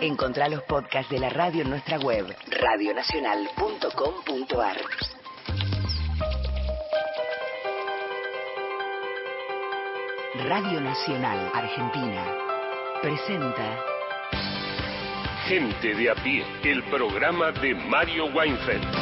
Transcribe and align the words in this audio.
Encontrá 0.00 0.48
los 0.48 0.64
podcasts 0.64 1.12
de 1.12 1.20
la 1.20 1.30
radio 1.30 1.62
en 1.62 1.70
nuestra 1.70 1.96
web, 2.00 2.26
radionacional.com.ar. 2.60 4.76
Radio 10.44 10.80
Nacional 10.80 11.52
Argentina 11.54 12.24
presenta 13.00 13.78
Gente 15.46 15.94
de 15.94 16.10
a 16.10 16.16
pie, 16.16 16.44
el 16.64 16.82
programa 16.90 17.52
de 17.52 17.76
Mario 17.76 18.26
Weinfeld. 18.34 19.01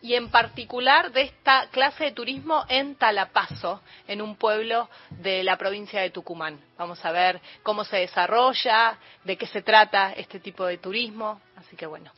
y 0.00 0.14
en 0.14 0.30
particular 0.30 1.10
de 1.10 1.22
esta 1.22 1.66
clase 1.70 2.04
de 2.04 2.12
turismo 2.12 2.64
en 2.68 2.94
Talapazo, 2.94 3.82
en 4.06 4.22
un 4.22 4.36
pueblo 4.36 4.88
de 5.10 5.42
la 5.42 5.56
provincia 5.56 6.00
de 6.00 6.10
Tucumán. 6.10 6.60
Vamos 6.78 7.04
a 7.04 7.10
ver 7.10 7.40
cómo 7.64 7.82
se 7.82 7.96
desarrolla, 7.96 8.96
de 9.24 9.36
qué 9.36 9.48
se 9.48 9.62
trata 9.62 10.12
este 10.12 10.38
tipo 10.38 10.64
de 10.64 10.78
turismo. 10.78 11.40
Así 11.56 11.74
que 11.74 11.86
bueno. 11.86 12.12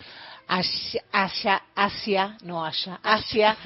Asia, 0.53 1.63
Asia, 1.77 2.37
no 2.43 2.65
Asia, 2.65 2.99
Asia, 3.05 3.57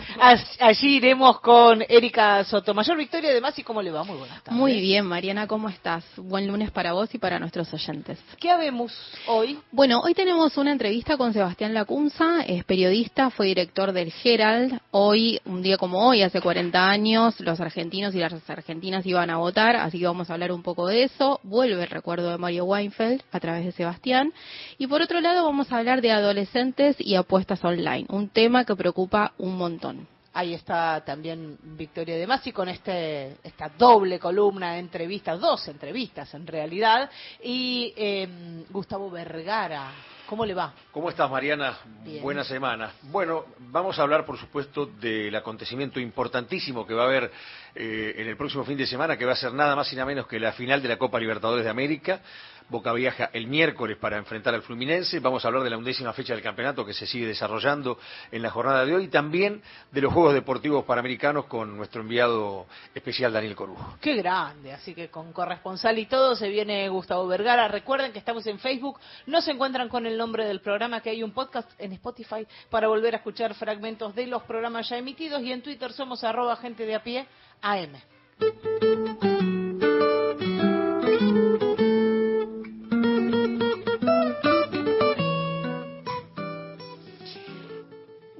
allí 0.60 0.96
iremos 0.96 1.40
con 1.40 1.82
Erika 1.88 2.44
Sotomayor. 2.44 2.98
Victoria, 2.98 3.30
además, 3.30 3.58
¿y 3.58 3.62
cómo 3.62 3.80
le 3.80 3.90
va? 3.90 4.04
Muy 4.04 4.18
buenas 4.18 4.42
tardes. 4.42 4.60
Muy 4.60 4.78
bien, 4.82 5.06
Mariana, 5.06 5.46
¿cómo 5.46 5.70
estás? 5.70 6.04
Buen 6.18 6.46
lunes 6.46 6.70
para 6.72 6.92
vos 6.92 7.08
y 7.14 7.18
para 7.18 7.38
nuestros 7.38 7.72
oyentes. 7.72 8.18
¿Qué 8.38 8.50
habemos 8.50 8.92
hoy? 9.26 9.58
Bueno, 9.72 10.00
hoy 10.00 10.12
tenemos 10.12 10.58
una 10.58 10.72
entrevista 10.72 11.16
con 11.16 11.32
Sebastián 11.32 11.72
Lacunza, 11.72 12.42
es 12.46 12.64
periodista, 12.64 13.30
fue 13.30 13.46
director 13.46 13.92
del 13.92 14.12
Herald. 14.22 14.78
Hoy, 14.90 15.40
un 15.46 15.62
día 15.62 15.78
como 15.78 16.06
hoy, 16.06 16.20
hace 16.20 16.42
40 16.42 16.86
años, 16.86 17.40
los 17.40 17.60
argentinos 17.60 18.14
y 18.14 18.18
las 18.18 18.34
argentinas 18.50 19.06
iban 19.06 19.30
a 19.30 19.38
votar, 19.38 19.76
así 19.76 19.98
que 19.98 20.06
vamos 20.06 20.28
a 20.28 20.34
hablar 20.34 20.52
un 20.52 20.62
poco 20.62 20.86
de 20.86 21.04
eso. 21.04 21.40
Vuelve 21.44 21.82
el 21.82 21.88
recuerdo 21.88 22.30
de 22.30 22.36
Mario 22.36 22.66
Weinfeld 22.66 23.22
a 23.32 23.40
través 23.40 23.64
de 23.64 23.72
Sebastián. 23.72 24.34
Y 24.76 24.86
por 24.86 25.00
otro 25.00 25.22
lado, 25.22 25.44
vamos 25.44 25.72
a 25.72 25.78
hablar 25.78 26.02
de 26.02 26.12
adolescentes 26.12 26.73
y 26.98 27.14
apuestas 27.14 27.64
online, 27.64 28.06
un 28.08 28.28
tema 28.28 28.64
que 28.64 28.74
preocupa 28.74 29.32
un 29.38 29.56
montón. 29.56 30.08
Ahí 30.32 30.52
está 30.52 31.04
también 31.04 31.56
Victoria 31.62 32.16
de 32.16 32.26
Masi 32.26 32.50
con 32.50 32.68
este, 32.68 33.36
esta 33.44 33.68
doble 33.68 34.18
columna 34.18 34.72
de 34.72 34.80
entrevistas, 34.80 35.40
dos 35.40 35.68
entrevistas 35.68 36.34
en 36.34 36.44
realidad, 36.44 37.08
y 37.40 37.94
em, 37.96 38.64
Gustavo 38.70 39.08
Vergara. 39.10 39.92
¿Cómo 40.26 40.44
le 40.46 40.54
va? 40.54 40.72
¿Cómo 40.90 41.10
estás, 41.10 41.30
Mariana? 41.30 41.78
Buena 42.22 42.42
semana. 42.44 42.92
Bueno, 43.02 43.44
vamos 43.58 43.98
a 43.98 44.02
hablar, 44.02 44.24
por 44.24 44.38
supuesto, 44.38 44.86
del 44.86 45.36
acontecimiento 45.36 46.00
importantísimo 46.00 46.86
que 46.86 46.94
va 46.94 47.02
a 47.02 47.06
haber 47.06 47.30
eh, 47.74 48.14
en 48.16 48.28
el 48.28 48.36
próximo 48.36 48.64
fin 48.64 48.78
de 48.78 48.86
semana, 48.86 49.18
que 49.18 49.26
va 49.26 49.32
a 49.32 49.36
ser 49.36 49.52
nada 49.52 49.76
más 49.76 49.92
y 49.92 49.96
nada 49.96 50.06
menos 50.06 50.26
que 50.26 50.40
la 50.40 50.52
final 50.52 50.80
de 50.80 50.88
la 50.88 50.96
Copa 50.96 51.20
Libertadores 51.20 51.64
de 51.64 51.70
América. 51.70 52.22
Boca 52.68 52.92
viaja 52.92 53.28
el 53.32 53.46
miércoles 53.46 53.98
para 53.98 54.16
enfrentar 54.16 54.54
al 54.54 54.62
Fluminense. 54.62 55.20
Vamos 55.20 55.44
a 55.44 55.48
hablar 55.48 55.62
de 55.64 55.70
la 55.70 55.76
undécima 55.76 56.12
fecha 56.14 56.32
del 56.32 56.42
campeonato 56.42 56.84
que 56.84 56.94
se 56.94 57.06
sigue 57.06 57.26
desarrollando 57.26 57.98
en 58.32 58.40
la 58.40 58.50
jornada 58.50 58.86
de 58.86 58.94
hoy 58.94 59.04
y 59.04 59.08
también 59.08 59.62
de 59.92 60.00
los 60.00 60.12
Juegos 60.12 60.32
Deportivos 60.32 60.84
Panamericanos 60.84 61.44
con 61.44 61.76
nuestro 61.76 62.00
enviado 62.00 62.66
especial 62.94 63.32
Daniel 63.32 63.54
Corujo. 63.54 63.98
Qué 64.00 64.14
grande, 64.16 64.72
así 64.72 64.94
que 64.94 65.08
con 65.08 65.32
corresponsal 65.32 65.98
y 65.98 66.06
todo 66.06 66.34
se 66.34 66.48
viene 66.48 66.88
Gustavo 66.88 67.26
Vergara. 67.26 67.68
Recuerden 67.68 68.12
que 68.12 68.18
estamos 68.18 68.46
en 68.46 68.58
Facebook, 68.58 68.98
no 69.26 69.42
se 69.42 69.50
encuentran 69.50 69.90
con 69.90 70.06
el 70.06 70.16
nombre 70.16 70.46
del 70.46 70.60
programa, 70.60 71.00
que 71.00 71.10
hay 71.10 71.22
un 71.22 71.32
podcast 71.32 71.70
en 71.78 71.92
Spotify 71.92 72.46
para 72.70 72.88
volver 72.88 73.14
a 73.14 73.18
escuchar 73.18 73.54
fragmentos 73.54 74.14
de 74.14 74.26
los 74.26 74.42
programas 74.44 74.88
ya 74.88 74.96
emitidos 74.96 75.42
y 75.42 75.52
en 75.52 75.62
Twitter 75.62 75.92
somos 75.92 76.24
arroba 76.24 76.56
gente 76.56 76.86
de 76.86 76.94
a 76.94 77.02
pie 77.02 77.26
AM. 77.60 77.92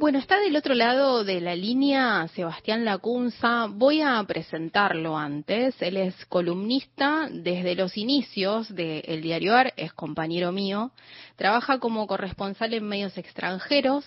Bueno, 0.04 0.18
está 0.18 0.38
del 0.38 0.54
otro 0.54 0.74
lado 0.74 1.24
de 1.24 1.40
la 1.40 1.56
línea 1.56 2.28
Sebastián 2.34 2.84
Lacunza. 2.84 3.68
Voy 3.70 4.02
a 4.02 4.22
presentarlo 4.24 5.16
antes. 5.16 5.80
Él 5.80 5.96
es 5.96 6.26
columnista 6.26 7.30
desde 7.32 7.74
los 7.74 7.96
inicios 7.96 8.68
de 8.74 8.98
El 8.98 9.22
Diario 9.22 9.56
AR, 9.56 9.72
es 9.78 9.94
compañero 9.94 10.52
mío. 10.52 10.90
Trabaja 11.36 11.78
como 11.78 12.06
corresponsal 12.06 12.74
en 12.74 12.86
medios 12.86 13.16
extranjeros. 13.16 14.04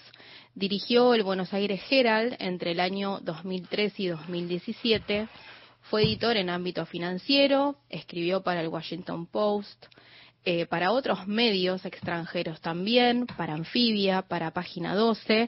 Dirigió 0.53 1.15
el 1.15 1.23
Buenos 1.23 1.51
Aires 1.51 1.81
Herald 1.89 2.35
entre 2.37 2.73
el 2.73 2.79
año 2.79 3.17
2003 3.21 3.99
y 3.99 4.07
2017. 4.09 5.27
Fue 5.89 6.03
editor 6.03 6.37
en 6.37 6.51
ámbito 6.51 6.85
financiero. 6.85 7.75
Escribió 7.89 8.43
para 8.43 8.61
el 8.61 8.67
Washington 8.67 9.25
Post. 9.25 9.87
Eh, 10.45 10.65
para 10.65 10.91
otros 10.91 11.27
medios 11.27 11.85
extranjeros 11.85 12.61
también, 12.61 13.25
para 13.25 13.53
Anfibia, 13.53 14.21
para 14.21 14.51
Página 14.51 14.95
12, 14.95 15.47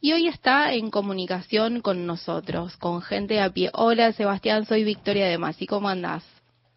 y 0.00 0.12
hoy 0.12 0.28
está 0.28 0.72
en 0.72 0.90
comunicación 0.90 1.80
con 1.80 2.06
nosotros, 2.06 2.76
con 2.76 3.02
gente 3.02 3.40
a 3.40 3.50
pie. 3.50 3.70
Hola 3.72 4.12
Sebastián, 4.12 4.64
soy 4.64 4.84
Victoria 4.84 5.26
de 5.26 5.38
Masi, 5.38 5.66
¿cómo 5.66 5.88
andás? 5.88 6.24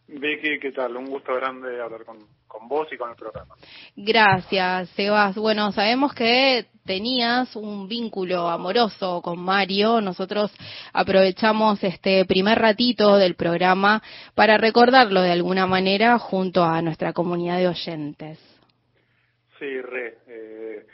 Vicky, 0.07 0.59
¿qué 0.59 0.71
tal? 0.71 0.97
Un 0.97 1.05
gusto 1.05 1.35
grande 1.35 1.79
hablar 1.79 2.05
con, 2.05 2.17
con 2.49 2.67
vos 2.67 2.91
y 2.91 2.97
con 2.97 3.11
el 3.11 3.15
programa. 3.15 3.55
Gracias, 3.95 4.89
Sebas. 4.89 5.35
Bueno, 5.35 5.71
sabemos 5.71 6.13
que 6.13 6.65
tenías 6.85 7.55
un 7.55 7.87
vínculo 7.87 8.49
amoroso 8.49 9.21
con 9.21 9.39
Mario. 9.39 10.01
Nosotros 10.01 10.51
aprovechamos 10.91 11.81
este 11.83 12.25
primer 12.25 12.57
ratito 12.57 13.17
del 13.17 13.35
programa 13.35 14.01
para 14.33 14.57
recordarlo 14.57 15.21
de 15.21 15.31
alguna 15.31 15.67
manera 15.67 16.17
junto 16.17 16.63
a 16.63 16.81
nuestra 16.81 17.13
comunidad 17.13 17.59
de 17.59 17.67
oyentes. 17.67 18.39
Sí, 19.59 19.81
re. 19.81 20.17
Eh, 20.27 20.87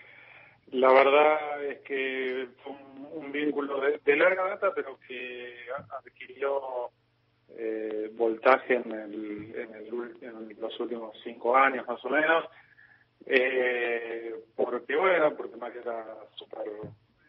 la 0.74 0.91
verdad 0.91 1.63
es 1.63 1.80
que 1.80 2.50
fue 2.62 2.74
un, 3.13 3.31
vínculo 3.31 3.80
de, 3.80 4.15
larga 4.18 4.50
data, 4.50 4.71
pero 4.75 5.00
que 5.07 5.56
adquirió 6.00 6.89
eh, 7.57 8.12
voltaje 8.13 8.75
en, 8.75 8.92
el, 8.92 9.56
en, 9.56 9.75
el, 9.75 10.18
en 10.22 10.62
los 10.62 10.80
últimos 10.80 11.18
cinco 11.24 11.56
años 11.56 11.88
más 11.88 12.04
o 12.04 12.10
menos 12.10 12.46
eh, 13.25 14.36
porque 14.56 14.96
bueno, 14.96 15.36
porque 15.36 15.56
Mario 15.57 15.81
era 15.81 16.06
súper 16.36 16.68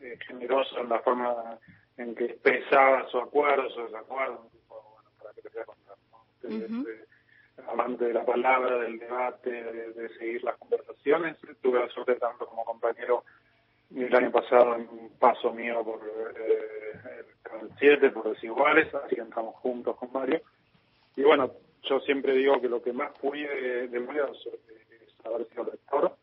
eh, 0.01 0.19
generoso 0.27 0.79
en 0.81 0.89
la 0.91 1.01
forma 1.01 1.59
en 1.97 2.15
que 2.15 2.27
expresaba 2.27 3.09
su 3.09 3.19
acuerdo, 3.19 3.71
su 3.71 3.83
desacuerdo, 3.85 4.51
bueno, 4.69 4.85
para 5.19 5.33
que 5.33 5.43
te 5.43 5.51
sea 5.51 5.65
este, 6.43 7.07
amante 7.67 8.05
de 8.05 8.13
la 8.13 8.27
palabra, 8.27 8.79
del 8.79 8.99
debate, 8.99 9.51
de, 9.51 10.09
seguir 10.19 10.45
las 10.45 10.57
conversaciones. 10.59 11.39
Tuve 11.63 11.81
la 11.81 11.89
suerte 11.89 12.17
tanto 12.17 12.47
como 12.47 12.65
compañero 12.65 13.25
el 13.95 14.15
año 14.15 14.31
pasado 14.31 14.77
un 14.77 15.11
paso 15.19 15.53
mío 15.53 15.85
por 15.85 16.01
eh, 16.01 17.25
el 17.63 17.71
7, 17.79 18.11
por 18.11 18.31
desiguales, 18.31 18.93
así 18.95 19.17
entramos 19.19 19.55
juntos 19.57 19.97
con 19.97 20.13
Mario. 20.13 20.41
Y 21.15 21.23
bueno, 21.23 21.53
yo 21.83 22.01
siempre 22.01 22.35
digo 22.35 22.61
que 22.61 22.69
lo 22.69 22.83
que 22.83 22.93
más 22.93 23.11
fui 23.21 23.43
de, 23.43 23.89
de 23.89 23.99
es 23.99 25.27
haber 25.27 25.47
sido 25.49 25.65
rector 25.65 26.17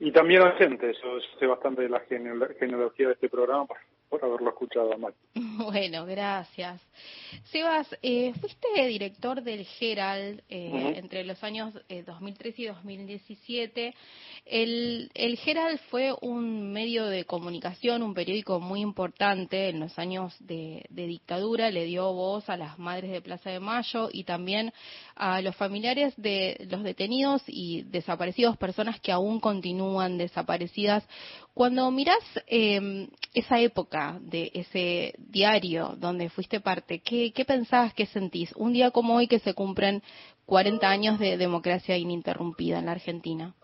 y 0.00 0.12
también 0.12 0.42
docente. 0.42 0.92
Yo, 1.02 1.18
yo 1.18 1.38
sé 1.38 1.46
bastante 1.46 1.82
de 1.82 1.88
la 1.88 2.00
genealogía 2.00 3.08
de 3.08 3.14
este 3.14 3.28
programa 3.28 3.66
por 4.14 4.24
haberlo 4.24 4.50
escuchado 4.50 4.96
mal. 4.96 5.12
Bueno, 5.56 6.04
gracias. 6.04 6.80
Sebas, 7.44 7.88
eh, 8.02 8.32
fuiste 8.40 8.86
director 8.86 9.42
del 9.42 9.66
Herald 9.80 10.42
eh, 10.48 10.94
entre 10.96 11.24
los 11.24 11.42
años 11.44 11.74
2003 11.88 12.54
eh, 12.58 12.62
y 12.62 12.66
2017. 12.66 13.94
El, 14.46 15.10
el 15.14 15.38
Herald 15.44 15.78
fue 15.90 16.12
un 16.20 16.72
medio 16.72 17.06
de 17.06 17.24
comunicación, 17.24 18.02
un 18.02 18.14
periódico 18.14 18.60
muy 18.60 18.80
importante 18.80 19.68
en 19.68 19.80
los 19.80 19.98
años 19.98 20.34
de, 20.40 20.84
de 20.90 21.06
dictadura. 21.06 21.70
Le 21.70 21.84
dio 21.84 22.12
voz 22.12 22.48
a 22.48 22.56
las 22.56 22.78
madres 22.78 23.10
de 23.10 23.22
Plaza 23.22 23.50
de 23.50 23.60
Mayo 23.60 24.08
y 24.12 24.24
también 24.24 24.72
a 25.14 25.40
los 25.40 25.56
familiares 25.56 26.14
de 26.16 26.66
los 26.68 26.82
detenidos 26.82 27.42
y 27.46 27.82
desaparecidos, 27.84 28.56
personas 28.56 29.00
que 29.00 29.12
aún 29.12 29.40
continúan 29.40 30.18
desaparecidas. 30.18 31.04
Cuando 31.54 31.88
miras 31.92 32.18
esa 32.48 33.60
época, 33.60 34.18
de 34.20 34.50
ese 34.54 35.14
diario 35.18 35.94
donde 35.98 36.28
fuiste 36.28 36.60
parte, 36.60 36.98
¿qué, 36.98 37.32
qué 37.32 37.44
pensabas, 37.44 37.94
qué 37.94 38.06
sentís? 38.06 38.52
Un 38.56 38.72
día 38.72 38.90
como 38.90 39.14
hoy 39.14 39.28
que 39.28 39.38
se 39.38 39.54
cumplen 39.54 40.02
40 40.46 40.88
años 40.88 41.18
de 41.20 41.36
democracia 41.36 41.96
ininterrumpida 41.96 42.80
en 42.80 42.86
la 42.86 42.92
Argentina. 42.92 43.54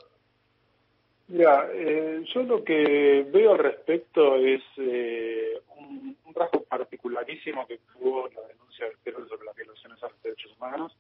Mira, 1.31 1.69
eh, 1.73 2.25
yo 2.35 2.43
lo 2.43 2.65
que 2.65 3.27
veo 3.33 3.53
al 3.53 3.59
respecto 3.59 4.37
es 4.37 4.63
eh, 4.79 5.61
un, 5.77 6.17
rasgo 6.35 6.65
particularísimo 6.65 7.67
que 7.67 7.79
tuvo 7.93 8.29
la 8.29 8.49
denuncia 8.49 8.87
del 8.87 8.97
Perú 9.05 9.27
sobre 9.29 9.47
las 9.47 9.57
violaciones 9.57 10.03
a 10.03 10.09
los 10.09 10.23
derechos 10.23 10.53
humanos, 10.57 10.97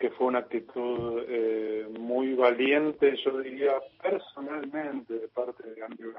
que 0.00 0.10
fue 0.10 0.28
una 0.28 0.38
actitud 0.38 1.24
eh, 1.28 1.86
muy 2.00 2.34
valiente, 2.34 3.14
yo 3.22 3.38
diría 3.38 3.74
personalmente, 4.02 5.12
de 5.12 5.28
parte 5.28 5.62
de 5.62 5.82
Andrew 5.82 6.14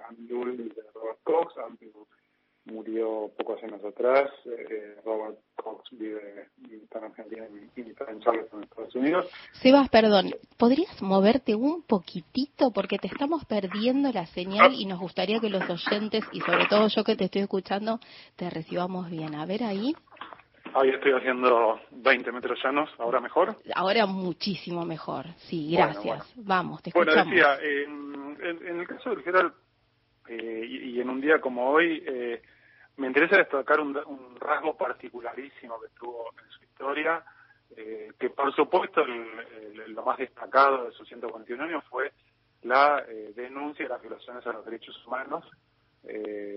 y 0.53 0.69
de 0.69 0.83
Robert 0.93 1.19
Cox. 1.23 1.57
Andrew 1.57 2.05
murió 2.65 3.31
pocos 3.35 3.61
años 3.63 3.83
atrás. 3.83 4.29
Eh, 4.45 4.97
Robert 5.03 5.39
Cox 5.55 5.89
vive 5.93 6.47
en 6.69 7.03
Argentina 7.03 7.47
y 7.75 7.81
en 7.81 8.19
Charleston, 8.19 8.63
Estados 8.63 8.95
Unidos. 8.95 9.25
Sebas, 9.53 9.89
perdón, 9.89 10.35
¿podrías 10.57 11.01
moverte 11.01 11.55
un 11.55 11.81
poquitito? 11.81 12.69
Porque 12.69 12.99
te 12.99 13.07
estamos 13.07 13.45
perdiendo 13.45 14.11
la 14.11 14.27
señal 14.27 14.75
y 14.75 14.85
nos 14.85 14.99
gustaría 14.99 15.39
que 15.39 15.49
los 15.49 15.67
oyentes, 15.67 16.23
y 16.33 16.41
sobre 16.41 16.67
todo 16.67 16.87
yo 16.87 17.03
que 17.03 17.15
te 17.15 17.25
estoy 17.25 17.41
escuchando, 17.41 17.99
te 18.35 18.47
recibamos 18.51 19.09
bien. 19.09 19.33
A 19.33 19.47
ver 19.47 19.63
ahí. 19.63 19.95
Ahí 20.73 20.89
estoy 20.89 21.11
haciendo 21.11 21.79
20 21.91 22.31
metros 22.31 22.59
llanos, 22.63 22.89
¿ahora 22.97 23.19
mejor? 23.19 23.57
Ahora 23.75 24.05
muchísimo 24.05 24.85
mejor, 24.85 25.25
sí, 25.37 25.71
gracias. 25.71 26.31
Vamos, 26.37 26.81
te 26.81 26.89
escuchamos. 26.89 27.25
Bueno, 27.25 27.29
decía, 27.29 27.57
en, 27.61 28.79
el 28.79 28.87
caso 28.87 29.09
del 29.09 29.23
general 29.23 29.53
eh, 30.27 30.65
y, 30.65 30.99
en 30.99 31.09
un 31.09 31.19
día 31.19 31.41
como 31.41 31.69
hoy, 31.69 32.03
eh, 32.05 32.41
me 32.97 33.07
interesa 33.07 33.37
destacar 33.37 33.79
un, 33.79 33.95
rasgo 34.39 34.77
particularísimo 34.77 35.79
que 35.81 35.87
tuvo 35.99 36.29
en 36.41 36.49
su 36.51 36.63
historia, 36.63 37.23
eh, 37.75 38.11
que 38.17 38.29
por 38.29 38.53
supuesto 38.55 39.03
lo 39.87 40.03
más 40.03 40.17
destacado 40.17 40.85
de 40.85 40.91
sus 40.93 41.07
141 41.07 41.63
años 41.63 41.83
fue 41.89 42.11
la 42.63 43.03
denuncia 43.35 43.85
de 43.85 43.89
las 43.89 44.01
violaciones 44.01 44.45
a 44.45 44.53
los 44.53 44.63
derechos 44.63 44.95
humanos, 45.05 45.43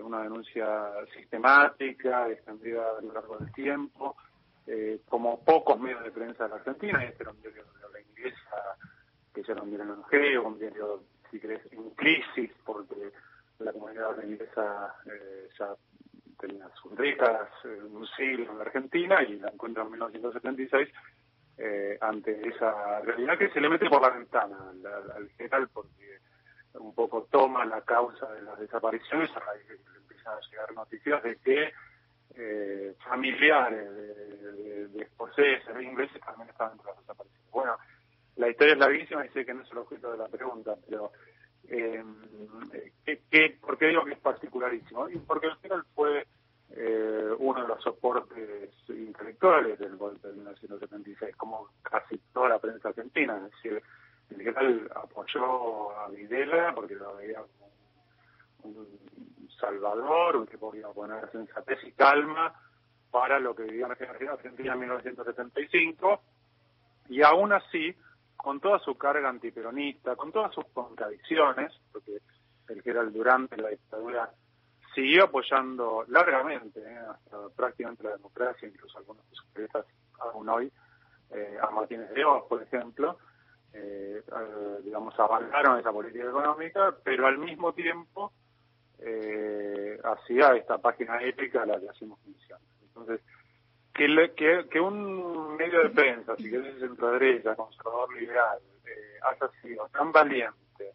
una 0.03 0.23
denuncia 0.23 0.91
sistemática, 1.15 2.29
extendida 2.29 2.97
a 2.99 3.03
lo 3.03 3.13
largo 3.13 3.37
del 3.39 3.53
tiempo, 3.53 4.17
como 5.09 5.45
pocos 5.45 5.79
medios 5.79 6.03
de 6.03 6.11
prensa 6.11 6.45
de 6.45 6.51
la 6.51 6.57
Argentina, 6.57 7.05
este 7.05 7.23
era 7.23 7.33
un 7.33 7.41
diario 7.41 7.65
de 7.65 7.93
la 7.93 8.01
inglesa, 8.01 8.77
que 9.35 9.43
ya 9.43 9.53
era 9.53 9.63
un 9.63 9.71
diario 9.71 10.43
un 10.43 10.59
diario, 10.59 11.03
si 11.31 11.39
querés, 11.39 11.61
en 11.73 11.91
crisis, 11.91 12.51
porque 12.65 13.13
la 13.59 13.73
comunidad 13.73 14.23
inglesa 14.23 14.95
eh, 15.07 15.49
ya 15.59 15.75
tenía 16.39 16.69
sus 16.81 16.97
décadas, 16.97 17.49
eh, 17.65 17.83
un 17.83 18.07
siglo 18.09 18.53
en 18.53 18.59
la 18.59 18.65
Argentina 18.65 19.23
y 19.23 19.39
la 19.39 19.51
encuentra 19.51 19.83
en 19.85 19.91
1976 19.93 20.89
eh, 21.57 21.99
ante 22.01 22.49
esa 22.49 23.01
realidad 23.01 23.39
que 23.39 23.51
se 23.51 23.61
le 23.61 23.69
mete 23.69 23.89
por 23.89 24.03
la 24.03 24.11
ventana 24.11 24.57
al, 25.15 25.29
general 25.37 25.69
porque 25.73 26.19
un 26.75 26.95
poco 26.95 27.29
toma 27.31 27.65
la 27.65 27.81
causa 27.83 28.31
de 28.33 28.43
las 28.43 28.59
desapariciones 28.59 29.31
a 29.37 29.41
raíz 29.41 29.69
de 29.69 29.77
que 29.77 29.99
empiezan 29.99 30.35
a 30.35 30.51
llegar 30.51 30.73
noticias 30.75 31.23
de 31.23 31.37
que 31.37 31.73
eh, 32.37 32.95
familiares 33.05 33.95
de, 33.95 34.89
de, 34.89 35.03
escoceses, 35.03 35.75
de 35.75 35.85
ingleses 35.85 36.21
también 36.21 36.49
estaban 36.49 36.73
entre 36.73 36.89
las 36.91 36.99
desapariciones. 37.01 37.51
Bueno, 37.51 37.77
la 38.37 38.49
historia 38.49 38.73
es 38.73 38.79
larguísima 38.79 39.25
y 39.25 39.29
sé 39.29 39.45
que 39.45 39.55
no 39.55 39.63
es 39.63 39.71
el 39.71 39.79
objeto 39.79 40.11
de 40.11 40.19
la 40.19 40.29
pregunta, 40.29 40.75
pero 40.89 41.13
eh, 41.69 42.05
que, 43.31 43.57
¿Por 43.61 43.79
qué 43.79 43.87
digo 43.87 44.05
que 44.05 44.13
es 44.13 44.19
particularísimo? 44.19 45.09
Y 45.09 45.19
porque 45.19 45.47
el 45.47 45.57
general 45.57 45.85
fue 45.95 46.27
eh, 46.71 47.29
uno 47.39 47.63
de 47.63 47.69
los 47.69 47.83
soportes 47.83 48.71
intelectuales 48.89 49.79
del 49.79 49.97
golpe 49.97 50.29
de 50.29 50.35
1976, 50.35 51.37
como 51.37 51.69
casi 51.83 52.19
toda 52.33 52.51
la 52.51 52.59
prensa 52.59 52.89
argentina. 52.89 53.37
Es 53.37 53.53
decir, 53.53 53.83
general 54.41 54.91
apoyó 54.95 55.99
a 55.99 56.09
Videla 56.09 56.75
porque 56.75 56.95
lo 56.95 57.17
veía 57.17 57.41
como 57.41 57.71
un 58.63 59.49
salvador, 59.61 60.37
un 60.37 60.47
que 60.47 60.59
podía 60.59 60.89
poner 60.89 61.31
sensatez 61.31 61.79
y 61.85 61.93
calma 61.93 62.53
para 63.11 63.39
lo 63.39 63.55
que 63.55 63.63
vivía 63.63 63.87
la 63.87 64.33
Argentina 64.33 64.73
en 64.73 64.81
1975, 64.81 66.21
y 67.09 67.23
aún 67.23 67.53
así 67.53 67.95
con 68.37 68.61
toda 68.61 68.79
su 68.81 68.97
carga 68.97 69.29
antiperonista, 69.29 70.17
con 70.17 70.33
todas 70.33 70.53
sus 70.53 70.67
contradicciones, 70.67 71.73
porque 71.93 72.19
el 72.69 72.83
que 72.83 72.91
era 72.91 73.03
el 73.03 73.13
durante 73.13 73.57
la 73.57 73.69
dictadura 73.69 74.31
siguió 74.95 75.25
apoyando 75.25 76.05
largamente, 76.09 76.81
eh, 76.81 76.99
hasta 76.99 77.49
prácticamente 77.55 78.03
la 78.03 78.17
democracia, 78.17 78.69
incluso 78.69 78.99
algunos 78.99 79.29
de 79.31 79.37
sus 79.37 79.47
aún 80.21 80.49
hoy, 80.49 80.73
eh, 81.31 81.59
a 81.61 81.71
Martínez 81.71 82.11
de 82.11 82.25
Oz, 82.25 82.45
por 82.49 82.63
ejemplo, 82.63 83.19
eh, 83.75 84.23
digamos, 84.83 85.19
avalaron 85.19 85.79
esa 85.79 85.93
política 85.93 86.25
económica, 86.25 86.95
pero 87.03 87.27
al 87.27 87.39
mismo 87.39 87.73
tiempo 87.73 88.33
hacía 90.03 90.55
esta 90.55 90.79
página 90.79 91.21
épica 91.23 91.63
a 91.63 91.67
la 91.67 91.79
que 91.79 91.91
hacemos 91.91 92.19
mención. 92.25 92.59
Entonces, 92.87 93.21
que, 93.95 94.67
que, 94.71 94.81
un 94.81 95.57
medio 95.57 95.85
de 95.85 95.91
prensa, 95.91 96.37
si 96.37 96.51
querés 96.51 96.79
centro 96.81 97.13
derecha, 97.13 97.55
conservador 97.55 98.13
liberal, 98.15 98.59
eh, 98.85 99.19
haya 99.23 99.51
sido 99.63 99.89
tan 99.89 100.11
valiente, 100.11 100.95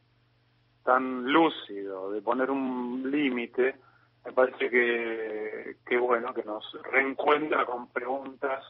tan 0.83 1.31
lúcido 1.31 2.11
de 2.11 2.21
poner 2.21 2.51
un 2.51 3.09
límite, 3.09 3.75
me 4.25 4.33
parece 4.33 4.69
que, 4.69 5.77
que 5.85 5.97
bueno, 5.97 6.33
que 6.33 6.43
nos 6.43 6.65
reencuentra 6.91 7.65
con 7.65 7.87
preguntas 7.87 8.65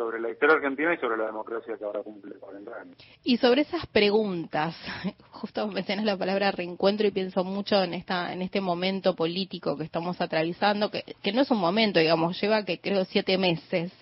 sobre 0.00 0.18
la 0.18 0.30
historia 0.30 0.56
argentina 0.56 0.94
y 0.94 0.96
sobre 0.96 1.18
la 1.18 1.26
democracia 1.26 1.76
que 1.76 1.84
ahora 1.84 2.02
cumple 2.02 2.34
40 2.36 2.74
años. 2.74 2.96
Y 3.22 3.36
sobre 3.36 3.60
esas 3.60 3.86
preguntas, 3.86 4.74
justo 5.30 5.68
mencionas 5.68 6.06
la 6.06 6.16
palabra 6.16 6.50
reencuentro 6.52 7.06
y 7.06 7.10
pienso 7.10 7.44
mucho 7.44 7.82
en 7.82 7.92
esta 7.92 8.32
en 8.32 8.40
este 8.40 8.62
momento 8.62 9.14
político 9.14 9.76
que 9.76 9.84
estamos 9.84 10.18
atravesando, 10.22 10.90
que, 10.90 11.04
que 11.22 11.32
no 11.32 11.42
es 11.42 11.50
un 11.50 11.58
momento, 11.58 12.00
digamos, 12.00 12.40
lleva 12.40 12.64
que 12.64 12.80
creo 12.80 13.04
siete 13.04 13.36
meses. 13.36 13.92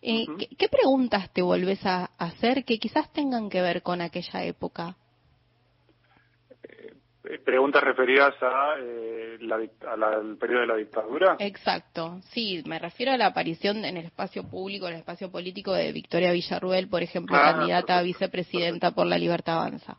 Eh, 0.00 0.26
¿qué, 0.58 0.68
preguntas 0.68 1.30
te 1.32 1.42
volvés 1.42 1.84
a 1.84 2.10
hacer 2.16 2.64
que 2.64 2.78
quizás 2.78 3.12
tengan 3.12 3.50
que 3.50 3.60
ver 3.60 3.82
con 3.82 4.00
aquella 4.00 4.44
época? 4.44 4.96
Eh, 7.26 7.38
preguntas 7.38 7.82
referidas 7.82 8.34
a, 8.42 8.74
eh, 8.78 9.38
al 9.86 10.36
periodo 10.36 10.60
de 10.60 10.66
la 10.66 10.76
dictadura. 10.76 11.36
Exacto, 11.38 12.20
sí, 12.24 12.62
me 12.66 12.78
refiero 12.78 13.12
a 13.12 13.16
la 13.16 13.26
aparición 13.26 13.82
en 13.86 13.96
el 13.96 14.04
espacio 14.04 14.42
público, 14.44 14.86
en 14.86 14.94
el 14.94 14.98
espacio 15.00 15.30
político 15.30 15.72
de 15.72 15.90
Victoria 15.92 16.32
Villarruel, 16.32 16.86
por 16.90 17.02
ejemplo, 17.02 17.34
ah, 17.36 17.54
candidata 17.54 17.96
a 17.96 18.02
vicepresidenta 18.02 18.90
por 18.90 19.06
la 19.06 19.16
Libertad 19.16 19.56
Avanza. 19.56 19.96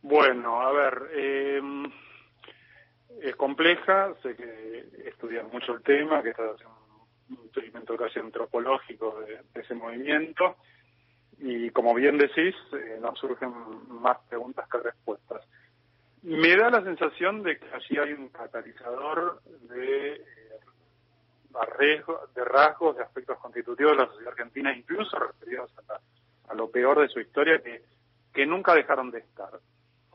Bueno, 0.00 0.62
a 0.62 0.72
ver, 0.72 1.10
eh, 1.12 1.60
es 3.20 3.36
compleja, 3.36 4.14
sé 4.22 4.34
que 4.34 5.08
estudias 5.08 5.44
mucho 5.52 5.74
el 5.74 5.82
tema, 5.82 6.22
que 6.22 6.30
estás 6.30 6.54
haciendo 6.54 6.74
un 7.28 7.52
seguimiento 7.52 7.96
casi 7.98 8.18
antropológico 8.18 9.20
de, 9.20 9.60
ese 9.60 9.74
movimiento, 9.74 10.56
y 11.38 11.68
como 11.68 11.92
bien 11.92 12.16
decís, 12.16 12.54
nos 13.02 13.18
surgen 13.18 13.52
más 13.88 14.16
preguntas 14.26 14.66
que 14.70 14.78
respuestas. 14.78 15.46
Me 16.22 16.56
da 16.56 16.70
la 16.70 16.82
sensación 16.82 17.42
de 17.42 17.58
que 17.58 17.66
allí 17.72 17.98
hay 17.98 18.12
un 18.12 18.28
catalizador 18.28 19.40
de, 19.44 20.14
eh, 20.14 22.04
de 22.34 22.44
rasgos, 22.44 22.96
de 22.96 23.02
aspectos 23.02 23.38
constitutivos 23.38 23.92
de 23.92 23.98
la 23.98 24.06
sociedad 24.08 24.32
argentina, 24.32 24.76
incluso 24.76 25.18
referidos 25.18 25.70
a, 26.48 26.54
lo 26.54 26.70
peor 26.70 27.00
de 27.00 27.08
su 27.08 27.20
historia, 27.20 27.60
que, 27.62 27.82
que 28.32 28.46
nunca 28.46 28.74
dejaron 28.74 29.10
de 29.10 29.18
estar, 29.18 29.50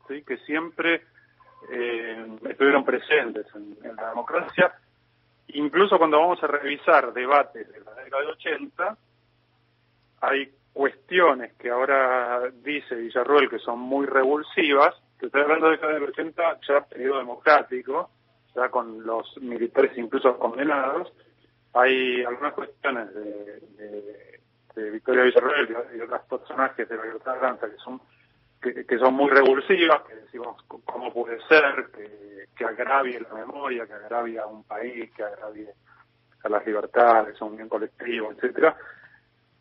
¿sí? 0.08 0.24
que 0.24 0.38
siempre 0.40 1.04
eh, 1.72 2.38
estuvieron 2.50 2.84
presentes 2.84 3.46
en, 3.56 3.96
la 3.96 4.10
democracia. 4.10 4.74
Incluso 5.50 5.98
cuando 5.98 6.20
vamos 6.20 6.44
a 6.44 6.48
revisar 6.48 7.14
debates 7.14 7.72
de 7.72 7.80
la 7.82 7.94
década 7.94 8.24
de 8.24 8.30
80, 8.30 8.98
hay 10.22 10.52
cuestiones 10.74 11.54
que 11.54 11.70
ahora 11.70 12.50
dice 12.64 12.96
Villarroel 12.96 13.50
que 13.50 13.60
son 13.60 13.80
muy 13.80 14.06
revulsivas, 14.06 14.96
que 15.24 15.28
estoy 15.28 15.42
hablando 15.44 15.68
de 15.68 15.72
década 15.74 15.94
del 15.94 16.04
80, 16.04 16.60
ya 16.68 16.82
periodo 16.82 17.20
democrático, 17.20 18.10
ya 18.54 18.68
con 18.68 19.06
los 19.06 19.38
militares 19.38 19.98
incluso 19.98 20.38
condenados, 20.38 21.14
hay 21.74 22.26
algunas 22.26 22.54
cuestiones 22.54 23.14
de, 23.14 24.42
de, 24.76 24.92
Victoria 24.92 25.24
Villarroel 25.24 25.78
y, 25.96 26.02
otros 26.02 26.22
personajes 26.24 26.90
de 26.90 26.98
la 26.98 27.06
libertad 27.06 27.56
de 27.62 27.72
que 27.72 27.78
son 27.78 28.02
que, 28.62 28.98
son 28.98 29.14
muy 29.14 29.30
revulsivas, 29.30 30.02
que 30.04 30.16
decimos 30.16 30.62
cómo 30.68 31.14
puede 31.14 31.40
ser 31.48 31.90
que, 31.96 32.48
que 32.54 32.66
agravie 32.66 33.22
la 33.22 33.34
memoria, 33.34 33.88
que 33.88 33.94
agravie 33.94 34.40
a 34.40 34.46
un 34.46 34.66
país, 34.66 35.10
que 35.14 35.24
agravie 35.24 35.70
a 36.44 36.50
las 36.50 36.66
libertades, 36.66 37.42
a 37.42 37.46
un 37.46 37.56
bien 37.56 37.70
colectivo, 37.70 38.32
etcétera, 38.32 38.76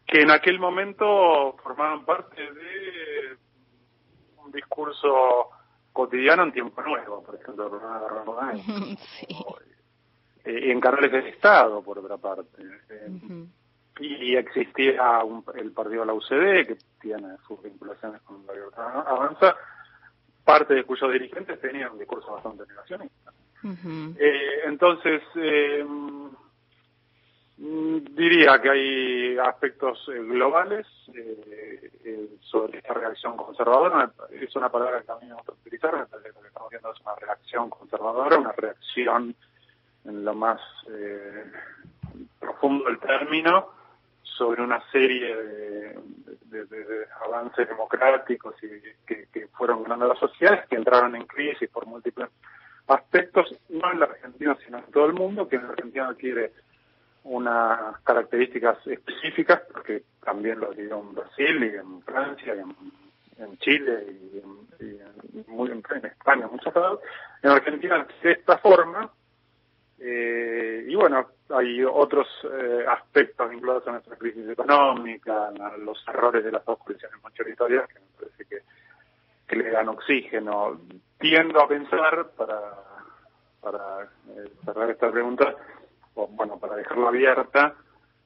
que 0.07 0.23
en 0.23 0.31
aquel 0.33 0.59
momento 0.59 1.57
formaban 1.63 2.05
parte 2.05 2.43
de 2.43 3.37
un 4.45 4.51
discurso 4.51 5.52
cotidiano 5.93 6.45
en 6.45 6.53
tiempo 6.53 6.83
nuevo, 6.83 7.23
por 7.23 7.35
ejemplo, 7.35 7.69
de 7.71 8.97
sí. 8.97 9.27
Eh, 10.45 10.73
en 10.73 10.81
canales 10.81 11.13
del 11.13 11.27
Estado, 11.27 11.83
por 11.83 11.99
otra 11.99 12.17
parte. 12.17 12.63
Eh, 12.89 13.47
y 14.01 14.37
existía 14.37 15.21
el 15.55 15.73
partido 15.73 16.01
de 16.01 16.07
la 16.07 16.15
UCD, 16.15 16.67
que 16.67 16.79
tiene 17.01 17.37
sus 17.47 17.63
vinculaciones 17.63 18.23
con 18.23 18.45
la 18.47 18.55
libertad 18.55 19.07
avanza, 19.07 19.55
parte 20.45 20.75
de 20.75 20.85
cuyos 20.85 21.13
dirigentes 21.13 21.61
tenían 21.61 21.93
un 21.93 21.99
discurso 21.99 22.33
bastante 22.33 22.65
negacionista. 22.67 23.33
eh, 24.19 24.61
entonces, 24.67 25.23
eh, 25.37 25.85
diría 27.63 28.61
que 28.61 28.71
hay 28.71 29.39
aspectos 29.39 30.05
eh, 30.09 30.19
globales 30.19 30.87
eh, 31.15 31.91
eh, 32.05 32.29
sobre 32.41 32.79
esta 32.79 32.95
reacción 32.95 33.37
conservadora. 33.37 34.11
Es 34.33 34.55
una 34.57 34.69
palabra 34.69 35.03
que 35.03 35.13
a 35.13 35.17
mí 35.17 35.27
me 35.29 35.35
gusta 35.35 35.53
utilizar. 35.53 35.97
Me 35.97 36.07
parece 36.07 36.31
que 36.31 36.35
lo 36.35 36.41
que 36.41 36.49
estamos 36.49 36.71
viendo 36.71 36.93
es 36.93 37.01
una 37.01 37.15
reacción 37.15 37.71
conservadora, 37.71 38.39
una 38.39 38.53
reacción 38.53 39.37
en 40.05 40.25
lo 40.25 40.35
más 40.35 40.61
profundo 42.41 42.87
del 42.87 42.99
término 42.99 43.69
sobre 44.23 44.63
una 44.63 44.83
serie 44.91 45.37
de, 45.37 47.07
avances 47.25 47.69
democráticos 47.69 48.57
y 48.63 48.69
que, 49.07 49.29
que 49.33 49.47
fueron 49.49 49.85
ganando 49.85 50.09
las 50.09 50.19
sociedades 50.19 50.67
que 50.67 50.75
entraron 50.75 51.15
en 51.15 51.27
crisis 51.27 51.69
por 51.69 51.87
múltiples 51.87 52.29
aspectos, 52.89 53.55
no 53.69 53.93
en 53.93 54.01
la 54.01 54.07
Argentina, 54.07 54.57
sino 54.65 54.79
en 54.79 54.85
todo 54.87 55.07
el 55.07 55.13
mundo, 55.13 55.49
que 55.49 55.57
en 55.57 55.63
la 55.63 55.69
Argentina 55.69 56.15
quiere 56.19 56.53
unas 57.25 58.01
características 58.03 58.85
específicas, 58.87 59.63
porque 59.73 60.03
también 60.25 60.61
lo 60.61 60.73
digo 60.73 61.01
en 61.01 61.15
Brasil 61.15 61.65
y 61.65 61.77
en 61.77 62.03
Francia 62.03 62.55
y 62.55 63.43
en, 63.43 63.57
Chile 63.59 64.07
y, 64.09 64.39
en, 64.39 65.45
muy, 65.49 65.71
en, 65.71 65.83
España, 66.05 66.47
en 66.47 66.53
muchos 66.53 66.75
lados, 66.75 67.01
en 67.43 67.51
Argentina 67.51 68.07
de 68.23 68.33
esta 68.33 68.59
forma, 68.59 69.11
eh, 70.05 70.85
y 70.89 70.95
bueno, 70.97 71.29
hay 71.51 71.85
otros 71.85 72.27
eh, 72.45 72.85
aspectos 72.89 73.49
vinculados 73.49 73.87
a 73.87 73.93
nuestra 73.93 74.17
crisis 74.17 74.49
económica, 74.49 75.49
a 75.49 75.77
los 75.77 76.03
errores 76.09 76.43
de 76.43 76.51
las 76.51 76.65
dos 76.65 76.79
coaliciones 76.79 77.23
mayoritarias, 77.23 77.87
que 77.87 78.01
me 78.01 78.07
parece 78.19 78.45
que, 78.47 78.59
que 79.47 79.57
le 79.57 79.71
dan 79.71 79.89
oxígeno. 79.89 80.81
Tiendo 81.19 81.61
a 81.61 81.69
pensar, 81.69 82.31
para, 82.37 82.59
para 83.61 84.03
eh, 84.03 84.51
cerrar 84.65 84.91
esta 84.91 85.09
pregunta, 85.13 85.55
bueno, 86.15 86.59
para 86.59 86.77
dejarlo 86.77 87.09
abierta, 87.09 87.75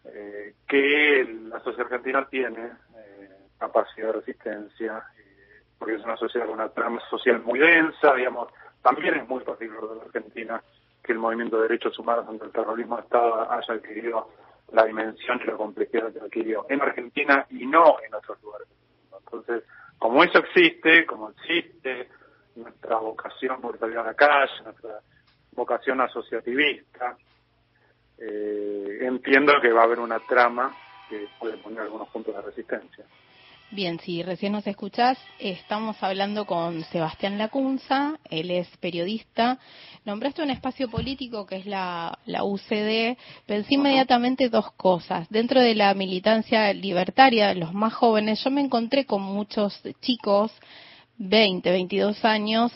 eh, 0.04 0.54
que 0.68 1.24
la 1.48 1.60
sociedad 1.60 1.86
argentina 1.86 2.26
tiene 2.28 2.64
eh, 2.64 3.30
capacidad 3.58 4.08
de 4.08 4.12
resistencia, 4.12 5.02
eh, 5.18 5.62
porque 5.78 5.94
es 5.94 6.04
una 6.04 6.16
sociedad 6.16 6.46
con 6.46 6.54
una 6.56 6.68
trama 6.68 7.00
social 7.10 7.42
muy 7.42 7.58
densa, 7.58 8.14
digamos, 8.14 8.48
también 8.82 9.14
es 9.14 9.28
muy 9.28 9.42
particular 9.42 9.88
de 9.90 9.96
la 9.96 10.02
Argentina 10.04 10.62
que 11.02 11.12
el 11.12 11.18
movimiento 11.18 11.56
de 11.56 11.68
derechos 11.68 11.98
humanos 11.98 12.26
ante 12.28 12.44
el 12.44 12.52
terrorismo 12.52 12.96
de 12.96 13.02
Estado 13.02 13.50
haya 13.50 13.74
adquirido 13.74 14.30
la 14.72 14.84
dimensión 14.84 15.40
y 15.42 15.46
la 15.46 15.56
complejidad 15.56 16.12
que 16.12 16.20
adquirió 16.20 16.66
en 16.68 16.82
Argentina 16.82 17.46
y 17.50 17.66
no 17.66 17.96
en 18.04 18.14
otros 18.14 18.42
lugares. 18.42 18.68
Entonces, 19.16 19.64
como 19.98 20.22
eso 20.22 20.38
existe, 20.38 21.06
como 21.06 21.30
existe 21.30 22.08
nuestra 22.56 22.96
vocación 22.96 23.60
por 23.60 23.78
salir 23.78 23.98
a 23.98 24.04
la 24.04 24.14
calle, 24.14 24.52
nuestra 24.64 25.00
vocación 25.52 26.00
asociativista, 26.00 27.16
eh, 28.18 28.98
entiendo 29.02 29.54
que 29.60 29.72
va 29.72 29.82
a 29.82 29.84
haber 29.84 30.00
una 30.00 30.20
trama 30.20 30.74
que 31.08 31.28
puede 31.38 31.56
poner 31.58 31.80
algunos 31.80 32.08
puntos 32.08 32.34
de 32.34 32.42
resistencia. 32.42 33.04
Bien, 33.72 33.98
si 33.98 34.22
recién 34.22 34.52
nos 34.52 34.64
escuchás, 34.68 35.18
estamos 35.40 36.00
hablando 36.00 36.46
con 36.46 36.84
Sebastián 36.84 37.36
Lacunza, 37.36 38.16
él 38.30 38.52
es 38.52 38.68
periodista. 38.76 39.58
Nombraste 40.04 40.42
un 40.42 40.50
espacio 40.50 40.88
político 40.88 41.46
que 41.46 41.56
es 41.56 41.66
la, 41.66 42.16
la 42.26 42.44
UCD. 42.44 43.18
Pensé 43.44 43.74
inmediatamente 43.74 44.50
dos 44.50 44.70
cosas. 44.72 45.28
Dentro 45.30 45.60
de 45.60 45.74
la 45.74 45.92
militancia 45.94 46.72
libertaria, 46.72 47.52
los 47.54 47.74
más 47.74 47.92
jóvenes, 47.92 48.42
yo 48.44 48.52
me 48.52 48.60
encontré 48.60 49.04
con 49.04 49.22
muchos 49.22 49.82
chicos, 50.00 50.52
20, 51.18 51.68
22 51.68 52.24
años, 52.24 52.72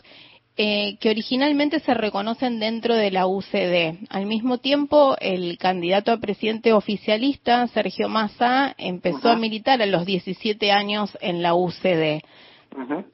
eh, 0.62 0.99
que 1.00 1.09
originalmente 1.09 1.81
se 1.81 1.95
reconocen 1.95 2.61
dentro 2.61 2.95
de 2.95 3.11
la 3.11 3.26
UCD. 3.26 3.97
Al 4.11 4.26
mismo 4.26 4.59
tiempo, 4.59 5.17
el 5.19 5.57
candidato 5.57 6.12
a 6.12 6.19
presidente 6.19 6.75
oficialista, 6.75 7.67
Sergio 7.69 8.11
Massa, 8.11 8.75
empezó 8.76 9.31
a 9.31 9.37
militar 9.37 9.81
a 9.81 9.87
los 9.87 10.05
17 10.05 10.71
años 10.71 11.17
en 11.23 11.40
la 11.40 11.55
UCD. 11.55 12.21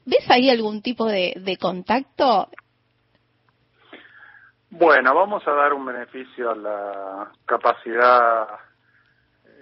¿Ves 0.05 0.29
ahí 0.29 0.49
algún 0.49 0.81
tipo 0.81 1.05
de, 1.05 1.57
contacto? 1.57 2.49
Bueno, 4.69 5.15
vamos 5.15 5.47
a 5.47 5.51
dar 5.51 5.71
un 5.71 5.85
beneficio 5.85 6.51
a 6.51 6.55
la 6.55 7.31
capacidad 7.45 8.45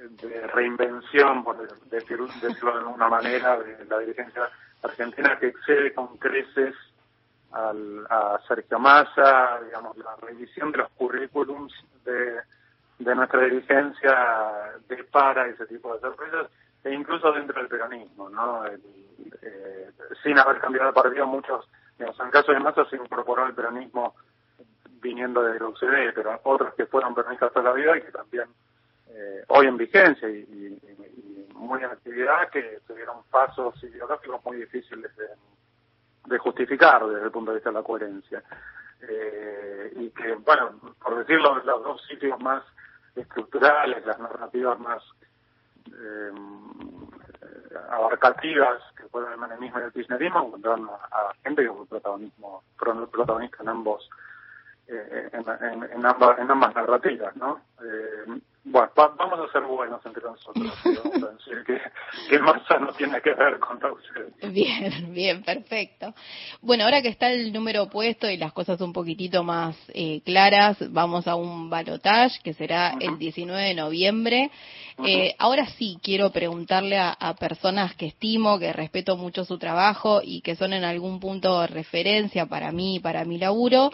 de 0.10 0.48
reinvención, 0.48 1.44
por 1.44 1.56
decirlo 1.88 2.26
de 2.40 2.80
alguna 2.80 3.10
manera, 3.10 3.60
de 3.60 3.86
la 3.86 4.00
dirigencia 4.00 4.50
argentina 4.82 5.38
que 5.40 5.50
excede 5.50 5.94
con 5.94 6.18
creces 6.18 6.74
al, 7.56 8.06
a 8.10 8.40
Sergio 8.48 8.80
Massa, 8.80 9.60
digamos, 9.64 9.98
la 9.98 10.16
revisión 10.18 10.72
de 10.72 10.80
los 10.80 10.90
currículums 10.92 11.74
de, 12.04 12.42
de 13.00 13.16
nuestra 13.16 13.42
dirigencia 13.42 14.74
para 15.12 15.48
ese 15.48 15.66
tipo 15.66 15.94
de 15.94 16.02
sorpresas, 16.02 16.48
e 16.84 16.94
incluso 16.94 17.32
dentro 17.32 17.60
del 17.60 17.70
peronismo, 17.70 18.30
¿no? 18.30 18.66
Eh, 18.68 19.92
sin 20.22 20.38
haber 20.38 20.60
cambiado 20.60 20.88
de 20.88 20.94
partido, 20.94 21.26
muchos, 21.26 21.66
digamos, 21.98 22.20
en 22.20 22.26
el 22.26 22.32
caso 22.32 22.52
de 22.52 22.60
Massa 22.60 22.86
se 22.90 22.98
incorporó 22.98 23.46
al 23.46 23.56
peronismo 23.56 24.16
viniendo 25.02 25.42
de 25.42 25.58
la 25.58 25.68
UCD, 25.68 26.14
pero 26.14 26.40
otros 26.44 26.74
que 26.74 26.86
fueron 26.88 27.16
peronistas 27.16 27.54
toda 27.54 27.70
la 27.70 27.76
vida 27.76 27.98
y 27.98 28.02
que 28.02 28.12
también 28.12 28.48
eh, 29.10 29.44
hoy 29.48 29.68
en 29.68 29.78
vigencia 29.78 30.30
y, 30.30 30.78
muy 31.54 31.80
en 31.80 31.90
actividad, 31.90 32.50
que 32.50 32.80
tuvieron 32.86 33.24
pasos 33.32 33.82
ideológicos 33.82 34.44
muy 34.46 34.58
difíciles 34.58 35.16
de 35.16 35.26
de 36.26 36.38
justificar 36.38 37.06
desde 37.06 37.26
el 37.26 37.32
punto 37.32 37.52
de 37.52 37.58
vista 37.58 37.70
de 37.70 37.76
la 37.76 37.84
coherencia. 37.84 38.44
Eh, 39.02 39.94
y 39.98 40.10
que, 40.10 40.34
bueno, 40.36 40.72
por 41.02 41.18
decirlo, 41.18 41.56
los 41.64 41.84
dos 41.84 42.02
sitios 42.08 42.40
más 42.42 42.64
estructurales, 43.16 44.06
las 44.06 44.20
narrativas 44.20 44.80
más 44.80 45.04
eh, 45.88 46.32
abarcativas 47.90 48.82
que 48.96 49.04
fueron 49.10 49.34
el 49.34 49.38
manemismo 49.38 49.80
y 49.80 49.84
el 49.84 49.94
kirchnerismo, 49.94 50.48
encontraron 50.48 50.90
a, 50.90 51.34
gente 51.44 51.64
que 51.64 51.72
fue 51.72 51.86
protagonismo, 51.86 52.64
protagonista 52.78 53.58
en 53.62 53.70
ambos, 53.70 54.10
eh, 54.88 55.30
en, 55.34 55.84
en, 55.92 56.06
ambas, 56.06 56.40
en 56.40 56.52
ambas 56.52 56.76
narrativas, 56.76 57.36
¿no? 57.36 57.62
Bueno, 58.68 58.90
vamos 58.96 59.40
a 59.40 59.52
ser 59.52 59.62
buenos 59.62 60.04
entre 60.04 60.24
nosotros. 60.24 60.74
vamos 60.84 61.24
a 61.24 61.34
decir 61.34 61.64
que, 61.68 61.80
que 62.28 62.40
masa 62.40 62.80
no 62.80 62.92
tiene 62.94 63.22
que 63.22 63.32
ver 63.32 63.60
con 63.60 63.80
la 63.80 63.94
Bien, 64.50 65.14
bien, 65.14 65.44
perfecto. 65.44 66.16
Bueno, 66.62 66.86
ahora 66.86 67.04
que 67.04 67.10
está 67.10 67.30
el 67.32 67.54
número 67.54 67.88
puesto 67.90 68.28
y 68.28 68.38
las 68.38 68.54
cosas 68.54 68.82
un 68.82 68.92
poquitito 68.92 69.44
más 69.44 69.78
eh, 69.94 70.22
claras, 70.26 70.78
vamos 70.92 71.28
a 71.28 71.36
un 71.36 71.70
balotage 71.70 72.42
que 72.44 72.54
será 72.54 72.96
el 73.00 73.20
19 73.20 73.62
de 73.62 73.76
noviembre. 73.76 74.50
Eh, 75.04 75.36
ahora 75.40 75.68
sí 75.78 75.98
quiero 76.02 76.32
preguntarle 76.32 76.98
a, 76.98 77.12
a, 77.12 77.36
personas 77.36 77.96
que 77.96 78.06
estimo, 78.06 78.58
que 78.60 78.72
respeto 78.72 79.18
mucho 79.18 79.44
su 79.44 79.58
trabajo 79.58 80.22
y 80.24 80.40
que 80.42 80.56
son 80.56 80.72
en 80.72 80.86
algún 80.86 81.20
punto 81.20 81.60
de 81.60 81.68
referencia 81.68 82.46
para 82.46 82.72
mí, 82.72 83.00
para 83.02 83.26
mi 83.26 83.38
laburo, 83.38 83.92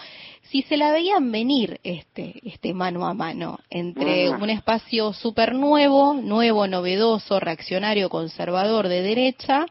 si 0.51 0.61
se 0.63 0.77
la 0.77 0.91
veían 0.91 1.31
venir 1.31 1.79
este, 1.83 2.35
este 2.43 2.73
mano 2.73 3.07
a 3.07 3.13
mano 3.13 3.59
entre 3.69 4.29
un 4.29 4.49
espacio 4.49 5.13
súper 5.13 5.55
nuevo, 5.55 6.13
nuevo, 6.13 6.67
novedoso, 6.67 7.39
reaccionario, 7.39 8.09
conservador 8.09 8.87
de 8.87 9.01
derecha 9.01 9.65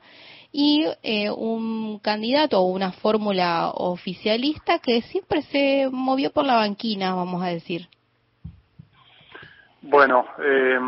y 0.53 0.85
eh, 1.03 1.31
un 1.31 1.99
candidato 2.01 2.61
o 2.61 2.71
una 2.71 2.93
fórmula 2.93 3.71
oficialista 3.71 4.79
que 4.79 5.03
siempre 5.03 5.43
se 5.43 5.89
movió 5.93 6.33
por 6.33 6.45
la 6.45 6.57
banquina, 6.57 7.15
vamos 7.15 7.43
a 7.43 7.49
decir. 7.49 7.89
Bueno, 9.83 10.27
eh, 10.39 10.79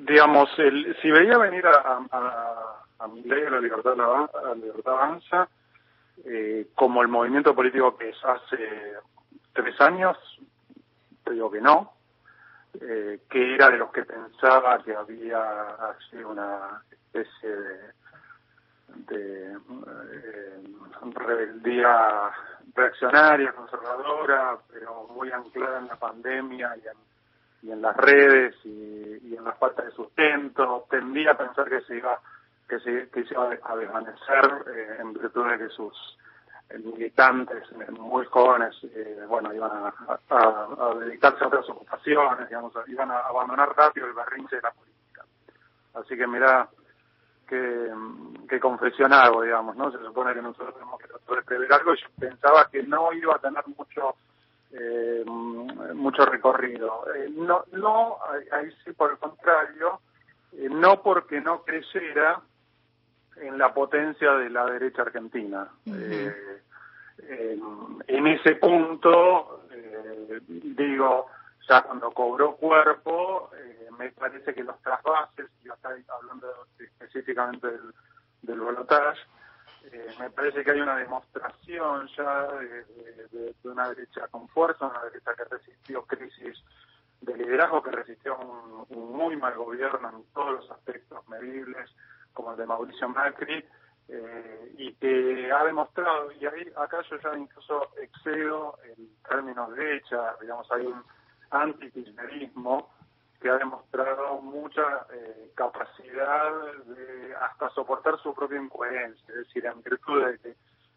digamos, 0.00 0.48
el, 0.58 0.96
si 1.02 1.10
veía 1.10 1.38
venir 1.38 1.66
a, 1.66 2.00
a, 2.10 2.78
a 2.98 3.08
mi 3.08 3.22
ley, 3.22 3.44
la 3.50 3.60
libertad, 3.60 3.96
la, 3.96 4.30
la 4.42 4.54
libertad 4.54 4.92
avanza, 4.94 5.48
eh, 6.24 6.68
como 6.74 7.02
el 7.02 7.08
movimiento 7.08 7.54
político 7.54 7.96
que 7.96 8.10
es 8.10 8.24
hace 8.24 8.94
tres 9.52 9.80
años, 9.80 10.16
te 11.24 11.32
digo 11.32 11.50
que 11.50 11.60
no, 11.60 11.92
eh, 12.80 13.20
que 13.28 13.54
era 13.54 13.70
de 13.70 13.78
los 13.78 13.90
que 13.90 14.04
pensaba 14.04 14.82
que 14.82 14.94
había 14.94 15.70
así 15.90 16.16
una 16.16 16.82
especie 16.90 17.48
de, 17.48 17.78
de 19.14 19.52
eh, 19.52 20.62
rebeldía 21.14 22.30
reaccionaria, 22.74 23.52
conservadora, 23.52 24.58
pero 24.72 25.08
muy 25.14 25.30
anclada 25.30 25.78
en 25.78 25.86
la 25.88 25.96
pandemia 25.96 26.76
y 26.76 26.86
en 26.86 27.08
y 27.62 27.70
en 27.70 27.82
las 27.82 27.96
redes 27.96 28.54
y, 28.64 29.34
en 29.36 29.44
la 29.44 29.52
falta 29.52 29.82
de 29.82 29.90
sustento. 29.92 30.86
Tendía 30.90 31.32
a 31.32 31.36
pensar 31.36 31.68
que 31.68 31.80
se 31.82 31.96
iba 31.96 32.18
que 32.68 32.78
se, 32.80 33.08
iba 33.30 33.50
a 33.62 33.76
desvanecer 33.76 34.64
eh, 34.74 34.96
en 35.00 35.14
virtud 35.14 35.48
de 35.48 35.56
que 35.56 35.68
sus 35.70 36.18
eh, 36.68 36.78
militantes 36.78 37.64
eh, 37.72 37.90
muy 37.92 38.26
jóvenes, 38.26 38.76
bueno, 39.26 39.54
iban 39.54 39.70
a, 39.70 40.94
dedicarse 41.00 41.44
a 41.44 41.46
otras 41.46 41.68
ocupaciones, 41.70 42.46
digamos, 42.46 42.74
iban 42.88 43.10
a 43.10 43.20
abandonar 43.20 43.74
rápido 43.74 44.06
el 44.06 44.12
berrinche 44.12 44.56
de 44.56 44.62
la 44.62 44.70
política. 44.72 45.24
Así 45.94 46.14
que 46.14 46.26
mira 46.26 46.68
que, 47.48 47.90
que 48.46 48.60
confesión 48.60 49.12
digamos, 49.42 49.74
¿no? 49.74 49.90
Se 49.90 49.98
supone 49.98 50.34
que 50.34 50.42
nosotros 50.42 50.74
tenemos 50.74 51.00
que 51.00 51.08
tratar 51.08 51.44
prever 51.44 51.72
algo 51.72 51.94
yo 51.94 52.06
pensaba 52.20 52.68
que 52.70 52.82
no 52.82 53.12
iba 53.14 53.34
a 53.34 53.38
tener 53.38 53.64
mucho 53.68 54.14
eh, 54.72 55.24
mucho 55.26 56.26
recorrido. 56.26 57.04
Eh, 57.14 57.30
no, 57.30 57.64
no, 57.72 58.18
ahí 58.52 58.70
sí, 58.84 58.92
por 58.92 59.12
el 59.12 59.18
contrario, 59.18 60.00
eh, 60.52 60.68
no 60.70 61.02
porque 61.02 61.40
no 61.40 61.62
creciera 61.62 62.40
en 63.36 63.56
la 63.56 63.72
potencia 63.72 64.32
de 64.32 64.50
la 64.50 64.66
derecha 64.66 65.02
argentina. 65.02 65.68
Eh, 65.86 66.34
en 68.06 68.26
ese 68.26 68.56
punto, 68.56 69.64
digo, 70.46 71.26
ya 71.68 71.82
cuando 71.82 72.10
cobró 72.12 72.56
cuerpo, 72.56 73.50
me 73.98 74.10
parece 74.12 74.54
que 74.54 74.64
los 74.64 74.80
trasvases, 74.82 75.46
yo 75.62 75.74
estoy 75.74 76.04
hablando 76.08 76.46
específicamente 76.78 77.66
del, 77.66 77.94
del 78.42 78.60
balotaje, 78.60 79.20
eh, 79.92 80.14
me 80.18 80.30
parece 80.30 80.64
que 80.64 80.70
hay 80.70 80.80
una 80.80 80.96
demostración 80.96 82.08
ya 82.16 82.46
de, 82.52 83.54
una 83.64 83.88
derecha 83.88 84.28
con 84.28 84.48
fuerza, 84.48 84.86
una 84.86 85.04
derecha 85.04 85.34
que 85.34 85.44
resistió 85.44 86.04
crisis 86.04 86.62
de 87.20 87.36
liderazgo, 87.36 87.82
que 87.82 87.90
resistió 87.90 88.38
un, 88.38 89.12
muy 89.12 89.36
mal 89.36 89.54
gobierno 89.54 90.10
en 90.10 90.24
todos 90.32 90.52
los 90.60 90.70
aspectos 90.70 91.26
medibles, 91.28 91.90
como 92.32 92.52
el 92.52 92.58
de 92.58 92.66
Mauricio 92.66 93.08
Macri, 93.08 93.64
eh, 94.08 94.74
y 94.78 94.94
que 94.94 95.50
ha 95.52 95.64
demostrado, 95.64 96.32
y 96.32 96.46
ahí 96.46 96.72
acá 96.76 97.02
yo 97.10 97.18
ya 97.18 97.36
incluso 97.36 97.90
excedo 98.00 98.78
en 98.84 99.08
términos 99.28 99.70
de 99.70 99.84
derecha, 99.84 100.36
digamos, 100.40 100.70
hay 100.72 100.86
un 100.86 101.02
antikirchnerismo, 101.50 102.90
que 103.40 103.48
ha 103.48 103.56
demostrado 103.56 104.40
mucha 104.40 105.06
eh, 105.12 105.52
capacidad 105.54 106.50
de 106.86 107.34
hasta 107.36 107.70
soportar 107.70 108.18
su 108.20 108.34
propia 108.34 108.60
incoherencia, 108.60 109.26
es 109.28 109.46
decir, 109.46 109.66
en 109.66 109.82
virtud 109.82 110.24
de 110.24 110.38
que 110.38 110.56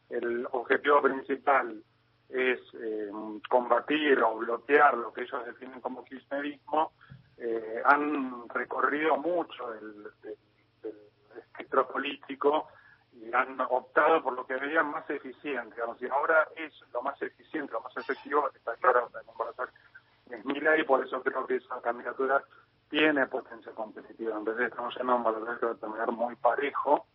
el 0.09 0.47
objetivo 0.51 1.01
principal 1.01 1.83
es 2.29 2.59
eh, 2.73 3.11
combatir 3.49 4.21
o 4.23 4.37
bloquear 4.37 4.97
lo 4.97 5.13
que 5.13 5.21
ellos 5.21 5.45
definen 5.45 5.81
como 5.81 6.03
kirchnerismo, 6.03 6.93
eh, 7.37 7.81
han 7.85 8.47
recorrido 8.49 9.17
mucho 9.17 9.73
el, 9.73 10.07
espectro 11.37 11.87
político 11.87 12.67
y 13.13 13.33
han 13.33 13.59
optado 13.61 14.21
por 14.23 14.33
lo 14.33 14.45
que 14.45 14.55
veían 14.55 14.87
más 14.89 15.09
eficiente. 15.09 15.75
Digamos, 15.75 16.01
y 16.01 16.07
ahora 16.07 16.47
es 16.55 16.73
lo 16.93 17.01
más 17.01 17.21
eficiente, 17.21 17.73
lo 17.73 17.81
más 17.81 17.95
efectivo, 17.95 18.49
está 18.53 18.75
claro, 18.77 19.09
en 19.13 19.27
es 20.33 20.45
Mila 20.45 20.77
y 20.77 20.83
por 20.83 21.05
eso 21.05 21.21
creo 21.21 21.45
que 21.45 21.57
esa 21.57 21.81
candidatura 21.81 22.43
tiene 22.89 23.25
potencia 23.27 23.71
competitiva. 23.71 24.37
En 24.37 24.43
vez 24.43 24.57
de 24.57 24.65
estamos 24.65 24.95
en 24.97 25.09
un 25.09 25.23
valor 25.23 25.59
que 25.59 25.65
va 25.65 25.71
a 25.71 25.75
terminar 25.75 26.11
muy 26.11 26.35
parejo, 26.35 27.05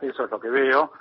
eso 0.00 0.24
es 0.24 0.30
lo 0.30 0.40
que 0.40 0.50
veo, 0.50 0.92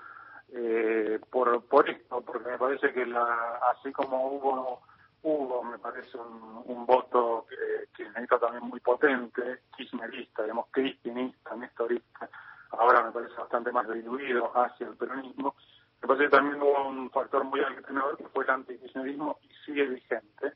eh, 0.53 1.19
por, 1.29 1.65
por 1.65 1.89
esto, 1.89 2.21
porque 2.21 2.49
me 2.51 2.58
parece 2.58 2.93
que 2.93 3.05
la, 3.05 3.60
así 3.71 3.91
como 3.91 4.27
hubo, 4.27 4.81
hubo 5.23 5.63
me 5.63 5.79
parece 5.79 6.17
un, 6.17 6.63
un 6.65 6.86
voto 6.86 7.45
que, 7.49 7.88
que 7.95 8.08
necesita 8.10 8.39
también 8.39 8.63
muy 8.63 8.79
potente, 8.79 9.62
kirchnerista, 9.75 10.43
digamos, 10.43 10.67
cristinista, 10.71 11.55
nestorista, 11.55 12.29
ahora 12.71 13.03
me 13.03 13.12
parece 13.12 13.36
bastante 13.36 13.71
más 13.71 13.89
diluido 13.89 14.51
hacia 14.55 14.88
el 14.88 14.95
peronismo, 14.95 15.55
me 16.01 16.08
parece 16.08 16.25
que 16.25 16.38
también 16.38 16.62
hubo 16.62 16.88
un 16.88 17.10
factor 17.10 17.43
muy 17.43 17.62
alentador 17.62 18.15
que 18.17 18.27
fue 18.27 18.43
el 18.43 18.51
antikirchnerismo 18.51 19.39
y 19.41 19.49
sigue 19.65 19.86
vigente 19.86 20.53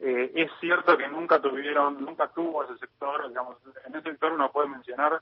eh, 0.00 0.32
es 0.34 0.50
cierto 0.60 0.96
que 0.96 1.08
nunca 1.08 1.40
tuvieron, 1.40 2.04
nunca 2.04 2.28
tuvo 2.28 2.64
ese 2.64 2.76
sector, 2.78 3.28
digamos, 3.28 3.56
en 3.86 3.94
ese 3.94 4.10
sector 4.10 4.32
uno 4.32 4.50
puede 4.50 4.68
mencionar 4.68 5.20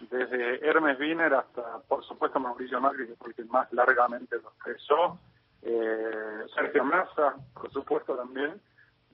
desde 0.00 0.66
Hermes 0.66 0.98
Wiener 0.98 1.34
hasta, 1.34 1.80
por 1.88 2.04
supuesto, 2.04 2.38
Mauricio 2.40 2.80
Macri, 2.80 3.06
que 3.06 3.14
fue 3.16 3.32
el 3.36 3.46
más 3.46 3.72
largamente 3.72 4.36
lo 4.36 4.50
expresó, 4.50 5.18
eh, 5.62 6.46
Sergio 6.54 6.84
Massa, 6.84 7.34
por 7.54 7.70
supuesto 7.72 8.14
también, 8.16 8.60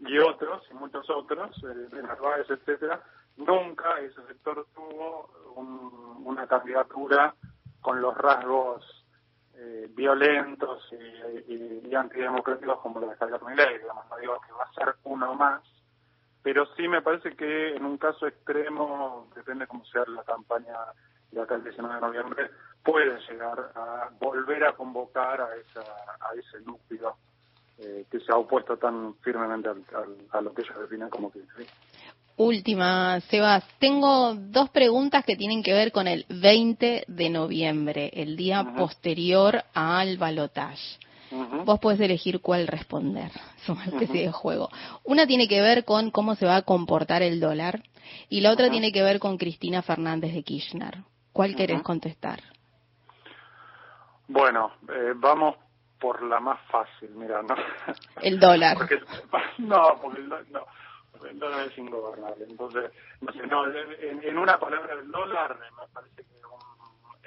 y 0.01 0.19
otros, 0.19 0.63
y 0.71 0.75
muchos 0.75 1.09
otros, 1.11 1.57
eh, 1.65 2.03
Narváez, 2.03 2.49
etcétera, 2.51 3.03
nunca 3.37 3.99
ese 4.01 4.23
sector 4.27 4.67
tuvo 4.75 5.31
una 6.25 6.47
candidatura 6.47 7.35
con 7.81 8.01
los 8.01 8.17
rasgos 8.17 9.04
eh, 9.57 9.89
violentos 9.91 10.89
y, 10.93 11.89
y, 11.89 11.95
antidemocráticos 11.95 12.81
como 12.81 13.01
los 13.01 13.11
de 13.11 13.17
Javier 13.17 13.43
Milei, 13.45 13.79
digamos, 13.79 14.05
no 14.11 14.17
digo 14.17 14.41
que 14.47 14.53
va 14.53 14.65
a 14.65 14.73
ser 14.73 14.95
uno 15.05 15.35
más, 15.35 15.63
pero 16.43 16.67
sí 16.77 16.89
me 16.89 17.03
parece 17.03 17.37
que 17.37 17.75
en 17.75 17.85
un 17.85 17.97
caso 17.99 18.27
extremo, 18.27 19.29
depende 19.35 19.67
cómo 19.67 19.85
sea 19.87 20.05
la 20.07 20.23
campaña 20.25 20.77
de 21.31 21.41
acá 21.41 21.55
el 21.55 21.65
19 21.65 21.95
de 21.95 22.01
noviembre, 22.01 22.51
puede 22.83 23.19
llegar 23.29 23.73
a 23.75 24.11
volver 24.21 24.65
a 24.65 24.73
convocar 24.73 25.41
a, 25.41 25.57
esa, 25.57 25.81
a 25.81 26.35
ese 26.35 26.61
núcleo 26.61 27.17
eh, 27.79 28.07
que 28.11 28.21
se 28.21 28.31
ha 28.31 28.37
opuesto 28.37 28.77
tan 28.77 29.15
firmemente 29.17 29.69
a 30.31 30.41
lo 30.41 30.55
que 30.55 30.63
ellos 30.63 30.79
definen 30.79 31.11
como 31.11 31.33
que 31.33 31.41
Última, 32.37 33.21
Sebas. 33.21 33.65
Tengo 33.79 34.35
dos 34.35 34.71
preguntas 34.71 35.25
que 35.25 35.37
tienen 35.37 35.63
que 35.63 35.73
ver 35.73 35.93
con 35.93 36.09
el 36.09 36.27
20 36.29 37.05
de 37.07 37.31
noviembre, 37.31 38.11
el 38.13 38.37
día 38.37 38.75
posterior 38.77 39.63
al 39.73 40.19
balotage. 40.19 40.99
Vos 41.65 41.79
podés 41.81 42.01
elegir 42.01 42.41
cuál 42.41 42.67
responder. 42.67 43.31
Es 43.65 43.69
una 43.69 43.85
especie 43.85 44.23
de 44.23 44.33
juego. 44.33 44.69
Una 45.05 45.27
tiene 45.27 45.49
que 45.49 45.63
ver 45.63 45.85
con 45.85 46.11
cómo 46.11 46.35
se 46.35 46.45
va 46.45 46.57
a 46.57 46.63
comportar 46.63 47.23
el 47.23 47.41
dólar 47.41 47.83
y 48.29 48.43
la 48.43 48.53
otra 48.53 48.69
tiene 48.69 48.93
que 48.93 49.03
ver 49.03 49.19
con 49.19 49.39
Cristina 49.39 49.81
Fernández 49.81 50.35
de 50.35 50.43
Kirchner. 50.43 50.99
¿Cuál 51.33 51.57
querés 51.57 51.83
contestar? 51.83 52.41
Bueno, 54.29 54.73
eh, 54.89 55.13
vamos 55.17 55.57
por 55.99 56.23
la 56.23 56.41
más 56.41 56.61
fácil, 56.71 57.11
mira, 57.15 57.43
¿no? 57.43 57.55
El 58.21 58.39
dólar. 58.39 58.77
no, 59.59 59.99
porque 60.03 60.21
el, 60.21 60.29
no, 60.29 60.67
el 61.23 61.39
dólar 61.39 61.67
es 61.67 61.79
ingobernable. 61.79 62.45
Entonces, 62.49 62.91
no, 63.51 63.67
en, 63.69 64.39
una 64.39 64.59
palabra, 64.59 64.95
el 64.95 65.11
dólar 65.11 65.59
me 65.59 65.87
parece 65.93 66.23
que 66.23 66.35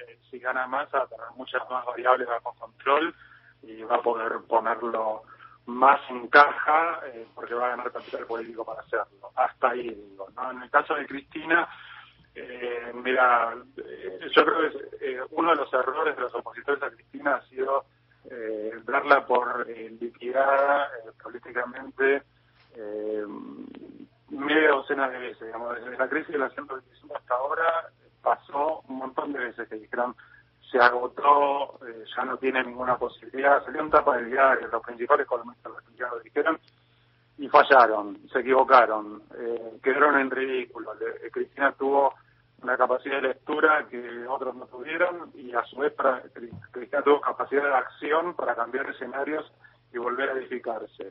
eh, 0.04 0.18
si 0.30 0.38
gana 0.38 0.66
más 0.66 0.88
va 0.94 1.02
a 1.02 1.06
tener 1.06 1.26
muchas 1.36 1.68
más 1.70 1.84
variables 1.84 2.28
bajo 2.28 2.54
control 2.54 3.14
y 3.62 3.82
va 3.82 3.96
a 3.96 4.02
poder 4.02 4.32
ponerlo 4.46 5.22
más 5.66 6.00
en 6.08 6.28
caja 6.28 7.00
eh, 7.06 7.26
porque 7.34 7.54
va 7.54 7.66
a 7.66 7.70
ganar 7.70 7.92
capital 7.92 8.26
político 8.26 8.64
para 8.64 8.82
hacerlo. 8.82 9.30
Hasta 9.34 9.70
ahí, 9.70 9.90
digo. 9.90 10.28
¿no? 10.36 10.50
En 10.50 10.62
el 10.62 10.70
caso 10.70 10.94
de 10.94 11.06
Cristina, 11.06 11.68
eh, 12.34 12.92
mira, 12.94 13.54
yo 14.34 14.44
creo 14.44 14.70
que 14.70 15.20
uno 15.30 15.50
de 15.50 15.56
los 15.56 15.72
errores 15.72 16.14
de 16.14 16.22
los 16.22 16.34
opositores 16.34 16.82
a 16.82 16.90
Cristina 16.90 17.36
ha 17.36 17.48
sido 17.48 17.84
darla 18.84 19.26
por 19.26 19.66
liquidada 19.66 20.90
políticamente 21.22 22.22
eh, 22.74 23.24
media 24.30 24.70
docena 24.70 25.08
de 25.08 25.18
veces, 25.18 25.46
digamos, 25.46 25.74
desde 25.76 25.98
la 25.98 26.08
crisis 26.08 26.32
de 26.32 26.38
la 26.38 26.50
125 26.50 27.16
hasta 27.16 27.34
ahora 27.34 27.90
pasó 28.22 28.82
un 28.88 28.98
montón 28.98 29.32
de 29.32 29.38
veces 29.40 29.68
que 29.68 29.76
dijeron 29.76 30.14
se 30.70 30.78
agotó, 30.78 31.78
eh, 31.86 32.04
ya 32.14 32.24
no 32.24 32.36
tiene 32.36 32.62
ninguna 32.62 32.96
posibilidad, 32.98 33.64
salió 33.64 33.82
un 33.82 33.90
tapa 33.90 34.16
del 34.16 34.30
diario, 34.30 34.68
los 34.68 34.82
principales 34.82 35.26
columnistas 35.26 35.72
lo 35.98 36.20
dijeron 36.20 36.58
y 37.38 37.48
fallaron, 37.48 38.18
se 38.30 38.40
equivocaron, 38.40 39.22
eh, 39.38 39.78
quedaron 39.82 40.18
en 40.18 40.30
ridículo. 40.30 40.92
Eh, 40.94 41.30
Cristina 41.32 41.72
tuvo 41.72 42.14
una 42.62 42.76
capacidad 42.76 43.16
de 43.16 43.28
lectura 43.28 43.86
que 43.88 44.26
otros 44.26 44.56
no 44.56 44.66
tuvieron 44.66 45.30
y 45.34 45.54
a 45.54 45.64
su 45.64 45.78
vez 45.78 45.92
para, 45.92 46.22
Cristina 46.70 47.02
tuvo 47.02 47.20
capacidad 47.20 47.62
de 47.62 47.74
acción 47.74 48.34
para 48.34 48.54
cambiar 48.54 48.90
escenarios 48.90 49.50
y 49.92 49.98
volver 49.98 50.30
a 50.30 50.32
edificarse. 50.32 51.10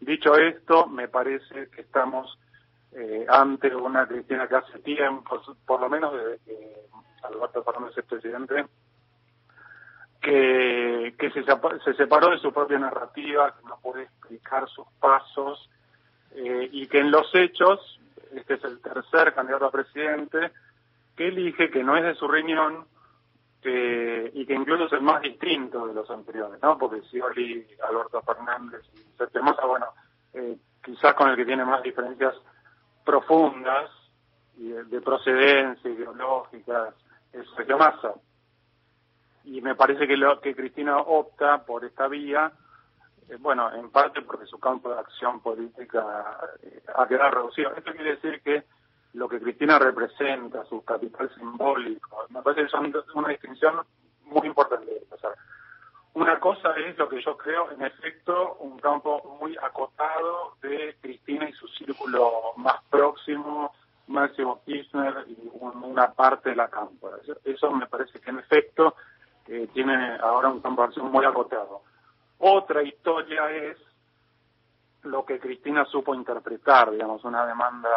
Dicho 0.00 0.34
esto, 0.36 0.86
me 0.86 1.08
parece 1.08 1.68
que 1.70 1.80
estamos 1.80 2.38
eh, 2.92 3.26
ante 3.28 3.74
una 3.74 4.06
Cristina 4.06 4.46
que 4.46 4.56
hace 4.56 4.78
tiempo, 4.80 5.40
por 5.66 5.80
lo 5.80 5.88
menos 5.88 6.12
desde 6.14 6.38
que 6.44 6.74
Alberto 7.22 7.62
Fernández 7.62 7.98
es 7.98 8.04
presidente, 8.04 8.66
que, 10.20 11.14
que 11.18 11.30
se, 11.30 11.44
se 11.84 11.94
separó 11.94 12.30
de 12.30 12.38
su 12.38 12.52
propia 12.52 12.78
narrativa, 12.78 13.54
que 13.54 13.68
no 13.68 13.78
puede 13.80 14.04
explicar 14.04 14.68
sus 14.68 14.86
pasos 15.00 15.70
eh, 16.32 16.68
y 16.72 16.86
que 16.88 16.98
en 16.98 17.10
los 17.10 17.34
hechos, 17.34 18.00
este 18.34 18.54
es 18.54 18.64
el 18.64 18.80
tercer 18.80 19.34
candidato 19.34 19.66
a 19.66 19.70
presidente, 19.70 20.52
que 21.16 21.28
elige 21.28 21.70
que 21.70 21.82
no 21.82 21.96
es 21.96 22.04
de 22.04 22.14
su 22.14 22.28
riñón 22.28 22.86
que, 23.66 24.30
y 24.32 24.46
que 24.46 24.54
incluso 24.54 24.84
es 24.84 24.92
el 24.92 25.02
más 25.02 25.20
distinto 25.20 25.88
de 25.88 25.94
los 25.94 26.08
anteriores, 26.08 26.62
¿no? 26.62 26.78
Porque 26.78 27.02
Scioli, 27.02 27.66
Alberto 27.82 28.22
Fernández 28.22 28.82
y 28.94 29.00
Sergio 29.18 29.42
bueno, 29.66 29.86
eh, 30.34 30.56
quizás 30.84 31.14
con 31.14 31.30
el 31.30 31.36
que 31.36 31.44
tiene 31.44 31.64
más 31.64 31.82
diferencias 31.82 32.34
profundas 33.04 33.90
y 34.56 34.68
de, 34.68 35.00
procedencia, 35.00 35.90
ideológicas, 35.90 36.94
es 37.32 37.44
Sergio 37.56 37.76
Massa. 37.76 38.14
Y 39.44 39.60
me 39.60 39.74
parece 39.74 40.06
que, 40.06 40.16
lo, 40.16 40.40
que 40.40 40.54
Cristina 40.54 40.98
opta 40.98 41.64
por 41.64 41.84
esta 41.84 42.06
vía, 42.06 42.52
eh, 43.28 43.36
bueno, 43.40 43.74
en 43.74 43.90
parte 43.90 44.22
porque 44.22 44.46
su 44.46 44.60
campo 44.60 44.94
de 44.94 45.00
acción 45.00 45.40
política 45.40 46.38
eh, 46.62 46.82
ha 46.94 47.08
quedado 47.08 47.30
reducido. 47.32 47.74
Esto 47.74 47.92
quiere 47.92 48.14
decir 48.14 48.40
que 48.42 48.62
lo 49.14 49.28
que 49.28 49.40
Representa, 49.66 50.64
su 50.66 50.84
capital 50.84 51.28
simbólico, 51.34 52.26
me 52.30 52.40
parece 52.42 52.62
que 52.62 52.68
son 52.68 52.92
una 53.14 53.28
distinción 53.30 53.80
muy 54.24 54.46
importante. 54.46 54.86
una 56.14 56.38
cosa 56.38 56.70
es 56.76 56.96
lo 56.96 57.08
que 57.08 57.20
yo 57.22 57.36
creo, 57.36 57.70
en 57.72 57.82
efecto, 57.82 58.56
un 58.60 58.78
campo 58.78 59.38
muy 59.40 59.56
acotado 59.60 60.54
de 60.62 60.96
Cristina 61.00 61.48
y 61.48 61.52
su 61.52 61.66
círculo 61.68 62.52
más 62.56 62.76
próximo, 62.88 63.72
Máximo 64.08 64.62
Kirchner 64.64 65.24
y 65.26 65.50
una 65.60 66.12
parte 66.12 66.50
de 66.50 66.56
la 66.56 66.68
cámpora. 66.68 67.16
Eso 67.44 67.70
me 67.72 67.86
parece 67.86 68.20
que 68.20 68.30
en 68.30 68.38
efecto 68.38 68.94
eh, 69.48 69.68
tiene 69.72 70.16
ahora 70.22 70.48
un 70.48 70.60
campo 70.60 70.82
de 70.82 70.88
acción 70.88 71.10
muy 71.10 71.24
acotado. 71.24 71.82
Otra 72.38 72.82
historia 72.82 73.50
es 73.50 73.76
lo 75.02 75.24
que 75.24 75.38
Cristina 75.38 75.84
supo 75.86 76.14
interpretar, 76.14 76.90
digamos, 76.90 77.24
una 77.24 77.46
demanda, 77.46 77.90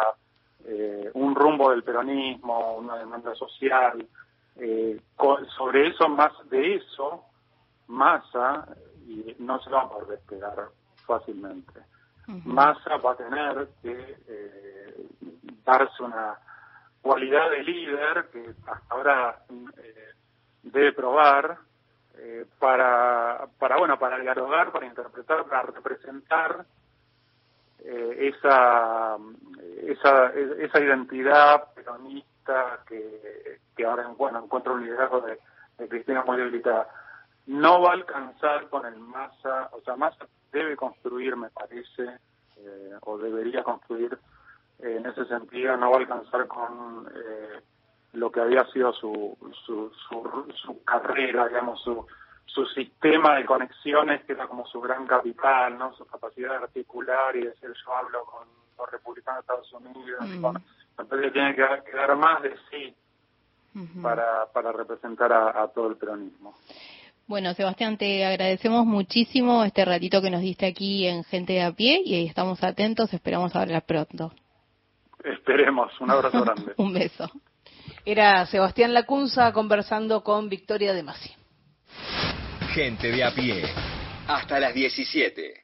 eh, 0.72 1.10
un 1.14 1.34
rumbo 1.34 1.70
del 1.70 1.82
peronismo, 1.82 2.76
una 2.76 2.96
demanda 2.96 3.34
social. 3.34 4.06
Eh, 4.56 5.00
sobre 5.56 5.88
eso, 5.88 6.08
más 6.08 6.32
de 6.48 6.76
eso, 6.76 7.24
Massa, 7.88 8.68
y 9.06 9.34
no 9.40 9.60
se 9.60 9.70
va 9.70 9.82
a 9.82 9.88
poder 9.88 10.18
despegar 10.18 10.68
fácilmente. 11.04 11.80
Massa 12.44 12.96
va 12.98 13.12
a 13.12 13.16
tener 13.16 13.68
que 13.82 14.16
eh, 14.28 15.06
darse 15.64 16.02
una 16.04 16.38
cualidad 17.02 17.50
de 17.50 17.64
líder 17.64 18.28
que 18.32 18.54
hasta 18.66 18.94
ahora 18.94 19.42
eh, 19.48 20.12
debe 20.62 20.92
probar 20.92 21.58
eh, 22.16 22.46
para, 22.60 23.48
para, 23.58 23.78
bueno, 23.78 23.98
para 23.98 24.18
dialogar, 24.18 24.70
para 24.70 24.86
interpretar, 24.86 25.44
para 25.46 25.62
representar 25.62 26.64
eh, 27.84 28.32
esa, 28.34 29.16
esa, 29.82 30.26
esa 30.34 30.80
identidad 30.80 31.72
peronista 31.74 32.80
que, 32.86 33.60
que 33.76 33.84
ahora 33.84 34.08
bueno, 34.16 34.44
encuentra 34.44 34.72
un 34.72 34.84
liderazgo 34.84 35.22
de, 35.22 35.38
Cristina 35.88 36.22
muy 36.24 36.36
debilitada. 36.36 36.88
No 37.46 37.80
va 37.80 37.90
a 37.90 37.94
alcanzar 37.94 38.68
con 38.68 38.84
el 38.84 38.98
Massa, 38.98 39.70
o 39.72 39.80
sea, 39.80 39.96
Massa 39.96 40.26
debe 40.52 40.76
construir, 40.76 41.36
me 41.36 41.48
parece, 41.48 42.18
eh, 42.58 42.94
o 43.02 43.16
debería 43.16 43.62
construir 43.62 44.18
en 44.78 45.06
ese 45.06 45.24
sentido, 45.26 45.76
no 45.76 45.90
va 45.90 45.96
a 45.96 46.00
alcanzar 46.00 46.46
con 46.46 47.08
eh, 47.14 47.60
lo 48.12 48.30
que 48.30 48.40
había 48.40 48.64
sido 48.66 48.92
su, 48.92 49.36
su, 49.64 49.90
su, 50.00 50.84
carrera, 50.84 51.48
digamos, 51.48 51.80
su, 51.82 52.06
su 52.54 52.66
sistema 52.66 53.36
de 53.36 53.44
conexiones, 53.44 54.24
que 54.24 54.32
era 54.32 54.46
como 54.48 54.66
su 54.66 54.80
gran 54.80 55.06
capital, 55.06 55.78
¿no? 55.78 55.94
Su 55.94 56.04
capacidad 56.06 56.50
de 56.50 56.64
articular 56.64 57.36
y 57.36 57.44
decir, 57.44 57.70
yo 57.84 57.94
hablo 57.94 58.24
con 58.24 58.48
los 58.78 58.90
republicanos 58.90 59.38
de 59.38 59.40
Estados 59.40 59.72
Unidos. 59.72 60.58
entonces 60.98 61.32
tiene 61.32 61.54
que 61.54 61.62
dar, 61.62 62.16
más 62.16 62.42
de 62.42 62.54
sí 62.70 62.94
para, 64.02 64.46
para 64.52 64.72
representar 64.72 65.32
a, 65.32 65.68
todo 65.68 65.90
el 65.90 65.96
peronismo. 65.96 66.54
Bueno, 67.26 67.54
Sebastián, 67.54 67.96
te 67.96 68.26
agradecemos 68.26 68.84
muchísimo 68.84 69.62
este 69.62 69.84
ratito 69.84 70.20
que 70.20 70.30
nos 70.30 70.40
diste 70.40 70.66
aquí 70.66 71.06
en 71.06 71.22
Gente 71.22 71.52
de 71.52 71.62
a 71.62 71.70
Pie 71.70 72.02
y 72.04 72.26
estamos 72.26 72.64
atentos, 72.64 73.12
esperamos 73.14 73.54
hablar 73.54 73.84
pronto. 73.86 74.32
Esperemos, 75.22 75.92
un 76.00 76.10
abrazo 76.10 76.40
grande. 76.44 76.74
un 76.76 76.92
beso. 76.92 77.30
Era 78.04 78.44
Sebastián 78.46 78.92
Lacunza 78.92 79.52
conversando 79.52 80.24
con 80.24 80.48
Victoria 80.48 80.92
de 80.92 81.04
Masi. 81.04 81.30
Gente 82.74 83.10
de 83.10 83.24
a 83.24 83.34
pie. 83.34 83.64
Hasta 84.28 84.60
las 84.60 84.72
17. 84.72 85.54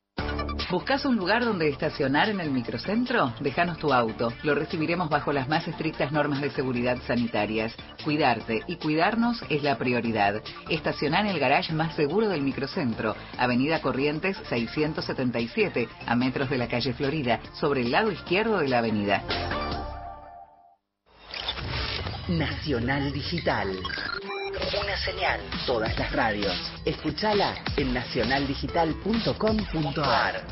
¿Buscas 0.68 1.04
un 1.04 1.14
lugar 1.14 1.44
donde 1.44 1.68
estacionar 1.68 2.28
en 2.28 2.40
el 2.40 2.50
microcentro? 2.50 3.32
Déjanos 3.38 3.78
tu 3.78 3.92
auto. 3.92 4.32
Lo 4.42 4.56
recibiremos 4.56 5.08
bajo 5.08 5.32
las 5.32 5.46
más 5.48 5.68
estrictas 5.68 6.10
normas 6.10 6.40
de 6.40 6.50
seguridad 6.50 6.98
sanitarias. 7.06 7.76
Cuidarte 8.02 8.62
y 8.66 8.74
cuidarnos 8.74 9.40
es 9.48 9.62
la 9.62 9.78
prioridad. 9.78 10.42
Estacionar 10.68 11.26
en 11.26 11.30
el 11.30 11.38
garage 11.38 11.72
más 11.72 11.94
seguro 11.94 12.28
del 12.28 12.42
microcentro, 12.42 13.14
Avenida 13.38 13.80
Corrientes 13.80 14.36
677, 14.48 15.88
a 16.06 16.16
metros 16.16 16.50
de 16.50 16.58
la 16.58 16.66
calle 16.66 16.92
Florida, 16.92 17.38
sobre 17.52 17.82
el 17.82 17.92
lado 17.92 18.10
izquierdo 18.10 18.58
de 18.58 18.68
la 18.68 18.78
avenida. 18.78 19.22
Nacional 22.28 23.12
Digital. 23.12 23.78
Una 24.56 24.96
señal. 24.96 25.38
Todas 25.66 25.98
las 25.98 26.10
radios. 26.12 26.56
Escúchala 26.84 27.56
en 27.76 27.92
nacionaldigital.com.ar. 27.92 30.42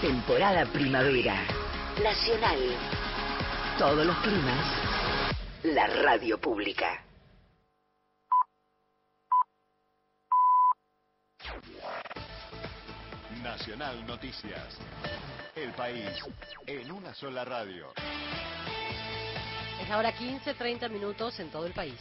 Temporada 0.00 0.64
primavera. 0.66 1.34
Nacional. 2.02 2.58
Todos 3.78 4.06
los 4.06 4.16
climas. 4.18 4.64
La 5.64 5.86
radio 5.86 6.40
pública. 6.40 7.04
Nacional 13.42 14.06
Noticias. 14.06 14.78
El 15.54 15.72
país 15.72 16.08
en 16.66 16.90
una 16.90 17.12
sola 17.14 17.44
radio. 17.44 17.92
Es 19.82 19.90
ahora 19.90 20.12
15, 20.12 20.54
30 20.54 20.88
minutos 20.90 21.40
en 21.40 21.50
todo 21.50 21.66
el 21.66 21.72
país. 21.72 21.98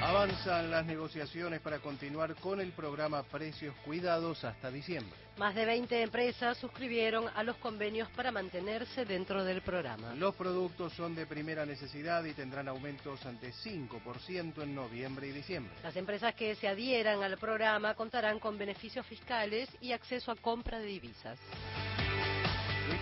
Avanzan 0.00 0.70
las 0.70 0.86
negociaciones 0.86 1.60
para 1.60 1.80
continuar 1.80 2.36
con 2.36 2.60
el 2.60 2.70
programa 2.70 3.24
Precios 3.24 3.74
Cuidados 3.84 4.44
hasta 4.44 4.70
diciembre. 4.70 5.18
Más 5.38 5.56
de 5.56 5.64
20 5.64 6.02
empresas 6.02 6.56
suscribieron 6.58 7.24
a 7.34 7.42
los 7.42 7.56
convenios 7.56 8.08
para 8.10 8.30
mantenerse 8.30 9.04
dentro 9.04 9.42
del 9.42 9.62
programa. 9.62 10.14
Los 10.14 10.36
productos 10.36 10.92
son 10.92 11.16
de 11.16 11.26
primera 11.26 11.66
necesidad 11.66 12.24
y 12.24 12.32
tendrán 12.32 12.68
aumentos 12.68 13.26
ante 13.26 13.50
5% 13.52 14.62
en 14.62 14.74
noviembre 14.74 15.26
y 15.26 15.32
diciembre. 15.32 15.74
Las 15.82 15.96
empresas 15.96 16.32
que 16.36 16.54
se 16.54 16.68
adhieran 16.68 17.24
al 17.24 17.38
programa 17.38 17.94
contarán 17.94 18.38
con 18.38 18.56
beneficios 18.56 19.04
fiscales 19.06 19.68
y 19.80 19.90
acceso 19.90 20.30
a 20.30 20.36
compra 20.36 20.78
de 20.78 20.86
divisas. 20.86 21.40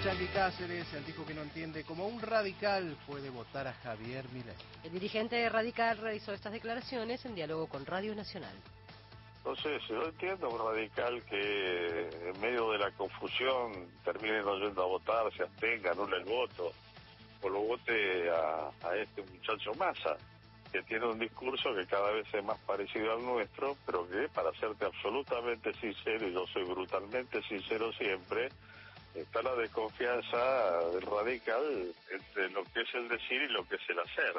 Chanqui 0.02 0.26
Cáceres 0.26 0.86
dijo 1.06 1.24
que 1.24 1.32
no 1.32 1.42
entiende 1.42 1.84
cómo 1.84 2.08
un 2.08 2.20
radical 2.20 2.96
puede 3.06 3.30
votar 3.30 3.68
a 3.68 3.72
Javier 3.72 4.24
Milei. 4.32 4.54
El 4.82 4.90
dirigente 4.90 5.48
radical 5.48 5.96
realizó 5.98 6.32
estas 6.32 6.52
declaraciones 6.52 7.24
en 7.24 7.36
diálogo 7.36 7.68
con 7.68 7.86
Radio 7.86 8.12
Nacional. 8.14 8.54
Entonces, 9.38 9.80
yo 9.88 10.02
entiendo 10.04 10.48
un 10.48 10.58
radical 10.58 11.22
que 11.24 12.08
en 12.28 12.40
medio 12.40 12.72
de 12.72 12.78
la 12.78 12.90
confusión 12.92 13.88
termine 14.04 14.42
no 14.42 14.58
yendo 14.58 14.82
a 14.82 14.86
votar, 14.86 15.32
se 15.36 15.44
abstenga, 15.44 15.92
anule 15.92 16.16
el 16.16 16.24
voto, 16.24 16.72
o 17.40 17.48
lo 17.48 17.60
vote 17.60 18.28
a, 18.30 18.70
a 18.88 18.96
este 18.96 19.22
muchacho 19.22 19.72
Massa, 19.74 20.16
que 20.72 20.82
tiene 20.82 21.06
un 21.06 21.18
discurso 21.18 21.74
que 21.74 21.86
cada 21.86 22.10
vez 22.10 22.26
es 22.32 22.44
más 22.44 22.58
parecido 22.60 23.12
al 23.12 23.22
nuestro, 23.24 23.76
pero 23.86 24.08
que, 24.08 24.28
para 24.28 24.52
serte 24.54 24.84
absolutamente 24.84 25.72
sincero, 25.74 26.26
y 26.26 26.32
yo 26.32 26.44
soy 26.48 26.64
brutalmente 26.64 27.40
sincero 27.42 27.92
siempre, 27.92 28.48
está 29.14 29.42
la 29.42 29.54
desconfianza 29.54 30.88
del 30.90 31.02
radical 31.02 31.92
entre 32.10 32.50
lo 32.50 32.64
que 32.64 32.80
es 32.80 32.94
el 32.94 33.08
decir 33.08 33.42
y 33.42 33.48
lo 33.48 33.66
que 33.66 33.76
es 33.76 33.90
el 33.90 33.98
hacer. 33.98 34.34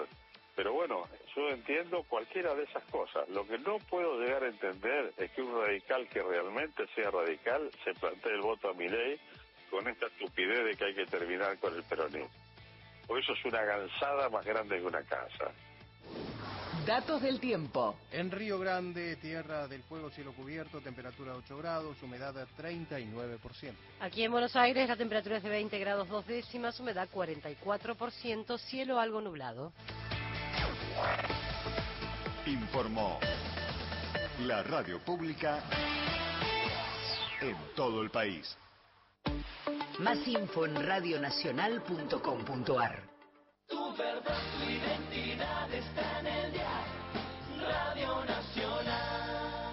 Pero 0.55 0.73
bueno, 0.73 1.07
yo 1.35 1.49
entiendo 1.49 2.03
cualquiera 2.03 2.53
de 2.53 2.63
esas 2.63 2.83
cosas. 2.85 3.27
Lo 3.29 3.45
que 3.47 3.57
no 3.57 3.79
puedo 3.79 4.19
llegar 4.19 4.43
a 4.43 4.47
entender 4.47 5.11
es 5.17 5.31
que 5.31 5.41
un 5.41 5.59
radical 5.59 6.07
que 6.07 6.21
realmente 6.21 6.85
sea 6.93 7.09
radical 7.09 7.71
se 7.83 7.93
plantee 7.95 8.33
el 8.33 8.41
voto 8.41 8.69
a 8.69 8.73
mi 8.73 8.87
ley 8.87 9.19
con 9.71 9.87
esta 9.87 10.05
estupidez 10.05 10.63
de 10.63 10.75
que 10.75 10.85
hay 10.85 10.93
que 10.93 11.05
terminar 11.07 11.57
con 11.57 11.73
el 11.75 11.83
peronismo. 11.83 12.29
Por 13.07 13.19
eso 13.19 13.33
es 13.33 13.45
una 13.45 13.63
gansada 13.63 14.29
más 14.29 14.45
grande 14.45 14.77
que 14.77 14.85
una 14.85 15.01
casa. 15.03 15.51
Datos 16.85 17.21
del 17.21 17.39
tiempo. 17.39 17.95
En 18.11 18.29
Río 18.29 18.59
Grande, 18.59 19.15
tierra 19.15 19.69
del 19.69 19.83
fuego, 19.83 20.09
cielo 20.09 20.33
cubierto, 20.33 20.81
temperatura 20.81 21.33
8 21.33 21.57
grados, 21.57 21.95
humedad 22.03 22.35
39%. 22.57 23.73
Aquí 24.01 24.23
en 24.23 24.33
Buenos 24.33 24.53
Aires 24.57 24.89
la 24.89 24.97
temperatura 24.97 25.37
es 25.37 25.43
de 25.43 25.49
20 25.49 25.79
grados 25.79 26.09
dos 26.09 26.27
décimas, 26.27 26.77
humedad 26.81 27.07
44%, 27.09 28.57
cielo 28.57 28.99
algo 28.99 29.21
nublado. 29.21 29.71
Informó 32.45 33.17
la 34.41 34.61
radio 34.63 34.99
pública 34.99 35.63
en 37.39 37.55
todo 37.77 38.01
el 38.01 38.09
país. 38.09 38.57
Más 39.99 40.27
info 40.27 40.65
en 40.65 40.85
radionacional.com.ar. 40.85 43.12
Tu 43.69 43.95
verdad, 43.95 44.37
tu 44.57 44.63
identidad 44.69 45.73
está 45.73 46.19
en 46.19 46.27
el 46.27 46.51
día. 46.51 46.83
Radio 47.59 48.25
Nacional. 48.25 49.63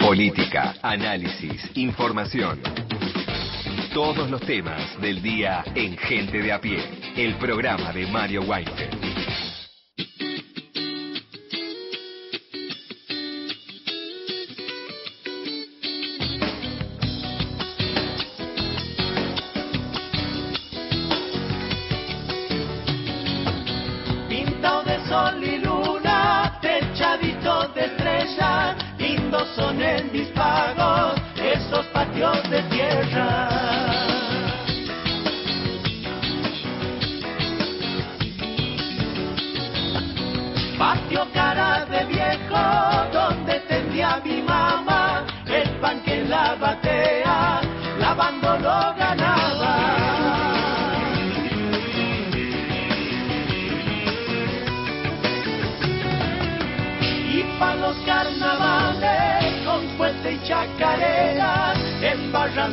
Política, 0.00 0.74
análisis, 0.82 1.70
información. 1.76 2.60
Todos 3.94 4.28
los 4.30 4.40
temas 4.42 5.00
del 5.00 5.22
día 5.22 5.64
en 5.74 5.96
Gente 5.96 6.42
de 6.42 6.52
a 6.52 6.60
pie. 6.60 6.78
El 7.16 7.36
programa 7.36 7.92
de 7.92 8.06
Mario 8.06 8.42
Weinfeld. 8.42 9.05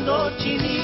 Lord, 0.06 0.34
you 0.42 0.83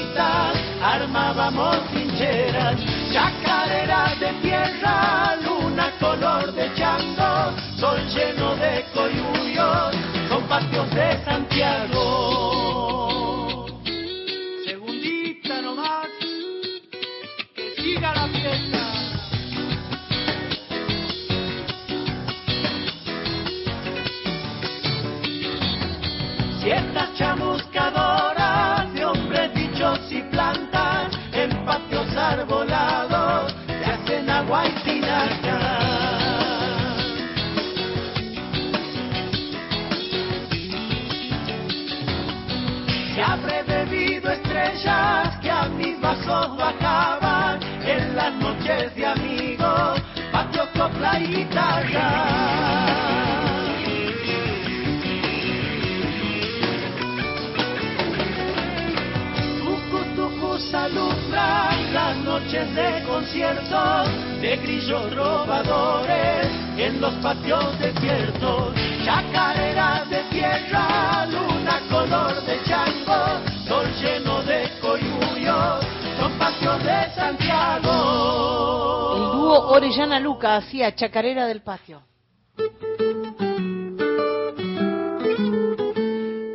Orellana 79.72 80.18
Luca 80.18 80.56
hacía 80.56 80.92
Chacarera 80.96 81.46
del 81.46 81.62
Patio. 81.62 82.02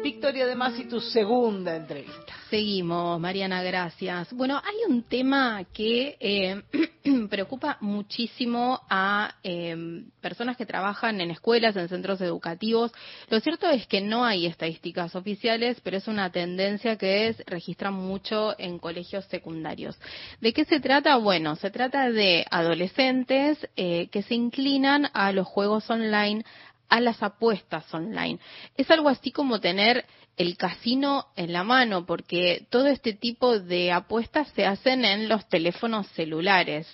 Victoria 0.03 0.45
de 0.45 0.53
Masi, 0.53 0.83
tu 0.89 0.99
segunda 0.99 1.77
entrevista. 1.77 2.33
Seguimos, 2.49 3.17
Mariana, 3.17 3.63
gracias. 3.63 4.33
Bueno, 4.33 4.61
hay 4.61 4.91
un 4.93 5.03
tema 5.03 5.63
que 5.71 6.17
eh, 6.19 6.61
preocupa 7.29 7.77
muchísimo 7.81 8.81
a 8.89 9.35
eh, 9.43 10.03
personas 10.21 10.57
que 10.57 10.65
trabajan 10.65 11.21
en 11.21 11.31
escuelas, 11.31 11.75
en 11.75 11.89
centros 11.89 12.21
educativos. 12.21 12.91
Lo 13.29 13.39
cierto 13.39 13.69
es 13.69 13.85
que 13.87 14.01
no 14.01 14.25
hay 14.25 14.45
estadísticas 14.45 15.15
oficiales, 15.15 15.79
pero 15.83 15.97
es 15.97 16.07
una 16.07 16.31
tendencia 16.31 16.97
que 16.97 17.27
es 17.27 17.43
registran 17.45 17.93
mucho 17.93 18.55
en 18.57 18.79
colegios 18.79 19.25
secundarios. 19.25 19.99
¿De 20.41 20.53
qué 20.53 20.65
se 20.65 20.79
trata? 20.79 21.17
Bueno, 21.17 21.55
se 21.55 21.69
trata 21.69 22.09
de 22.09 22.45
adolescentes 22.49 23.67
eh, 23.75 24.07
que 24.07 24.23
se 24.23 24.35
inclinan 24.35 25.09
a 25.13 25.31
los 25.31 25.47
juegos 25.47 25.89
online, 25.89 26.43
a 26.89 26.99
las 27.01 27.21
apuestas 27.21 27.91
online. 27.93 28.39
Es 28.77 28.89
algo 28.89 29.09
así 29.09 29.31
como 29.31 29.59
tener 29.59 30.05
el 30.37 30.57
casino 30.57 31.27
en 31.35 31.53
la 31.53 31.63
mano, 31.63 32.05
porque 32.05 32.65
todo 32.69 32.87
este 32.87 33.13
tipo 33.13 33.59
de 33.59 33.91
apuestas 33.91 34.49
se 34.55 34.65
hacen 34.65 35.05
en 35.05 35.29
los 35.29 35.47
teléfonos 35.47 36.07
celulares. 36.09 36.87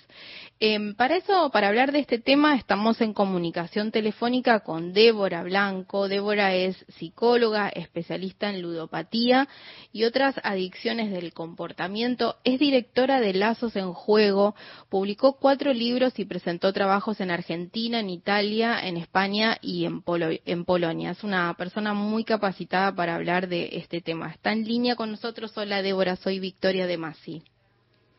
Eh, 0.64 0.94
para 0.96 1.16
eso, 1.16 1.50
para 1.50 1.66
hablar 1.66 1.90
de 1.90 1.98
este 1.98 2.20
tema, 2.20 2.54
estamos 2.54 3.00
en 3.00 3.14
comunicación 3.14 3.90
telefónica 3.90 4.60
con 4.60 4.92
Débora 4.92 5.42
Blanco. 5.42 6.06
Débora 6.06 6.54
es 6.54 6.86
psicóloga, 6.86 7.68
especialista 7.68 8.48
en 8.48 8.62
ludopatía 8.62 9.48
y 9.92 10.04
otras 10.04 10.36
adicciones 10.44 11.10
del 11.10 11.32
comportamiento. 11.32 12.36
Es 12.44 12.60
directora 12.60 13.20
de 13.20 13.34
Lazos 13.34 13.74
en 13.74 13.92
Juego. 13.92 14.54
Publicó 14.88 15.32
cuatro 15.32 15.72
libros 15.72 16.16
y 16.20 16.26
presentó 16.26 16.72
trabajos 16.72 17.20
en 17.20 17.32
Argentina, 17.32 17.98
en 17.98 18.10
Italia, 18.10 18.86
en 18.86 18.98
España 18.98 19.58
y 19.60 19.84
en, 19.84 20.00
Polo 20.00 20.28
en 20.30 20.64
Polonia. 20.64 21.10
Es 21.10 21.24
una 21.24 21.52
persona 21.54 21.92
muy 21.92 22.22
capacitada 22.22 22.94
para 22.94 23.16
hablar 23.16 23.48
de 23.48 23.70
este 23.78 24.00
tema. 24.00 24.30
Está 24.30 24.52
en 24.52 24.64
línea 24.64 24.94
con 24.94 25.10
nosotros. 25.10 25.58
Hola 25.58 25.82
Débora, 25.82 26.14
soy 26.14 26.38
Victoria 26.38 26.86
de 26.86 26.98
Masi. 26.98 27.42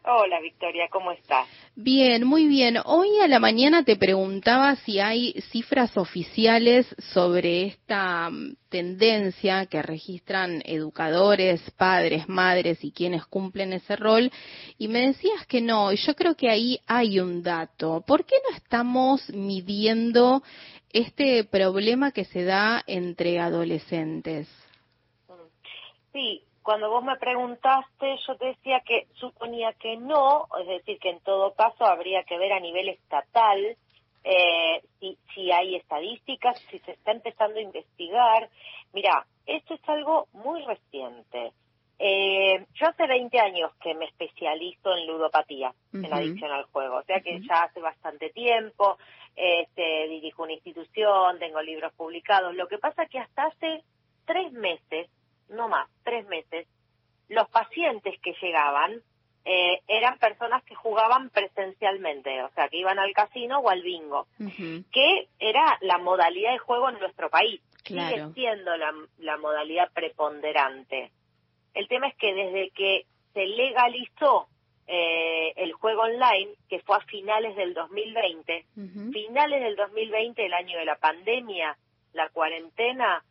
Hola 0.05 0.41
Victoria, 0.41 0.89
¿cómo 0.89 1.13
estás? 1.13 1.47
Bien, 1.77 2.25
muy 2.25 2.45
bien. 2.45 2.77
Hoy 2.83 3.19
a 3.21 3.27
la 3.29 3.39
mañana 3.39 3.85
te 3.85 3.95
preguntaba 3.95 4.75
si 4.75 4.99
hay 4.99 5.31
cifras 5.49 5.95
oficiales 5.95 6.85
sobre 7.13 7.67
esta 7.67 8.29
mm, 8.29 8.57
tendencia 8.67 9.65
que 9.67 9.81
registran 9.81 10.61
educadores, 10.65 11.61
padres, 11.77 12.27
madres 12.27 12.83
y 12.83 12.91
quienes 12.91 13.25
cumplen 13.27 13.71
ese 13.71 13.95
rol 13.95 14.29
y 14.77 14.89
me 14.89 15.07
decías 15.07 15.47
que 15.47 15.61
no, 15.61 15.93
y 15.93 15.95
yo 15.95 16.15
creo 16.15 16.35
que 16.35 16.49
ahí 16.49 16.81
hay 16.85 17.21
un 17.21 17.41
dato. 17.41 18.03
¿Por 18.05 18.25
qué 18.25 18.35
no 18.49 18.57
estamos 18.57 19.29
midiendo 19.29 20.43
este 20.91 21.45
problema 21.45 22.11
que 22.11 22.25
se 22.25 22.43
da 22.43 22.83
entre 22.87 23.39
adolescentes? 23.39 24.49
Sí, 26.11 26.43
cuando 26.63 26.89
vos 26.89 27.03
me 27.03 27.17
preguntaste, 27.17 28.17
yo 28.25 28.35
te 28.37 28.45
decía 28.47 28.81
que 28.81 29.07
suponía 29.15 29.73
que 29.73 29.97
no, 29.97 30.47
es 30.59 30.67
decir, 30.67 30.97
que 30.99 31.09
en 31.09 31.19
todo 31.19 31.53
caso 31.53 31.85
habría 31.85 32.23
que 32.23 32.37
ver 32.37 32.53
a 32.53 32.59
nivel 32.59 32.89
estatal 32.89 33.77
eh, 34.23 34.81
si, 34.99 35.17
si 35.33 35.51
hay 35.51 35.75
estadísticas, 35.75 36.57
si 36.71 36.79
se 36.79 36.93
está 36.93 37.11
empezando 37.11 37.59
a 37.59 37.63
investigar. 37.63 38.49
Mira, 38.93 39.25
esto 39.45 39.73
es 39.73 39.81
algo 39.89 40.27
muy 40.31 40.61
reciente. 40.63 41.51
Eh, 41.99 42.65
yo 42.73 42.87
hace 42.87 43.07
20 43.07 43.39
años 43.39 43.71
que 43.81 43.93
me 43.93 44.05
especializo 44.05 44.95
en 44.95 45.07
ludopatía, 45.07 45.73
en 45.93 46.05
Ujú. 46.05 46.15
adicción 46.15 46.51
al 46.51 46.63
juego, 46.65 46.97
o 46.97 47.03
sea 47.03 47.21
que 47.21 47.39
ya 47.47 47.63
hace 47.63 47.79
bastante 47.79 48.29
tiempo. 48.29 48.97
este, 49.35 50.07
dirijo 50.09 50.43
una 50.43 50.53
institución, 50.53 51.39
tengo 51.39 51.59
libros 51.61 51.91
publicados. 51.93 52.53
Lo 52.55 52.67
que 52.67 52.77
pasa 52.77 53.07
que 53.07 53.17
hasta 53.19 53.45
hace 53.45 53.83
tres 54.25 54.51
meses, 54.53 55.09
no 55.49 55.67
más, 55.67 55.89
tres 56.03 56.27
meses, 56.27 56.67
los 57.29 57.49
pacientes 57.49 58.19
que 58.21 58.33
llegaban 58.41 59.01
eh, 59.45 59.81
eran 59.87 60.17
personas 60.19 60.63
que 60.63 60.75
jugaban 60.75 61.29
presencialmente, 61.29 62.43
o 62.43 62.49
sea, 62.51 62.69
que 62.69 62.77
iban 62.77 62.97
al 62.99 63.11
casino 63.13 63.59
o 63.59 63.69
al 63.69 63.81
bingo, 63.81 64.27
que 64.91 65.27
era 65.39 65.77
la 65.81 65.97
modalidad 65.97 66.53
de 66.53 66.59
juego 66.59 66.89
en 66.89 66.99
nuestro 66.99 67.29
país. 67.29 67.61
Sigue 67.83 68.25
siendo 68.33 68.77
la, 68.77 68.93
la 69.17 69.37
modalidad 69.37 69.91
preponderante. 69.91 71.11
El 71.73 71.89
tema 71.89 72.07
es 72.07 72.15
que 72.15 72.33
desde 72.33 72.69
que 72.69 73.05
se 73.33 73.45
legalizó 73.45 74.47
eh, 74.87 75.53
el 75.57 75.73
juego 75.73 76.03
online, 76.03 76.51
que 76.69 76.79
fue 76.79 76.97
a 76.97 77.01
finales 77.01 77.55
del 77.55 77.73
2020, 77.73 78.65
finales 79.11 79.61
del 79.61 79.75
2020, 79.75 80.45
el 80.45 80.53
año 80.53 80.77
de 80.77 80.85
la 80.85 80.95
pandemia, 80.95 81.77
la 82.13 82.29
cuarentena, 82.29 83.23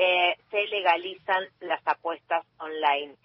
eh, 0.00 0.36
se 0.50 0.66
legalizan 0.68 1.44
las 1.60 1.84
apuestas 1.86 2.46
online. 2.58 3.16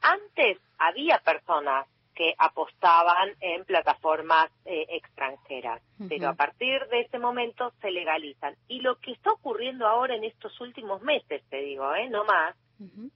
Antes 0.00 0.58
había 0.78 1.18
personas 1.18 1.86
que 2.14 2.34
apostaban 2.38 3.30
en 3.40 3.64
plataformas 3.64 4.50
eh, 4.64 4.86
extranjeras, 4.90 5.80
pero 6.08 6.28
a 6.28 6.34
partir 6.34 6.84
de 6.88 7.00
ese 7.00 7.18
momento 7.18 7.72
se 7.80 7.90
legalizan. 7.90 8.56
Y 8.66 8.80
lo 8.80 8.96
que 8.96 9.12
está 9.12 9.32
ocurriendo 9.32 9.86
ahora 9.86 10.16
en 10.16 10.24
estos 10.24 10.60
últimos 10.60 11.00
meses, 11.02 11.42
te 11.48 11.58
digo, 11.58 11.94
¿eh? 11.94 12.08
no 12.08 12.24
más, 12.24 12.56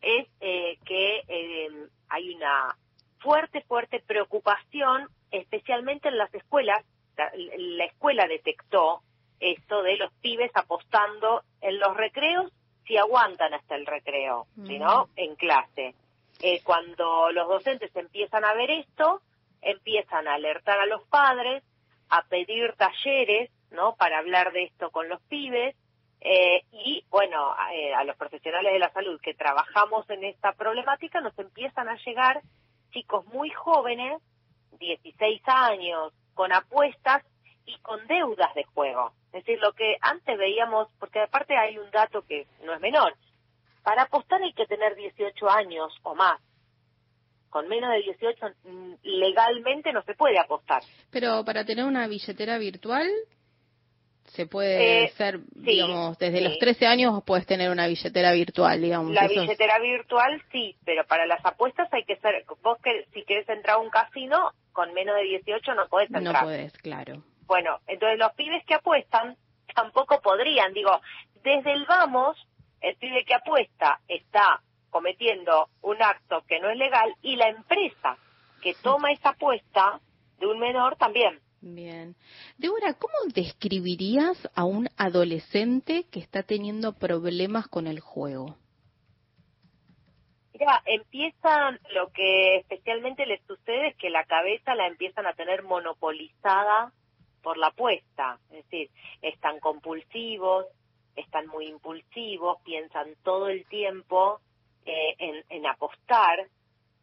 es 0.00 0.26
eh, 0.40 0.78
que 0.84 1.22
eh, 1.28 1.68
hay 2.08 2.34
una 2.34 2.76
fuerte, 3.18 3.62
fuerte 3.62 4.02
preocupación, 4.06 5.08
especialmente 5.30 6.08
en 6.08 6.18
las 6.18 6.32
escuelas. 6.34 6.84
La, 7.16 7.84
escuela 7.84 8.26
detectó 8.26 9.02
esto 9.38 9.82
de 9.82 9.96
los 9.96 10.12
pibes 10.14 10.50
apostando 10.54 11.42
en 11.60 11.78
los 11.78 11.96
recreos 11.96 12.52
si 12.86 12.96
aguantan 12.96 13.54
hasta 13.54 13.76
el 13.76 13.86
recreo, 13.86 14.46
si 14.66 14.78
no, 14.78 15.08
en 15.16 15.34
clase. 15.36 15.94
Eh, 16.40 16.60
cuando 16.64 17.30
los 17.30 17.48
docentes 17.48 17.94
empiezan 17.94 18.44
a 18.44 18.54
ver 18.54 18.70
esto, 18.70 19.22
empiezan 19.60 20.26
a 20.26 20.34
alertar 20.34 20.80
a 20.80 20.86
los 20.86 21.02
padres, 21.04 21.62
a 22.08 22.22
pedir 22.24 22.74
talleres, 22.76 23.50
¿no? 23.70 23.94
Para 23.94 24.18
hablar 24.18 24.52
de 24.52 24.64
esto 24.64 24.90
con 24.90 25.08
los 25.08 25.20
pibes, 25.22 25.76
eh, 26.24 26.64
y 26.70 27.04
bueno, 27.10 27.54
eh, 27.72 27.92
a 27.94 28.04
los 28.04 28.16
profesionales 28.16 28.72
de 28.72 28.78
la 28.78 28.92
salud 28.92 29.20
que 29.20 29.34
trabajamos 29.34 30.08
en 30.08 30.22
esta 30.22 30.52
problemática 30.52 31.20
nos 31.20 31.36
empiezan 31.36 31.88
a 31.88 31.96
llegar 31.96 32.42
chicos 32.92 33.26
muy 33.26 33.50
jóvenes, 33.50 34.22
16 34.78 35.42
años, 35.46 36.12
con 36.34 36.52
apuestas 36.52 37.24
y 37.66 37.76
con 37.78 38.06
deudas 38.06 38.54
de 38.54 38.62
juego. 38.64 39.12
Es 39.32 39.44
decir, 39.44 39.58
lo 39.60 39.72
que 39.72 39.96
antes 40.00 40.36
veíamos, 40.36 40.88
porque 40.98 41.20
aparte 41.20 41.56
hay 41.56 41.78
un 41.78 41.90
dato 41.90 42.22
que 42.22 42.46
no 42.64 42.74
es 42.74 42.80
menor, 42.80 43.14
para 43.82 44.02
apostar 44.02 44.42
hay 44.42 44.52
que 44.52 44.66
tener 44.66 44.94
18 44.94 45.50
años 45.50 45.92
o 46.02 46.14
más. 46.14 46.40
Con 47.48 47.68
menos 47.68 47.90
de 47.90 48.02
18 48.02 48.46
mm, 48.64 48.92
legalmente 49.02 49.92
no 49.92 50.02
se 50.02 50.14
puede 50.14 50.38
apostar. 50.38 50.82
Pero 51.10 51.44
para 51.44 51.64
tener 51.64 51.84
una 51.84 52.06
billetera 52.06 52.58
virtual 52.58 53.08
se 54.28 54.46
puede 54.46 55.04
eh, 55.04 55.08
ser, 55.16 55.40
digamos, 55.50 56.16
desde 56.18 56.40
los 56.40 56.58
13 56.58 56.86
años 56.86 57.22
puedes 57.24 57.44
tener 57.44 57.70
una 57.70 57.86
billetera 57.86 58.32
virtual, 58.32 58.80
digamos. 58.80 59.12
La 59.12 59.28
billetera 59.28 59.78
virtual 59.78 60.42
sí, 60.50 60.76
pero 60.84 61.04
para 61.06 61.26
las 61.26 61.44
apuestas 61.44 61.92
hay 61.92 62.04
que 62.04 62.16
ser, 62.16 62.44
vos 62.62 62.78
que 62.82 63.06
si 63.12 63.24
quieres 63.24 63.48
entrar 63.48 63.76
a 63.76 63.78
un 63.80 63.90
casino, 63.90 64.52
con 64.72 64.94
menos 64.94 65.16
de 65.16 65.22
18 65.22 65.74
no 65.74 65.86
podés 65.88 66.10
entrar. 66.10 66.42
No 66.44 66.48
podés, 66.48 66.72
claro. 66.78 67.22
Bueno, 67.52 67.80
entonces 67.86 68.18
los 68.18 68.32
pibes 68.32 68.64
que 68.64 68.72
apuestan 68.72 69.36
tampoco 69.74 70.22
podrían, 70.22 70.72
digo, 70.72 71.02
desde 71.44 71.74
el 71.74 71.84
vamos, 71.84 72.34
el 72.80 72.96
pibe 72.96 73.26
que 73.26 73.34
apuesta 73.34 74.00
está 74.08 74.62
cometiendo 74.88 75.68
un 75.82 76.02
acto 76.02 76.44
que 76.48 76.60
no 76.60 76.70
es 76.70 76.78
legal 76.78 77.14
y 77.20 77.36
la 77.36 77.50
empresa 77.50 78.16
que 78.62 78.72
toma 78.72 79.12
esa 79.12 79.28
apuesta 79.28 80.00
de 80.38 80.46
un 80.46 80.60
menor 80.60 80.96
también. 80.96 81.40
Bien. 81.60 82.16
Débora, 82.56 82.94
¿cómo 82.94 83.12
describirías 83.34 84.48
a 84.54 84.64
un 84.64 84.88
adolescente 84.96 86.06
que 86.10 86.20
está 86.20 86.44
teniendo 86.44 86.94
problemas 86.94 87.68
con 87.68 87.86
el 87.86 88.00
juego? 88.00 88.56
Mira, 90.54 90.82
empiezan, 90.86 91.78
lo 91.92 92.10
que 92.12 92.56
especialmente 92.60 93.26
les 93.26 93.42
sucede 93.42 93.88
es 93.88 93.96
que 93.96 94.08
la 94.08 94.24
cabeza 94.24 94.74
la 94.74 94.86
empiezan 94.86 95.26
a 95.26 95.34
tener 95.34 95.62
monopolizada 95.64 96.94
por 97.42 97.58
la 97.58 97.68
apuesta. 97.68 98.38
Es 98.50 98.64
decir, 98.64 98.90
están 99.20 99.60
compulsivos, 99.60 100.66
están 101.16 101.46
muy 101.48 101.66
impulsivos, 101.66 102.58
piensan 102.64 103.14
todo 103.22 103.48
el 103.48 103.66
tiempo 103.66 104.40
eh, 104.84 105.42
en, 105.48 105.66
apostar 105.66 106.48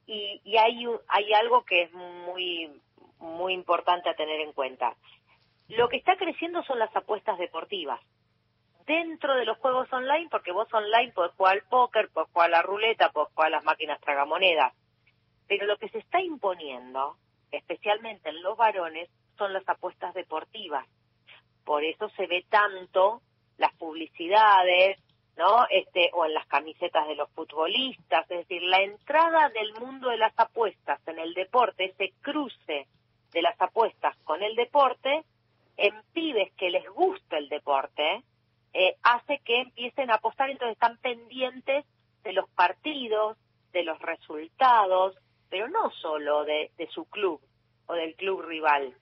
y, 0.06 0.58
hay, 0.58 0.86
hay 1.08 1.34
algo 1.34 1.63
que 1.63 1.84
es 1.84 1.93
muy 1.93 2.71
muy 3.19 3.54
importante 3.54 4.10
a 4.10 4.15
tener 4.15 4.39
en 4.41 4.54
cuenta. 4.54 4.95
Lo 5.67 5.88
que 5.89 5.97
está 5.97 6.15
creciendo 6.17 6.63
son 6.63 6.80
las 6.80 6.95
apuestas 6.95 7.38
deportivas. 7.38 7.99
Dentro 8.86 9.36
de 9.36 9.45
los 9.45 9.58
juegos 9.60 9.91
online, 9.93 10.30
porque 10.32 10.52
vos 10.52 10.67
online 10.73 11.12
podés 11.12 11.34
jugar 11.34 11.58
al 11.58 11.63
póker, 11.69 12.10
podés 12.10 12.32
jugar 12.32 12.47
a 12.47 12.58
la 12.58 12.62
ruleta, 12.63 13.12
podés 13.12 13.34
jugar 13.34 13.47
a 13.47 13.58
las 13.58 13.63
máquinas 13.63 13.99
tragamonedas. 14.02 14.73
Pero 15.47 15.67
lo 15.67 15.78
que 15.78 15.89
se 15.89 15.99
está 15.99 16.21
imponiendo, 16.21 17.17
especialmente 17.52 18.30
en 18.30 18.41
los 18.41 18.58
varones, 18.58 19.10
son 19.39 19.54
las 19.54 19.67
apuestas 19.67 20.13
deportivas. 20.13 20.86
Por 21.65 21.84
eso 21.84 22.10
se 22.10 22.28
ve 22.28 22.45
tanto 22.49 23.23
las 23.58 23.73
publicidades, 23.75 24.99
¿no? 25.38 25.65
Este, 25.69 26.12
o 26.13 26.25
en 26.25 26.34
las 26.34 26.45
camisetas 26.47 27.08
de 27.08 27.15
los 27.15 27.30
futbolistas, 27.32 28.30
es 28.30 28.39
decir, 28.39 28.62
la 28.63 28.82
entrada 28.82 29.49
del 29.49 29.73
mundo 29.80 30.10
de 30.10 30.17
las 30.17 30.38
apuestas 30.38 30.99
en 31.08 31.17
el 31.17 31.34
deporte, 31.34 31.86
ese 31.86 32.13
cruce 32.21 32.88
de 33.32 33.41
las 33.41 33.60
apuestas 33.60 34.15
con 34.25 34.43
el 34.43 34.56
deporte, 34.56 35.23
en 35.78 35.95
pibes 36.13 36.52
que 36.54 36.69
les 36.69 36.88
gusta 36.89 37.38
el 37.38 37.47
deporte, 37.47 38.23
eh, 38.73 38.95
hace 39.02 39.39
que 39.45 39.62
empiecen 39.62 40.12
a 40.12 40.15
apostar, 40.15 40.49
entonces 40.49 40.73
están 40.73 40.97
pendientes 40.97 41.86
de 42.23 42.34
los 42.34 42.49
partidos, 42.49 43.38
de 43.71 43.84
los 43.84 43.99
resultados, 43.99 45.15
pero 45.49 45.69
no 45.69 45.89
solo 45.91 46.43
de, 46.43 46.71
de 46.78 46.88
su 46.88 47.06
club 47.06 47.41
o 47.88 47.93
del 47.93 48.15
club 48.15 48.41
rival, 48.41 48.93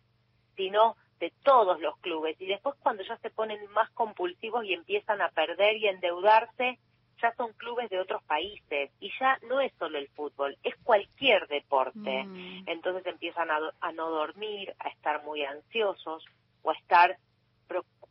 sino 0.58 0.98
de 1.20 1.32
todos 1.44 1.80
los 1.80 1.98
clubes. 2.00 2.36
Y 2.42 2.48
después 2.48 2.76
cuando 2.82 3.04
ya 3.04 3.18
se 3.18 3.30
ponen 3.30 3.60
más 3.72 3.90
compulsivos 3.92 4.66
y 4.66 4.74
empiezan 4.74 5.22
a 5.22 5.30
perder 5.30 5.78
y 5.78 5.88
endeudarse, 5.88 6.80
ya 7.22 7.34
son 7.36 7.54
clubes 7.54 7.90
de 7.90 8.00
otros 8.00 8.22
países 8.24 8.92
y 9.00 9.12
ya 9.20 9.40
no 9.50 9.60
es 9.62 9.74
solo 9.80 9.98
el 9.98 10.08
fútbol, 10.10 10.58
es 10.64 10.76
cualquier 10.84 11.48
deporte. 11.48 12.24
Mm. 12.24 12.64
Entonces 12.68 13.06
empiezan 13.06 13.50
a, 13.50 13.92
no 13.94 14.10
dormir, 14.10 14.76
a 14.80 14.90
estar 14.90 15.24
muy 15.24 15.44
ansiosos 15.44 16.24
o 16.62 16.72
a 16.72 16.74
estar 16.74 17.18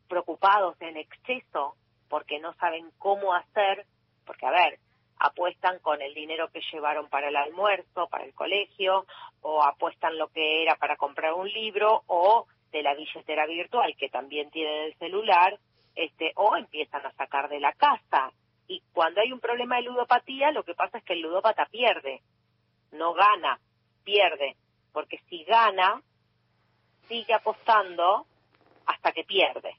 preocupados 0.09 0.77
en 0.81 0.97
exceso 0.97 1.77
porque 2.09 2.39
no 2.41 2.55
saben 2.55 2.91
cómo 2.99 3.35
hacer, 3.35 3.87
porque 4.25 4.47
a 4.47 4.51
ver, 4.51 4.79
apuestan 5.19 5.79
con 5.81 6.03
el 6.03 6.15
dinero 6.15 6.49
que 6.49 6.61
llevaron 6.73 7.09
para 7.09 7.29
el 7.29 7.37
almuerzo, 7.37 8.09
para 8.09 8.25
el 8.25 8.35
colegio, 8.35 9.07
o 9.41 9.63
apuestan 9.63 10.19
lo 10.19 10.29
que 10.29 10.63
era 10.63 10.77
para 10.77 10.97
comprar 10.97 11.35
un 11.35 11.49
libro, 11.49 12.03
o 12.07 12.47
de 12.73 12.83
la 12.83 12.95
billetera 12.95 13.47
virtual 13.47 13.97
que 13.97 14.09
también 14.09 14.51
tienen 14.51 14.85
el 14.85 14.95
celular, 14.99 15.59
este, 15.95 16.33
o 16.37 16.57
empiezan 16.57 17.05
a 17.07 17.13
sacar 17.13 17.49
de 17.49 17.61
la 17.61 17.73
casa. 17.73 18.33
Y 18.69 18.83
cuando 18.93 19.21
hay 19.21 19.33
un 19.33 19.41
problema 19.41 19.77
de 19.77 19.83
ludopatía, 19.83 20.51
lo 20.51 20.65
que 20.65 20.75
pasa 20.75 20.99
es 20.99 21.05
que 21.05 21.15
el 21.15 21.21
ludópata 21.21 21.67
pierde, 21.67 22.21
no 22.93 23.15
gana, 23.15 23.59
pierde, 24.05 24.57
porque 24.93 25.21
si 25.29 25.45
gana, 25.45 26.03
sigue 27.09 27.33
apostando 27.33 28.27
hasta 28.85 29.13
que 29.13 29.25
pierde, 29.25 29.77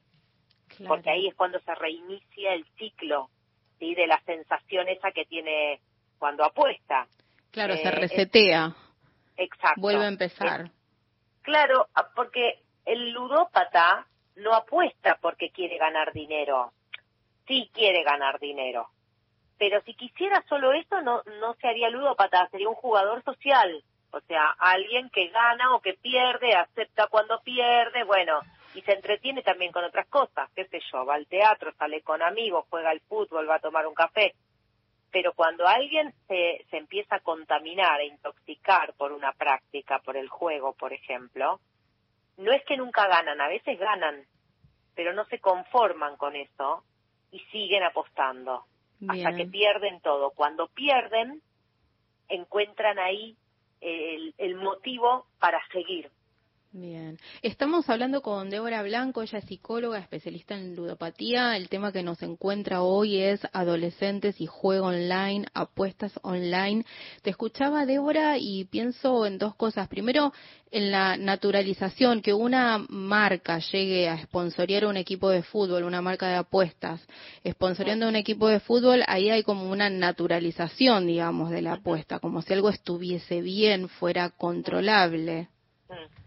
porque 0.86 1.10
ahí 1.10 1.28
es 1.28 1.34
cuando 1.34 1.60
se 1.60 1.74
reinicia 1.74 2.54
el 2.54 2.64
ciclo 2.76 3.30
¿sí? 3.78 3.94
de 3.94 4.06
la 4.06 4.20
sensación 4.22 4.88
esa 4.88 5.10
que 5.12 5.24
tiene 5.24 5.80
cuando 6.18 6.44
apuesta. 6.44 7.06
Claro, 7.50 7.74
se 7.76 7.88
eh, 7.88 7.90
resetea. 7.90 8.74
exacto. 9.36 9.80
Vuelve 9.80 10.04
a 10.04 10.08
empezar. 10.08 10.70
claro, 11.42 11.88
porque 12.14 12.60
el 12.84 13.10
ludópata 13.10 14.06
no 14.36 14.54
apuesta 14.54 15.18
porque 15.20 15.50
quiere 15.50 15.78
ganar 15.78 16.12
dinero, 16.12 16.72
sí 17.46 17.70
quiere 17.72 18.02
ganar 18.02 18.38
dinero. 18.38 18.88
Pero 19.58 19.82
si 19.82 19.94
quisiera 19.94 20.44
solo 20.48 20.72
eso, 20.72 21.00
no, 21.00 21.22
no 21.40 21.54
se 21.54 21.66
haría 21.66 21.90
ludópata, 21.90 22.48
sería 22.50 22.68
un 22.68 22.76
jugador 22.76 23.24
social. 23.24 23.82
O 24.12 24.20
sea, 24.20 24.54
alguien 24.58 25.10
que 25.10 25.28
gana 25.28 25.74
o 25.74 25.80
que 25.80 25.94
pierde, 25.94 26.54
acepta 26.54 27.08
cuando 27.08 27.40
pierde, 27.40 28.04
bueno, 28.04 28.40
y 28.74 28.82
se 28.82 28.92
entretiene 28.92 29.42
también 29.42 29.72
con 29.72 29.84
otras 29.84 30.06
cosas, 30.08 30.50
qué 30.54 30.66
sé 30.66 30.80
yo, 30.92 31.04
va 31.04 31.14
al 31.14 31.26
teatro, 31.26 31.72
sale 31.78 32.02
con 32.02 32.22
amigos, 32.22 32.66
juega 32.68 32.90
al 32.90 33.00
fútbol, 33.00 33.48
va 33.48 33.56
a 33.56 33.60
tomar 33.60 33.86
un 33.86 33.94
café. 33.94 34.34
Pero 35.10 35.32
cuando 35.32 35.66
alguien 35.66 36.12
se, 36.26 36.64
se 36.70 36.76
empieza 36.76 37.16
a 37.16 37.20
contaminar, 37.20 38.00
a 38.00 38.04
intoxicar 38.04 38.92
por 38.94 39.12
una 39.12 39.32
práctica, 39.32 40.00
por 40.00 40.16
el 40.16 40.28
juego, 40.28 40.74
por 40.74 40.92
ejemplo, 40.92 41.60
no 42.36 42.52
es 42.52 42.62
que 42.64 42.76
nunca 42.76 43.08
ganan, 43.08 43.40
a 43.40 43.48
veces 43.48 43.78
ganan, 43.78 44.24
pero 44.94 45.12
no 45.12 45.24
se 45.26 45.38
conforman 45.38 46.16
con 46.16 46.36
eso 46.36 46.84
y 47.30 47.40
siguen 47.50 47.82
apostando 47.82 48.64
hasta 49.08 49.34
que 49.34 49.46
pierden 49.46 50.00
todo. 50.00 50.30
Cuando 50.32 50.68
pierden, 50.68 51.40
encuentran 52.28 52.98
ahí 52.98 53.36
el, 53.80 54.34
el 54.38 54.56
motivo 54.56 55.26
para 55.38 55.60
seguir. 55.68 56.10
Bien. 56.70 57.18
Estamos 57.40 57.88
hablando 57.88 58.20
con 58.20 58.50
Débora 58.50 58.82
Blanco, 58.82 59.22
ella 59.22 59.38
es 59.38 59.46
psicóloga, 59.46 59.98
especialista 59.98 60.54
en 60.54 60.76
ludopatía. 60.76 61.56
El 61.56 61.70
tema 61.70 61.92
que 61.92 62.02
nos 62.02 62.22
encuentra 62.22 62.82
hoy 62.82 63.16
es 63.16 63.40
adolescentes 63.54 64.38
y 64.38 64.44
juego 64.44 64.88
online, 64.88 65.46
apuestas 65.54 66.12
online. 66.22 66.84
Te 67.22 67.30
escuchaba, 67.30 67.86
Débora, 67.86 68.36
y 68.36 68.66
pienso 68.66 69.24
en 69.24 69.38
dos 69.38 69.54
cosas. 69.54 69.88
Primero, 69.88 70.34
en 70.70 70.90
la 70.90 71.16
naturalización, 71.16 72.20
que 72.20 72.34
una 72.34 72.84
marca 72.90 73.60
llegue 73.60 74.06
a 74.10 74.22
sponsorear 74.22 74.84
un 74.84 74.98
equipo 74.98 75.30
de 75.30 75.42
fútbol, 75.42 75.84
una 75.84 76.02
marca 76.02 76.28
de 76.28 76.36
apuestas, 76.36 77.00
sponsoreando 77.48 78.06
un 78.06 78.16
equipo 78.16 78.46
de 78.46 78.60
fútbol, 78.60 79.04
ahí 79.06 79.30
hay 79.30 79.42
como 79.42 79.70
una 79.70 79.88
naturalización, 79.88 81.06
digamos, 81.06 81.48
de 81.48 81.62
la 81.62 81.72
apuesta, 81.74 82.18
como 82.18 82.42
si 82.42 82.52
algo 82.52 82.68
estuviese 82.68 83.40
bien, 83.40 83.88
fuera 83.88 84.28
controlable. 84.28 85.48
Mm. 85.88 86.17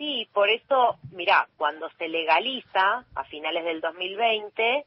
Sí, 0.00 0.26
por 0.32 0.48
eso, 0.48 0.96
mira, 1.12 1.46
cuando 1.58 1.90
se 1.98 2.08
legaliza 2.08 3.04
a 3.14 3.24
finales 3.24 3.66
del 3.66 3.82
2020, 3.82 4.86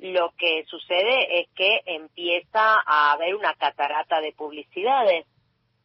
lo 0.00 0.34
que 0.36 0.66
sucede 0.66 1.40
es 1.40 1.48
que 1.54 1.80
empieza 1.86 2.76
a 2.84 3.12
haber 3.12 3.36
una 3.36 3.54
catarata 3.54 4.20
de 4.20 4.34
publicidades, 4.34 5.24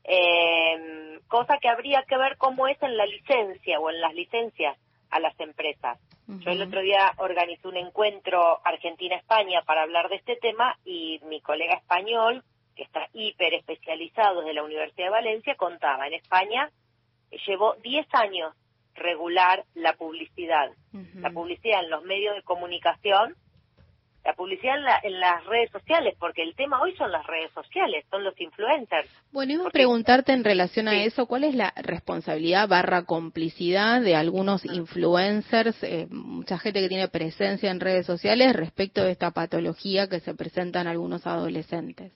eh, 0.04 1.22
cosa 1.30 1.58
que 1.60 1.70
habría 1.70 2.04
que 2.04 2.18
ver 2.18 2.36
cómo 2.36 2.68
es 2.68 2.78
en 2.84 2.98
la 2.98 3.06
licencia 3.06 3.80
o 3.80 3.90
en 3.90 4.02
las 4.02 4.14
licencias 4.14 4.78
a 5.10 5.22
las 5.22 5.40
empresas. 5.40 5.98
Yo 6.28 6.52
el 6.52 6.62
otro 6.62 6.82
día 6.82 7.14
organizé 7.20 7.70
un 7.70 7.78
encuentro 7.78 8.60
Argentina-España 8.66 9.62
para 9.62 9.84
hablar 9.84 10.10
de 10.10 10.18
este 10.18 10.36
tema 10.36 10.78
y 10.84 11.22
mi 11.30 11.40
colega 11.40 11.76
español, 11.76 12.44
que 12.76 12.84
está 12.84 13.08
hiper 13.14 13.54
especializado 13.54 14.42
de 14.42 14.54
la 14.54 14.64
Universidad 14.64 15.06
de 15.06 15.12
Valencia, 15.12 15.56
contaba, 15.56 16.08
en 16.08 16.16
España 16.16 16.70
llevó 17.48 17.76
10 17.82 18.08
años 18.14 18.54
regular 18.96 19.64
la 19.74 19.94
publicidad. 19.94 20.72
La 21.16 21.30
publicidad 21.32 21.84
en 21.84 21.90
los 21.90 22.04
medios 22.04 22.36
de 22.36 22.42
comunicación, 22.44 23.36
la 24.24 24.34
publicidad 24.34 24.76
en, 25.04 25.20
las 25.20 25.46
redes 25.46 25.70
sociales, 25.72 26.16
porque 26.20 26.42
el 26.42 26.56
tema 26.56 26.82
hoy 26.82 26.96
son 26.96 27.12
las 27.12 27.28
redes 27.28 27.52
sociales, 27.52 28.06
son 28.10 28.24
los 28.24 28.40
influencers. 28.42 29.08
Bueno, 29.32 29.54
iba 29.54 29.68
a 29.68 29.72
preguntarte 29.72 30.34
en 30.34 30.44
relación 30.44 30.88
a 30.88 31.04
eso, 31.04 31.28
¿cuál 31.28 31.44
es 31.44 31.54
la 31.54 31.74
responsabilidad 31.76 32.68
barra 32.68 33.06
complicidad 33.06 34.02
de 34.02 34.16
algunos 34.16 34.66
influencers, 34.66 35.84
eh, 35.84 36.08
mucha 36.10 36.58
gente 36.58 36.82
que 36.82 36.90
tiene 36.90 37.08
presencia 37.08 37.70
en 37.70 37.80
redes 37.80 38.08
sociales 38.08 38.56
respecto 38.56 39.04
de 39.04 39.12
esta 39.12 39.32
patología 39.32 40.08
que 40.08 40.20
se 40.22 40.34
presenta 40.34 40.82
en 40.82 40.88
algunos 40.88 41.28
adolescentes? 41.28 42.12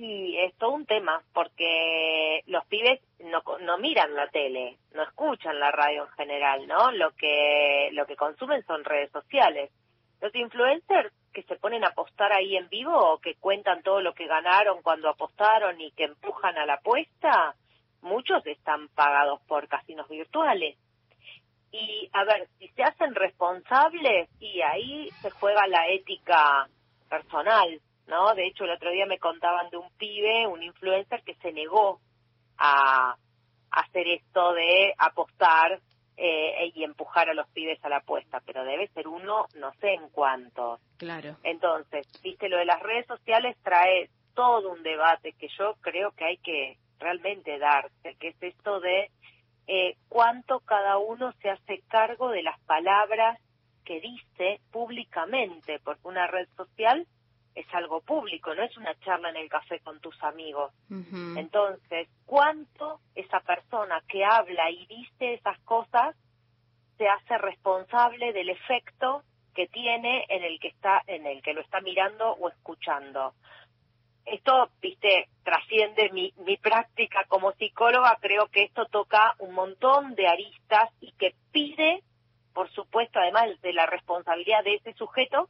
Y 0.00 0.38
es 0.38 0.54
todo 0.58 0.70
un 0.70 0.86
tema 0.86 1.20
porque 1.34 2.44
los 2.46 2.64
pibes 2.66 3.00
no, 3.18 3.42
no 3.58 3.78
miran 3.78 4.14
la 4.14 4.28
tele, 4.28 4.78
no 4.94 5.02
escuchan 5.02 5.58
la 5.58 5.72
radio 5.72 6.04
en 6.04 6.10
general, 6.12 6.68
¿no? 6.68 6.92
Lo 6.92 7.10
que 7.16 7.90
lo 7.92 8.06
que 8.06 8.14
consumen 8.14 8.64
son 8.64 8.84
redes 8.84 9.10
sociales. 9.10 9.72
Los 10.20 10.32
influencers 10.36 11.12
que 11.32 11.42
se 11.42 11.56
ponen 11.56 11.82
a 11.82 11.88
apostar 11.88 12.32
ahí 12.32 12.56
en 12.56 12.68
vivo 12.68 12.96
o 12.96 13.18
que 13.18 13.34
cuentan 13.34 13.82
todo 13.82 14.00
lo 14.00 14.14
que 14.14 14.28
ganaron 14.28 14.82
cuando 14.82 15.08
apostaron 15.08 15.80
y 15.80 15.90
que 15.90 16.04
empujan 16.04 16.56
a 16.58 16.66
la 16.66 16.74
apuesta, 16.74 17.56
muchos 18.00 18.46
están 18.46 18.86
pagados 18.90 19.40
por 19.48 19.66
casinos 19.66 20.08
virtuales. 20.08 20.76
Y 21.72 22.08
a 22.12 22.22
ver, 22.22 22.46
si 22.60 22.68
se 22.68 22.84
hacen 22.84 23.16
responsables 23.16 24.28
y 24.38 24.62
ahí 24.62 25.10
se 25.22 25.30
juega 25.30 25.66
la 25.66 25.88
ética 25.88 26.68
personal, 27.08 27.80
¿no? 28.08 28.34
De 28.34 28.46
hecho, 28.46 28.64
el 28.64 28.70
otro 28.70 28.90
día 28.90 29.06
me 29.06 29.18
contaban 29.18 29.70
de 29.70 29.76
un 29.76 29.90
pibe, 29.98 30.46
un 30.46 30.62
influencer 30.62 31.22
que 31.22 31.34
se 31.36 31.52
negó 31.52 32.00
a, 32.56 33.16
hacer 33.70 34.08
esto 34.08 34.54
de 34.54 34.94
apostar 34.96 35.78
eh, 36.16 36.72
y 36.74 36.84
empujar 36.84 37.28
a 37.28 37.34
los 37.34 37.46
pibes 37.50 37.78
a 37.84 37.90
la 37.90 37.98
apuesta, 37.98 38.40
pero 38.44 38.64
debe 38.64 38.88
ser 38.88 39.06
uno, 39.06 39.46
no 39.54 39.72
sé 39.74 39.92
en 39.92 40.08
cuántos. 40.08 40.80
Claro. 40.96 41.36
Entonces, 41.44 42.06
viste, 42.22 42.48
lo 42.48 42.56
de 42.56 42.64
las 42.64 42.82
redes 42.82 43.06
sociales 43.06 43.56
trae 43.62 44.08
todo 44.34 44.72
un 44.72 44.82
debate 44.82 45.34
que 45.34 45.48
yo 45.58 45.74
creo 45.80 46.12
que 46.12 46.24
hay 46.24 46.38
que 46.38 46.78
realmente 46.98 47.58
darse, 47.58 48.16
que 48.18 48.28
es 48.28 48.42
esto 48.42 48.80
de 48.80 49.10
eh, 49.66 49.96
cuánto 50.08 50.60
cada 50.60 50.96
uno 50.96 51.32
se 51.42 51.50
hace 51.50 51.82
cargo 51.88 52.30
de 52.30 52.42
las 52.42 52.58
palabras 52.60 53.38
que 53.84 54.00
dice 54.00 54.60
públicamente, 54.72 55.78
porque 55.84 56.08
una 56.08 56.26
red 56.26 56.48
social 56.56 57.06
es 57.58 57.74
algo 57.74 58.00
público, 58.00 58.54
no 58.54 58.62
es 58.62 58.76
una 58.76 58.94
charla 59.00 59.30
en 59.30 59.36
el 59.36 59.48
café 59.48 59.80
con 59.80 59.98
tus 60.00 60.22
amigos. 60.22 60.72
Entonces, 60.88 62.08
¿cuánto 62.24 63.00
esa 63.16 63.40
persona 63.40 64.00
que 64.08 64.24
habla 64.24 64.70
y 64.70 64.86
dice 64.86 65.34
esas 65.34 65.58
cosas 65.60 66.14
se 66.96 67.08
hace 67.08 67.36
responsable 67.38 68.32
del 68.32 68.50
efecto 68.50 69.24
que 69.54 69.66
tiene 69.66 70.24
en 70.28 70.44
el 70.44 70.60
que 70.60 70.68
está 70.68 71.02
en 71.08 71.26
el 71.26 71.42
que 71.42 71.52
lo 71.52 71.60
está 71.60 71.80
mirando 71.80 72.30
o 72.30 72.48
escuchando? 72.48 73.34
Esto, 74.24 74.70
viste, 74.80 75.28
trasciende 75.42 76.10
mi, 76.12 76.32
mi 76.36 76.58
práctica 76.58 77.24
como 77.26 77.52
psicóloga, 77.52 78.18
creo 78.20 78.46
que 78.48 78.64
esto 78.64 78.86
toca 78.86 79.34
un 79.38 79.54
montón 79.54 80.14
de 80.14 80.28
aristas 80.28 80.90
y 81.00 81.10
que 81.12 81.34
pide, 81.50 82.04
por 82.52 82.70
supuesto, 82.70 83.18
además 83.18 83.60
de 83.62 83.72
la 83.72 83.86
responsabilidad 83.86 84.62
de 84.62 84.74
ese 84.74 84.92
sujeto, 84.92 85.48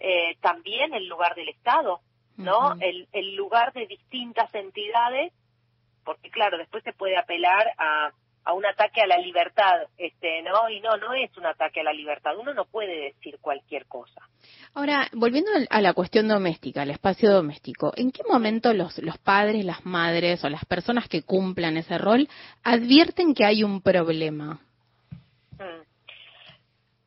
eh, 0.00 0.36
también 0.40 0.94
el 0.94 1.06
lugar 1.06 1.34
del 1.34 1.48
Estado, 1.48 2.00
¿no? 2.36 2.74
el, 2.80 3.06
el 3.12 3.36
lugar 3.36 3.72
de 3.74 3.86
distintas 3.86 4.52
entidades, 4.54 5.32
porque 6.04 6.30
claro, 6.30 6.56
después 6.56 6.82
se 6.84 6.94
puede 6.94 7.18
apelar 7.18 7.66
a, 7.76 8.10
a 8.44 8.52
un 8.54 8.64
ataque 8.64 9.02
a 9.02 9.06
la 9.06 9.18
libertad, 9.18 9.82
este, 9.98 10.42
¿no? 10.42 10.68
Y 10.70 10.80
no, 10.80 10.96
no 10.96 11.12
es 11.12 11.36
un 11.36 11.46
ataque 11.46 11.80
a 11.80 11.84
la 11.84 11.92
libertad, 11.92 12.32
uno 12.38 12.54
no 12.54 12.64
puede 12.64 13.12
decir 13.12 13.38
cualquier 13.40 13.86
cosa. 13.86 14.22
Ahora, 14.72 15.08
volviendo 15.12 15.50
a 15.68 15.80
la 15.80 15.92
cuestión 15.92 16.28
doméstica, 16.28 16.82
al 16.82 16.90
espacio 16.90 17.30
doméstico, 17.30 17.92
¿en 17.96 18.10
qué 18.10 18.22
momento 18.28 18.72
los, 18.72 18.98
los 18.98 19.18
padres, 19.18 19.64
las 19.64 19.84
madres 19.84 20.42
o 20.44 20.48
las 20.48 20.64
personas 20.64 21.08
que 21.08 21.22
cumplan 21.22 21.76
ese 21.76 21.98
rol 21.98 22.28
advierten 22.62 23.34
que 23.34 23.44
hay 23.44 23.62
un 23.62 23.82
problema? 23.82 24.60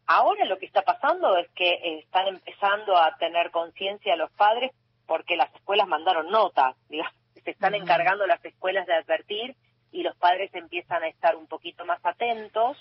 Ahora 0.05 0.45
lo 0.45 0.57
que 0.57 0.65
está 0.65 0.81
pasando 0.81 1.37
es 1.37 1.49
que 1.51 1.99
están 1.99 2.27
empezando 2.27 2.97
a 2.97 3.15
tener 3.17 3.51
conciencia 3.51 4.15
los 4.15 4.31
padres 4.31 4.71
porque 5.05 5.35
las 5.35 5.53
escuelas 5.55 5.87
mandaron 5.87 6.29
notas, 6.29 6.75
digamos, 6.89 7.13
se 7.43 7.51
están 7.51 7.75
encargando 7.75 8.25
las 8.25 8.43
escuelas 8.43 8.85
de 8.87 8.95
advertir 8.95 9.55
y 9.91 10.03
los 10.03 10.15
padres 10.17 10.53
empiezan 10.53 11.03
a 11.03 11.07
estar 11.07 11.35
un 11.35 11.47
poquito 11.47 11.85
más 11.85 11.99
atentos, 12.03 12.77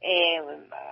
eh, 0.00 0.40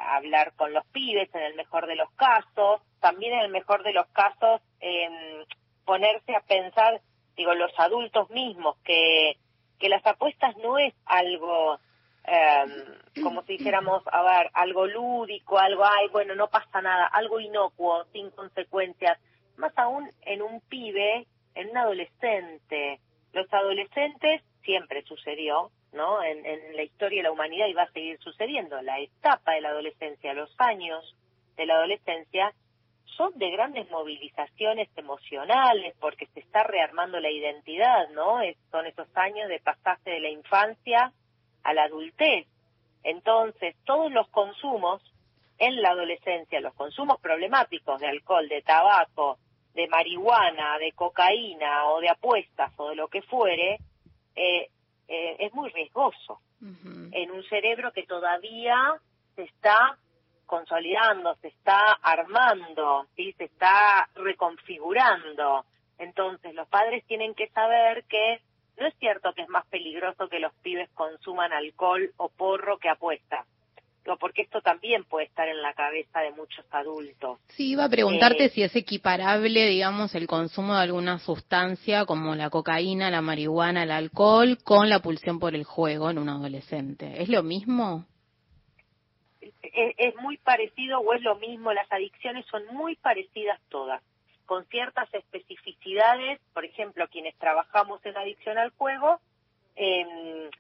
a 0.01 0.17
hablar 0.17 0.53
con 0.57 0.73
los 0.73 0.85
pibes 0.87 1.33
en 1.35 1.43
el 1.43 1.55
mejor 1.55 1.87
de 1.87 1.97
los 1.97 2.11
casos, 2.13 2.81
también 3.01 3.35
en 3.35 3.41
el 3.41 3.51
mejor 3.51 3.83
de 3.85 3.93
los 3.93 4.07
casos 4.09 4.61
eh, 4.81 5.45
ponerse 5.85 6.35
a 6.35 6.41
pensar, 6.41 7.01
digo, 7.37 7.55
los 7.55 7.73
adultos 7.79 8.29
mismos, 8.31 8.77
que, 8.85 9.39
que 9.79 9.89
las 9.89 10.05
apuestas 10.05 10.57
no 10.59 10.79
es 10.79 10.93
algo 11.05 11.79
eh, 12.27 13.23
como 13.23 13.43
si 13.43 13.57
dijéramos, 13.57 14.03
a 14.07 14.23
ver, 14.23 14.51
algo 14.55 14.87
lúdico, 14.87 15.59
algo, 15.59 15.85
ay, 15.85 16.09
bueno, 16.13 16.35
no 16.35 16.49
pasa 16.49 16.83
nada, 16.83 17.07
algo 17.07 17.41
inocuo, 17.41 18.05
sin 18.13 18.31
consecuencias, 18.31 19.19
más 19.57 19.73
aún 19.77 20.11
en 20.23 20.43
un 20.43 20.61
pibe, 20.63 21.27
en 21.55 21.71
un 21.71 21.77
adolescente. 21.77 23.01
Los 23.33 23.53
adolescentes 23.53 24.43
siempre 24.63 25.03
sucedió, 25.03 25.71
¿no? 25.93 26.23
En, 26.23 26.45
en 26.45 26.77
la 26.77 26.83
historia 26.83 27.21
de 27.21 27.29
la 27.29 27.33
humanidad 27.33 27.67
y 27.69 27.75
va 27.75 27.85
a 27.85 27.93
seguir 27.93 28.19
sucediendo. 28.19 28.81
La 28.83 28.99
etapa 28.99 29.53
de 29.53 29.61
la 29.61 29.71
adolescencia, 29.71 30.35
los 30.35 30.55
años 30.59 31.17
de 31.57 31.67
la 31.67 31.75
adolescencia, 31.77 32.53
son 33.17 33.39
de 33.39 33.51
grandes 33.51 33.91
movilizaciones 33.91 34.89
emocionales 34.97 35.95
porque 36.01 36.27
se 36.35 36.41
está 36.41 36.65
rearmando 36.65 37.19
la 37.19 37.31
identidad, 37.31 38.09
¿no? 38.11 38.41
Es, 38.43 38.57
son 38.71 38.87
esos 38.87 39.09
años 39.17 39.49
de 39.49 39.61
pasaje 39.61 40.11
de 40.11 40.21
la 40.21 40.29
infancia 40.29 41.13
a 41.67 41.75
la 41.75 41.85
adultez. 41.85 42.47
Entonces, 43.03 43.75
todos 43.85 44.11
los 44.13 44.29
consumos 44.29 45.03
en 45.59 45.81
la 45.81 45.91
adolescencia, 45.91 46.61
los 46.61 46.75
consumos 46.75 47.21
problemáticos 47.21 48.01
de 48.01 48.09
alcohol, 48.09 48.49
de 48.49 48.63
tabaco, 48.63 49.39
de 49.75 49.89
marihuana, 49.89 50.79
de 50.79 50.93
cocaína 50.93 51.87
o 51.87 52.01
de 52.01 52.09
apuestas 52.09 52.73
o 52.77 52.91
de 52.91 52.97
lo 52.97 53.09
que 53.09 53.23
fuere, 53.23 53.79
eh, 54.35 54.69
eh, 55.09 55.37
es 55.39 55.55
muy 55.55 55.71
riesgoso 55.71 56.41
en 57.13 57.31
un 57.31 57.45
cerebro 57.45 57.93
que 57.93 58.05
todavía 58.05 58.77
se 59.35 59.43
está 59.43 59.97
consolidando, 60.47 61.35
se 61.37 61.49
está 61.49 61.93
armando, 62.03 63.07
¿sí? 63.15 63.33
se 63.37 63.45
está 63.45 64.09
reconfigurando. 64.15 65.65
Entonces 65.99 66.55
los 66.55 66.67
padres 66.69 67.05
tienen 67.07 67.35
que 67.35 67.49
saber 67.49 68.05
que 68.05 68.41
no 68.79 68.87
es 68.87 68.95
cierto 68.99 69.33
que 69.35 69.43
es 69.43 69.49
más 69.49 69.67
peligroso 69.67 70.29
que 70.29 70.41
los 70.41 70.53
pibes 70.63 70.91
consuman 70.95 71.53
alcohol 71.53 72.11
o 72.17 72.29
porro 72.29 72.79
que 72.79 72.89
apuesta. 72.89 73.45
porque 74.21 74.43
esto 74.43 74.61
también 74.61 75.03
puede 75.03 75.27
estar 75.27 75.49
en 75.49 75.61
la 75.61 75.75
cabeza 75.75 76.21
de 76.21 76.31
muchos 76.31 76.65
adultos. 76.71 77.41
Sí, 77.49 77.71
iba 77.71 77.85
a 77.85 77.89
preguntarte 77.89 78.45
Eh, 78.45 78.49
si 78.51 78.63
es 78.63 78.77
equiparable, 78.77 79.67
digamos, 79.67 80.15
el 80.15 80.29
consumo 80.29 80.75
de 80.75 80.83
alguna 80.83 81.19
sustancia 81.19 82.05
como 82.05 82.37
la 82.37 82.49
cocaína, 82.49 83.11
la 83.11 83.21
marihuana, 83.21 83.83
el 83.83 83.91
alcohol, 83.91 84.59
con 84.63 84.89
la 84.89 85.01
pulsión 85.01 85.41
por 85.41 85.57
el 85.57 85.65
juego 85.65 86.09
en 86.11 86.19
un 86.19 86.29
adolescente. 86.29 87.21
¿Es 87.21 87.29
lo 87.29 87.43
mismo? 87.43 88.07
es, 89.77 89.95
es 89.99 90.17
muy 90.17 90.39
parecido 90.39 91.01
o 91.01 91.13
es 91.15 91.23
lo 91.23 91.37
mismo, 91.37 91.73
las 91.73 91.91
adicciones 91.93 92.45
son 92.47 92.67
muy 92.75 92.97
parecidas 92.97 93.61
todas, 93.69 94.03
con 94.47 94.65
ciertas 94.67 95.13
especificidades, 95.13 96.41
por 96.55 96.65
ejemplo, 96.65 97.09
quienes 97.09 97.37
trabajamos 97.37 98.05
en 98.07 98.17
adicción 98.17 98.59
al 98.59 98.71
juego, 98.71 99.21
em, 99.75 100.51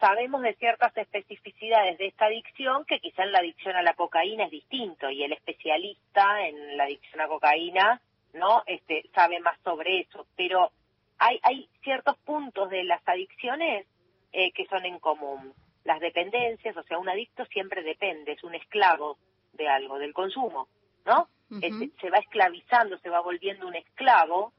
sabemos 0.00 0.42
de 0.42 0.54
ciertas 0.54 0.96
especificidades 0.96 1.98
de 1.98 2.06
esta 2.06 2.26
adicción 2.26 2.84
que 2.84 2.98
quizá 2.98 3.22
en 3.22 3.32
la 3.32 3.38
adicción 3.38 3.76
a 3.76 3.82
la 3.82 3.94
cocaína 3.94 4.44
es 4.44 4.50
distinto 4.50 5.10
y 5.10 5.22
el 5.22 5.32
especialista 5.32 6.46
en 6.46 6.76
la 6.76 6.84
adicción 6.84 7.20
a 7.20 7.28
cocaína 7.28 8.00
no 8.34 8.62
este 8.66 9.08
sabe 9.14 9.40
más 9.40 9.58
sobre 9.64 10.00
eso. 10.00 10.26
Pero 10.36 10.70
hay 11.18 11.38
hay 11.42 11.68
ciertos 11.82 12.18
puntos 12.18 12.68
de 12.70 12.84
las 12.84 13.00
adicciones 13.06 13.86
eh, 14.32 14.52
que 14.52 14.66
son 14.66 14.84
en 14.84 14.98
común. 14.98 15.54
Las 15.84 16.00
dependencias 16.00 16.76
o 16.76 16.82
sea 16.82 16.98
un 16.98 17.08
adicto 17.08 17.46
siempre 17.46 17.82
depende 17.82 18.32
es 18.32 18.44
un 18.44 18.54
esclavo 18.54 19.18
de 19.52 19.68
algo 19.68 19.98
del 19.98 20.12
consumo 20.12 20.68
no 21.06 21.28
Este, 21.48 21.90
se 22.00 22.10
va 22.10 22.18
esclavizando 22.18 22.98
se 22.98 23.08
va 23.08 23.20
volviendo 23.20 23.68
un 23.68 23.76
esclavo 23.76 24.52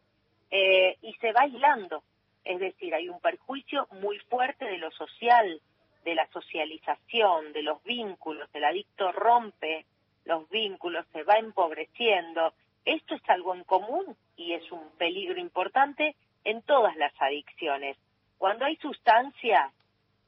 eh, 0.50 0.98
y 1.02 1.14
se 1.16 1.34
va 1.34 1.42
aislando 1.42 2.02
es 2.48 2.60
decir, 2.60 2.96
hay 2.96 3.10
un 3.10 3.20
perjuicio 3.20 3.88
muy 3.92 4.18
fuerte 4.20 4.64
de 4.64 4.78
lo 4.78 4.90
social, 4.92 5.62
de 6.06 6.16
la 6.16 6.26
socialización, 6.32 7.52
de 7.52 7.62
los 7.62 7.84
vínculos. 7.84 8.50
El 8.54 8.64
adicto 8.64 9.12
rompe 9.12 9.86
los 10.24 10.50
vínculos, 10.50 11.06
se 11.12 11.24
va 11.24 11.36
empobreciendo. 11.36 12.54
Esto 12.86 13.16
es 13.16 13.30
algo 13.30 13.54
en 13.54 13.66
común 13.66 14.16
y 14.38 14.54
es 14.54 14.72
un 14.72 14.90
peligro 14.98 15.38
importante 15.42 16.16
en 16.46 16.62
todas 16.62 16.96
las 16.96 17.12
adicciones. 17.20 17.98
Cuando 18.38 18.64
hay 18.64 18.78
sustancias, 18.78 19.74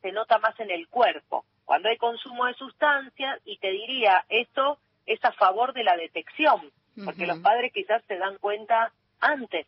se 0.01 0.12
nota 0.12 0.39
más 0.39 0.60
en 0.60 0.72
el 0.72 0.89
cuerpo. 0.89 1.45
Cuando 1.64 1.88
hay 1.88 1.95
consumo 1.95 2.47
de 2.47 2.53
sustancias, 2.55 3.39
y 3.45 3.57
te 3.60 3.72
diría, 3.72 4.26
esto 4.28 4.78
es 5.10 5.20
a 5.26 5.32
favor 5.32 5.74
de 5.74 5.84
la 5.84 5.97
detección, 5.97 6.72
porque 7.03 7.26
los 7.26 7.39
padres 7.39 7.74
quizás 7.74 8.03
se 8.07 8.18
dan 8.18 8.38
cuenta 8.38 8.93
antes 9.20 9.66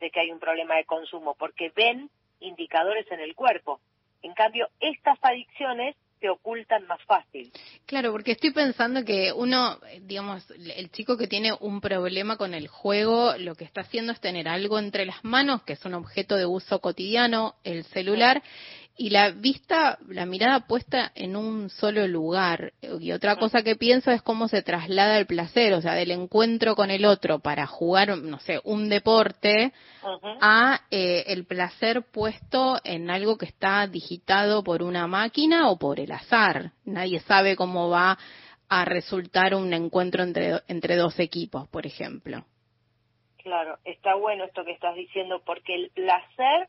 de 0.00 0.10
que 0.10 0.20
hay 0.20 0.30
un 0.30 0.38
problema 0.38 0.76
de 0.76 0.84
consumo, 0.84 1.34
porque 1.38 1.72
ven 1.74 2.10
indicadores 2.40 3.10
en 3.10 3.20
el 3.20 3.34
cuerpo. 3.34 3.80
En 4.20 4.34
cambio, 4.34 4.68
estas 4.80 5.18
adicciones 5.22 5.96
se 6.20 6.28
ocultan 6.28 6.86
más 6.86 7.02
fácil. 7.04 7.50
Claro, 7.86 8.12
porque 8.12 8.32
estoy 8.32 8.52
pensando 8.52 9.04
que 9.04 9.32
uno, 9.32 9.78
digamos, 10.02 10.48
el 10.50 10.90
chico 10.90 11.16
que 11.16 11.26
tiene 11.26 11.52
un 11.58 11.80
problema 11.80 12.36
con 12.36 12.52
el 12.54 12.68
juego, 12.68 13.34
lo 13.38 13.54
que 13.54 13.64
está 13.64 13.80
haciendo 13.80 14.12
es 14.12 14.20
tener 14.20 14.46
algo 14.46 14.78
entre 14.78 15.06
las 15.06 15.24
manos, 15.24 15.62
que 15.62 15.72
es 15.72 15.84
un 15.84 15.94
objeto 15.94 16.36
de 16.36 16.46
uso 16.46 16.80
cotidiano, 16.80 17.56
el 17.64 17.84
celular, 17.84 18.42
y 18.96 19.10
la 19.10 19.30
vista, 19.30 19.98
la 20.08 20.26
mirada 20.26 20.66
puesta 20.66 21.12
en 21.14 21.36
un 21.36 21.70
solo 21.70 22.06
lugar. 22.06 22.72
Y 23.00 23.12
otra 23.12 23.36
cosa 23.36 23.62
que 23.62 23.76
pienso 23.76 24.10
es 24.10 24.22
cómo 24.22 24.48
se 24.48 24.62
traslada 24.62 25.18
el 25.18 25.26
placer, 25.26 25.72
o 25.72 25.80
sea, 25.80 25.94
del 25.94 26.10
encuentro 26.10 26.76
con 26.76 26.90
el 26.90 27.04
otro 27.04 27.38
para 27.38 27.66
jugar, 27.66 28.18
no 28.18 28.38
sé, 28.40 28.60
un 28.64 28.88
deporte, 28.88 29.72
a 30.40 30.80
eh, 30.90 31.24
el 31.28 31.46
placer 31.46 32.02
puesto 32.12 32.80
en 32.84 33.10
algo 33.10 33.38
que 33.38 33.46
está 33.46 33.86
digitado 33.86 34.62
por 34.62 34.82
una 34.82 35.06
máquina 35.06 35.70
o 35.70 35.78
por 35.78 35.98
el 35.98 36.12
azar. 36.12 36.72
Nadie 36.84 37.20
sabe 37.20 37.56
cómo 37.56 37.88
va 37.88 38.18
a 38.68 38.84
resultar 38.84 39.54
un 39.54 39.72
encuentro 39.72 40.22
entre, 40.22 40.60
entre 40.68 40.96
dos 40.96 41.18
equipos, 41.18 41.68
por 41.68 41.86
ejemplo. 41.86 42.44
Claro, 43.42 43.78
está 43.84 44.14
bueno 44.14 44.44
esto 44.44 44.64
que 44.64 44.72
estás 44.72 44.94
diciendo, 44.94 45.42
porque 45.44 45.74
el 45.74 45.90
placer, 45.90 46.68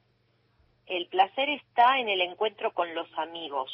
el 0.88 1.08
placer 1.08 1.50
está 1.50 2.00
en 2.00 2.10
el 2.10 2.22
encuentro 2.22 2.74
con 2.74 2.94
los 2.94 3.08
amigos. 3.18 3.72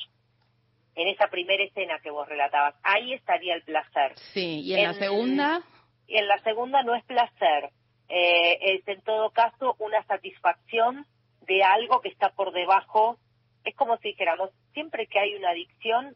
En 0.95 1.07
esa 1.07 1.27
primera 1.27 1.63
escena 1.63 1.99
que 1.99 2.09
vos 2.11 2.27
relatabas, 2.27 2.75
ahí 2.83 3.13
estaría 3.13 3.55
el 3.55 3.63
placer. 3.63 4.17
Sí, 4.33 4.61
y 4.61 4.73
en, 4.73 4.83
la 4.83 4.93
segunda. 4.93 5.61
Y 6.07 6.17
en 6.17 6.27
la 6.27 6.39
segunda 6.39 6.83
no 6.83 6.95
es 6.95 7.03
placer, 7.05 7.69
eh, 8.09 8.57
es 8.61 8.87
en 8.87 9.01
todo 9.01 9.29
caso 9.31 9.75
una 9.79 10.03
satisfacción 10.05 11.05
de 11.41 11.63
algo 11.63 12.01
que 12.01 12.09
está 12.09 12.29
por 12.29 12.51
debajo. 12.51 13.17
Es 13.63 13.75
como 13.75 13.97
si 13.97 14.09
dijéramos, 14.09 14.49
siempre 14.73 15.07
que 15.07 15.19
hay 15.19 15.35
una 15.35 15.51
adicción, 15.51 16.15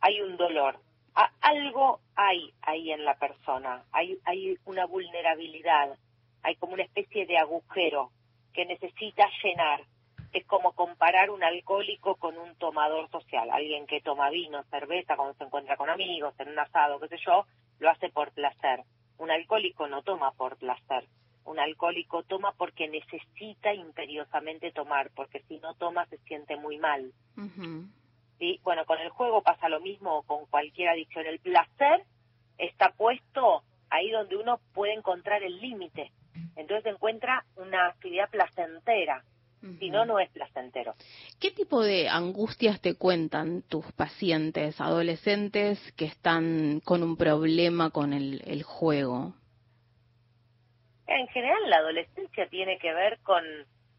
hay 0.00 0.20
un 0.22 0.36
dolor. 0.36 0.80
A- 1.14 1.30
algo 1.40 2.00
hay 2.14 2.52
ahí 2.62 2.90
en 2.92 3.04
la 3.04 3.18
persona, 3.18 3.84
hay, 3.92 4.18
hay 4.24 4.56
una 4.64 4.86
vulnerabilidad, 4.86 5.96
hay 6.42 6.56
como 6.56 6.74
una 6.74 6.82
especie 6.84 7.26
de 7.26 7.38
agujero 7.38 8.10
que 8.52 8.64
necesita 8.66 9.28
llenar. 9.42 9.82
Es 10.36 10.44
como 10.44 10.72
comparar 10.72 11.30
un 11.30 11.42
alcohólico 11.42 12.16
con 12.16 12.36
un 12.36 12.54
tomador 12.56 13.08
social, 13.10 13.48
alguien 13.50 13.86
que 13.86 14.02
toma 14.02 14.28
vino, 14.28 14.62
cerveza, 14.64 15.16
cuando 15.16 15.32
se 15.32 15.44
encuentra 15.44 15.78
con 15.78 15.88
amigos, 15.88 16.34
en 16.38 16.50
un 16.50 16.58
asado, 16.58 17.00
qué 17.00 17.08
sé 17.08 17.16
yo, 17.24 17.46
lo 17.78 17.88
hace 17.88 18.10
por 18.10 18.32
placer. 18.32 18.82
Un 19.16 19.30
alcohólico 19.30 19.88
no 19.88 20.02
toma 20.02 20.32
por 20.32 20.58
placer. 20.58 21.08
Un 21.46 21.58
alcohólico 21.58 22.22
toma 22.24 22.52
porque 22.52 22.86
necesita 22.86 23.72
imperiosamente 23.72 24.72
tomar, 24.72 25.10
porque 25.16 25.40
si 25.48 25.56
no 25.56 25.72
toma 25.72 26.04
se 26.04 26.18
siente 26.18 26.56
muy 26.56 26.76
mal. 26.76 27.14
¿sí? 28.38 28.60
Bueno, 28.62 28.84
con 28.84 28.98
el 28.98 29.08
juego 29.08 29.40
pasa 29.40 29.70
lo 29.70 29.80
mismo 29.80 30.18
o 30.18 30.22
con 30.22 30.44
cualquier 30.50 30.90
adicción. 30.90 31.24
El 31.24 31.38
placer 31.38 32.04
está 32.58 32.90
puesto 32.90 33.62
ahí 33.88 34.10
donde 34.10 34.36
uno 34.36 34.60
puede 34.74 34.92
encontrar 34.92 35.42
el 35.42 35.58
límite. 35.62 36.12
Entonces 36.56 36.92
encuentra 36.92 37.42
una 37.56 37.86
actividad 37.86 38.28
placentera. 38.28 39.24
Si 39.78 39.90
no, 39.90 40.04
no 40.04 40.18
es 40.18 40.30
placentero. 40.30 40.94
¿Qué 41.40 41.50
tipo 41.50 41.82
de 41.82 42.08
angustias 42.08 42.80
te 42.80 42.94
cuentan 42.94 43.62
tus 43.62 43.84
pacientes, 43.92 44.80
adolescentes 44.80 45.80
que 45.92 46.06
están 46.06 46.80
con 46.84 47.02
un 47.02 47.16
problema 47.16 47.90
con 47.90 48.12
el, 48.12 48.42
el 48.46 48.62
juego? 48.62 49.34
En 51.06 51.28
general, 51.28 51.58
la 51.68 51.76
adolescencia 51.78 52.48
tiene 52.48 52.78
que 52.78 52.92
ver 52.92 53.18
con, 53.22 53.44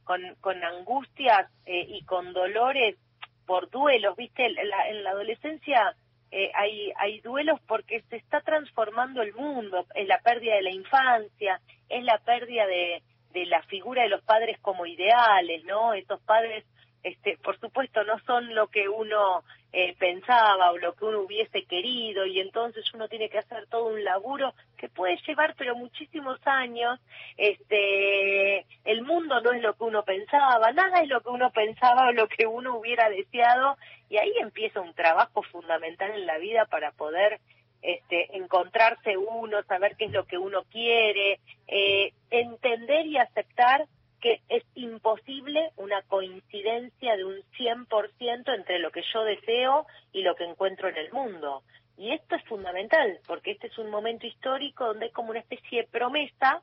con, 0.03 0.21
con 0.41 0.63
angustias 0.63 1.49
eh, 1.65 1.85
y 1.87 2.03
con 2.03 2.33
dolores 2.33 2.97
por 3.45 3.69
duelos, 3.69 4.15
¿viste? 4.17 4.45
En 4.45 4.55
la, 4.55 4.89
en 4.89 5.03
la 5.03 5.11
adolescencia 5.11 5.95
eh, 6.31 6.51
hay, 6.53 6.91
hay 6.97 7.21
duelos 7.21 7.59
porque 7.67 8.01
se 8.09 8.17
está 8.17 8.41
transformando 8.41 9.21
el 9.21 9.33
mundo, 9.33 9.85
es 9.95 10.07
la 10.07 10.19
pérdida 10.19 10.55
de 10.55 10.63
la 10.63 10.71
infancia, 10.71 11.61
es 11.87 12.03
la 12.03 12.17
pérdida 12.19 12.67
de, 12.67 13.01
de 13.39 13.45
la 13.45 13.61
figura 13.63 14.03
de 14.03 14.09
los 14.09 14.21
padres 14.23 14.57
como 14.61 14.85
ideales, 14.85 15.63
¿no? 15.65 15.93
Estos 15.93 16.19
padres, 16.21 16.65
este, 17.03 17.37
por 17.37 17.59
supuesto, 17.59 18.03
no 18.03 18.19
son 18.25 18.53
lo 18.55 18.67
que 18.67 18.89
uno 18.89 19.43
eh, 19.73 19.95
pensaba 19.99 20.71
o 20.71 20.77
lo 20.77 20.95
que 20.95 21.05
uno 21.05 21.19
hubiese 21.21 21.65
querido 21.65 22.25
y 22.25 22.39
entonces 22.39 22.85
uno 22.93 23.07
tiene 23.07 23.29
que 23.29 23.37
hacer 23.37 23.67
todo 23.67 23.87
un 23.87 24.03
laburo 24.03 24.53
que 24.77 24.87
puede 24.87 25.17
llevar 25.27 25.55
pero 25.57 25.75
muchísimos 25.75 26.39
años. 26.45 26.99
Este, 27.35 28.65
el 28.85 29.01
mundo 29.03 29.41
no 29.41 29.51
es 29.51 29.61
lo 29.61 29.73
que 29.75 29.83
uno 29.83 30.03
pensaba, 30.03 30.71
nada 30.71 31.01
es 31.01 31.09
lo 31.09 31.21
que 31.21 31.29
uno 31.29 31.51
pensaba 31.51 32.07
o 32.07 32.11
lo 32.13 32.27
que 32.27 32.47
uno 32.47 32.77
hubiera 32.77 33.09
deseado 33.09 33.77
y 34.09 34.17
ahí 34.17 34.33
empieza 34.39 34.79
un 34.79 34.93
trabajo 34.93 35.43
fundamental 35.43 36.11
en 36.11 36.25
la 36.25 36.37
vida 36.37 36.65
para 36.65 36.91
poder 36.91 37.39
este, 37.81 38.35
encontrarse 38.35 39.17
uno, 39.17 39.63
saber 39.63 39.95
qué 39.95 40.05
es 40.05 40.11
lo 40.11 40.25
que 40.25 40.37
uno 40.37 40.63
quiere, 40.71 41.39
eh, 41.67 42.13
entender 42.29 43.05
y 43.05 43.17
aceptar 43.17 43.87
que 44.19 44.41
es 44.49 44.63
imposible 44.75 45.71
una 45.77 46.01
coincidencia 46.03 47.15
de 47.15 47.23
un 47.23 47.41
100% 47.57 48.55
entre 48.55 48.79
lo 48.79 48.91
que 48.91 49.03
yo 49.13 49.23
deseo 49.23 49.85
y 50.11 50.23
lo 50.23 50.35
que 50.35 50.45
encuentro 50.45 50.89
en 50.89 50.97
el 50.97 51.11
mundo. 51.11 51.63
Y 51.97 52.11
esto 52.11 52.35
es 52.35 52.43
fundamental, 52.45 53.19
porque 53.27 53.51
este 53.51 53.67
es 53.67 53.77
un 53.77 53.89
momento 53.89 54.25
histórico 54.25 54.85
donde 54.85 55.05
hay 55.05 55.11
como 55.11 55.31
una 55.31 55.39
especie 55.39 55.81
de 55.81 55.87
promesa 55.87 56.61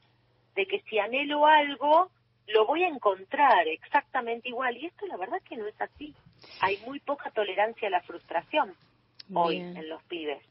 de 0.55 0.67
que 0.67 0.81
si 0.83 0.99
anhelo 0.99 1.47
algo, 1.47 2.11
lo 2.49 2.67
voy 2.67 2.85
a 2.85 2.89
encontrar 2.89 3.67
exactamente 3.69 4.49
igual. 4.49 4.77
Y 4.77 4.87
esto 4.87 5.07
la 5.07 5.17
verdad 5.17 5.41
que 5.49 5.57
no 5.57 5.67
es 5.67 5.81
así. 5.81 6.15
Hay 6.61 6.79
muy 6.87 7.01
poca 7.01 7.31
tolerancia 7.31 7.89
a 7.89 7.91
la 7.91 8.03
frustración 8.03 8.75
hoy 9.33 9.57
Bien. 9.57 9.77
en 9.77 9.89
los 9.89 10.03
pibes. 10.05 10.43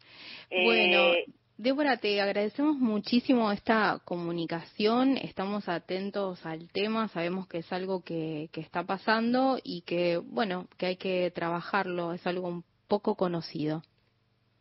Bueno, 0.50 1.14
Eh, 1.14 1.26
Débora, 1.58 1.98
te 1.98 2.20
agradecemos 2.20 2.78
muchísimo 2.78 3.52
esta 3.52 4.02
comunicación. 4.06 5.18
Estamos 5.18 5.70
atentos 5.70 6.46
al 6.46 6.68
tema, 6.70 7.08
sabemos 7.10 7.48
que 7.48 7.60
es 7.60 7.72
algo 7.72 8.04
que, 8.04 8.50
que 8.52 8.62
está 8.62 8.84
pasando 8.84 9.60
y 9.64 9.82
que, 9.82 10.18
bueno, 10.18 10.68
que 10.78 10.88
hay 10.88 10.96
que 10.98 11.32
trabajarlo. 11.32 12.14
Es 12.14 12.26
algo 12.26 12.48
un 12.48 12.64
poco 12.88 13.16
conocido. 13.16 13.84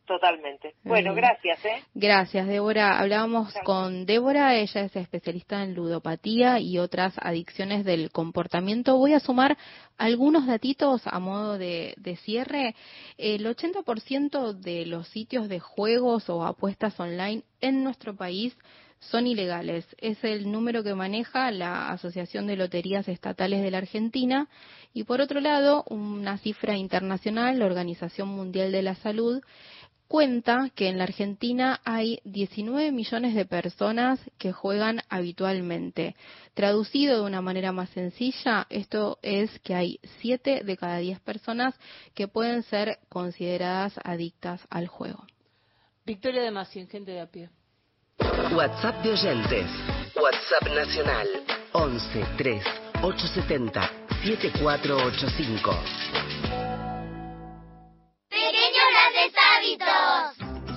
Totalmente. 0.05 0.75
Bueno, 0.83 1.15
gracias, 1.15 1.63
¿eh? 1.63 1.81
Gracias, 1.93 2.45
Débora. 2.45 2.99
Hablábamos 2.99 3.53
con 3.63 4.05
Débora, 4.05 4.55
ella 4.55 4.81
es 4.81 4.95
especialista 4.97 5.63
en 5.63 5.75
ludopatía 5.75 6.59
y 6.59 6.77
otras 6.77 7.13
adicciones 7.17 7.85
del 7.85 8.11
comportamiento. 8.11 8.97
Voy 8.97 9.13
a 9.13 9.21
sumar 9.21 9.57
algunos 9.97 10.45
datitos 10.45 11.01
a 11.05 11.19
modo 11.19 11.57
de, 11.57 11.93
de 11.95 12.17
cierre. 12.17 12.75
El 13.17 13.45
80% 13.45 14.51
de 14.51 14.85
los 14.85 15.07
sitios 15.07 15.47
de 15.47 15.61
juegos 15.61 16.29
o 16.29 16.45
apuestas 16.45 16.99
online 16.99 17.43
en 17.61 17.85
nuestro 17.85 18.13
país 18.13 18.57
son 19.09 19.27
ilegales. 19.27 19.85
Es 19.99 20.23
el 20.23 20.51
número 20.51 20.83
que 20.83 20.95
maneja 20.95 21.51
la 21.51 21.89
Asociación 21.89 22.47
de 22.47 22.55
Loterías 22.55 23.07
Estatales 23.07 23.61
de 23.61 23.71
la 23.71 23.79
Argentina. 23.79 24.47
Y 24.93 25.03
por 25.03 25.21
otro 25.21 25.39
lado, 25.39 25.83
una 25.89 26.37
cifra 26.37 26.77
internacional, 26.77 27.59
la 27.59 27.65
Organización 27.65 28.29
Mundial 28.29 28.71
de 28.71 28.81
la 28.81 28.95
Salud, 28.95 29.41
cuenta 30.13 30.69
que 30.75 30.89
en 30.89 30.99
la 30.99 31.05
Argentina 31.05 31.81
hay 31.83 32.19
19 32.23 32.91
millones 32.91 33.33
de 33.33 33.45
personas 33.45 34.19
que 34.37 34.51
juegan 34.51 35.01
habitualmente. 35.09 36.15
Traducido 36.53 37.15
de 37.15 37.25
una 37.25 37.41
manera 37.41 37.71
más 37.71 37.89
sencilla, 37.89 38.67
esto 38.69 39.17
es 39.23 39.57
que 39.61 39.73
hay 39.73 39.99
7 40.21 40.61
de 40.63 40.77
cada 40.77 40.99
10 40.99 41.19
personas 41.21 41.73
que 42.13 42.27
pueden 42.27 42.61
ser 42.61 42.99
consideradas 43.09 43.99
adictas 44.03 44.61
al 44.69 44.85
juego. 44.85 45.25
Victoria 46.05 46.43
de 46.43 46.51
Masi, 46.51 46.79
en 46.79 46.89
gente 46.89 47.09
de 47.09 47.19
a 47.19 47.25
pie. 47.25 47.49
WhatsApp 48.55 49.01
de 49.01 49.13
oyentes. 49.13 49.65
WhatsApp 50.15 50.75
nacional 50.75 51.27
11 51.71 52.25
3 52.37 52.63
870 53.01 53.89
7485. 54.23 56.62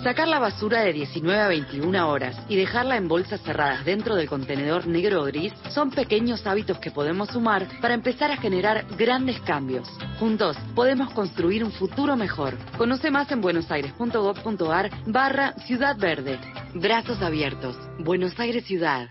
Sacar 0.06 0.28
la 0.28 0.38
basura 0.38 0.82
de 0.82 0.92
19 0.92 1.40
a 1.40 1.48
21 1.48 2.08
horas 2.08 2.36
y 2.48 2.54
dejarla 2.54 2.96
en 2.96 3.08
bolsas 3.08 3.40
cerradas 3.40 3.84
dentro 3.84 4.14
del 4.14 4.28
contenedor 4.28 4.86
negro 4.86 5.22
o 5.22 5.24
gris 5.24 5.52
son 5.70 5.90
pequeños 5.90 6.46
hábitos 6.46 6.78
que 6.78 6.92
podemos 6.92 7.30
sumar 7.30 7.66
para 7.80 7.94
empezar 7.94 8.30
a 8.30 8.36
generar 8.36 8.86
grandes 8.96 9.40
cambios. 9.40 9.88
Juntos 10.20 10.56
podemos 10.76 11.12
construir 11.12 11.64
un 11.64 11.72
futuro 11.72 12.16
mejor. 12.16 12.56
Conoce 12.78 13.10
más 13.10 13.32
en 13.32 13.40
buenosaires.gov.ar 13.40 14.90
barra 15.06 15.54
Ciudad 15.66 15.98
Verde. 15.98 16.38
Brazos 16.74 17.20
abiertos. 17.20 17.76
Buenos 17.98 18.38
Aires 18.38 18.64
Ciudad. 18.64 19.08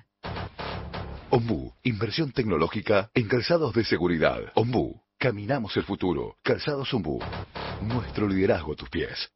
Ombú, 1.30 1.74
inversión 1.84 2.32
tecnológica 2.32 3.10
en 3.14 3.28
calzados 3.28 3.74
de 3.74 3.84
seguridad. 3.84 4.40
Ombú, 4.54 5.02
caminamos 5.18 5.76
el 5.76 5.84
futuro. 5.84 6.38
Calzados 6.42 6.94
Ombú, 6.94 7.20
nuestro 7.82 8.30
liderazgo 8.30 8.72
a 8.72 8.76
tus 8.78 8.90
pies. 8.90 9.30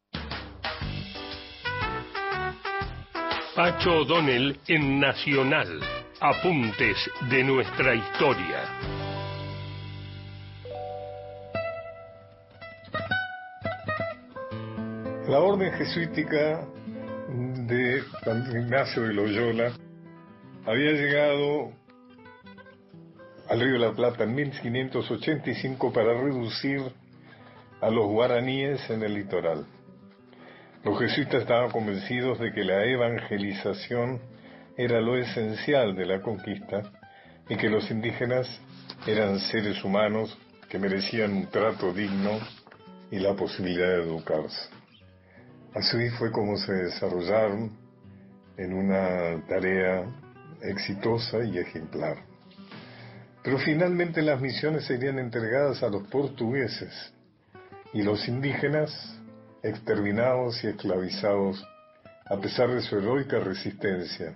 Pacho 3.55 4.01
O'Donnell 4.01 4.59
en 4.67 4.99
Nacional. 4.99 5.79
Apuntes 6.21 6.97
de 7.31 7.43
nuestra 7.43 7.95
historia. 7.95 8.63
La 15.27 15.39
orden 15.39 15.71
jesuítica 15.73 16.67
de 17.67 18.03
San 18.23 18.45
Ignacio 18.51 19.01
de 19.03 19.13
Loyola 19.13 19.71
había 20.65 20.91
llegado 20.91 21.71
al 23.49 23.59
Río 23.59 23.73
de 23.73 23.79
la 23.79 23.93
Plata 23.93 24.25
en 24.25 24.35
1585 24.35 25.91
para 25.91 26.13
reducir 26.13 26.81
a 27.81 27.89
los 27.89 28.05
guaraníes 28.05 28.87
en 28.91 29.01
el 29.01 29.15
litoral. 29.15 29.65
Los 30.83 30.97
jesuitas 30.97 31.41
estaban 31.41 31.71
convencidos 31.71 32.39
de 32.39 32.53
que 32.53 32.63
la 32.63 32.85
evangelización 32.85 34.21
era 34.77 35.01
lo 35.01 35.17
esencial 35.17 35.93
de 35.93 36.05
la 36.05 36.21
conquista 36.21 36.83
y 37.49 37.57
que 37.57 37.69
los 37.69 37.91
indígenas 37.91 38.47
eran 39.05 39.39
seres 39.39 39.83
humanos 39.83 40.37
que 40.69 40.79
merecían 40.79 41.33
un 41.33 41.47
trato 41.47 41.91
digno 41.91 42.39
y 43.11 43.19
la 43.19 43.33
posibilidad 43.33 43.87
de 43.89 44.03
educarse. 44.03 44.69
Así 45.75 46.09
fue 46.11 46.31
como 46.31 46.55
se 46.55 46.71
desarrollaron 46.71 47.77
en 48.57 48.73
una 48.73 49.45
tarea 49.47 50.05
exitosa 50.61 51.43
y 51.43 51.57
ejemplar. 51.57 52.17
Pero 53.43 53.57
finalmente 53.59 54.21
las 54.21 54.39
misiones 54.39 54.85
serían 54.85 55.19
entregadas 55.19 55.83
a 55.83 55.89
los 55.89 56.07
portugueses 56.07 57.13
y 57.93 58.01
los 58.01 58.27
indígenas 58.29 59.18
exterminados 59.63 60.63
y 60.63 60.67
esclavizados 60.67 61.65
a 62.25 62.37
pesar 62.37 62.69
de 62.69 62.81
su 62.81 62.97
heroica 62.97 63.39
resistencia, 63.39 64.35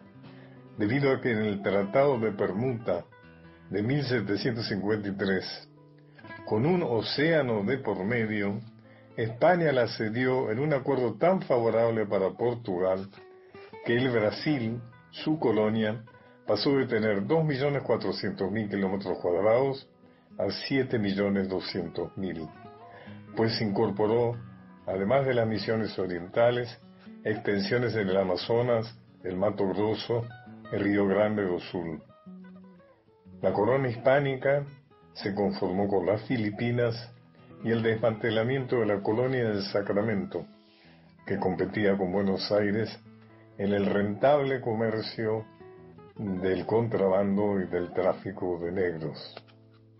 debido 0.77 1.11
a 1.11 1.21
que 1.21 1.31
en 1.31 1.39
el 1.39 1.61
Tratado 1.61 2.19
de 2.19 2.31
Permuta 2.31 3.05
de 3.69 3.83
1753, 3.83 5.69
con 6.45 6.65
un 6.65 6.83
océano 6.83 7.63
de 7.63 7.77
por 7.77 8.03
medio, 8.03 8.59
España 9.15 9.71
la 9.71 9.87
cedió 9.87 10.51
en 10.51 10.59
un 10.59 10.73
acuerdo 10.73 11.13
tan 11.15 11.41
favorable 11.43 12.07
para 12.07 12.31
Portugal 12.31 13.07
que 13.85 13.95
el 13.95 14.09
Brasil, 14.09 14.81
su 15.11 15.37
colonia, 15.37 16.03
pasó 16.47 16.75
de 16.77 16.87
tener 16.87 17.21
2.400.000 17.23 18.69
kilómetros 18.69 19.19
cuadrados 19.19 19.87
a 20.39 20.45
7.200.000, 20.45 22.49
pues 23.35 23.61
incorporó, 23.61 24.35
además 24.85 25.25
de 25.25 25.33
las 25.33 25.47
misiones 25.47 25.97
orientales, 25.97 26.69
extensiones 27.23 27.95
en 27.95 28.09
el 28.09 28.17
Amazonas, 28.17 28.97
el 29.23 29.37
Mato 29.37 29.67
Grosso, 29.69 30.25
el 30.71 30.83
Río 30.83 31.07
Grande 31.07 31.43
do 31.43 31.59
Sul. 31.59 32.01
La 33.41 33.53
corona 33.53 33.89
hispánica 33.89 34.65
se 35.13 35.33
conformó 35.33 35.87
con 35.87 36.05
las 36.05 36.21
Filipinas 36.23 37.11
y 37.63 37.71
el 37.71 37.81
desmantelamiento 37.81 38.79
de 38.79 38.85
la 38.85 39.01
colonia 39.01 39.49
del 39.49 39.63
Sacramento, 39.63 40.45
que 41.25 41.39
competía 41.39 41.97
con 41.97 42.11
Buenos 42.11 42.51
Aires 42.51 42.89
en 43.57 43.73
el 43.73 43.85
rentable 43.85 44.59
comercio 44.59 45.45
del 46.17 46.65
contrabando 46.65 47.59
y 47.61 47.67
del 47.67 47.93
tráfico 47.93 48.59
de 48.59 48.71
negros. 48.71 49.35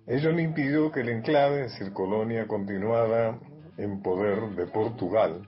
Ello 0.05 0.33
no 0.33 0.41
impidió 0.41 0.91
que 0.91 1.01
el 1.01 1.09
enclave, 1.09 1.65
es 1.65 1.71
decir, 1.73 1.93
colonia, 1.93 2.45
continuara 2.47 3.39
en 3.77 4.01
poder 4.01 4.55
de 4.55 4.67
Portugal, 4.67 5.47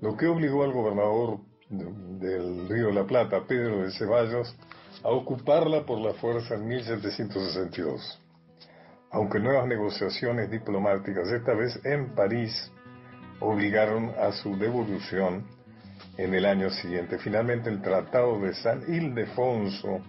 lo 0.00 0.16
que 0.16 0.26
obligó 0.26 0.64
al 0.64 0.72
gobernador 0.72 1.40
del 1.68 2.68
Río 2.68 2.88
de 2.88 2.94
la 2.94 3.06
Plata, 3.06 3.44
Pedro 3.46 3.82
de 3.82 3.90
Ceballos, 3.92 4.56
a 5.02 5.08
ocuparla 5.08 5.84
por 5.84 5.98
la 5.98 6.14
fuerza 6.14 6.54
en 6.54 6.68
1762. 6.68 8.22
Aunque 9.10 9.38
nuevas 9.38 9.66
negociaciones 9.66 10.50
diplomáticas, 10.50 11.28
esta 11.28 11.54
vez 11.54 11.78
en 11.84 12.14
París, 12.14 12.70
obligaron 13.40 14.12
a 14.18 14.32
su 14.32 14.56
devolución 14.56 15.46
en 16.16 16.34
el 16.34 16.44
año 16.46 16.70
siguiente. 16.70 17.18
Finalmente 17.18 17.70
el 17.70 17.82
Tratado 17.82 18.40
de 18.40 18.54
San 18.54 18.82
Ildefonso 18.88 20.00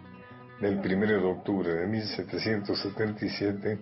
del 0.62 0.80
1 0.80 1.06
de 1.06 1.26
octubre 1.26 1.74
de 1.74 1.88
1777 1.88 3.80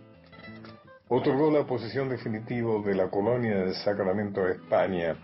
otorgó 1.07 1.51
la 1.51 1.65
posición 1.65 2.09
definitiva 2.09 2.81
de 2.83 2.95
la 2.95 3.09
colonia 3.09 3.57
del 3.57 3.75
Sacramento 3.75 4.41
a 4.41 4.51
España, 4.51 5.15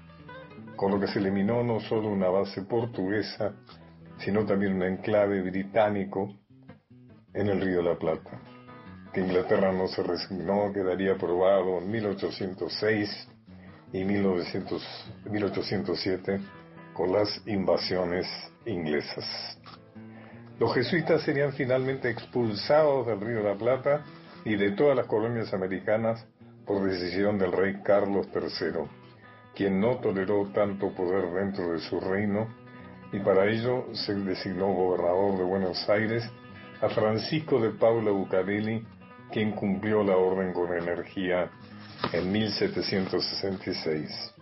con 0.75 0.91
lo 0.91 0.99
que 0.99 1.07
se 1.07 1.19
eliminó 1.19 1.63
no 1.63 1.79
solo 1.79 2.09
una 2.09 2.29
base 2.29 2.61
portuguesa, 2.63 3.53
sino 4.19 4.45
también 4.45 4.73
un 4.73 4.83
enclave 4.83 5.41
británico 5.41 6.35
en 7.33 7.47
el 7.47 7.61
Río 7.61 7.77
de 7.77 7.83
la 7.83 7.95
Plata. 7.97 8.39
Que 9.11 9.21
Inglaterra 9.21 9.71
no 9.71 9.87
se 9.87 10.03
resignó, 10.03 10.71
quedaría 10.71 11.13
aprobado 11.13 11.79
en 11.79 11.91
1806 11.91 13.27
y 13.91 14.03
1900, 14.03 15.11
1807 15.29 16.39
con 16.93 17.11
las 17.11 17.41
invasiones 17.47 18.27
inglesas. 18.65 19.25
Los 20.59 20.73
jesuitas 20.75 21.23
serían 21.23 21.53
finalmente 21.53 22.09
expulsados 22.09 23.07
del 23.07 23.19
Río 23.19 23.37
de 23.37 23.49
la 23.49 23.55
Plata 23.55 24.05
y 24.45 24.55
de 24.55 24.71
todas 24.71 24.95
las 24.95 25.07
colonias 25.07 25.53
americanas 25.53 26.25
por 26.65 26.83
decisión 26.83 27.37
del 27.37 27.51
rey 27.51 27.81
Carlos 27.83 28.27
III, 28.33 28.87
quien 29.55 29.79
no 29.79 29.97
toleró 29.97 30.47
tanto 30.53 30.93
poder 30.93 31.31
dentro 31.31 31.71
de 31.71 31.79
su 31.79 31.99
reino 31.99 32.47
y 33.11 33.19
para 33.19 33.45
ello 33.45 33.87
se 33.93 34.15
designó 34.15 34.73
gobernador 34.73 35.37
de 35.37 35.43
Buenos 35.43 35.87
Aires 35.89 36.27
a 36.81 36.89
Francisco 36.89 37.59
de 37.59 37.71
Paula 37.71 38.11
Bucareli, 38.11 38.85
quien 39.31 39.51
cumplió 39.51 40.03
la 40.03 40.17
orden 40.17 40.53
con 40.53 40.73
energía 40.73 41.51
en 42.13 42.31
1766. 42.31 44.35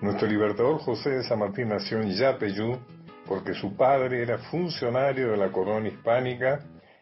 Nuestro 0.00 0.28
libertador 0.28 0.78
José 0.78 1.10
de 1.10 1.24
San 1.24 1.40
Martín 1.40 1.70
nació 1.70 2.00
en 2.00 2.10
Yapeyú 2.10 2.78
porque 3.26 3.54
su 3.54 3.74
padre 3.76 4.22
era 4.22 4.38
funcionario 4.38 5.32
de 5.32 5.36
la 5.36 5.50
corona 5.50 5.88
hispánica 5.88 6.60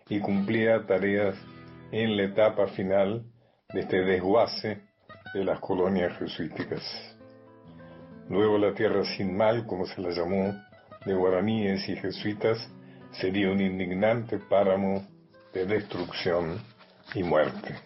y 0.08 0.18
cumplía 0.20 0.86
tareas 0.86 1.36
en 1.92 2.16
la 2.16 2.24
etapa 2.24 2.66
final 2.68 3.24
de 3.72 3.80
este 3.80 4.02
desguace 4.02 4.82
de 5.34 5.44
las 5.44 5.60
colonias 5.60 6.16
jesuíticas. 6.18 6.82
Luego 8.28 8.58
la 8.58 8.74
tierra 8.74 9.04
sin 9.04 9.36
mal, 9.36 9.66
como 9.66 9.86
se 9.86 10.00
la 10.00 10.10
llamó, 10.10 10.52
de 11.04 11.14
guaraníes 11.14 11.88
y 11.88 11.94
jesuitas, 11.96 12.68
sería 13.12 13.50
un 13.50 13.60
indignante 13.60 14.38
páramo 14.38 15.06
de 15.52 15.66
destrucción 15.66 16.58
y 17.14 17.22
muerte. 17.22 17.76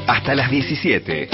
Hasta 0.07 0.35
las 0.35 0.49
17. 0.49 1.27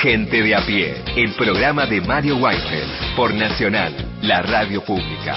Gente 0.00 0.42
de 0.42 0.54
a 0.54 0.60
pie, 0.64 0.94
el 1.16 1.34
programa 1.34 1.84
de 1.84 2.00
Mario 2.00 2.38
Weinfeld 2.38 3.14
por 3.14 3.34
Nacional, 3.34 3.92
la 4.22 4.40
radio 4.40 4.82
pública. 4.82 5.36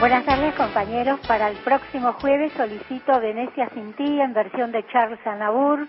Buenas 0.00 0.24
tardes 0.24 0.52
compañeros, 0.56 1.20
para 1.28 1.48
el 1.48 1.56
próximo 1.58 2.14
jueves 2.14 2.52
solicito 2.56 3.20
Venecia 3.20 3.70
sin 3.72 3.92
ti 3.92 4.20
en 4.20 4.34
versión 4.34 4.72
de 4.72 4.84
Charles 4.88 5.24
Aznavour. 5.24 5.86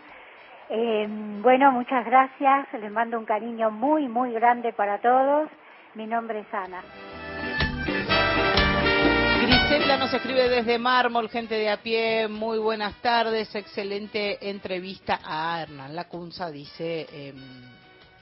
Eh, 0.70 1.08
bueno, 1.42 1.72
muchas 1.72 2.06
gracias, 2.06 2.68
les 2.80 2.92
mando 2.92 3.18
un 3.18 3.26
cariño 3.26 3.72
muy, 3.72 4.08
muy 4.08 4.34
grande 4.34 4.72
para 4.72 5.00
todos. 5.00 5.50
Mi 5.96 6.06
nombre 6.06 6.42
es 6.42 6.54
Ana. 6.54 6.84
Griselda 9.46 9.98
nos 9.98 10.12
escribe 10.12 10.50
desde 10.50 10.80
Mármol, 10.80 11.30
gente 11.30 11.54
de 11.54 11.70
a 11.70 11.78
pie, 11.78 12.28
muy 12.28 12.58
buenas 12.58 12.96
tardes, 12.96 13.54
excelente 13.54 14.50
entrevista 14.50 15.20
a 15.24 15.62
Hernán 15.62 15.96
Lacunza, 15.96 16.50
dice 16.50 17.06
em, 17.12 17.36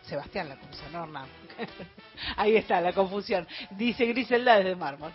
Sebastián 0.02 0.50
Lacunza, 0.50 0.84
no 0.92 1.04
Hernán. 1.04 1.28
Ahí 2.36 2.58
está 2.58 2.82
la 2.82 2.92
confusión. 2.92 3.48
Dice 3.72 4.06
Griselda 4.08 4.58
desde 4.58 4.76
Mármol. 4.76 5.14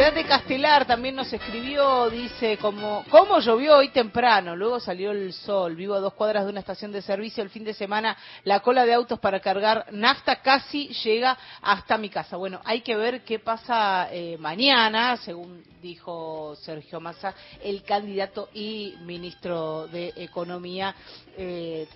Soledad 0.00 0.14
de 0.14 0.24
Castelar 0.24 0.86
también 0.86 1.14
nos 1.14 1.30
escribió, 1.30 2.08
dice, 2.08 2.56
como, 2.56 3.04
¿cómo 3.10 3.38
llovió 3.38 3.76
hoy 3.76 3.90
temprano? 3.90 4.56
Luego 4.56 4.80
salió 4.80 5.10
el 5.10 5.34
sol, 5.34 5.76
vivo 5.76 5.92
a 5.92 6.00
dos 6.00 6.14
cuadras 6.14 6.44
de 6.44 6.50
una 6.50 6.60
estación 6.60 6.90
de 6.90 7.02
servicio, 7.02 7.42
el 7.42 7.50
fin 7.50 7.64
de 7.64 7.74
semana 7.74 8.16
la 8.44 8.60
cola 8.60 8.86
de 8.86 8.94
autos 8.94 9.18
para 9.18 9.40
cargar 9.40 9.84
nafta 9.92 10.40
casi 10.40 10.88
llega 11.04 11.36
hasta 11.60 11.98
mi 11.98 12.08
casa. 12.08 12.38
Bueno, 12.38 12.62
hay 12.64 12.80
que 12.80 12.96
ver 12.96 13.24
qué 13.24 13.40
pasa 13.40 14.08
eh, 14.10 14.38
mañana, 14.38 15.18
según 15.18 15.62
dijo 15.82 16.56
Sergio 16.56 16.98
Massa, 16.98 17.34
el 17.62 17.82
candidato 17.82 18.48
y 18.54 18.94
ministro 19.02 19.86
de 19.88 20.14
Economía. 20.16 20.94
Eh, 21.36 21.86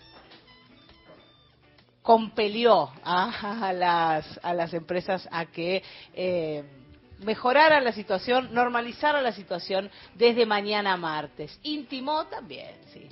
compelió 2.03 2.91
a, 3.03 3.73
las, 3.75 4.39
a 4.43 4.53
las 4.53 4.75
empresas 4.75 5.27
a 5.33 5.47
que 5.47 5.83
eh, 6.13 6.84
mejorara 7.25 7.81
la 7.81 7.93
situación, 7.93 8.53
normalizara 8.53 9.21
la 9.21 9.33
situación 9.33 9.91
desde 10.15 10.47
mañana 10.47 10.97
martes. 10.97 11.59
Intimó 11.63 12.27
también, 12.27 12.75
sí. 12.93 13.09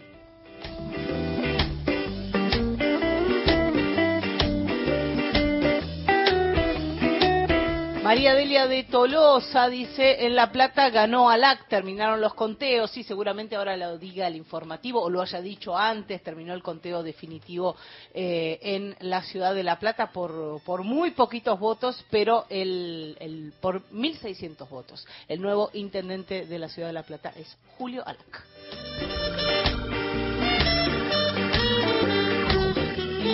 María 8.03 8.35
Delia 8.35 8.67
de 8.67 8.83
Tolosa 8.83 9.69
dice, 9.69 10.27
en 10.27 10.35
La 10.35 10.51
Plata 10.51 10.91
ganó 10.91 11.31
Alac, 11.31 11.69
terminaron 11.69 12.21
los 12.21 12.35
conteos, 12.35 12.91
sí, 12.91 13.05
seguramente 13.05 13.55
ahora 13.55 13.77
lo 13.77 13.97
diga 13.97 14.27
el 14.27 14.35
informativo 14.35 15.01
o 15.01 15.09
lo 15.09 15.23
haya 15.23 15.41
dicho 15.41 15.79
antes, 15.79 16.21
terminó 16.21 16.53
el 16.53 16.65
conteo 16.65 17.05
definitivo 17.05 17.77
eh, 18.13 18.59
en 18.61 18.97
la 19.09 19.23
ciudad 19.23 19.55
de 19.55 19.63
La 19.63 19.79
Plata 19.79 20.11
por, 20.11 20.61
por 20.65 20.83
muy 20.83 21.13
poquitos 21.13 21.61
votos, 21.61 22.05
pero 22.11 22.47
el, 22.51 23.17
el, 23.21 23.53
por 23.61 23.83
1.600 23.93 24.69
votos. 24.69 25.07
El 25.29 25.41
nuevo 25.41 25.71
intendente 25.73 26.45
de 26.47 26.59
la 26.59 26.69
ciudad 26.69 26.89
de 26.89 26.95
La 26.95 27.05
Plata 27.05 27.33
es 27.37 27.57
Julio 27.79 28.03
Alac. 28.05 29.12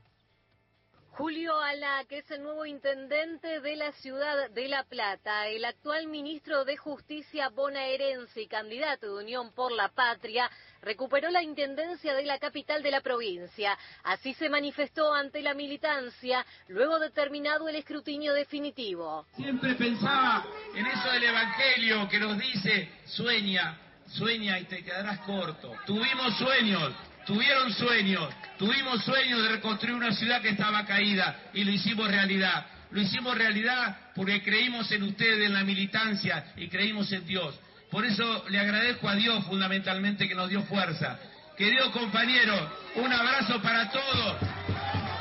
Julio 1.15 1.59
Ala, 1.59 2.03
que 2.09 2.17
es 2.17 2.31
el 2.31 2.41
nuevo 2.41 2.65
intendente 2.65 3.59
de 3.59 3.75
la 3.75 3.91
ciudad 3.91 4.49
de 4.49 4.67
La 4.67 4.83
Plata, 4.83 5.47
el 5.47 5.63
actual 5.63 6.07
ministro 6.07 6.65
de 6.65 6.75
Justicia 6.75 7.49
bonaerense 7.49 8.41
y 8.41 8.47
candidato 8.47 9.15
de 9.15 9.23
Unión 9.23 9.51
por 9.53 9.71
la 9.71 9.89
Patria, 9.89 10.49
recuperó 10.81 11.29
la 11.29 11.43
intendencia 11.43 12.15
de 12.15 12.23
la 12.23 12.39
capital 12.39 12.81
de 12.81 12.89
la 12.89 13.01
provincia. 13.01 13.77
Así 14.03 14.33
se 14.33 14.49
manifestó 14.49 15.13
ante 15.13 15.43
la 15.43 15.53
militancia 15.53 16.43
luego 16.67 16.97
de 16.97 17.11
terminado 17.11 17.69
el 17.69 17.75
escrutinio 17.75 18.33
definitivo. 18.33 19.27
Siempre 19.35 19.75
pensaba 19.75 20.43
en 20.73 20.83
eso 20.83 21.11
del 21.11 21.25
Evangelio 21.25 22.09
que 22.09 22.19
nos 22.19 22.39
dice, 22.39 22.89
sueña, 23.05 23.77
sueña 24.07 24.57
y 24.57 24.63
te 24.65 24.83
quedarás 24.83 25.19
corto. 25.19 25.75
Tuvimos 25.85 26.35
sueños, 26.39 26.91
tuvieron 27.25 27.71
sueños, 27.73 28.33
tuvimos 28.57 29.03
sueños 29.03 29.41
de 29.43 29.49
reconstruir 29.49 29.95
una 29.95 30.11
ciudad 30.13 30.41
que 30.41 30.49
estaba 30.49 30.85
caída 30.85 31.35
y 31.53 31.63
lo 31.63 31.71
hicimos 31.71 32.07
realidad. 32.09 32.65
Lo 32.91 33.01
hicimos 33.01 33.35
realidad 33.35 33.97
porque 34.15 34.43
creímos 34.43 34.91
en 34.91 35.03
ustedes, 35.03 35.47
en 35.47 35.53
la 35.53 35.63
militancia 35.63 36.45
y 36.55 36.67
creímos 36.67 37.11
en 37.11 37.25
Dios. 37.25 37.59
Por 37.89 38.05
eso 38.05 38.45
le 38.49 38.59
agradezco 38.59 39.07
a 39.09 39.15
Dios 39.15 39.43
fundamentalmente 39.45 40.27
que 40.27 40.35
nos 40.35 40.49
dio 40.49 40.61
fuerza. 40.63 41.17
Queridos 41.57 41.89
compañeros, 41.91 42.59
un 42.95 43.11
abrazo 43.11 43.61
para 43.61 43.89
todos. 43.89 44.37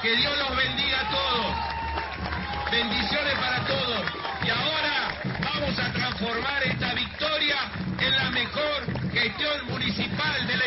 Que 0.03 0.17
Dios 0.17 0.37
los 0.39 0.57
bendiga 0.57 1.01
a 1.01 1.11
todos. 1.11 1.73
Bendiciones 2.73 3.35
para 3.35 3.67
todos. 3.67 4.03
Y 4.45 4.51
ahora 4.51 5.15
vamos 5.41 5.79
a 5.79 5.93
transformar 5.93 6.63
esta 6.65 6.95
victoria 6.95 7.57
en 8.01 8.17
la 8.17 8.31
mejor 8.31 9.13
gestión 9.13 9.67
municipal 9.69 10.47
de 10.47 10.57
la 10.57 10.67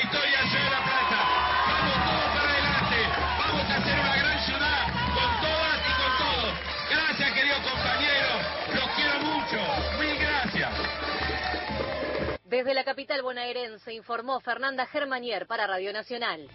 Desde 12.56 12.74
la 12.74 12.86
capital 12.86 13.22
bonaerense 13.22 13.94
informó 13.94 14.40
Fernanda 14.40 14.86
Germanier 14.86 15.46
para 15.46 15.68
Radio 15.68 15.92
Nacional. 15.92 16.48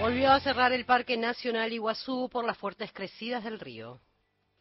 Volvió 0.00 0.30
a 0.30 0.40
cerrar 0.40 0.72
el 0.72 0.86
Parque 0.86 1.18
Nacional 1.18 1.70
Iguazú 1.70 2.30
por 2.32 2.46
las 2.46 2.56
fuertes 2.56 2.90
crecidas 2.90 3.44
del 3.44 3.60
río. 3.60 4.00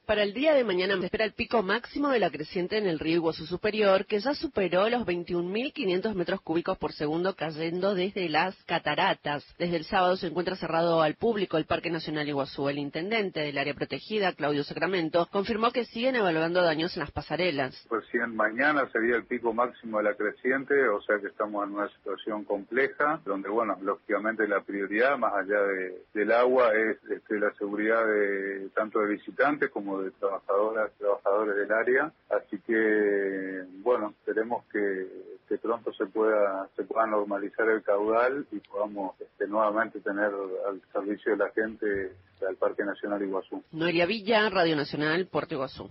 Para 0.10 0.24
el 0.24 0.34
día 0.34 0.56
de 0.56 0.64
mañana 0.64 0.98
se 0.98 1.06
espera 1.06 1.24
el 1.24 1.34
pico 1.34 1.62
máximo 1.62 2.10
de 2.10 2.18
la 2.18 2.32
creciente 2.32 2.80
en 2.80 2.88
el 2.88 2.98
río 2.98 3.18
Iguazú 3.18 3.46
Superior, 3.46 4.08
que 4.08 4.20
ya 4.20 4.34
superó 4.34 4.90
los 4.90 5.06
21.500 5.06 6.16
metros 6.16 6.42
cúbicos 6.42 6.80
por 6.80 6.94
segundo 6.94 7.36
cayendo 7.36 7.94
desde 7.94 8.28
las 8.28 8.56
cataratas. 8.64 9.46
Desde 9.60 9.76
el 9.76 9.84
sábado 9.84 10.16
se 10.18 10.26
encuentra 10.26 10.56
cerrado 10.56 11.04
al 11.04 11.14
público 11.14 11.58
el 11.58 11.66
Parque 11.66 11.92
Nacional 11.92 12.28
Iguazú. 12.28 12.70
El 12.70 12.80
intendente 12.80 13.42
del 13.42 13.60
área 13.60 13.76
protegida, 13.76 14.34
Claudio 14.34 14.64
Sacramento, 14.64 15.28
confirmó 15.32 15.70
que 15.72 15.86
siguen 15.86 16.16
evaluando 16.16 16.64
daños 16.64 16.98
en 16.98 17.02
las 17.02 17.12
pasarelas. 17.12 17.86
Recién 17.92 18.36
mañana 18.36 18.90
sería 18.92 19.16
el 19.16 19.26
pico 19.26 19.54
máximo 19.54 20.00
de 20.00 20.06
la 20.06 20.16
creciente, 20.16 20.88
o 20.88 21.04
sea 21.04 21.20
que 21.20 21.28
estamos 21.28 21.68
en 21.68 21.76
una 21.76 21.88
situación 21.90 22.46
compleja, 22.46 23.22
donde, 23.26 23.48
bueno, 23.50 23.78
lógicamente 23.84 24.48
la 24.48 24.62
prioridad, 24.62 25.20
más 25.20 25.34
allá 25.36 25.62
de- 25.62 26.02
del 26.16 26.32
agua, 26.32 26.72
es 26.74 26.98
este, 27.12 27.40
la 27.40 27.54
seguridad 27.60 28.04
de 28.08 28.70
tanto 28.74 29.02
de 29.02 29.10
visitantes 29.10 29.70
como 29.70 29.99
de 29.99 29.99
trabajadoras, 30.20 30.92
trabajadores 30.98 31.56
del 31.56 31.72
área. 31.72 32.12
Así 32.30 32.60
que, 32.60 33.64
bueno, 33.82 34.14
esperemos 34.20 34.66
que, 34.72 35.08
que 35.48 35.58
pronto 35.58 35.92
se 35.94 36.06
pueda, 36.06 36.68
se 36.76 36.84
pueda 36.84 37.08
normalizar 37.08 37.70
el 37.70 37.84
caudal 37.84 38.46
y 38.52 38.60
podamos 38.60 39.20
este, 39.20 39.48
nuevamente 39.48 40.00
tener 40.00 40.32
al 40.68 40.82
servicio 40.92 41.32
de 41.32 41.38
la 41.38 41.50
gente 41.52 42.14
al 42.48 42.56
Parque 42.56 42.84
Nacional 42.84 43.22
Iguazú. 43.22 43.64
Noelia 43.72 44.06
Villa, 44.06 44.50
Radio 44.50 44.76
Nacional, 44.76 45.28
Puerto 45.28 45.56
Iguazú. 45.56 45.90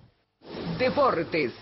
Deportes. 0.79 1.53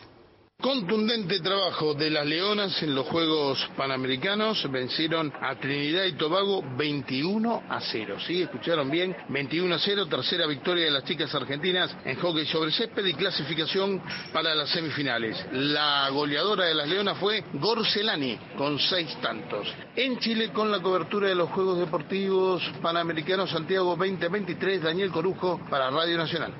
Contundente 0.61 1.39
trabajo 1.41 1.93
de 1.93 2.09
las 2.09 2.25
Leonas 2.25 2.83
en 2.83 2.95
los 2.95 3.07
Juegos 3.07 3.59
Panamericanos. 3.77 4.67
Vencieron 4.73 5.31
a 5.41 5.55
Trinidad 5.57 6.05
y 6.05 6.15
Tobago 6.15 6.65
21 6.79 7.65
a 7.69 7.79
0. 7.81 8.17
¿Sí? 8.27 8.43
¿Escucharon 8.43 8.91
bien? 8.91 9.15
21 9.29 9.75
a 9.75 9.79
0. 9.79 10.07
Tercera 10.07 10.47
victoria 10.47 10.87
de 10.87 10.91
las 10.91 11.05
chicas 11.05 11.33
argentinas 11.35 11.95
en 12.07 12.17
hockey 12.17 12.47
sobre 12.47 12.73
césped 12.73 13.05
y 13.05 13.13
clasificación 13.13 14.03
para 14.33 14.55
las 14.55 14.71
semifinales. 14.71 15.37
La 15.53 16.09
goleadora 16.09 16.65
de 16.65 16.75
las 16.75 16.89
Leonas 16.89 17.19
fue 17.19 17.45
Gorcelani 17.53 18.39
con 18.57 18.79
seis 18.79 19.15
tantos. 19.21 19.69
En 19.95 20.19
Chile, 20.19 20.53
con 20.53 20.73
la 20.73 20.81
cobertura 20.81 21.29
de 21.29 21.35
los 21.35 21.51
Juegos 21.51 21.79
Deportivos 21.79 22.63
Panamericanos 22.81 23.51
Santiago 23.51 23.95
2023, 23.95 24.83
Daniel 24.83 25.11
Corujo 25.13 25.61
para 25.69 25.91
Radio 25.91 26.17
Nacional. 26.17 26.55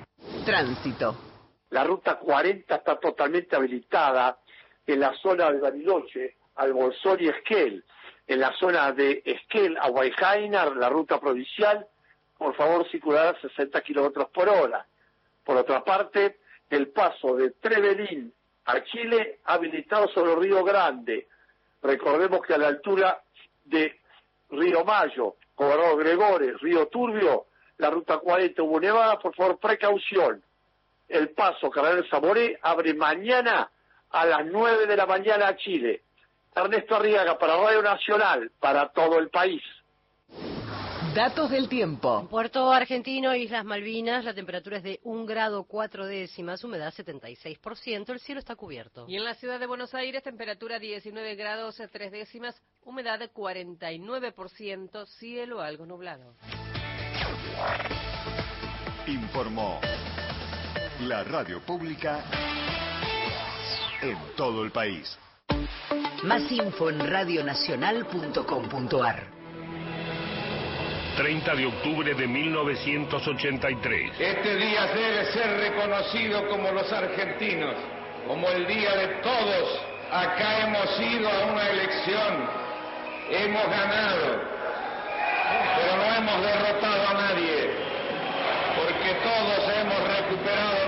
Tránsito. 0.45 1.26
La 1.71 1.85
ruta 1.85 2.19
40 2.19 2.75
está 2.75 2.99
totalmente 2.99 3.57
habilitada 3.57 4.39
en 4.87 5.01
la 5.01 5.13
zona 5.15 5.51
de 5.51 5.61
Bariloche, 5.61 6.37
Albolsón 6.57 7.19
y 7.21 7.29
Esquel. 7.29 7.85
En 8.27 8.41
la 8.41 8.53
zona 8.55 8.93
de 8.93 9.23
Esquel 9.25 9.77
a 9.79 9.89
Guayjainar, 9.89 10.77
la 10.77 10.89
ruta 10.89 11.21
provincial, 11.21 11.87
por 12.37 12.55
favor 12.55 12.89
circular 12.91 13.37
a 13.37 13.41
60 13.41 13.81
kilómetros 13.83 14.29
por 14.31 14.49
hora. 14.49 14.87
Por 15.45 15.57
otra 15.57 15.83
parte, 15.85 16.39
el 16.71 16.89
paso 16.89 17.37
de 17.37 17.51
Trevelín 17.53 18.33
a 18.67 18.83
Chile 18.83 19.41
habilitado 19.45 20.09
sobre 20.09 20.33
el 20.33 20.41
Río 20.41 20.65
Grande. 20.65 21.29
Recordemos 21.83 22.41
que 22.45 22.55
a 22.55 22.59
la 22.59 22.69
altura 22.69 23.23
de 23.65 24.01
Río 24.51 24.85
Mayo, 24.85 25.37
Gobernador 25.55 25.99
Gregores, 25.99 26.61
Río 26.61 26.87
Turbio, 26.89 27.47
la 27.79 27.91
ruta 27.91 28.19
40 28.19 28.63
hubo 28.63 28.81
nevada, 28.81 29.19
por 29.19 29.35
favor 29.35 29.59
precaución. 29.59 30.43
El 31.09 31.31
paso 31.31 31.71
Cardenal 31.71 32.07
Zamoré 32.11 32.59
abre 32.63 32.95
mañana 32.95 33.71
a 34.11 34.27
las 34.27 34.47
9 34.47 34.87
de 34.87 34.97
la 34.97 35.07
mañana 35.07 35.49
a 35.49 35.57
Chile. 35.57 36.03
Ernesto 36.55 36.97
Arriaga 36.97 37.39
para 37.39 37.57
Radio 37.57 37.83
Nacional, 37.83 38.51
para 38.59 38.89
todo 38.89 39.19
el 39.19 39.29
país. 39.29 39.63
Datos 41.15 41.51
del 41.51 41.69
tiempo. 41.69 42.27
Puerto 42.29 42.71
Argentino, 42.71 43.35
Islas 43.35 43.65
Malvinas, 43.65 44.25
la 44.25 44.35
temperatura 44.35 44.79
es 44.79 44.83
de 44.83 45.01
1 45.03 45.25
grado 45.25 45.65
4 45.65 46.05
décimas, 46.05 46.63
humedad 46.63 46.93
76%, 46.93 48.11
el 48.11 48.21
cielo 48.21 48.39
está 48.39 48.55
cubierto. 48.55 49.07
Y 49.09 49.17
en 49.17 49.25
la 49.25 49.35
ciudad 49.35 49.59
de 49.59 49.67
Buenos 49.67 49.95
Aires, 49.95 50.23
temperatura 50.23 50.79
19 50.79 51.35
grados 51.35 51.81
3 51.91 52.13
décimas, 52.13 52.61
humedad 52.85 53.21
49%, 53.33 55.07
cielo 55.07 55.63
algo 55.63 55.87
nublado. 55.87 56.35
Informó 59.07 59.81
la 61.01 61.25
radio 61.25 61.61
pública 61.61 62.23
en 64.01 64.17
todo 64.37 64.65
el 64.65 64.71
país. 64.71 65.19
Más 66.23 66.51
info 66.51 66.89
en 66.91 67.07
radionacional.com.ar 67.07 69.37
30 71.17 71.55
de 71.55 71.67
octubre 71.67 72.15
de 72.15 72.27
1983. 72.27 74.21
Este 74.21 74.57
día 74.57 74.87
debe 74.87 75.27
ser 75.33 75.61
reconocido 75.61 76.49
como 76.49 76.73
los 76.73 76.91
argentinos, 76.93 77.75
como 78.27 78.49
el 78.49 78.67
día 78.67 78.93
de 78.95 79.09
todos. 79.23 79.81
Acá 80.13 80.67
hemos 80.67 81.01
ido 81.01 81.31
a 81.31 81.47
una 81.47 81.69
elección, 81.69 82.49
hemos 83.31 83.67
ganado, 83.67 84.43
pero 85.77 85.97
no 85.97 86.05
hemos 86.17 86.43
derrotado 86.43 87.09
a 87.09 87.15
nadie, 87.15 87.71
porque 88.77 89.15
todos 89.25 89.69
hemos 89.75 90.07
recuperado. 90.17 90.86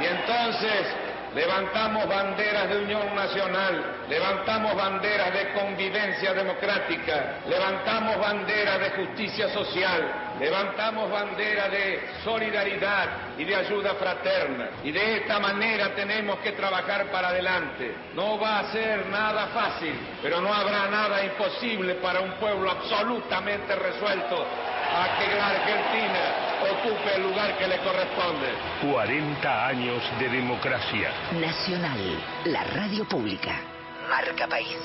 Y 0.00 0.04
entonces 0.06 0.86
levantamos 1.34 2.08
banderas 2.08 2.68
de 2.68 2.78
unión 2.78 3.14
nacional, 3.14 4.04
levantamos 4.08 4.74
banderas 4.76 5.32
de 5.32 5.52
convivencia 5.52 6.32
democrática, 6.32 7.40
levantamos 7.48 8.18
banderas 8.18 8.80
de 8.80 8.90
justicia 8.90 9.48
social, 9.48 10.34
levantamos 10.38 11.10
banderas 11.10 11.70
de 11.70 12.00
solidaridad 12.22 13.08
y 13.36 13.44
de 13.44 13.56
ayuda 13.56 13.94
fraterna. 13.94 14.68
Y 14.84 14.92
de 14.92 15.18
esta 15.18 15.40
manera 15.40 15.94
tenemos 15.94 16.38
que 16.38 16.52
trabajar 16.52 17.06
para 17.10 17.28
adelante. 17.28 17.94
No 18.14 18.38
va 18.38 18.60
a 18.60 18.72
ser 18.72 19.06
nada 19.06 19.48
fácil, 19.48 19.94
pero 20.22 20.40
no 20.40 20.52
habrá 20.52 20.88
nada 20.88 21.24
imposible 21.24 21.94
para 21.96 22.20
un 22.20 22.32
pueblo 22.34 22.70
absolutamente 22.70 23.74
resuelto 23.74 24.46
a 24.94 25.18
que 25.18 25.34
la 25.34 25.48
Argentina 25.48 26.44
ocupe 26.70 27.16
el 27.16 27.22
lugar 27.22 27.58
que 27.58 27.66
le 27.66 27.78
corresponde. 27.78 28.48
40 28.92 29.66
años 29.66 30.02
de 30.20 30.28
democracia. 30.28 31.10
Nacional, 31.32 31.98
la 32.44 32.64
radio 32.64 33.04
pública. 33.08 33.60
Marca 34.08 34.46
País. 34.46 34.78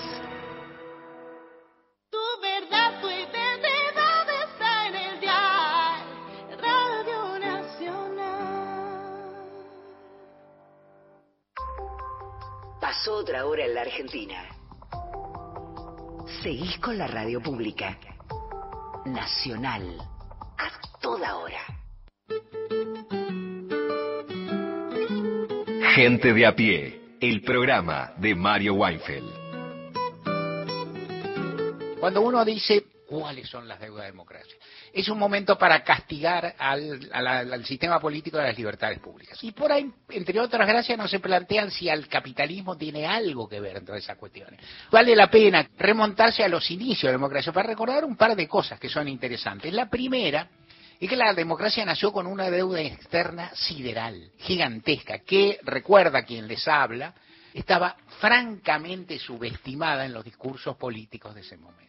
Tu 2.10 2.18
verdad, 2.42 3.00
tu 3.02 3.08
identidad 3.10 4.28
está 4.48 4.88
en 4.88 4.96
el 4.96 5.20
dial 5.20 6.02
Radio 6.60 7.40
Nacional. 7.40 8.80
Pasó 12.82 13.18
otra 13.18 13.46
hora 13.46 13.66
en 13.66 13.76
la 13.76 13.82
Argentina. 13.82 14.46
Seguís 16.42 16.80
con 16.80 16.98
la 16.98 17.08
radio 17.08 17.42
pública. 17.42 17.98
Nacional. 19.06 19.98
A 20.58 21.00
toda 21.02 21.36
hora. 21.38 21.62
Gente 25.96 26.34
de 26.34 26.46
a 26.46 26.56
pie, 26.56 27.18
el 27.20 27.42
programa 27.42 28.14
de 28.18 28.36
Mario 28.36 28.74
Weinfeld. 28.76 29.30
Cuando 32.00 32.22
uno 32.22 32.46
dice 32.46 32.86
cuáles 33.20 33.50
son 33.50 33.68
las 33.68 33.80
deudas 33.80 34.06
de 34.06 34.12
democracia, 34.12 34.56
es 34.94 35.08
un 35.10 35.18
momento 35.18 35.58
para 35.58 35.84
castigar 35.84 36.56
al, 36.58 37.10
a 37.12 37.40
al 37.40 37.66
sistema 37.66 38.00
político 38.00 38.38
de 38.38 38.46
las 38.46 38.58
libertades 38.58 39.00
públicas. 39.00 39.38
Y 39.44 39.52
por 39.52 39.72
ahí, 39.72 39.92
entre 40.10 40.40
otras 40.40 40.68
gracias, 40.68 40.98
no 40.98 41.08
se 41.08 41.20
plantean 41.20 41.72
si 41.72 41.90
el 41.90 42.08
capitalismo 42.08 42.78
tiene 42.78 43.06
algo 43.06 43.48
que 43.48 43.60
ver 43.60 43.78
entre 43.78 43.98
esas 43.98 44.18
cuestiones. 44.18 44.60
Vale 44.92 45.16
la 45.16 45.30
pena 45.30 45.68
remontarse 45.78 46.44
a 46.44 46.48
los 46.48 46.70
inicios 46.72 47.04
de 47.04 47.08
la 47.10 47.14
democracia 47.14 47.52
para 47.52 47.68
recordar 47.68 48.06
un 48.06 48.16
par 48.16 48.36
de 48.36 48.48
cosas 48.48 48.80
que 48.80 48.90
son 48.90 49.08
interesantes. 49.08 49.74
La 49.74 49.90
primera 49.90 50.48
es 51.00 51.10
que 51.10 51.16
la 51.16 51.34
democracia 51.34 51.86
nació 51.86 52.12
con 52.12 52.28
una 52.28 52.50
deuda 52.50 52.82
externa 52.82 53.52
sideral, 53.56 54.32
gigantesca, 54.38 55.20
que, 55.20 55.60
recuerda 55.64 56.24
quien 56.24 56.48
les 56.48 56.68
habla, 56.68 57.14
estaba 57.54 57.96
francamente 58.20 59.18
subestimada 59.18 60.06
en 60.06 60.14
los 60.14 60.26
discursos 60.26 60.76
políticos 60.76 61.34
de 61.36 61.42
ese 61.42 61.58
momento. 61.58 61.89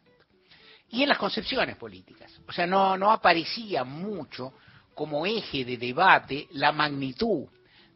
Y 0.91 1.03
en 1.03 1.09
las 1.09 1.19
concepciones 1.19 1.77
políticas. 1.77 2.33
O 2.47 2.53
sea, 2.53 2.67
no, 2.67 2.97
no 2.97 3.11
aparecía 3.13 3.85
mucho 3.85 4.55
como 4.95 5.25
eje 5.25 5.65
de 5.65 5.77
debate 5.77 6.49
la 6.53 6.73
magnitud 6.73 7.47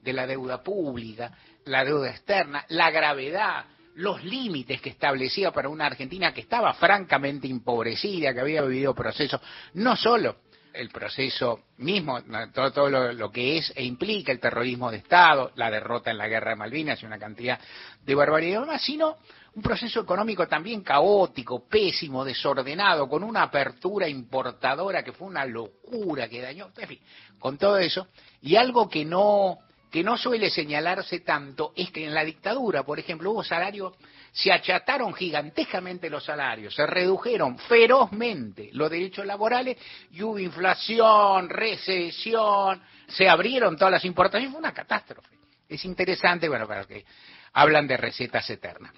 de 0.03 0.12
la 0.12 0.26
deuda 0.26 0.62
pública, 0.62 1.32
la 1.64 1.84
deuda 1.84 2.11
externa, 2.11 2.64
la 2.68 2.90
gravedad 2.90 3.64
los 3.97 4.24
límites 4.24 4.80
que 4.80 4.90
establecía 4.90 5.53
para 5.53 5.68
una 5.68 5.86
Argentina 5.86 6.32
que 6.32 6.40
estaba 6.40 6.74
francamente 6.74 7.47
empobrecida, 7.47 8.34
que 8.34 8.40
había 8.40 8.62
vivido 8.62 8.95
procesos, 8.95 9.40
no 9.74 9.97
solo 9.97 10.36
el 10.72 10.88
proceso 10.88 11.66
mismo, 11.78 12.20
todo, 12.53 12.72
todo 12.72 12.90
lo, 12.90 13.12
lo 13.12 13.30
que 13.30 13.59
es 13.59 13.72
e 13.76 13.84
implica 13.84 14.32
el 14.32 14.40
terrorismo 14.40 14.90
de 14.90 14.99
Estado, 14.99 15.53
la 15.55 15.70
derrota 15.70 16.11
en 16.11 16.18
la 16.18 16.26
guerra 16.26 16.51
de 16.51 16.57
Malvinas 16.57 17.01
y 17.03 17.07
una 17.07 17.18
cantidad 17.18 17.61
de 18.05 18.14
barbaridades 18.14 18.66
más, 18.66 18.82
sino 18.82 19.18
un 19.55 19.63
proceso 19.63 20.01
económico 20.01 20.49
también 20.49 20.83
caótico, 20.83 21.69
pésimo, 21.69 22.25
desordenado, 22.25 23.09
con 23.09 23.23
una 23.23 23.43
apertura 23.43 24.09
importadora 24.09 25.05
que 25.05 25.13
fue 25.13 25.29
una 25.29 25.45
locura, 25.45 26.29
que 26.29 26.43
dañó, 26.43 26.71
en 26.77 26.89
fin, 26.89 27.01
con 27.39 27.57
todo 27.57 27.79
eso, 27.79 28.09
y 28.43 28.57
algo 28.57 28.89
que 28.89 29.05
no, 29.05 29.59
que 29.93 30.03
no 30.03 30.17
suele 30.17 30.51
señalarse 30.51 31.21
tanto 31.21 31.73
es 31.77 31.93
que 31.93 32.05
en 32.05 32.15
la 32.15 32.25
dictadura, 32.25 32.83
por 32.83 32.99
ejemplo, 32.99 33.31
hubo 33.31 33.45
salarios, 33.45 33.95
se 34.33 34.51
achataron 34.51 35.15
gigantescamente 35.15 36.11
los 36.11 36.25
salarios, 36.25 36.75
se 36.75 36.85
redujeron 36.85 37.57
ferozmente 37.57 38.71
los 38.73 38.91
derechos 38.91 39.25
laborales 39.25 39.79
y 40.11 40.23
hubo 40.23 40.41
inflación, 40.41 41.49
recesión, 41.49 42.83
se 43.07 43.29
abrieron 43.29 43.77
todas 43.77 43.93
las 43.93 44.05
importaciones, 44.05 44.51
fue 44.51 44.59
una 44.59 44.75
catástrofe. 44.75 45.29
Es 45.69 45.85
interesante, 45.85 46.49
bueno, 46.49 46.67
para 46.67 46.81
los 46.81 46.89
que 46.89 47.05
hablan 47.53 47.87
de 47.87 47.97
recetas 47.97 48.51
eternas. 48.51 48.93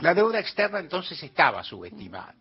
La 0.00 0.14
deuda 0.14 0.40
externa 0.40 0.78
entonces 0.78 1.22
estaba 1.22 1.62
subestimada. 1.62 2.34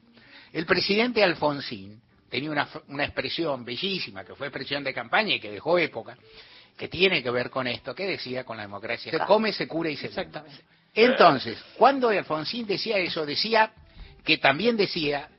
El 0.52 0.66
presidente 0.66 1.24
Alfonsín 1.24 2.02
tenía 2.30 2.52
una, 2.52 2.68
una 2.88 3.04
expresión 3.04 3.66
bellísima, 3.66 4.24
que 4.24 4.36
fue 4.36 4.48
expresión 4.48 4.84
de 4.84 4.94
campaña 4.94 5.36
y 5.36 5.40
que 5.40 5.52
dejó 5.52 5.78
época, 5.78 6.18
que 6.78 6.88
tiene 6.88 7.22
que 7.22 7.30
ver 7.30 7.50
con 7.50 7.68
esto, 7.68 7.94
que 7.94 8.08
decía 8.08 8.44
con 8.44 8.58
la 8.58 8.64
democracia. 8.64 9.12
Se 9.12 9.20
come, 9.20 9.52
se 9.52 9.68
cura 9.68 9.90
y 9.90 9.98
se 9.98 10.08
Exactamente. 10.08 10.64
Entonces, 10.94 11.62
cuando 11.78 12.10
Alfonsín 12.10 12.66
decía 12.66 12.98
eso, 12.98 13.26
decía 13.26 13.72
que 14.24 14.38
también 14.38 14.76
decía, 14.76 15.30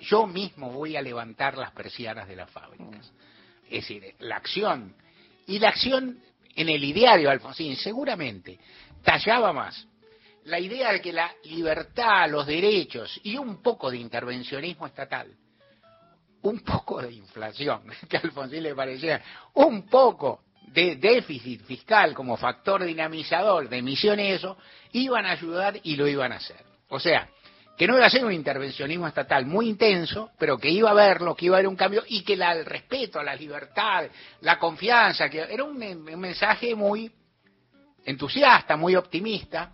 yo 0.00 0.26
mismo 0.26 0.70
voy 0.70 0.96
a 0.96 1.02
levantar 1.02 1.56
las 1.56 1.72
persianas 1.72 2.28
de 2.28 2.36
las 2.36 2.50
fábricas. 2.50 3.12
Es 3.64 3.82
decir, 3.82 4.14
la 4.20 4.36
acción. 4.36 4.94
Y 5.46 5.58
la 5.58 5.70
acción 5.70 6.20
en 6.54 6.68
el 6.68 6.82
ideario 6.84 7.28
de 7.28 7.34
Alfonsín 7.34 7.76
seguramente 7.76 8.58
tallaba 9.02 9.52
más 9.52 9.86
la 10.44 10.58
idea 10.58 10.92
de 10.92 11.00
que 11.00 11.12
la 11.12 11.32
libertad, 11.44 12.28
los 12.30 12.46
derechos 12.46 13.20
y 13.24 13.36
un 13.36 13.62
poco 13.62 13.90
de 13.90 13.98
intervencionismo 13.98 14.86
estatal, 14.86 15.28
un 16.42 16.60
poco 16.60 17.02
de 17.02 17.12
inflación, 17.12 17.82
que 18.08 18.16
a 18.16 18.20
Alfonsín 18.20 18.62
le 18.62 18.74
parecía, 18.74 19.22
un 19.54 19.86
poco 19.86 20.44
de 20.68 20.96
déficit 20.96 21.62
fiscal 21.64 22.14
como 22.14 22.36
factor 22.36 22.84
dinamizador 22.84 23.68
de 23.68 23.78
emisiones, 23.78 24.36
eso, 24.36 24.56
iban 24.92 25.26
a 25.26 25.32
ayudar 25.32 25.80
y 25.82 25.96
lo 25.96 26.06
iban 26.06 26.32
a 26.32 26.36
hacer. 26.36 26.64
O 26.88 27.00
sea, 27.00 27.28
que 27.76 27.86
no 27.86 27.96
iba 27.96 28.06
a 28.06 28.10
ser 28.10 28.24
un 28.24 28.32
intervencionismo 28.32 29.06
estatal 29.08 29.46
muy 29.46 29.68
intenso, 29.68 30.30
pero 30.38 30.58
que 30.58 30.68
iba 30.68 30.90
a 30.90 30.94
verlo, 30.94 31.34
que 31.34 31.46
iba 31.46 31.56
a 31.56 31.58
haber 31.58 31.68
un 31.68 31.76
cambio 31.76 32.04
y 32.06 32.22
que 32.22 32.36
la, 32.36 32.52
el 32.52 32.64
respeto 32.64 33.18
a 33.18 33.24
la 33.24 33.34
libertad, 33.34 34.06
la 34.42 34.58
confianza, 34.58 35.28
que 35.28 35.40
era 35.40 35.64
un 35.64 35.78
mensaje 35.78 36.74
muy 36.74 37.10
entusiasta, 38.04 38.76
muy 38.76 38.96
optimista, 38.96 39.72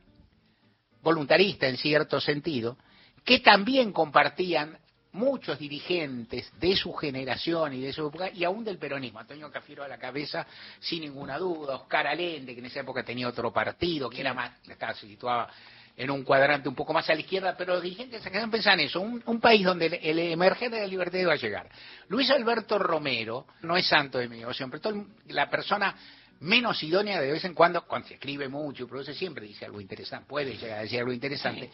voluntarista 1.07 1.69
en 1.69 1.77
cierto 1.77 2.21
sentido, 2.21 2.77
que 3.25 3.39
también 3.39 3.93
compartían 3.93 4.77
muchos 5.13 5.57
dirigentes 5.57 6.53
de 6.59 6.75
su 6.75 6.93
generación 6.95 7.75
y 7.75 7.81
de 7.81 7.93
su 7.93 8.09
época, 8.09 8.29
y 8.31 8.43
aún 8.43 8.65
del 8.65 8.77
peronismo. 8.77 9.21
Antonio 9.21 9.49
Cafiero 9.49 9.85
a 9.85 9.89
la 9.89 9.99
cabeza, 9.99 10.45
sin 10.81 11.03
ninguna 11.03 11.39
duda, 11.39 11.77
Oscar 11.77 12.09
Allende, 12.09 12.55
que 12.55 12.59
en 12.59 12.67
esa 12.67 12.81
época 12.81 13.05
tenía 13.05 13.29
otro 13.29 13.53
partido, 13.53 14.11
que 14.11 14.21
era 14.21 14.35
más, 14.35 14.51
estaba, 14.69 14.95
se 14.95 15.07
situaba 15.07 15.49
en 15.97 16.11
un 16.11 16.25
cuadrante 16.25 16.69
un 16.69 16.75
poco 16.75 16.93
más 16.93 17.09
a 17.09 17.15
la 17.15 17.21
izquierda, 17.21 17.55
pero 17.57 17.75
los 17.75 17.85
dirigentes 17.85 18.21
se 18.21 18.31
pensando 18.31 18.83
en 18.83 18.89
eso, 18.89 19.01
un, 19.01 19.23
un 19.27 19.41
país 19.41 19.65
donde 19.65 19.87
el, 19.87 19.95
el, 19.95 20.19
emerger 20.33 20.73
de 20.73 20.81
la 20.81 20.87
libertad 20.89 21.21
iba 21.21 21.35
a 21.35 21.37
llegar. 21.37 21.69
Luis 22.09 22.29
Alberto 22.31 22.81
Romero 22.81 23.47
no 23.63 23.77
es 23.77 23.87
santo 23.87 24.19
de 24.19 24.29
mi 24.29 24.41
devoción, 24.41 24.71
pero 24.71 24.81
todo, 24.81 25.07
la 25.29 25.49
persona 25.49 25.95
menos 26.41 26.82
idónea 26.82 27.20
de 27.20 27.32
vez 27.32 27.45
en 27.45 27.55
cuando, 27.55 27.87
cuando 27.87 28.09
se 28.09 28.14
escribe 28.14 28.49
mucho 28.49 28.84
y 28.84 28.87
produce, 28.87 29.14
siempre 29.14 29.47
dice 29.47 29.64
algo 29.64 29.80
interesante, 29.80 30.26
puede 30.28 30.57
llegar 30.57 30.78
a 30.78 30.82
decir 30.82 31.01
algo 31.01 31.12
interesante. 31.12 31.70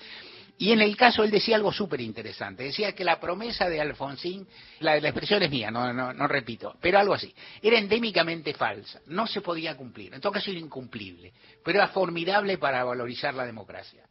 Y 0.59 0.71
en 0.71 0.81
el 0.81 0.97
caso 0.97 1.25
él 1.25 1.31
decía 1.31 1.57
algo 1.57 1.73
súper 1.73 2.01
interesante, 2.01 2.65
decía 2.65 2.93
que 2.93 3.05
la 3.05 3.19
promesa 3.19 3.69
de 3.69 3.81
Alfonsín, 3.81 4.47
la, 4.81 5.01
la 5.01 5.09
expresión 5.09 5.43
es 5.43 5.51
mía, 5.51 5.71
no, 5.71 5.93
no, 5.93 6.13
no 6.13 6.29
repito, 6.29 6.77
pero 6.81 6.99
algo 6.99 7.15
así, 7.15 7.35
era 7.61 7.79
endémicamente 7.79 8.55
falsa, 8.55 9.01
no 9.07 9.27
se 9.27 9.41
podía 9.41 9.77
cumplir, 9.77 10.15
en 10.15 10.21
todo 10.21 10.33
caso 10.33 10.51
era 10.51 10.61
incumplible, 10.61 11.33
pero 11.65 11.79
era 11.79 11.89
formidable 11.89 12.59
para 12.59 12.85
valorizar 12.85 13.35
la 13.35 13.47
democracia. 13.47 14.05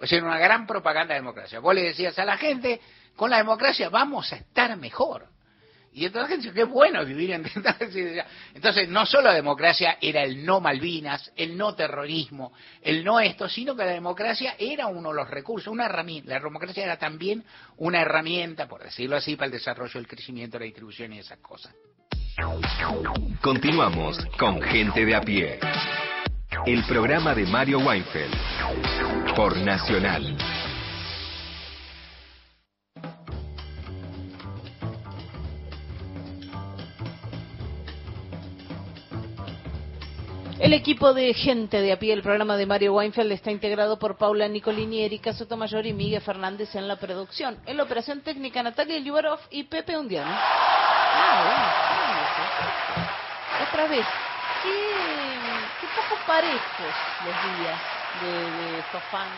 O 0.00 0.06
sea, 0.06 0.18
era 0.18 0.26
una 0.26 0.38
gran 0.38 0.66
propaganda 0.66 1.14
de 1.14 1.20
democracia. 1.20 1.60
Vos 1.60 1.74
le 1.76 1.82
decías 1.82 2.18
a 2.18 2.24
la 2.24 2.36
gente, 2.36 2.80
con 3.14 3.30
la 3.30 3.36
democracia 3.36 3.88
vamos 3.88 4.32
a 4.32 4.36
estar 4.36 4.76
mejor. 4.76 5.28
Y 5.94 6.06
entonces 6.06 6.50
qué 6.52 6.64
bueno 6.64 7.04
vivir 7.04 7.30
en... 7.32 7.44
Entonces, 8.54 8.88
no 8.88 9.04
solo 9.04 9.28
la 9.28 9.34
democracia 9.34 9.98
era 10.00 10.22
el 10.22 10.44
no 10.44 10.60
Malvinas, 10.60 11.32
el 11.36 11.56
no 11.56 11.74
terrorismo, 11.74 12.52
el 12.80 13.04
no 13.04 13.20
esto, 13.20 13.48
sino 13.48 13.76
que 13.76 13.84
la 13.84 13.92
democracia 13.92 14.54
era 14.58 14.86
uno 14.86 15.10
de 15.10 15.16
los 15.16 15.28
recursos, 15.28 15.72
una 15.72 15.86
herramienta. 15.86 16.30
La 16.30 16.40
democracia 16.40 16.84
era 16.84 16.96
también 16.96 17.44
una 17.76 18.00
herramienta, 18.00 18.66
por 18.66 18.82
decirlo 18.82 19.16
así, 19.16 19.36
para 19.36 19.46
el 19.46 19.52
desarrollo, 19.52 20.00
el 20.00 20.06
crecimiento, 20.06 20.58
la 20.58 20.64
distribución 20.64 21.12
y 21.12 21.18
esas 21.18 21.38
cosas. 21.38 21.74
Continuamos 23.42 24.18
con 24.38 24.62
Gente 24.62 25.04
de 25.04 25.14
a 25.14 25.20
pie. 25.20 25.60
El 26.66 26.84
programa 26.84 27.34
de 27.34 27.44
Mario 27.46 27.80
Weinfeld 27.80 28.34
por 29.36 29.56
Nacional. 29.58 30.36
El 40.72 40.78
equipo 40.78 41.12
de 41.12 41.34
gente 41.34 41.82
de 41.82 41.92
a 41.92 41.98
pie, 41.98 42.14
el 42.14 42.22
programa 42.22 42.56
de 42.56 42.64
Mario 42.64 42.94
Weinfeld, 42.94 43.30
está 43.32 43.50
integrado 43.50 43.98
por 43.98 44.16
Paula 44.16 44.48
Nicolini, 44.48 45.02
Erika 45.02 45.34
Sotomayor 45.34 45.84
y 45.84 45.92
Miguel 45.92 46.22
Fernández 46.22 46.74
en 46.74 46.88
la 46.88 46.96
producción. 46.96 47.58
En 47.66 47.76
la 47.76 47.82
operación 47.82 48.22
técnica, 48.22 48.62
Natalia 48.62 48.96
Yubarov 48.96 49.38
y 49.50 49.64
Pepe 49.64 49.98
Undiano. 49.98 50.30
Ah, 50.34 51.44
Otra 53.68 53.86
vez, 53.86 54.06
qué, 54.62 54.70
qué 55.78 55.86
poco 55.94 56.18
parejos 56.26 56.94
los 57.22 57.34
días 57.58 57.78
de, 58.22 58.32
de 58.32 58.82
Fofán, 58.84 59.28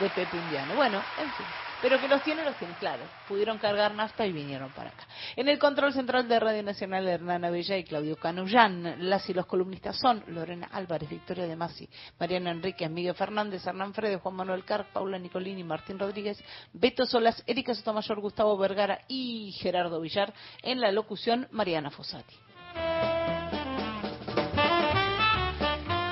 de 0.00 0.08
Pepe 0.08 0.34
Undiano. 0.34 0.76
Bueno, 0.76 1.02
en 1.18 1.30
fin. 1.32 1.69
Pero 1.82 1.98
que 1.98 2.08
los 2.08 2.22
tiene, 2.22 2.44
los 2.44 2.56
tiene, 2.56 2.74
claro. 2.74 3.02
Pudieron 3.26 3.56
cargar 3.56 3.94
nafta 3.94 4.26
y 4.26 4.32
vinieron 4.32 4.70
para 4.72 4.90
acá. 4.90 5.06
En 5.34 5.48
el 5.48 5.58
control 5.58 5.94
central 5.94 6.28
de 6.28 6.38
Radio 6.38 6.62
Nacional, 6.62 7.08
Hernán 7.08 7.40
Bella 7.50 7.76
y 7.78 7.84
Claudio 7.84 8.16
Canullán. 8.16 9.08
Las 9.08 9.28
y 9.30 9.34
los 9.34 9.46
columnistas 9.46 9.96
son 9.96 10.22
Lorena 10.26 10.68
Álvarez, 10.72 11.08
Victoria 11.08 11.46
de 11.46 11.56
Masi, 11.56 11.88
Mariana 12.18 12.50
Enríquez, 12.50 12.90
Miguel 12.90 13.14
Fernández, 13.14 13.66
Hernán 13.66 13.94
Fredes, 13.94 14.20
Juan 14.20 14.34
Manuel 14.34 14.64
Carr, 14.64 14.88
Paula 14.92 15.18
Nicolini, 15.18 15.64
Martín 15.64 15.98
Rodríguez, 15.98 16.42
Beto 16.74 17.06
Solas, 17.06 17.42
Erika 17.46 17.74
Sotomayor, 17.74 18.20
Gustavo 18.20 18.58
Vergara 18.58 19.00
y 19.08 19.52
Gerardo 19.52 20.00
Villar. 20.00 20.34
En 20.62 20.80
la 20.80 20.92
locución, 20.92 21.48
Mariana 21.50 21.90
Fossati. 21.90 22.49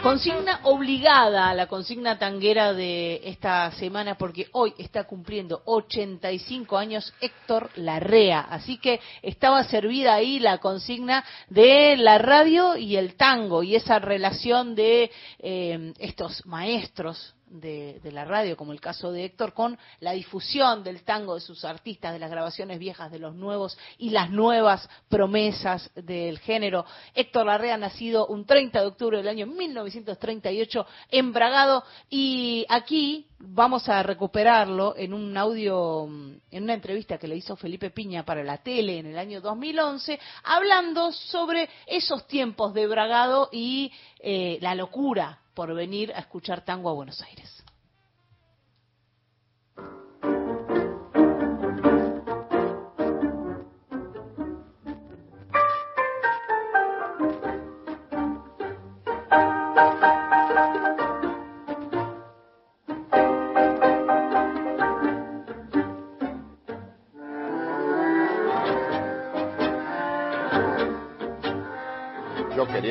Consigna 0.09 0.61
obligada, 0.63 1.53
la 1.53 1.67
consigna 1.67 2.19
tanguera 2.19 2.73
de 2.73 3.21
esta 3.25 3.71
semana, 3.73 4.17
porque 4.17 4.49
hoy 4.53 4.73
está 4.79 5.05
cumpliendo 5.05 5.61
85 5.67 6.79
años 6.79 7.13
Héctor 7.21 7.69
Larrea. 7.77 8.41
Así 8.41 8.79
que 8.79 9.01
estaba 9.21 9.63
servida 9.65 10.15
ahí 10.15 10.39
la 10.39 10.57
consigna 10.59 11.23
de 11.51 11.99
la 11.99 12.17
radio 12.17 12.79
y 12.79 12.97
el 12.97 13.17
tango 13.17 13.63
y 13.63 13.77
esa 13.77 13.99
relación 13.99 14.75
de 14.75 15.11
eh, 15.41 15.93
estos 15.99 16.47
maestros 16.47 17.35
de, 17.51 18.01
de, 18.03 18.13
la 18.13 18.25
radio, 18.25 18.57
como 18.57 18.73
el 18.73 18.81
caso 18.81 19.13
de 19.13 19.25
Héctor, 19.25 19.53
con 19.53 19.79
la 20.01 20.13
difusión 20.13 20.83
del 20.83 21.03
tango 21.03 21.35
de 21.35 21.41
sus 21.41 21.65
artistas, 21.65 22.13
de 22.13 22.19
las 22.19 22.31
grabaciones 22.31 22.79
viejas, 22.79 23.11
de 23.11 23.19
los 23.19 23.35
nuevos 23.35 23.77
y 23.99 24.11
las 24.11 24.31
nuevas 24.31 24.89
promesas 25.09 25.91
del 25.95 26.39
género. 26.39 26.85
Héctor 27.15 27.47
Larrea, 27.47 27.77
nacido 27.77 28.27
un 28.27 28.45
30 28.45 28.81
de 28.81 28.87
octubre 28.87 29.19
del 29.19 29.29
año 29.29 29.47
1938 29.47 30.87
en 31.11 31.33
Bragado, 31.33 31.85
y 32.11 32.67
aquí 32.69 33.27
vamos 33.39 33.89
a 33.89 34.03
recuperarlo 34.03 34.95
en 34.97 35.15
un 35.15 35.37
audio, 35.37 36.07
en 36.51 36.63
una 36.63 36.75
entrevista 36.75 37.19
que 37.19 37.29
le 37.29 37.37
hizo 37.37 37.57
Felipe 37.57 37.91
Piña 37.91 38.25
para 38.25 38.43
la 38.43 38.59
tele 38.59 38.99
en 38.99 39.07
el 39.07 39.19
año 39.19 39.41
2011, 39.41 40.19
hablando 40.45 41.13
sobre 41.13 41.69
esos 41.87 42.27
tiempos 42.27 42.75
de 42.75 42.87
Bragado 42.87 43.49
y 43.53 43.93
eh, 44.21 44.59
la 44.61 44.75
locura 44.75 45.41
por 45.59 45.75
venir 45.75 46.13
a 46.15 46.21
escuchar 46.21 46.65
tango 46.65 46.89
a 46.89 46.93
Buenos 46.93 47.21
Aires. 47.21 47.58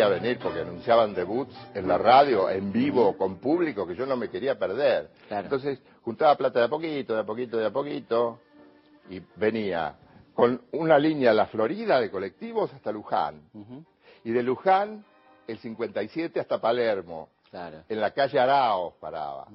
Venir 0.10 0.40
porque 0.40 0.62
anunciaban 0.62 1.14
debuts 1.14 1.56
en 1.74 1.88
la 1.88 1.98
radio, 1.98 2.50
en 2.50 2.72
vivo, 2.72 3.18
con 3.18 3.38
público, 3.38 3.88
que 3.88 3.96
yo 3.96 4.06
no 4.06 4.16
me 4.18 4.30
quería 4.30 4.58
perder. 4.58 5.10
Entonces 5.30 5.80
juntaba 6.02 6.36
plata 6.36 6.60
de 6.60 6.66
a 6.66 6.70
poquito, 6.70 7.14
de 7.14 7.22
a 7.22 7.26
poquito, 7.26 7.58
de 7.58 7.66
a 7.66 7.72
poquito, 7.72 8.40
y 9.10 9.22
venía 9.36 9.96
con 10.34 10.62
una 10.74 11.00
línea 11.00 11.32
a 11.32 11.34
la 11.34 11.48
Florida 11.48 12.00
de 12.00 12.12
colectivos 12.12 12.74
hasta 12.74 12.92
Luján. 12.92 13.42
Y 14.24 14.32
de 14.32 14.44
Luján, 14.44 15.04
el 15.48 15.58
57 15.58 16.40
hasta 16.40 16.60
Palermo. 16.60 17.30
En 17.90 18.00
la 18.02 18.12
calle 18.12 18.40
Araos 18.40 18.94
paraba. 19.00 19.48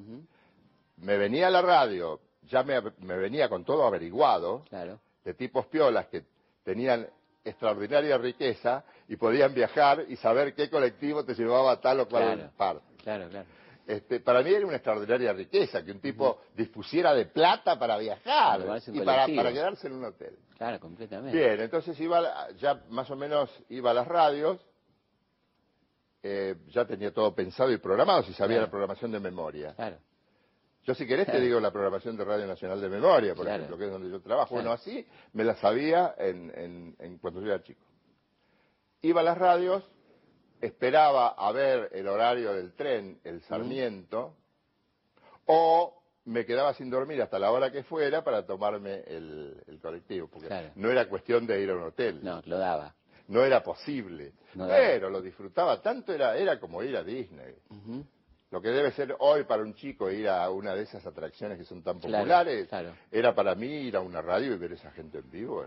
Me 0.97 1.17
venía 1.17 1.49
a 1.49 1.51
la 1.51 1.63
radio, 1.63 2.21
ya 2.49 2.63
me, 2.63 2.81
me 2.99 3.17
venía 3.17 3.49
con 3.49 3.65
todo 3.65 3.87
averiguado, 3.87 4.65
de 5.25 5.35
tipos 5.35 5.67
piolas 5.67 6.07
que 6.07 6.25
tenían 6.65 7.07
extraordinaria 7.45 8.19
riqueza 8.19 8.85
y 9.09 9.17
podían 9.17 9.53
viajar 9.55 10.05
y 10.09 10.17
saber 10.17 10.55
qué 10.55 10.71
colectivo 10.71 11.25
te 11.25 11.35
llevaba 11.35 11.73
a 11.73 11.81
tal 11.81 12.01
o 12.01 12.09
cual 12.09 12.35
Claro. 12.35 12.51
parte. 12.57 12.87
Claro, 13.03 13.29
claro. 13.29 13.47
Este, 13.87 14.21
para 14.21 14.43
mí 14.43 14.51
era 14.55 14.65
una 14.65 14.77
extraordinaria 14.77 15.33
riqueza 15.33 15.85
que 15.85 15.91
un 15.91 16.01
tipo 16.01 16.41
dispusiera 16.55 17.13
de 17.15 17.27
plata 17.27 17.77
para 17.79 17.99
viajar 17.99 18.61
Para 18.65 18.79
y 18.87 19.01
para, 19.01 19.27
para 19.35 19.53
quedarse 19.53 19.89
en 19.89 19.95
un 19.95 20.05
hotel. 20.05 20.39
Claro, 20.57 20.79
completamente. 20.79 21.37
Bien, 21.37 21.61
entonces 21.61 21.99
iba, 22.01 22.51
ya 22.59 22.81
más 22.91 23.11
o 23.11 23.17
menos 23.17 23.51
iba 23.71 23.91
a 23.91 23.95
las 23.95 24.07
radios, 24.07 24.61
eh, 26.23 26.55
ya 26.69 26.85
tenía 26.85 27.13
todo 27.13 27.35
pensado 27.35 27.73
y 27.73 27.79
programado, 27.79 28.23
si 28.23 28.33
sabía 28.33 28.57
Claro. 28.59 28.67
la 28.67 28.71
programación 28.71 29.11
de 29.11 29.19
memoria. 29.21 29.75
Claro. 29.75 29.97
Yo 30.85 30.95
si 30.95 31.07
querés 31.07 31.27
Claro. 31.27 31.41
te 31.41 31.45
digo 31.45 31.61
la 31.61 31.71
programación 31.73 32.17
de 32.17 32.25
Radio 32.25 32.47
Nacional 32.47 32.81
de 32.81 32.89
Memoria, 32.89 33.35
por 33.35 33.47
ejemplo, 33.49 33.77
que 33.77 33.87
es 33.87 33.91
donde 33.91 34.11
yo 34.11 34.21
trabajo. 34.21 34.55
Bueno, 34.55 34.73
así 34.73 35.05
me 35.33 35.43
la 35.45 35.55
sabía 35.57 36.15
en, 36.19 36.53
en- 36.57 36.97
en 37.01 37.19
cuando 37.19 37.41
yo 37.41 37.47
era 37.53 37.63
chico. 37.63 37.81
Iba 39.03 39.21
a 39.21 39.25
las 39.25 39.37
radios, 39.37 39.83
esperaba 40.61 41.29
a 41.31 41.51
ver 41.53 41.91
el 41.93 42.07
horario 42.07 42.53
del 42.55 42.73
tren, 42.75 43.19
el 43.25 43.43
Sarmiento, 43.43 44.37
o 45.47 46.01
me 46.27 46.47
quedaba 46.47 46.73
sin 46.75 46.89
dormir 46.89 47.21
hasta 47.21 47.39
la 47.39 47.51
hora 47.51 47.73
que 47.73 47.83
fuera 47.83 48.23
para 48.23 48.47
tomarme 48.47 49.01
el, 49.09 49.61
el 49.67 49.81
colectivo, 49.81 50.29
porque 50.29 50.47
Claro. 50.47 50.71
no 50.77 50.89
era 50.91 51.09
cuestión 51.09 51.47
de 51.49 51.61
ir 51.61 51.71
a 51.71 51.75
un 51.75 51.83
hotel. 51.83 52.21
No, 52.23 52.41
lo 52.45 52.59
daba. 52.59 52.95
No 53.27 53.43
era 53.45 53.63
posible. 53.63 54.35
No 54.55 54.67
daba. 54.69 54.79
pero 54.79 55.11
lo 55.11 55.21
disfrutaba 55.21 55.83
tanto, 55.83 56.13
era, 56.13 56.37
era 56.37 56.61
como 56.61 56.81
ir 56.85 56.97
a 56.97 57.03
Disney. 57.03 57.57
Lo 58.53 58.61
que 58.61 58.69
debe 58.69 58.93
ser 58.93 59.17
hoy 59.19 59.45
para 59.45 59.63
un 59.63 59.75
chico 59.75 60.11
ir 60.11 60.29
a 60.29 60.49
una 60.51 60.75
de 60.77 60.83
esas 60.83 61.05
atracciones 61.07 61.59
que 61.59 61.65
son 61.65 61.83
tan 61.83 61.99
populares, 61.99 62.69
claro. 62.69 62.93
era 63.11 63.35
para 63.35 63.55
mí 63.57 63.67
ir 63.67 63.97
a 63.97 64.01
una 64.01 64.21
radio 64.23 64.53
y 64.55 64.59
ver 64.59 64.73
esa 64.73 64.91
gente 64.93 65.19
en 65.19 65.31
vivo. 65.31 65.65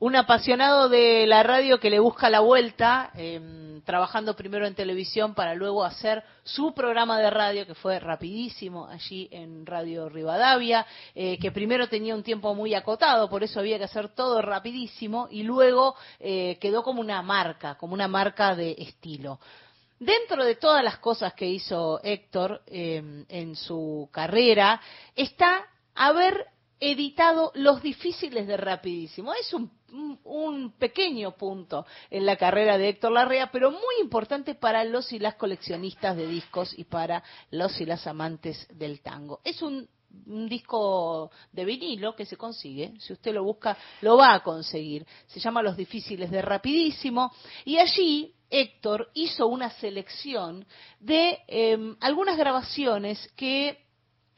Un 0.00 0.14
apasionado 0.14 0.88
de 0.88 1.26
la 1.26 1.42
radio 1.42 1.80
que 1.80 1.90
le 1.90 1.98
busca 1.98 2.30
la 2.30 2.40
vuelta, 2.40 3.10
eh, 3.16 3.80
trabajando 3.84 4.36
primero 4.36 4.66
en 4.66 4.74
televisión 4.74 5.34
para 5.34 5.54
luego 5.54 5.82
hacer 5.82 6.22
su 6.44 6.74
programa 6.74 7.18
de 7.18 7.30
radio, 7.30 7.66
que 7.66 7.74
fue 7.74 7.98
rapidísimo 7.98 8.86
allí 8.86 9.28
en 9.32 9.64
Radio 9.64 10.10
Rivadavia, 10.10 10.86
eh, 11.14 11.38
que 11.38 11.52
primero 11.52 11.88
tenía 11.88 12.14
un 12.14 12.22
tiempo 12.22 12.54
muy 12.54 12.74
acotado, 12.74 13.30
por 13.30 13.42
eso 13.42 13.60
había 13.60 13.78
que 13.78 13.84
hacer 13.84 14.10
todo 14.10 14.42
rapidísimo, 14.42 15.26
y 15.30 15.42
luego 15.42 15.96
eh, 16.20 16.58
quedó 16.60 16.82
como 16.82 17.00
una 17.00 17.22
marca, 17.22 17.76
como 17.76 17.94
una 17.94 18.08
marca 18.08 18.54
de 18.54 18.76
estilo. 18.78 19.40
Dentro 19.98 20.44
de 20.44 20.56
todas 20.56 20.84
las 20.84 20.98
cosas 20.98 21.32
que 21.32 21.46
hizo 21.46 21.98
Héctor 22.04 22.62
eh, 22.66 23.24
en 23.28 23.56
su 23.56 24.08
carrera, 24.12 24.80
está 25.16 25.64
haber 25.94 26.46
editado 26.80 27.52
Los 27.54 27.82
Difíciles 27.82 28.46
de 28.46 28.56
Rapidísimo. 28.56 29.32
Es 29.34 29.52
un, 29.52 29.70
un- 30.24 30.72
pequeño 30.78 31.32
punto 31.32 31.86
en 32.10 32.26
la 32.26 32.36
carrera 32.36 32.78
de 32.78 32.90
Héctor 32.90 33.12
Larrea, 33.12 33.50
pero 33.50 33.70
muy 33.70 34.00
importante 34.00 34.54
para 34.54 34.84
los 34.84 35.12
y 35.12 35.18
las 35.18 35.34
coleccionistas 35.34 36.16
de 36.16 36.26
discos 36.26 36.78
y 36.78 36.84
para 36.84 37.22
los 37.50 37.80
y 37.80 37.86
las 37.86 38.06
amantes 38.06 38.66
del 38.76 39.00
tango. 39.00 39.40
Es 39.44 39.62
un 39.62 39.88
un 40.26 40.48
disco 40.48 41.30
de 41.52 41.66
vinilo 41.66 42.16
que 42.16 42.24
se 42.24 42.36
consigue, 42.38 42.94
si 42.98 43.12
usted 43.12 43.34
lo 43.34 43.44
busca, 43.44 43.76
lo 44.00 44.16
va 44.16 44.32
a 44.32 44.42
conseguir. 44.42 45.06
Se 45.26 45.38
llama 45.38 45.62
Los 45.62 45.76
Difíciles 45.76 46.30
de 46.30 46.40
Rapidísimo 46.40 47.30
y 47.66 47.76
allí 47.76 48.32
Héctor 48.48 49.10
hizo 49.12 49.46
una 49.46 49.68
selección 49.70 50.66
de 50.98 51.38
eh, 51.46 51.94
algunas 52.00 52.38
grabaciones 52.38 53.30
que 53.36 53.84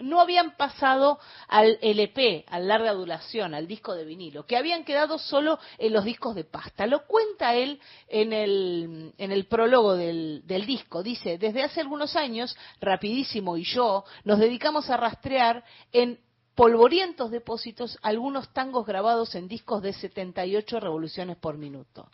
no 0.01 0.21
habían 0.21 0.57
pasado 0.57 1.19
al 1.49 1.79
LP, 1.81 2.45
a 2.49 2.59
larga 2.59 2.93
duración, 2.93 3.55
al 3.55 3.67
disco 3.67 3.95
de 3.95 4.05
vinilo, 4.05 4.47
que 4.47 4.57
habían 4.57 4.85
quedado 4.85 5.19
solo 5.19 5.59
en 5.79 5.93
los 5.93 6.05
discos 6.05 6.35
de 6.35 6.45
pasta. 6.45 6.87
Lo 6.87 7.07
cuenta 7.07 7.55
él 7.55 7.81
en 8.09 8.33
el, 8.33 9.47
prólogo 9.49 9.97
del, 9.97 10.43
del 10.47 10.67
disco. 10.67 11.03
Dice, 11.03 11.39
desde 11.39 11.63
hace 11.63 11.81
algunos 11.81 12.17
años, 12.17 12.57
Rapidísimo 12.81 13.57
y 13.57 13.65
yo 13.65 14.05
nos 14.25 14.39
dedicamos 14.39 14.91
a 14.91 14.97
rastrear 14.97 15.65
en 15.93 16.19
polvorientos 16.55 17.31
depósitos 17.31 17.99
algunos 18.03 18.53
tangos 18.53 18.87
grabados 18.87 19.35
en 19.35 19.49
discos 19.49 19.83
de 19.83 19.93
78 19.93 20.81
revoluciones 20.81 21.37
por 21.37 21.57
minuto. 21.57 22.09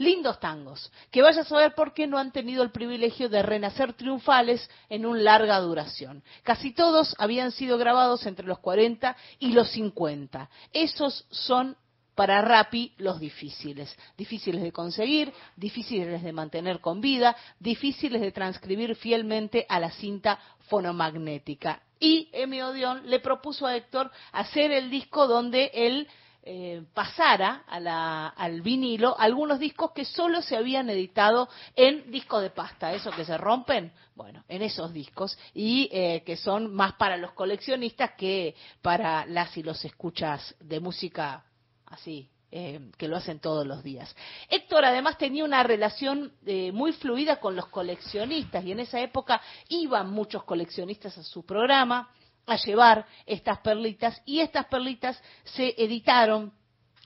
Lindos 0.00 0.40
tangos, 0.40 0.90
que 1.10 1.20
vaya 1.20 1.42
a 1.42 1.44
saber 1.44 1.74
por 1.74 1.92
qué 1.92 2.06
no 2.06 2.16
han 2.16 2.32
tenido 2.32 2.62
el 2.62 2.70
privilegio 2.70 3.28
de 3.28 3.42
renacer 3.42 3.92
triunfales 3.92 4.66
en 4.88 5.04
un 5.04 5.22
larga 5.24 5.60
duración. 5.60 6.22
Casi 6.42 6.72
todos 6.72 7.14
habían 7.18 7.52
sido 7.52 7.76
grabados 7.76 8.24
entre 8.24 8.46
los 8.46 8.60
40 8.60 9.14
y 9.40 9.52
los 9.52 9.70
50. 9.72 10.48
Esos 10.72 11.26
son 11.28 11.76
para 12.14 12.40
Rappi 12.40 12.94
los 12.96 13.20
difíciles. 13.20 13.94
Difíciles 14.16 14.62
de 14.62 14.72
conseguir, 14.72 15.34
difíciles 15.54 16.22
de 16.22 16.32
mantener 16.32 16.80
con 16.80 17.02
vida, 17.02 17.36
difíciles 17.58 18.22
de 18.22 18.32
transcribir 18.32 18.96
fielmente 18.96 19.66
a 19.68 19.78
la 19.78 19.90
cinta 19.90 20.38
fonomagnética. 20.70 21.82
Y 21.98 22.30
Emi 22.32 22.62
Odeón 22.62 23.02
le 23.04 23.20
propuso 23.20 23.66
a 23.66 23.76
Héctor 23.76 24.10
hacer 24.32 24.72
el 24.72 24.88
disco 24.88 25.26
donde 25.26 25.70
él 25.74 26.08
eh, 26.42 26.82
pasara 26.94 27.64
a 27.66 27.78
la- 27.80 28.28
al 28.28 28.62
vinilo 28.62 29.14
algunos 29.18 29.58
discos 29.58 29.92
que 29.92 30.04
solo 30.04 30.40
se 30.42 30.56
habían 30.56 30.88
editado 30.88 31.48
en 31.76 32.10
disco 32.10 32.40
de 32.40 32.50
pasta, 32.50 32.92
eso 32.94 33.10
que 33.10 33.24
se 33.24 33.36
rompen, 33.36 33.92
bueno, 34.14 34.44
en 34.48 34.62
esos 34.62 34.92
discos, 34.92 35.38
y 35.54 35.88
eh, 35.92 36.22
que 36.24 36.36
son 36.36 36.74
más 36.74 36.94
para 36.94 37.16
los 37.16 37.32
coleccionistas 37.32 38.12
que 38.16 38.54
para 38.80 39.26
las 39.26 39.56
y 39.56 39.62
los 39.62 39.84
escuchas 39.84 40.54
de 40.60 40.80
música 40.80 41.44
así, 41.86 42.28
eh, 42.52 42.80
que 42.96 43.06
lo 43.06 43.16
hacen 43.16 43.38
todos 43.38 43.66
los 43.66 43.82
días. 43.84 44.14
Héctor 44.48 44.84
además 44.84 45.18
tenía 45.18 45.44
una 45.44 45.62
relación 45.62 46.32
eh, 46.46 46.72
muy 46.72 46.92
fluida 46.92 47.36
con 47.38 47.54
los 47.54 47.66
coleccionistas 47.66 48.64
y 48.64 48.72
en 48.72 48.80
esa 48.80 49.00
época 49.00 49.40
iban 49.68 50.10
muchos 50.10 50.42
coleccionistas 50.44 51.16
a 51.18 51.22
su 51.22 51.44
programa 51.44 52.08
a 52.50 52.56
llevar 52.56 53.06
estas 53.26 53.58
perlitas 53.58 54.20
y 54.24 54.40
estas 54.40 54.66
perlitas 54.66 55.20
se 55.44 55.74
editaron 55.78 56.52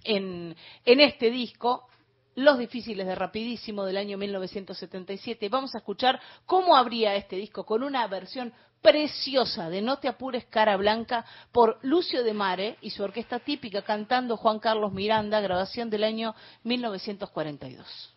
en, 0.02 0.54
en 0.84 1.00
este 1.00 1.30
disco. 1.30 1.88
Los 2.36 2.58
difíciles 2.58 3.06
de 3.06 3.14
Rapidísimo 3.14 3.84
del 3.84 3.96
año 3.96 4.18
1977. 4.18 5.48
Vamos 5.48 5.72
a 5.74 5.78
escuchar 5.78 6.20
cómo 6.46 6.76
abría 6.76 7.14
este 7.14 7.36
disco 7.36 7.64
con 7.64 7.84
una 7.84 8.04
versión 8.08 8.52
preciosa 8.84 9.70
de 9.70 9.80
No 9.80 9.98
te 9.98 10.08
apures 10.08 10.44
cara 10.46 10.76
blanca 10.76 11.24
por 11.52 11.78
Lucio 11.82 12.22
de 12.22 12.34
Mare 12.34 12.76
y 12.82 12.90
su 12.90 13.02
orquesta 13.02 13.38
típica 13.38 13.80
cantando 13.82 14.36
Juan 14.36 14.58
Carlos 14.58 14.92
Miranda, 14.92 15.40
grabación 15.40 15.88
del 15.88 16.04
año 16.04 16.34
1942. 16.64 18.13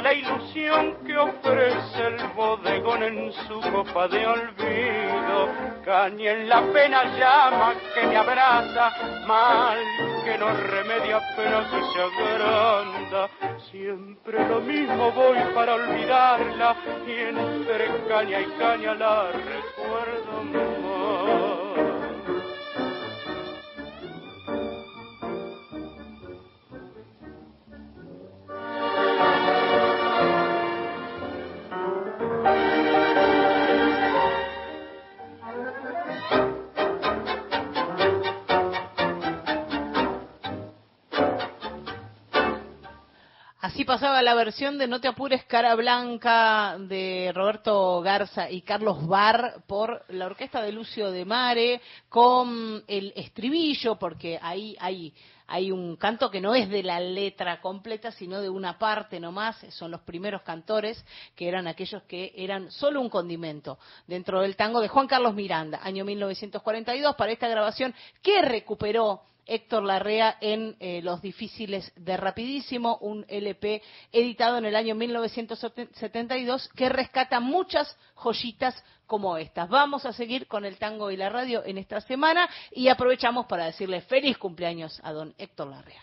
La 0.00 0.12
ilusión 0.12 0.96
que 1.06 1.16
ofrece 1.16 2.06
el 2.06 2.16
bodegón 2.34 3.02
en 3.02 3.32
su 3.32 3.60
copa 3.72 4.08
de 4.08 4.26
olvido. 4.26 5.48
Caña 5.84 6.32
en 6.32 6.48
la 6.48 6.62
pena 6.72 7.04
llama 7.16 7.74
que 7.94 8.06
me 8.06 8.16
abraza, 8.16 8.90
mal 9.26 9.78
que 10.24 10.36
no 10.38 10.52
remedia 10.52 11.20
pero 11.36 11.60
que 11.70 11.80
se 11.92 12.02
agranda. 12.02 13.30
Siempre 13.70 14.48
lo 14.48 14.60
mismo 14.60 15.12
voy 15.12 15.38
para 15.54 15.74
olvidarla 15.74 16.76
y 17.06 17.12
entre 17.12 18.06
caña 18.08 18.40
y 18.40 18.46
caña 18.58 18.94
la 18.94 19.30
recuerdo 19.32 20.42
más. 20.42 21.55
Así 43.76 43.84
pasaba 43.84 44.22
la 44.22 44.32
versión 44.32 44.78
de 44.78 44.88
No 44.88 45.02
te 45.02 45.08
apures, 45.08 45.44
cara 45.44 45.74
blanca 45.74 46.78
de 46.78 47.30
Roberto 47.34 48.00
Garza 48.00 48.50
y 48.50 48.62
Carlos 48.62 49.06
Bar 49.06 49.64
por 49.66 50.02
la 50.08 50.24
orquesta 50.24 50.62
de 50.62 50.72
Lucio 50.72 51.10
de 51.10 51.26
Mare 51.26 51.82
con 52.08 52.82
el 52.86 53.12
estribillo, 53.14 53.96
porque 53.96 54.38
ahí 54.40 54.74
hay, 54.80 55.12
hay 55.46 55.70
un 55.70 55.96
canto 55.96 56.30
que 56.30 56.40
no 56.40 56.54
es 56.54 56.70
de 56.70 56.82
la 56.84 57.00
letra 57.00 57.60
completa, 57.60 58.10
sino 58.12 58.40
de 58.40 58.48
una 58.48 58.78
parte 58.78 59.20
nomás. 59.20 59.58
Son 59.68 59.90
los 59.90 60.00
primeros 60.00 60.40
cantores 60.40 61.04
que 61.34 61.46
eran 61.46 61.68
aquellos 61.68 62.02
que 62.04 62.32
eran 62.34 62.70
solo 62.70 63.02
un 63.02 63.10
condimento 63.10 63.78
dentro 64.06 64.40
del 64.40 64.56
tango 64.56 64.80
de 64.80 64.88
Juan 64.88 65.06
Carlos 65.06 65.34
Miranda, 65.34 65.80
año 65.82 66.02
1942, 66.06 67.14
para 67.14 67.32
esta 67.32 67.46
grabación 67.46 67.94
que 68.22 68.40
recuperó 68.40 69.20
Héctor 69.46 69.84
Larrea 69.84 70.36
en 70.40 70.76
eh, 70.80 71.00
Los 71.02 71.22
Difíciles 71.22 71.92
de 71.96 72.16
Rapidísimo, 72.16 72.98
un 73.00 73.24
LP 73.28 73.82
editado 74.12 74.58
en 74.58 74.64
el 74.64 74.76
año 74.76 74.94
1972 74.94 76.68
que 76.74 76.88
rescata 76.88 77.40
muchas 77.40 77.96
joyitas 78.14 78.82
como 79.06 79.36
estas. 79.36 79.68
Vamos 79.68 80.04
a 80.04 80.12
seguir 80.12 80.46
con 80.48 80.64
el 80.64 80.78
tango 80.78 81.10
y 81.10 81.16
la 81.16 81.28
radio 81.28 81.64
en 81.64 81.78
esta 81.78 82.00
semana 82.00 82.48
y 82.72 82.88
aprovechamos 82.88 83.46
para 83.46 83.66
decirle 83.66 84.00
feliz 84.02 84.36
cumpleaños 84.36 85.00
a 85.04 85.12
don 85.12 85.34
Héctor 85.38 85.68
Larrea. 85.68 86.02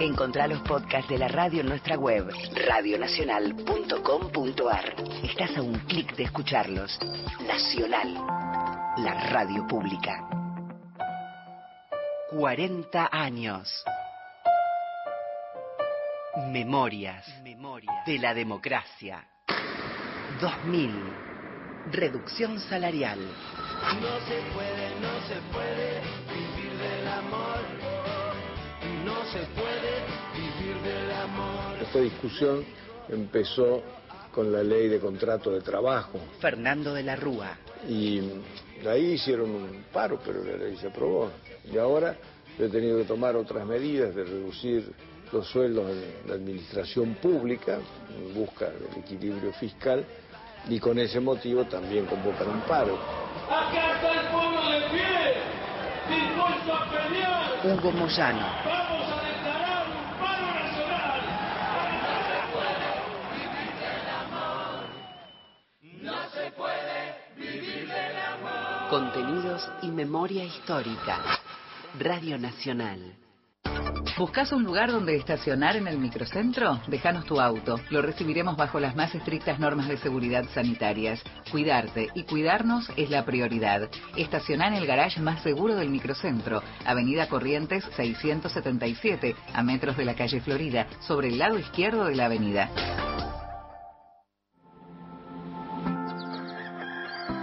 Encontrá 0.00 0.48
los 0.48 0.60
podcasts 0.62 1.08
de 1.08 1.18
la 1.18 1.28
radio 1.28 1.60
en 1.60 1.68
nuestra 1.68 1.96
web, 1.96 2.28
radionacional.com.ar. 2.66 4.94
Estás 5.22 5.56
a 5.56 5.62
un 5.62 5.74
clic 5.86 6.16
de 6.16 6.24
escucharlos. 6.24 6.98
Nacional, 7.46 8.12
la 8.98 9.30
radio 9.30 9.64
pública. 9.68 10.28
40 12.30 13.08
años. 13.12 13.84
Memorias, 16.50 17.24
de 18.04 18.18
la 18.18 18.34
democracia. 18.34 19.24
2000. 20.40 20.90
Reducción 21.92 22.58
salarial. 22.58 23.20
No 23.20 24.18
se 24.26 24.40
puede, 24.52 24.90
no 25.00 25.20
se 25.28 25.36
puede 25.52 26.00
vivir 26.34 26.72
del 26.78 27.06
amor. 27.06 27.93
No 29.04 29.24
se 29.26 29.40
puede 29.54 30.04
vivir 30.34 30.76
del 30.82 31.10
amor. 31.12 31.82
Esta 31.82 31.98
discusión 32.00 32.64
empezó 33.08 33.82
con 34.32 34.50
la 34.50 34.62
ley 34.62 34.88
de 34.88 34.98
contrato 34.98 35.50
de 35.50 35.60
trabajo 35.60 36.18
Fernando 36.40 36.92
de 36.92 37.02
la 37.04 37.14
Rúa. 37.14 37.56
y 37.88 38.20
ahí 38.88 39.12
hicieron 39.12 39.50
un 39.50 39.84
paro, 39.92 40.18
pero 40.24 40.42
la 40.42 40.56
ley 40.56 40.76
se 40.76 40.88
aprobó. 40.88 41.30
Y 41.70 41.78
ahora 41.78 42.16
he 42.58 42.68
tenido 42.68 42.98
que 42.98 43.04
tomar 43.04 43.36
otras 43.36 43.66
medidas 43.66 44.14
de 44.14 44.24
reducir 44.24 44.92
los 45.32 45.46
sueldos 45.48 45.90
en 45.90 46.28
la 46.28 46.34
administración 46.34 47.14
pública 47.14 47.78
en 48.16 48.34
busca 48.34 48.66
del 48.70 48.98
equilibrio 48.98 49.52
fiscal 49.52 50.04
y 50.68 50.78
con 50.78 50.98
ese 50.98 51.20
motivo 51.20 51.64
también 51.64 52.06
convocan 52.06 52.48
un 52.48 52.60
paro. 52.62 52.98
Acá 53.50 53.94
está 53.96 54.20
el 54.20 54.28
pueblo 54.28 54.70
de 54.70 54.80
pie, 54.90 55.04
dispuesto 55.04 55.12
a 55.12 55.82
pelear. 55.82 55.92
Hugo 57.64 57.92
Moyano. 57.92 58.46
Vamos 58.64 59.08
a 59.10 59.22
declarar 59.24 59.86
un 59.88 60.04
paro 60.20 60.46
nacional. 60.54 61.20
No 66.02 66.16
se 66.30 66.50
puede 66.52 67.00
vivir 67.36 67.88
del 67.88 68.16
amor. 68.18 68.88
Contenidos 68.90 69.68
y 69.82 69.88
memoria 69.88 70.44
histórica. 70.44 71.40
Radio 71.98 72.38
Nacional. 72.38 73.23
¿Buscas 74.16 74.52
un 74.52 74.62
lugar 74.62 74.92
donde 74.92 75.16
estacionar 75.16 75.74
en 75.74 75.88
el 75.88 75.98
microcentro? 75.98 76.80
Déjanos 76.86 77.24
tu 77.24 77.40
auto. 77.40 77.80
Lo 77.90 78.00
recibiremos 78.00 78.56
bajo 78.56 78.78
las 78.78 78.94
más 78.94 79.12
estrictas 79.12 79.58
normas 79.58 79.88
de 79.88 79.96
seguridad 79.96 80.44
sanitarias. 80.54 81.20
Cuidarte 81.50 82.10
y 82.14 82.22
cuidarnos 82.22 82.88
es 82.96 83.10
la 83.10 83.24
prioridad. 83.24 83.90
Estacioná 84.16 84.68
en 84.68 84.74
el 84.74 84.86
garage 84.86 85.20
más 85.20 85.42
seguro 85.42 85.74
del 85.74 85.90
microcentro, 85.90 86.62
Avenida 86.86 87.28
Corrientes 87.28 87.82
677, 87.96 89.34
a 89.52 89.62
metros 89.64 89.96
de 89.96 90.04
la 90.04 90.14
calle 90.14 90.40
Florida, 90.40 90.86
sobre 91.00 91.28
el 91.28 91.38
lado 91.38 91.58
izquierdo 91.58 92.04
de 92.04 92.14
la 92.14 92.26
avenida. 92.26 92.70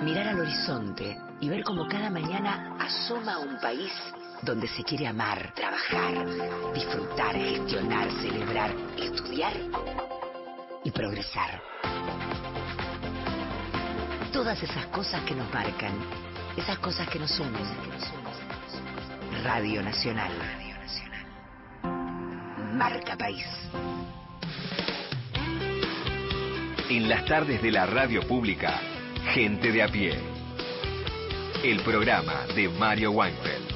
Mirar 0.06 0.30
al 0.30 0.40
horizonte 0.40 1.18
y 1.42 1.50
ver 1.50 1.66
cómo 1.66 1.86
cada 1.90 2.10
mañana 2.10 2.78
asoma 2.80 3.40
un 3.40 3.60
país 3.60 3.92
donde 4.42 4.68
se 4.68 4.84
quiere 4.84 5.08
amar, 5.08 5.54
trabajar, 5.56 6.26
disfrutar, 6.74 7.36
gestionar, 7.36 8.12
celebrar, 8.22 8.76
estudiar 8.98 9.54
y 10.84 10.92
progresar. 10.92 11.62
Todas 14.32 14.62
esas 14.64 14.86
cosas 14.88 15.24
que 15.24 15.36
nos 15.36 15.52
marcan, 15.54 15.94
esas 16.58 16.80
cosas 16.80 17.08
que 17.10 17.20
nos 17.20 17.40
unen. 17.40 17.64
Radio 19.44 19.82
Nacional. 19.82 20.32
Marca 22.74 23.16
País. 23.18 23.46
En 26.90 27.08
las 27.08 27.26
tardes 27.26 27.62
de 27.62 27.72
la 27.72 27.86
radio 27.86 28.22
pública, 28.28 28.80
Gente 29.34 29.72
de 29.72 29.82
a 29.82 29.88
pie. 29.88 30.20
El 31.64 31.80
programa 31.84 32.46
de 32.54 32.68
Mario 32.68 33.12
Weinfeld. 33.12 33.71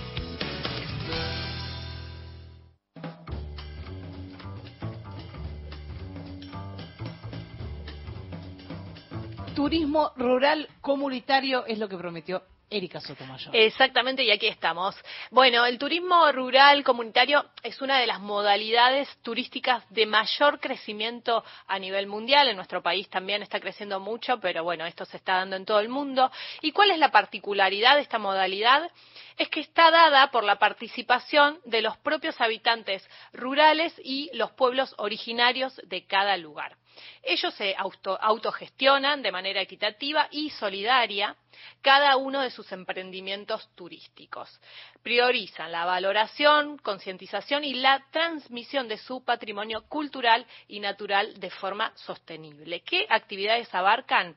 Turismo 9.65 10.11
rural 10.15 10.69
comunitario 10.79 11.65
es 11.65 11.79
lo 11.79 11.89
que 11.89 11.97
prometió 11.97 12.43
Erika 12.69 13.01
Sotomayor. 13.01 13.55
Exactamente, 13.55 14.23
y 14.23 14.29
aquí 14.29 14.45
estamos. 14.45 14.95
Bueno, 15.31 15.65
el 15.65 15.79
turismo 15.79 16.31
rural 16.31 16.83
comunitario 16.83 17.43
es 17.63 17.81
una 17.81 17.97
de 17.97 18.05
las 18.05 18.19
modalidades 18.19 19.09
turísticas 19.23 19.83
de 19.89 20.05
mayor 20.05 20.59
crecimiento 20.59 21.43
a 21.65 21.79
nivel 21.79 22.05
mundial. 22.05 22.47
En 22.47 22.57
nuestro 22.57 22.83
país 22.83 23.09
también 23.09 23.41
está 23.41 23.59
creciendo 23.59 23.99
mucho, 23.99 24.39
pero 24.39 24.63
bueno, 24.63 24.85
esto 24.85 25.03
se 25.03 25.17
está 25.17 25.37
dando 25.37 25.55
en 25.55 25.65
todo 25.65 25.79
el 25.79 25.89
mundo. 25.89 26.31
¿Y 26.61 26.71
cuál 26.71 26.91
es 26.91 26.99
la 26.99 27.09
particularidad 27.09 27.95
de 27.95 28.03
esta 28.03 28.19
modalidad? 28.19 28.91
Es 29.35 29.49
que 29.49 29.61
está 29.61 29.89
dada 29.89 30.29
por 30.29 30.43
la 30.43 30.59
participación 30.59 31.59
de 31.65 31.81
los 31.81 31.97
propios 31.97 32.39
habitantes 32.39 33.03
rurales 33.33 33.99
y 34.03 34.29
los 34.35 34.51
pueblos 34.51 34.93
originarios 34.99 35.75
de 35.85 36.05
cada 36.05 36.37
lugar. 36.37 36.77
Ellos 37.23 37.53
se 37.55 37.75
auto- 37.75 38.17
autogestionan 38.21 39.21
de 39.21 39.31
manera 39.31 39.61
equitativa 39.61 40.27
y 40.31 40.49
solidaria 40.51 41.35
cada 41.81 42.17
uno 42.17 42.41
de 42.41 42.51
sus 42.51 42.71
emprendimientos 42.71 43.69
turísticos. 43.75 44.59
Priorizan 45.01 45.71
la 45.71 45.85
valoración, 45.85 46.77
concientización 46.77 47.63
y 47.63 47.75
la 47.75 48.03
transmisión 48.11 48.87
de 48.87 48.97
su 48.97 49.23
patrimonio 49.23 49.83
cultural 49.87 50.45
y 50.67 50.79
natural 50.79 51.39
de 51.39 51.49
forma 51.49 51.91
sostenible. 51.95 52.81
¿Qué 52.81 53.05
actividades 53.09 53.73
abarcan? 53.73 54.35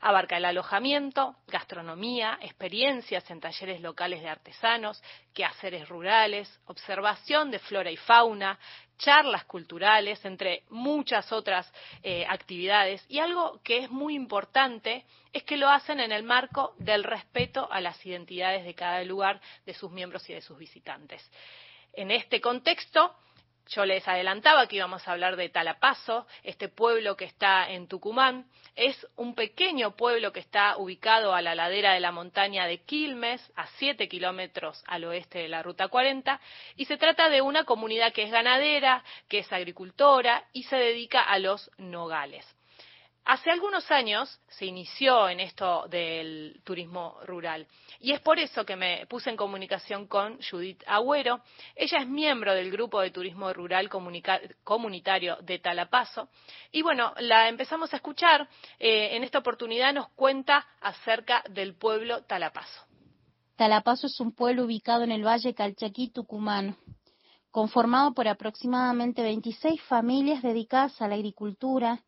Abarca 0.00 0.36
el 0.36 0.44
alojamiento, 0.44 1.34
gastronomía, 1.48 2.38
experiencias 2.40 3.28
en 3.30 3.40
talleres 3.40 3.80
locales 3.80 4.22
de 4.22 4.28
artesanos, 4.28 5.02
quehaceres 5.34 5.88
rurales, 5.88 6.60
observación 6.66 7.50
de 7.50 7.58
flora 7.58 7.90
y 7.90 7.96
fauna, 7.96 8.56
charlas 8.98 9.44
culturales, 9.44 10.24
entre 10.24 10.64
muchas 10.70 11.32
otras 11.32 11.72
eh, 12.02 12.26
actividades. 12.28 13.04
Y 13.08 13.20
algo 13.20 13.60
que 13.62 13.78
es 13.78 13.90
muy 13.90 14.14
importante 14.14 15.04
es 15.32 15.44
que 15.44 15.56
lo 15.56 15.68
hacen 15.68 16.00
en 16.00 16.12
el 16.12 16.24
marco 16.24 16.74
del 16.78 17.04
respeto 17.04 17.70
a 17.70 17.80
las 17.80 18.04
identidades 18.04 18.64
de 18.64 18.74
cada 18.74 19.02
lugar, 19.04 19.40
de 19.64 19.74
sus 19.74 19.90
miembros 19.90 20.28
y 20.28 20.34
de 20.34 20.42
sus 20.42 20.58
visitantes. 20.58 21.30
En 21.92 22.10
este 22.10 22.40
contexto, 22.40 23.14
yo 23.68 23.84
les 23.84 24.06
adelantaba 24.08 24.66
que 24.66 24.76
íbamos 24.76 25.06
a 25.06 25.12
hablar 25.12 25.36
de 25.36 25.48
Talapazo, 25.48 26.26
este 26.42 26.68
pueblo 26.68 27.16
que 27.16 27.24
está 27.24 27.70
en 27.70 27.86
Tucumán. 27.88 28.46
Es 28.74 29.06
un 29.16 29.34
pequeño 29.34 29.96
pueblo 29.96 30.32
que 30.32 30.40
está 30.40 30.76
ubicado 30.76 31.34
a 31.34 31.42
la 31.42 31.54
ladera 31.54 31.92
de 31.92 32.00
la 32.00 32.12
montaña 32.12 32.66
de 32.66 32.78
Quilmes, 32.78 33.52
a 33.56 33.66
7 33.78 34.08
kilómetros 34.08 34.82
al 34.86 35.04
oeste 35.04 35.40
de 35.40 35.48
la 35.48 35.62
Ruta 35.62 35.88
40, 35.88 36.40
y 36.76 36.84
se 36.86 36.96
trata 36.96 37.28
de 37.28 37.42
una 37.42 37.64
comunidad 37.64 38.12
que 38.12 38.22
es 38.22 38.30
ganadera, 38.30 39.04
que 39.28 39.40
es 39.40 39.52
agricultora 39.52 40.44
y 40.52 40.64
se 40.64 40.76
dedica 40.76 41.22
a 41.22 41.38
los 41.38 41.70
nogales. 41.78 42.57
Hace 43.28 43.50
algunos 43.50 43.90
años 43.90 44.40
se 44.48 44.64
inició 44.64 45.28
en 45.28 45.40
esto 45.40 45.86
del 45.88 46.62
turismo 46.64 47.18
rural 47.26 47.66
y 48.00 48.12
es 48.12 48.20
por 48.22 48.38
eso 48.38 48.64
que 48.64 48.74
me 48.74 49.04
puse 49.06 49.28
en 49.28 49.36
comunicación 49.36 50.06
con 50.06 50.38
Judith 50.40 50.82
Agüero. 50.86 51.42
Ella 51.76 51.98
es 51.98 52.08
miembro 52.08 52.54
del 52.54 52.70
grupo 52.70 53.02
de 53.02 53.10
turismo 53.10 53.52
rural 53.52 53.90
comunitario 54.64 55.36
de 55.42 55.58
Talapazo 55.58 56.30
y 56.72 56.80
bueno, 56.80 57.12
la 57.18 57.50
empezamos 57.50 57.92
a 57.92 57.96
escuchar. 57.96 58.48
Eh, 58.78 59.14
en 59.14 59.24
esta 59.24 59.40
oportunidad 59.40 59.92
nos 59.92 60.08
cuenta 60.12 60.66
acerca 60.80 61.44
del 61.50 61.74
pueblo 61.74 62.22
Talapazo. 62.22 62.80
Talapazo 63.56 64.06
es 64.06 64.18
un 64.20 64.34
pueblo 64.34 64.64
ubicado 64.64 65.04
en 65.04 65.12
el 65.12 65.26
Valle 65.26 65.52
Calchaquí, 65.52 66.08
Tucumán, 66.08 66.78
conformado 67.50 68.14
por 68.14 68.26
aproximadamente 68.26 69.20
26 69.20 69.82
familias 69.82 70.42
dedicadas 70.42 71.02
a 71.02 71.08
la 71.08 71.16
agricultura 71.16 72.00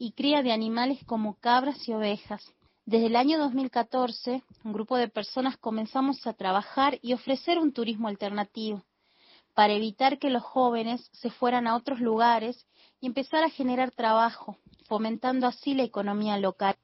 y 0.00 0.12
cría 0.12 0.42
de 0.42 0.50
animales 0.50 0.98
como 1.04 1.34
cabras 1.34 1.86
y 1.86 1.92
ovejas. 1.92 2.42
Desde 2.86 3.06
el 3.06 3.16
año 3.16 3.38
2014, 3.38 4.42
un 4.64 4.72
grupo 4.72 4.96
de 4.96 5.08
personas 5.08 5.58
comenzamos 5.58 6.26
a 6.26 6.32
trabajar 6.32 6.98
y 7.02 7.12
ofrecer 7.12 7.58
un 7.58 7.72
turismo 7.72 8.08
alternativo 8.08 8.82
para 9.52 9.74
evitar 9.74 10.18
que 10.18 10.30
los 10.30 10.42
jóvenes 10.42 11.10
se 11.12 11.28
fueran 11.30 11.66
a 11.66 11.76
otros 11.76 12.00
lugares 12.00 12.66
y 12.98 13.08
empezar 13.08 13.44
a 13.44 13.50
generar 13.50 13.90
trabajo, 13.90 14.56
fomentando 14.88 15.46
así 15.46 15.74
la 15.74 15.82
economía 15.82 16.38
local. 16.38 16.76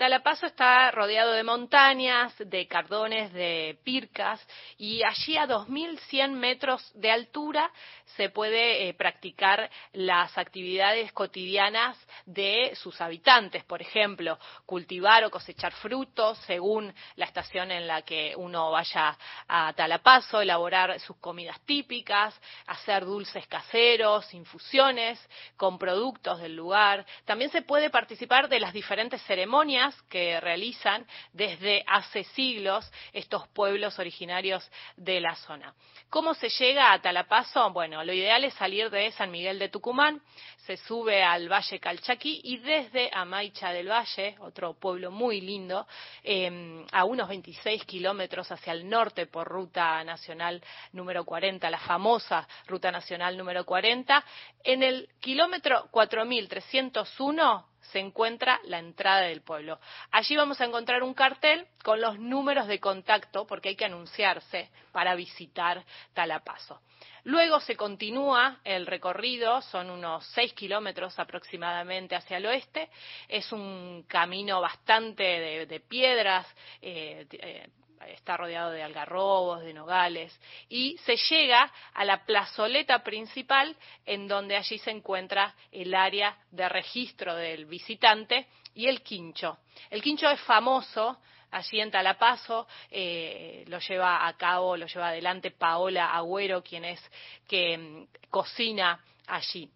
Talapazo 0.00 0.46
está 0.46 0.90
rodeado 0.92 1.32
de 1.32 1.42
montañas, 1.42 2.32
de 2.38 2.66
cardones, 2.66 3.34
de 3.34 3.78
pircas 3.84 4.40
y 4.78 5.02
allí 5.04 5.36
a 5.36 5.46
2.100 5.46 6.30
metros 6.30 6.90
de 6.94 7.10
altura 7.10 7.70
se 8.16 8.30
puede 8.30 8.88
eh, 8.88 8.94
practicar 8.94 9.68
las 9.92 10.38
actividades 10.38 11.12
cotidianas 11.12 11.98
de 12.24 12.72
sus 12.76 12.98
habitantes, 13.02 13.62
por 13.64 13.82
ejemplo, 13.82 14.38
cultivar 14.64 15.22
o 15.24 15.30
cosechar 15.30 15.72
frutos 15.74 16.38
según 16.46 16.94
la 17.16 17.26
estación 17.26 17.70
en 17.70 17.86
la 17.86 18.00
que 18.00 18.32
uno 18.34 18.70
vaya 18.70 19.18
a 19.48 19.70
Talapazo, 19.74 20.40
elaborar 20.40 20.98
sus 21.00 21.18
comidas 21.18 21.60
típicas, 21.66 22.40
hacer 22.68 23.04
dulces 23.04 23.46
caseros, 23.48 24.32
infusiones 24.32 25.20
con 25.58 25.78
productos 25.78 26.40
del 26.40 26.56
lugar. 26.56 27.04
También 27.26 27.50
se 27.50 27.60
puede 27.60 27.90
participar 27.90 28.48
de 28.48 28.60
las 28.60 28.72
diferentes 28.72 29.22
ceremonias 29.24 29.89
que 30.08 30.40
realizan 30.40 31.06
desde 31.32 31.84
hace 31.86 32.24
siglos 32.24 32.90
estos 33.12 33.48
pueblos 33.48 33.98
originarios 33.98 34.68
de 34.96 35.20
la 35.20 35.34
zona. 35.36 35.74
¿Cómo 36.08 36.34
se 36.34 36.48
llega 36.48 36.92
a 36.92 37.00
Talapazo? 37.00 37.70
Bueno, 37.70 38.02
lo 38.04 38.12
ideal 38.12 38.44
es 38.44 38.54
salir 38.54 38.90
de 38.90 39.12
San 39.12 39.30
Miguel 39.30 39.58
de 39.58 39.68
Tucumán, 39.68 40.20
se 40.66 40.76
sube 40.76 41.22
al 41.22 41.48
Valle 41.48 41.78
Calchaquí 41.78 42.40
y 42.44 42.58
desde 42.58 43.10
Amaicha 43.12 43.72
del 43.72 43.88
Valle, 43.88 44.36
otro 44.40 44.74
pueblo 44.74 45.10
muy 45.10 45.40
lindo, 45.40 45.86
eh, 46.22 46.84
a 46.92 47.04
unos 47.04 47.28
26 47.28 47.84
kilómetros 47.84 48.50
hacia 48.50 48.72
el 48.72 48.88
norte 48.88 49.26
por 49.26 49.48
ruta 49.48 50.02
nacional 50.04 50.62
número 50.92 51.24
40, 51.24 51.70
la 51.70 51.78
famosa 51.78 52.46
ruta 52.66 52.90
nacional 52.90 53.36
número 53.36 53.64
40, 53.64 54.24
en 54.64 54.82
el 54.82 55.08
kilómetro 55.20 55.88
4301 55.90 57.69
se 57.80 57.98
encuentra 57.98 58.60
la 58.64 58.78
entrada 58.78 59.22
del 59.22 59.42
pueblo. 59.42 59.78
Allí 60.10 60.36
vamos 60.36 60.60
a 60.60 60.64
encontrar 60.64 61.02
un 61.02 61.14
cartel 61.14 61.66
con 61.82 62.00
los 62.00 62.18
números 62.18 62.66
de 62.66 62.80
contacto, 62.80 63.46
porque 63.46 63.70
hay 63.70 63.76
que 63.76 63.84
anunciarse 63.84 64.70
para 64.92 65.14
visitar 65.14 65.84
Talapazo. 66.14 66.80
Luego 67.24 67.60
se 67.60 67.76
continúa 67.76 68.60
el 68.64 68.86
recorrido, 68.86 69.60
son 69.62 69.90
unos 69.90 70.24
6 70.34 70.54
kilómetros 70.54 71.18
aproximadamente 71.18 72.16
hacia 72.16 72.38
el 72.38 72.46
oeste. 72.46 72.88
Es 73.28 73.52
un 73.52 74.04
camino 74.08 74.60
bastante 74.60 75.22
de, 75.22 75.66
de 75.66 75.80
piedras, 75.80 76.46
eh, 76.80 77.26
eh, 77.30 77.68
está 78.08 78.36
rodeado 78.36 78.70
de 78.70 78.82
algarrobos, 78.82 79.62
de 79.62 79.72
nogales, 79.72 80.38
y 80.68 80.96
se 80.98 81.16
llega 81.16 81.72
a 81.94 82.04
la 82.04 82.24
plazoleta 82.24 83.02
principal, 83.02 83.76
en 84.06 84.28
donde 84.28 84.56
allí 84.56 84.78
se 84.78 84.90
encuentra 84.90 85.54
el 85.72 85.94
área 85.94 86.36
de 86.50 86.68
registro 86.68 87.34
del 87.34 87.66
visitante 87.66 88.46
y 88.74 88.86
el 88.86 89.02
quincho. 89.02 89.58
El 89.90 90.02
quincho 90.02 90.30
es 90.30 90.40
famoso 90.42 91.18
allí 91.50 91.80
en 91.80 91.90
Talapazo, 91.90 92.66
eh, 92.90 93.64
lo 93.66 93.78
lleva 93.78 94.26
a 94.26 94.36
cabo, 94.36 94.76
lo 94.76 94.86
lleva 94.86 95.08
adelante 95.08 95.50
Paola 95.50 96.14
Agüero, 96.14 96.62
quien 96.62 96.84
es 96.84 97.10
que 97.48 97.76
mm, 97.76 98.06
cocina 98.30 99.02
allí. 99.26 99.70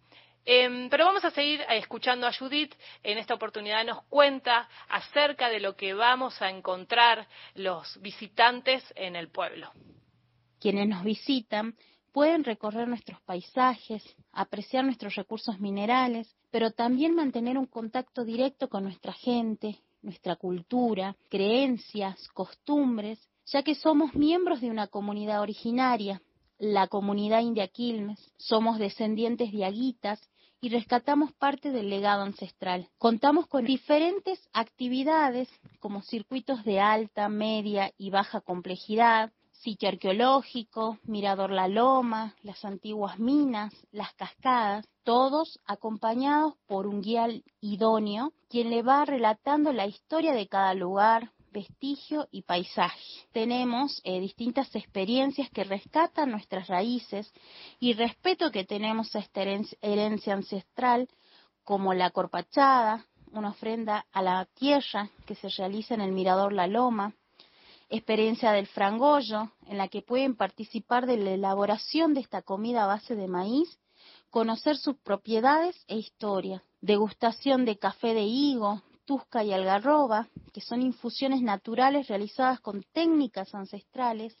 Em, 0.45 0.89
pero 0.89 1.05
vamos 1.05 1.25
a 1.25 1.31
seguir 1.31 1.61
eh, 1.61 1.77
escuchando 1.77 2.27
a 2.27 2.33
Judith. 2.33 2.73
En 3.03 3.17
esta 3.17 3.33
oportunidad 3.33 3.83
nos 3.83 4.03
cuenta 4.05 4.69
acerca 4.87 5.49
de 5.49 5.59
lo 5.59 5.75
que 5.75 5.93
vamos 5.95 6.39
a 6.41 6.49
encontrar 6.49 7.27
los 7.55 7.99
visitantes 8.01 8.83
en 8.95 9.15
el 9.15 9.29
pueblo. 9.29 9.71
Quienes 10.59 10.87
nos 10.87 11.03
visitan 11.03 11.75
pueden 12.11 12.43
recorrer 12.43 12.87
nuestros 12.87 13.19
paisajes, 13.21 14.03
apreciar 14.31 14.85
nuestros 14.85 15.15
recursos 15.15 15.59
minerales, 15.59 16.33
pero 16.51 16.71
también 16.71 17.15
mantener 17.15 17.57
un 17.57 17.65
contacto 17.65 18.23
directo 18.23 18.69
con 18.69 18.83
nuestra 18.83 19.13
gente, 19.13 19.79
nuestra 20.01 20.35
cultura, 20.35 21.15
creencias, 21.29 22.29
costumbres, 22.29 23.19
ya 23.47 23.63
que 23.63 23.75
somos 23.75 24.13
miembros 24.13 24.61
de 24.61 24.69
una 24.69 24.87
comunidad 24.87 25.41
originaria, 25.41 26.21
la 26.57 26.87
comunidad 26.87 27.41
india 27.41 27.67
Quilmes. 27.67 28.31
Somos 28.37 28.79
descendientes 28.79 29.51
de 29.51 29.65
aguitas 29.65 30.21
y 30.65 30.69
rescatamos 30.69 31.31
parte 31.33 31.69
del 31.69 31.91
legado 31.91 32.23
ancestral. 32.23 32.89
Contamos 32.97 33.45
con 33.45 33.65
diferentes 33.65 34.49
actividades 34.51 35.47
como 35.79 36.01
circuitos 36.01 36.63
de 36.63 36.79
alta, 36.79 37.29
media 37.29 37.91
y 37.99 38.09
baja 38.09 38.41
complejidad, 38.41 39.31
sitio 39.51 39.89
arqueológico, 39.89 40.97
Mirador 41.03 41.51
La 41.51 41.67
Loma, 41.67 42.33
las 42.41 42.65
antiguas 42.65 43.19
minas, 43.19 43.75
las 43.91 44.11
cascadas, 44.15 44.87
todos 45.03 45.59
acompañados 45.67 46.55
por 46.65 46.87
un 46.87 47.03
guía 47.03 47.27
idóneo, 47.61 48.33
quien 48.49 48.71
le 48.71 48.81
va 48.81 49.05
relatando 49.05 49.71
la 49.71 49.85
historia 49.85 50.33
de 50.33 50.47
cada 50.47 50.73
lugar, 50.73 51.31
vestigio 51.55 52.27
y 52.31 52.41
paisaje. 52.41 52.99
Tenemos 53.31 54.01
eh, 54.03 54.19
distintas 54.19 54.75
experiencias 54.75 55.49
que 55.49 55.63
rescatan 55.63 56.29
nuestras 56.29 56.67
raíces 56.67 57.31
y 57.79 57.93
respeto 57.93 58.51
que 58.51 58.65
tenemos 58.65 59.15
a 59.15 59.19
esta 59.19 59.41
herencia, 59.41 60.33
ancestral, 60.33 61.07
como 61.63 61.93
la 61.93 62.11
corpachada, 62.11 63.05
una 63.31 63.51
ofrenda 63.51 64.05
a 64.11 64.21
la 64.21 64.45
tierra 64.53 65.09
que 65.25 65.35
se 65.35 65.47
realiza 65.47 65.93
en 65.93 66.01
el 66.01 66.11
Mirador 66.11 66.51
La 66.51 66.67
Loma, 66.67 67.13
experiencia 67.89 68.51
del 68.51 68.67
frangollo, 68.67 69.51
en 69.67 69.77
la 69.77 69.87
que 69.87 70.01
pueden 70.01 70.35
participar 70.35 71.05
de 71.05 71.17
la 71.17 71.31
elaboración 71.31 72.13
de 72.13 72.19
esta 72.19 72.41
comida 72.41 72.83
a 72.83 72.87
base 72.87 73.15
de 73.15 73.27
maíz, 73.27 73.79
conocer 74.29 74.75
sus 74.75 74.97
propiedades 74.97 75.75
e 75.87 75.95
historia, 75.95 76.61
degustación 76.81 77.63
de 77.63 77.77
café 77.77 78.13
de 78.13 78.23
higo, 78.23 78.81
tusca 79.05 79.43
y 79.43 79.53
algarroba, 79.53 80.27
que 80.53 80.61
son 80.61 80.81
infusiones 80.81 81.41
naturales 81.41 82.07
realizadas 82.07 82.59
con 82.59 82.83
técnicas 82.93 83.53
ancestrales, 83.53 84.35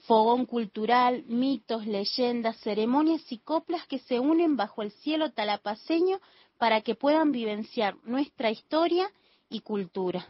fogón 0.00 0.46
cultural, 0.46 1.24
mitos, 1.26 1.86
leyendas, 1.86 2.58
ceremonias 2.60 3.22
y 3.30 3.38
coplas 3.38 3.86
que 3.86 3.98
se 3.98 4.20
unen 4.20 4.56
bajo 4.56 4.82
el 4.82 4.90
cielo 4.90 5.32
talapaceño 5.32 6.20
para 6.58 6.80
que 6.80 6.94
puedan 6.94 7.32
vivenciar 7.32 7.96
nuestra 8.04 8.50
historia 8.50 9.10
y 9.48 9.60
cultura. 9.60 10.26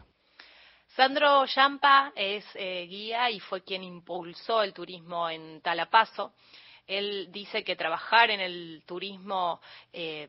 Sandro 0.95 1.45
Yampa 1.45 2.11
es 2.15 2.43
eh, 2.55 2.87
guía 2.89 3.29
y 3.29 3.39
fue 3.39 3.63
quien 3.63 3.83
impulsó 3.83 4.63
el 4.63 4.73
turismo 4.73 5.29
en 5.29 5.61
Talapaso. 5.61 6.33
Él 6.87 7.27
dice 7.31 7.63
que 7.63 7.75
trabajar 7.75 8.31
en 8.31 8.39
el 8.39 8.83
turismo 8.85 9.61
eh, 9.93 10.27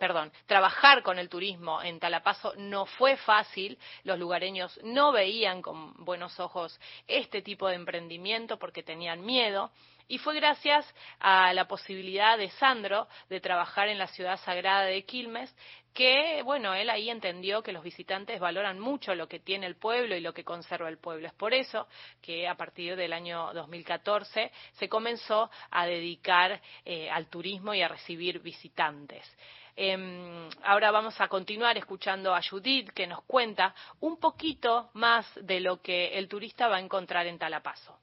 perdón, 0.00 0.32
trabajar 0.46 1.02
con 1.02 1.18
el 1.18 1.28
turismo 1.28 1.82
en 1.82 2.00
Talapaso 2.00 2.54
no 2.56 2.86
fue 2.86 3.18
fácil, 3.18 3.78
los 4.02 4.18
lugareños 4.18 4.80
no 4.82 5.12
veían 5.12 5.60
con 5.60 5.92
buenos 6.06 6.40
ojos 6.40 6.80
este 7.06 7.42
tipo 7.42 7.68
de 7.68 7.74
emprendimiento 7.74 8.58
porque 8.58 8.82
tenían 8.82 9.22
miedo. 9.22 9.70
Y 10.08 10.18
fue 10.18 10.34
gracias 10.34 10.92
a 11.20 11.52
la 11.52 11.68
posibilidad 11.68 12.36
de 12.36 12.48
Sandro 12.50 13.06
de 13.28 13.40
trabajar 13.40 13.88
en 13.88 13.98
la 13.98 14.08
ciudad 14.08 14.40
sagrada 14.40 14.84
de 14.84 15.04
Quilmes 15.04 15.54
que, 15.92 16.42
bueno, 16.44 16.74
él 16.74 16.88
ahí 16.88 17.10
entendió 17.10 17.62
que 17.62 17.72
los 17.72 17.84
visitantes 17.84 18.40
valoran 18.40 18.80
mucho 18.80 19.14
lo 19.14 19.28
que 19.28 19.40
tiene 19.40 19.66
el 19.66 19.76
pueblo 19.76 20.16
y 20.16 20.20
lo 20.20 20.32
que 20.32 20.44
conserva 20.44 20.88
el 20.88 20.98
pueblo. 20.98 21.26
Es 21.26 21.34
por 21.34 21.52
eso 21.52 21.86
que 22.22 22.48
a 22.48 22.56
partir 22.56 22.96
del 22.96 23.12
año 23.12 23.52
2014 23.52 24.50
se 24.72 24.88
comenzó 24.88 25.50
a 25.70 25.86
dedicar 25.86 26.60
eh, 26.84 27.10
al 27.10 27.26
turismo 27.26 27.74
y 27.74 27.82
a 27.82 27.88
recibir 27.88 28.40
visitantes. 28.40 29.30
Eh, 29.76 30.48
ahora 30.64 30.90
vamos 30.90 31.20
a 31.20 31.28
continuar 31.28 31.78
escuchando 31.78 32.34
a 32.34 32.40
Judith 32.42 32.90
que 32.90 33.06
nos 33.06 33.22
cuenta 33.22 33.74
un 34.00 34.16
poquito 34.18 34.90
más 34.94 35.26
de 35.40 35.60
lo 35.60 35.80
que 35.80 36.18
el 36.18 36.28
turista 36.28 36.68
va 36.68 36.76
a 36.76 36.80
encontrar 36.80 37.26
en 37.26 37.38
Talapaso. 37.38 37.98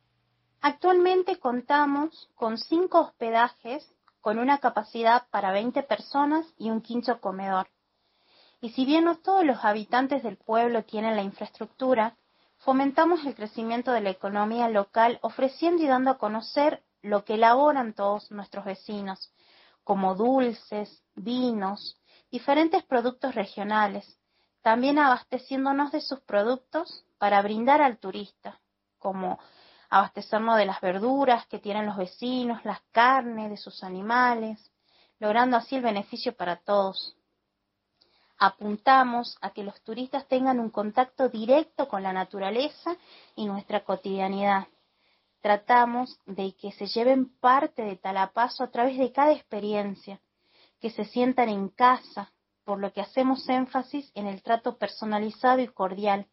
Actualmente 0.62 1.38
contamos 1.38 2.30
con 2.36 2.58
cinco 2.58 3.02
hospedajes 3.02 3.94
con 4.22 4.40
una 4.40 4.58
capacidad 4.58 5.28
para 5.30 5.52
20 5.52 5.84
personas 5.84 6.46
y 6.58 6.70
un 6.70 6.82
quinto 6.82 7.22
comedor. 7.22 7.70
Y 8.60 8.72
si 8.72 8.86
bien 8.86 9.06
no 9.06 9.18
todos 9.20 9.46
los 9.46 9.64
habitantes 9.64 10.24
del 10.24 10.36
pueblo 10.36 10.84
tienen 10.84 11.16
la 11.16 11.22
infraestructura, 11.22 12.18
fomentamos 12.58 13.24
el 13.26 13.36
crecimiento 13.36 13.92
de 13.92 14.02
la 14.02 14.10
economía 14.10 14.68
local 14.68 15.20
ofreciendo 15.22 15.84
y 15.84 15.88
dando 15.88 16.12
a 16.12 16.18
conocer 16.18 16.84
lo 17.02 17.24
que 17.24 17.36
elaboran 17.36 17.94
todos 17.94 18.32
nuestros 18.32 18.66
vecinos, 18.66 19.32
como 19.84 20.16
dulces, 20.16 21.04
vinos, 21.18 22.00
diferentes 22.32 22.84
productos 22.84 23.36
regionales, 23.36 24.18
también 24.62 25.00
abasteciéndonos 25.00 25.92
de 25.92 26.02
sus 26.02 26.20
productos 26.22 27.06
para 27.18 27.42
brindar 27.42 27.82
al 27.82 27.98
turista, 27.98 28.60
como 29.00 29.40
abastecernos 29.90 30.58
de 30.58 30.66
las 30.66 30.82
verduras 30.82 31.48
que 31.48 31.60
tienen 31.60 31.86
los 31.86 31.98
vecinos, 31.98 32.64
las 32.66 32.82
carnes 32.92 33.50
de 33.50 33.58
sus 33.58 33.84
animales, 33.84 34.72
logrando 35.20 35.58
así 35.58 35.76
el 35.76 35.82
beneficio 35.82 36.36
para 36.36 36.58
todos. 36.58 37.16
Apuntamos 38.38 39.38
a 39.42 39.50
que 39.50 39.64
los 39.64 39.82
turistas 39.82 40.28
tengan 40.28 40.60
un 40.60 40.70
contacto 40.70 41.28
directo 41.30 41.88
con 41.88 42.04
la 42.04 42.14
naturaleza 42.14 42.96
y 43.36 43.46
nuestra 43.46 43.84
cotidianidad. 43.84 44.68
Tratamos 45.42 46.20
de 46.26 46.54
que 46.56 46.72
se 46.74 46.86
lleven 46.88 47.30
parte 47.40 47.84
de 47.84 47.96
Talapaso 47.96 48.64
a 48.64 48.70
través 48.70 48.98
de 48.98 49.12
cada 49.12 49.32
experiencia, 49.32 50.20
que 50.80 50.90
se 50.90 51.06
sientan 51.06 51.50
en 51.50 51.70
casa, 51.70 52.32
por 52.64 52.80
lo 52.80 52.92
que 52.92 53.02
hacemos 53.02 53.48
énfasis 53.50 54.12
en 54.14 54.28
el 54.28 54.42
trato 54.44 54.78
personalizado 54.78 55.60
y 55.60 55.68
cordial, 55.68 56.28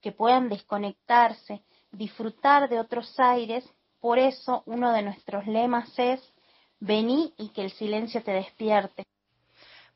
que 0.00 0.12
puedan 0.12 0.48
desconectarse, 0.48 1.62
disfrutar 1.90 2.68
de 2.68 2.78
otros 2.78 3.18
aires. 3.18 3.64
Por 4.00 4.18
eso 4.18 4.62
uno 4.66 4.92
de 4.92 5.02
nuestros 5.02 5.46
lemas 5.46 5.92
es, 5.98 6.20
vení 6.78 7.34
y 7.36 7.50
que 7.50 7.62
el 7.62 7.70
silencio 7.72 8.22
te 8.22 8.32
despierte. 8.32 9.04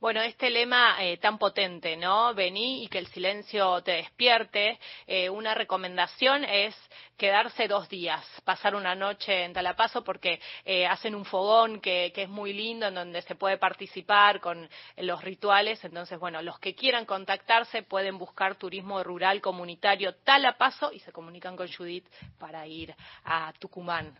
Bueno, 0.00 0.20
este 0.20 0.50
lema 0.50 1.02
eh, 1.02 1.16
tan 1.16 1.38
potente, 1.38 1.96
¿no? 1.96 2.34
Vení 2.34 2.84
y 2.84 2.88
que 2.88 2.98
el 2.98 3.06
silencio 3.06 3.80
te 3.82 3.92
despierte. 3.92 4.78
Eh, 5.06 5.30
una 5.30 5.54
recomendación 5.54 6.44
es 6.44 6.74
quedarse 7.16 7.68
dos 7.68 7.88
días, 7.88 8.24
pasar 8.44 8.74
una 8.74 8.94
noche 8.94 9.44
en 9.44 9.52
Talapaso 9.52 10.02
porque 10.02 10.40
eh, 10.64 10.86
hacen 10.86 11.14
un 11.14 11.24
fogón 11.24 11.80
que, 11.80 12.12
que, 12.14 12.24
es 12.24 12.28
muy 12.28 12.52
lindo 12.52 12.86
en 12.86 12.94
donde 12.94 13.22
se 13.22 13.34
puede 13.34 13.58
participar 13.58 14.40
con 14.40 14.68
los 14.96 15.22
rituales. 15.22 15.84
Entonces, 15.84 16.18
bueno, 16.18 16.42
los 16.42 16.58
que 16.58 16.74
quieran 16.74 17.06
contactarse 17.06 17.82
pueden 17.82 18.18
buscar 18.18 18.56
turismo 18.56 19.02
rural 19.02 19.40
comunitario 19.40 20.14
Talapaso 20.16 20.92
y 20.92 21.00
se 21.00 21.12
comunican 21.12 21.56
con 21.56 21.72
Judith 21.72 22.06
para 22.38 22.66
ir 22.66 22.94
a 23.24 23.52
Tucumán. 23.58 24.14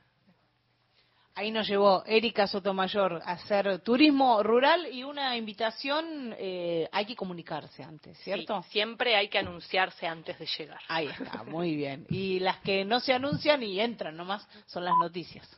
Ahí 1.36 1.50
nos 1.50 1.66
llevó 1.66 2.04
Erika 2.06 2.46
Sotomayor 2.46 3.20
a 3.24 3.32
hacer 3.32 3.80
turismo 3.80 4.40
rural 4.44 4.86
y 4.92 5.02
una 5.02 5.36
invitación, 5.36 6.32
eh, 6.38 6.88
hay 6.92 7.06
que 7.06 7.16
comunicarse 7.16 7.82
antes, 7.82 8.16
¿cierto? 8.18 8.62
Sí, 8.62 8.70
siempre 8.70 9.16
hay 9.16 9.28
que 9.28 9.38
anunciarse 9.38 10.06
antes 10.06 10.38
de 10.38 10.46
llegar. 10.46 10.78
Ahí 10.86 11.08
está, 11.08 11.42
muy 11.44 11.74
bien. 11.74 12.06
Y 12.08 12.38
las 12.38 12.58
que 12.58 12.84
no 12.84 13.00
se 13.00 13.12
anuncian 13.12 13.64
y 13.64 13.80
entran 13.80 14.16
nomás 14.16 14.46
son 14.66 14.84
las 14.84 14.94
noticias. 15.00 15.48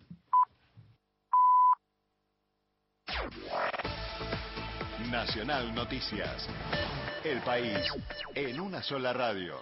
Nacional 5.11 5.75
Noticias. 5.75 6.49
El 7.23 7.41
país 7.43 7.79
en 8.35 8.61
una 8.61 8.83
sola 8.83 9.13
radio. 9.13 9.61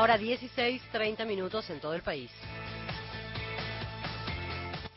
La 0.00 0.04
hora 0.04 0.16
16, 0.16 0.80
30 0.92 1.26
minutos 1.26 1.68
en 1.68 1.78
todo 1.78 1.92
el 1.92 2.00
país. 2.00 2.30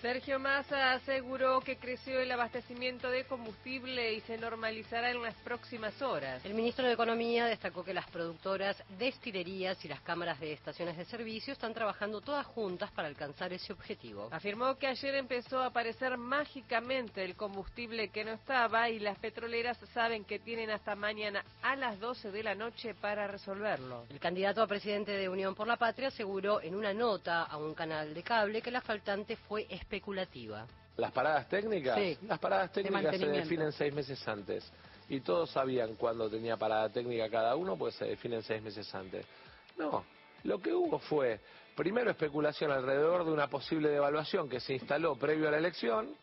Sergio 0.04 0.38
Massa 0.38 0.92
aseguró 0.92 1.62
que 1.62 1.78
creció 1.78 2.20
el 2.20 2.30
abastecimiento 2.30 3.10
de 3.10 3.24
combustible 3.24 4.14
y 4.14 4.20
se 4.20 4.38
normalizará 4.38 5.12
en 5.12 5.24
las 5.24 5.34
próximas 5.36 6.02
horas. 6.02 6.44
El 6.44 6.56
ministro 6.56 6.86
de 6.86 6.92
Economía 6.92 7.46
destacó 7.46 7.86
que 7.86 7.94
las 7.94 8.10
productoras, 8.10 8.76
destilerías 9.00 9.84
y 9.86 9.88
las 9.88 10.02
cámaras 10.02 10.42
de 10.42 10.52
estaciones 10.52 10.98
de 10.98 11.06
servicio 11.06 11.54
están 11.54 11.74
trabajando 11.74 12.20
todas 12.20 12.46
juntas 12.48 12.92
para 12.92 13.08
alcanzar 13.08 13.54
ese 13.54 13.72
objetivo. 13.72 14.28
Afirmó 14.34 14.76
que 14.78 14.88
ayer 14.88 15.16
empezó 15.16 15.60
a 15.60 15.68
aparecer 15.68 16.18
mágicamente 16.18 17.24
el 17.24 17.38
combustible 17.38 18.10
que 18.10 18.26
no 18.26 18.34
estaba 18.34 18.90
y 18.90 19.00
las 19.00 19.18
petroleras 19.20 19.78
saben 19.94 20.26
que 20.26 20.38
tienen 20.38 20.70
hasta 20.70 20.96
mañana 20.96 21.46
a 21.62 21.78
las 21.78 21.98
12 22.02 22.30
de 22.30 22.44
la 22.44 22.56
noche 22.56 22.94
para 22.94 23.26
resolverlo. 23.28 24.06
El 24.10 24.20
candidato 24.20 24.62
a 24.62 24.68
presidente 24.68 25.14
de 25.14 25.30
Unión 25.30 25.56
por 25.56 25.66
la 25.66 25.78
Patria 25.78 26.10
aseguró 26.10 26.60
en 26.62 26.76
una 26.76 26.94
nota 26.94 27.44
a 27.44 27.56
un 27.56 27.74
canal 27.74 28.14
de 28.14 28.22
cable 28.22 28.62
que 28.62 28.70
la 28.70 28.82
faltante 28.82 29.38
fue 29.38 29.62
especulativa 29.70 29.93
especulativa. 29.94 30.66
¿Las 30.98 31.12
paradas 31.12 31.48
técnicas? 31.48 31.98
Sí. 31.98 32.18
Las 32.28 32.40
paradas 32.40 32.72
técnicas 32.72 33.12
De 33.12 33.18
se 33.20 33.28
definen 33.28 33.72
seis 33.72 33.94
meses 33.94 34.28
antes. 34.28 34.72
Y 35.10 35.20
todos 35.20 35.52
sabían 35.52 35.96
cuándo 35.96 36.30
tenía 36.30 36.58
parada 36.58 36.90
técnica 36.90 37.30
cada 37.30 37.56
uno, 37.56 37.78
pues 37.78 37.96
se 37.96 38.06
definen 38.06 38.42
seis 38.42 38.62
meses 38.62 38.94
antes. 38.96 39.26
No, 39.78 40.04
lo 40.44 40.60
que 40.60 40.74
hubo 40.74 41.00
fue, 41.00 41.40
primero 41.76 42.12
especulación 42.12 42.72
alrededor 42.72 43.26
de 43.26 43.32
una 43.32 43.48
posible 43.48 43.90
devaluación 43.90 44.50
que 44.50 44.60
se 44.60 44.74
instaló 44.74 45.16
previo 45.16 45.48
a 45.48 45.52
la 45.52 45.58
elección, 45.58 46.16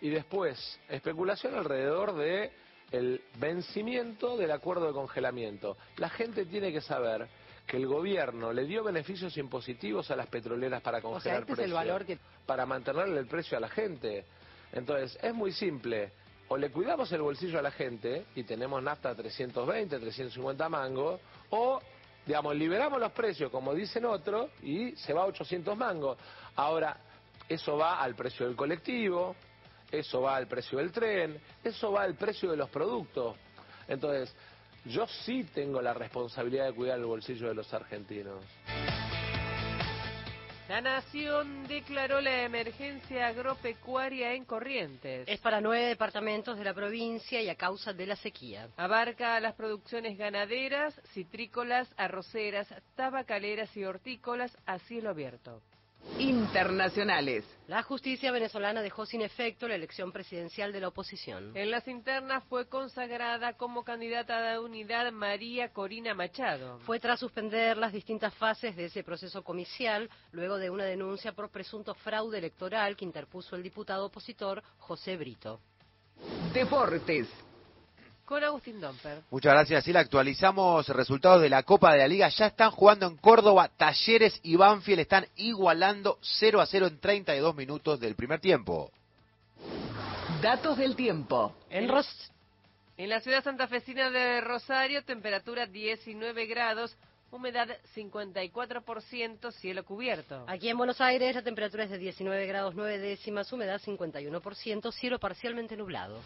y 0.00 0.08
después 0.08 0.80
especulación 0.88 1.54
alrededor 1.54 2.14
de 2.14 2.52
el 2.90 3.22
vencimiento 3.36 4.36
del 4.36 4.50
acuerdo 4.50 4.86
de 4.86 4.92
congelamiento. 4.92 5.76
La 5.96 6.08
gente 6.08 6.46
tiene 6.46 6.72
que 6.72 6.80
saber 6.80 7.28
que 7.70 7.76
el 7.76 7.86
gobierno 7.86 8.52
le 8.52 8.64
dio 8.64 8.82
beneficios 8.82 9.36
impositivos 9.36 10.10
a 10.10 10.16
las 10.16 10.26
petroleras 10.26 10.82
para 10.82 11.00
congelar 11.00 11.20
O 11.20 11.20
sea, 11.20 11.38
este 11.38 11.52
es 11.52 11.58
el 11.60 11.64
precios, 11.66 11.86
valor 11.86 12.04
que 12.04 12.18
para 12.44 12.66
mantenerle 12.66 13.20
el 13.20 13.28
precio 13.28 13.56
a 13.56 13.60
la 13.60 13.68
gente. 13.68 14.24
Entonces, 14.72 15.16
es 15.22 15.32
muy 15.32 15.52
simple. 15.52 16.10
O 16.48 16.56
le 16.56 16.72
cuidamos 16.72 17.12
el 17.12 17.22
bolsillo 17.22 17.60
a 17.60 17.62
la 17.62 17.70
gente 17.70 18.26
y 18.34 18.42
tenemos 18.42 18.82
nafta 18.82 19.10
a 19.10 19.14
320, 19.14 20.00
350 20.00 20.68
mangos, 20.68 21.20
o, 21.50 21.80
digamos, 22.26 22.56
liberamos 22.56 22.98
los 22.98 23.12
precios, 23.12 23.52
como 23.52 23.72
dicen 23.72 24.04
otros, 24.04 24.50
y 24.64 24.90
se 24.96 25.12
va 25.12 25.22
a 25.22 25.26
800 25.26 25.76
mangos. 25.76 26.18
Ahora, 26.56 26.96
eso 27.48 27.76
va 27.76 28.00
al 28.00 28.16
precio 28.16 28.46
del 28.46 28.56
colectivo, 28.56 29.36
eso 29.92 30.22
va 30.22 30.34
al 30.34 30.48
precio 30.48 30.78
del 30.78 30.90
tren, 30.90 31.40
eso 31.62 31.92
va 31.92 32.02
al 32.02 32.16
precio 32.16 32.50
de 32.50 32.56
los 32.56 32.68
productos. 32.68 33.36
Entonces, 33.86 34.34
Yo 34.84 35.06
sí 35.06 35.44
tengo 35.54 35.82
la 35.82 35.94
responsabilidad 35.94 36.66
de 36.66 36.72
cuidar 36.72 36.98
el 36.98 37.04
bolsillo 37.04 37.48
de 37.48 37.54
los 37.54 37.72
argentinos. 37.74 38.44
La 40.70 40.80
Nación 40.80 41.66
declaró 41.66 42.20
la 42.20 42.44
emergencia 42.44 43.26
agropecuaria 43.26 44.34
en 44.34 44.44
Corrientes. 44.44 45.26
Es 45.26 45.40
para 45.40 45.60
nueve 45.60 45.86
departamentos 45.86 46.56
de 46.56 46.64
la 46.64 46.72
provincia 46.72 47.42
y 47.42 47.48
a 47.48 47.56
causa 47.56 47.92
de 47.92 48.06
la 48.06 48.14
sequía. 48.14 48.68
Abarca 48.76 49.40
las 49.40 49.56
producciones 49.56 50.16
ganaderas, 50.16 50.94
citrícolas, 51.12 51.92
arroceras, 51.96 52.72
tabacaleras 52.94 53.76
y 53.76 53.84
hortícolas 53.84 54.56
a 54.64 54.78
cielo 54.78 55.10
abierto. 55.10 55.60
Internacionales. 56.18 57.44
La 57.66 57.82
justicia 57.82 58.32
venezolana 58.32 58.82
dejó 58.82 59.06
sin 59.06 59.22
efecto 59.22 59.68
la 59.68 59.74
elección 59.74 60.12
presidencial 60.12 60.72
de 60.72 60.80
la 60.80 60.88
oposición. 60.88 61.56
En 61.56 61.70
las 61.70 61.86
internas 61.88 62.44
fue 62.48 62.68
consagrada 62.68 63.54
como 63.54 63.84
candidata 63.84 64.40
de 64.42 64.58
unidad 64.58 65.10
María 65.12 65.72
Corina 65.72 66.14
Machado. 66.14 66.78
Fue 66.80 67.00
tras 67.00 67.20
suspender 67.20 67.76
las 67.76 67.92
distintas 67.92 68.34
fases 68.34 68.76
de 68.76 68.86
ese 68.86 69.02
proceso 69.02 69.42
comicial, 69.42 70.10
luego 70.32 70.58
de 70.58 70.70
una 70.70 70.84
denuncia 70.84 71.32
por 71.32 71.50
presunto 71.50 71.94
fraude 71.94 72.38
electoral 72.38 72.96
que 72.96 73.04
interpuso 73.04 73.56
el 73.56 73.62
diputado 73.62 74.06
opositor 74.06 74.62
José 74.78 75.16
Brito. 75.16 75.60
Deportes. 76.52 77.28
Con 78.30 78.44
Agustín 78.44 78.80
Domper. 78.80 79.22
Muchas 79.32 79.52
gracias, 79.52 79.82
Sila. 79.82 79.98
Actualizamos 79.98 80.86
resultados 80.90 81.42
de 81.42 81.48
la 81.48 81.64
Copa 81.64 81.94
de 81.94 81.98
la 81.98 82.06
Liga. 82.06 82.28
Ya 82.28 82.46
están 82.46 82.70
jugando 82.70 83.08
en 83.08 83.16
Córdoba. 83.16 83.68
Talleres 83.76 84.38
y 84.44 84.54
Banfield 84.54 85.00
están 85.00 85.26
igualando 85.34 86.16
0 86.38 86.60
a 86.60 86.66
0 86.66 86.86
en 86.86 87.00
32 87.00 87.56
minutos 87.56 87.98
del 87.98 88.14
primer 88.14 88.38
tiempo. 88.38 88.92
Datos 90.40 90.78
del 90.78 90.94
tiempo. 90.94 91.56
En, 91.70 91.88
Ros 91.88 92.06
en 92.96 93.08
la 93.08 93.20
ciudad 93.20 93.42
santafesina 93.42 94.10
de 94.10 94.40
Rosario, 94.40 95.02
temperatura 95.02 95.66
19 95.66 96.46
grados, 96.46 96.96
humedad 97.32 97.66
54%, 97.96 99.50
cielo 99.50 99.84
cubierto. 99.84 100.44
Aquí 100.46 100.68
en 100.68 100.76
Buenos 100.76 101.00
Aires 101.00 101.34
la 101.34 101.42
temperatura 101.42 101.82
es 101.82 101.90
de 101.90 101.98
19 101.98 102.46
grados 102.46 102.76
9 102.76 102.96
décimas, 102.98 103.52
humedad 103.52 103.80
51%, 103.84 104.92
cielo 104.92 105.18
parcialmente 105.18 105.76
nublado. 105.76 106.20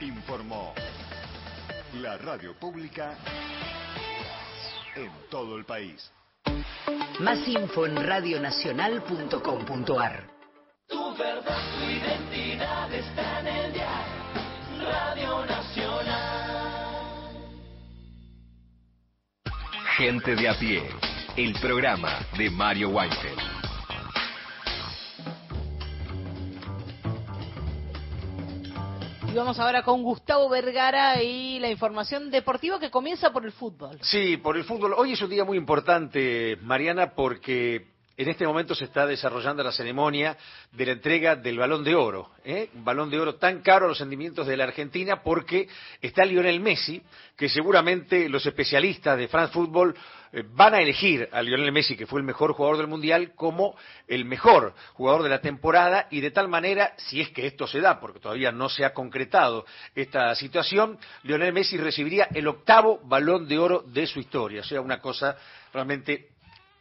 Informó 0.00 0.74
la 1.94 2.16
radio 2.16 2.54
pública 2.58 3.18
en 4.96 5.10
todo 5.28 5.58
el 5.58 5.66
país. 5.66 6.10
Más 7.18 7.46
info 7.46 7.84
en 7.84 7.96
radionacional.com.ar. 7.96 10.30
Tu 10.88 11.14
verdad, 11.16 11.58
tu 11.78 11.84
identidad 11.84 12.90
está 12.94 13.40
en 13.40 13.46
el 13.46 13.72
diario 13.74 14.14
Radio 14.80 15.44
Nacional. 15.44 16.80
Gente 19.98 20.34
de 20.34 20.48
a 20.48 20.58
pie, 20.58 20.82
el 21.36 21.52
programa 21.60 22.20
de 22.38 22.48
Mario 22.48 22.88
Weinfeld. 22.88 23.59
Y 29.30 29.34
vamos 29.34 29.60
ahora 29.60 29.84
con 29.84 30.02
Gustavo 30.02 30.48
Vergara 30.48 31.22
y 31.22 31.60
la 31.60 31.70
información 31.70 32.32
deportiva 32.32 32.80
que 32.80 32.90
comienza 32.90 33.30
por 33.30 33.44
el 33.44 33.52
fútbol. 33.52 33.96
Sí, 34.02 34.36
por 34.38 34.56
el 34.56 34.64
fútbol. 34.64 34.92
Hoy 34.96 35.12
es 35.12 35.22
un 35.22 35.30
día 35.30 35.44
muy 35.44 35.56
importante, 35.56 36.58
Mariana, 36.62 37.14
porque 37.14 37.86
en 38.20 38.28
este 38.28 38.46
momento 38.46 38.74
se 38.74 38.84
está 38.84 39.06
desarrollando 39.06 39.62
la 39.62 39.72
ceremonia 39.72 40.36
de 40.72 40.84
la 40.84 40.92
entrega 40.92 41.36
del 41.36 41.56
balón 41.56 41.82
de 41.82 41.94
oro. 41.94 42.32
¿eh? 42.44 42.68
Un 42.74 42.84
balón 42.84 43.08
de 43.08 43.18
oro 43.18 43.36
tan 43.36 43.62
caro 43.62 43.86
a 43.86 43.88
los 43.88 43.96
sentimientos 43.96 44.46
de 44.46 44.58
la 44.58 44.64
Argentina 44.64 45.22
porque 45.22 45.68
está 46.02 46.26
Lionel 46.26 46.60
Messi, 46.60 47.02
que 47.34 47.48
seguramente 47.48 48.28
los 48.28 48.44
especialistas 48.44 49.16
de 49.16 49.26
France 49.26 49.54
Football 49.54 49.96
eh, 50.34 50.44
van 50.52 50.74
a 50.74 50.82
elegir 50.82 51.30
a 51.32 51.40
Lionel 51.40 51.72
Messi, 51.72 51.96
que 51.96 52.06
fue 52.06 52.20
el 52.20 52.26
mejor 52.26 52.52
jugador 52.52 52.76
del 52.76 52.88
Mundial, 52.88 53.32
como 53.34 53.74
el 54.06 54.26
mejor 54.26 54.74
jugador 54.92 55.22
de 55.22 55.30
la 55.30 55.40
temporada 55.40 56.06
y 56.10 56.20
de 56.20 56.30
tal 56.30 56.48
manera, 56.48 56.92
si 56.98 57.22
es 57.22 57.30
que 57.30 57.46
esto 57.46 57.66
se 57.66 57.80
da, 57.80 58.00
porque 58.00 58.20
todavía 58.20 58.52
no 58.52 58.68
se 58.68 58.84
ha 58.84 58.92
concretado 58.92 59.64
esta 59.94 60.34
situación, 60.34 60.98
Lionel 61.22 61.54
Messi 61.54 61.78
recibiría 61.78 62.28
el 62.34 62.46
octavo 62.48 63.00
balón 63.02 63.48
de 63.48 63.58
oro 63.58 63.82
de 63.86 64.06
su 64.06 64.20
historia. 64.20 64.60
O 64.60 64.64
sea, 64.64 64.82
una 64.82 65.00
cosa 65.00 65.38
realmente 65.72 66.28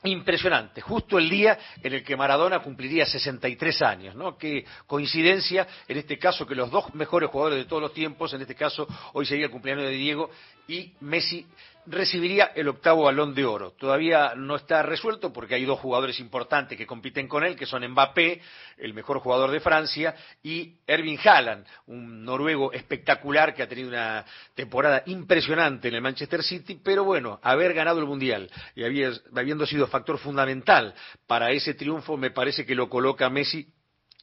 impresionante, 0.03 0.81
justo 0.81 1.17
el 1.17 1.29
día 1.29 1.57
en 1.83 1.93
el 1.93 2.03
que 2.03 2.15
Maradona 2.15 2.59
cumpliría 2.59 3.05
63 3.05 3.81
años, 3.81 4.15
¿no? 4.15 4.37
Qué 4.37 4.65
coincidencia, 4.87 5.67
en 5.87 5.97
este 5.97 6.17
caso, 6.17 6.47
que 6.47 6.55
los 6.55 6.71
dos 6.71 6.93
mejores 6.95 7.29
jugadores 7.29 7.59
de 7.59 7.65
todos 7.65 7.81
los 7.81 7.93
tiempos, 7.93 8.33
en 8.33 8.41
este 8.41 8.55
caso, 8.55 8.87
hoy 9.13 9.25
sería 9.25 9.45
el 9.45 9.51
cumpleaños 9.51 9.85
de 9.85 9.91
Diego, 9.91 10.29
y 10.69 10.93
Messi 11.01 11.47
recibiría 11.87 12.51
el 12.53 12.67
octavo 12.67 13.05
balón 13.05 13.33
de 13.33 13.43
oro. 13.43 13.71
Todavía 13.71 14.33
no 14.35 14.55
está 14.55 14.83
resuelto 14.83 15.33
porque 15.33 15.55
hay 15.55 15.65
dos 15.65 15.79
jugadores 15.79 16.19
importantes 16.19 16.77
que 16.77 16.85
compiten 16.85 17.27
con 17.27 17.43
él, 17.43 17.55
que 17.55 17.65
son 17.65 17.83
Mbappé, 17.87 18.39
el 18.77 18.93
mejor 18.93 19.17
jugador 19.19 19.49
de 19.49 19.59
Francia, 19.59 20.13
y 20.43 20.75
Erving 20.85 21.17
Haaland, 21.25 21.65
un 21.87 22.23
noruego 22.23 22.71
espectacular 22.71 23.55
que 23.55 23.63
ha 23.63 23.67
tenido 23.67 23.89
una 23.89 24.23
temporada 24.53 25.01
impresionante 25.07 25.87
en 25.87 25.95
el 25.95 26.01
Manchester 26.01 26.43
City, 26.43 26.79
pero 26.83 27.03
bueno, 27.03 27.39
haber 27.41 27.73
ganado 27.73 27.99
el 27.99 28.05
Mundial 28.05 28.51
y 28.75 28.83
habiendo 28.83 29.65
sido 29.65 29.87
factor 29.87 30.19
fundamental 30.19 30.93
para 31.25 31.49
ese 31.49 31.73
triunfo, 31.73 32.15
me 32.15 32.29
parece 32.29 32.63
que 32.63 32.75
lo 32.75 32.87
coloca 32.87 33.27
Messi 33.31 33.67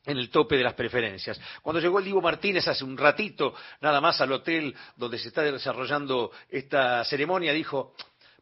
en 0.06 0.16
el 0.16 0.30
tope 0.30 0.56
de 0.56 0.64
las 0.64 0.74
preferencias. 0.74 1.38
Cuando 1.62 1.80
llegó 1.80 1.98
el 1.98 2.04
Divo 2.04 2.22
Martínez 2.22 2.66
hace 2.68 2.84
un 2.84 2.96
ratito, 2.96 3.54
nada 3.80 4.00
más 4.00 4.20
al 4.20 4.32
hotel 4.32 4.74
donde 4.96 5.18
se 5.18 5.28
está 5.28 5.42
desarrollando 5.42 6.30
esta 6.48 7.04
ceremonia, 7.04 7.52
dijo, 7.52 7.94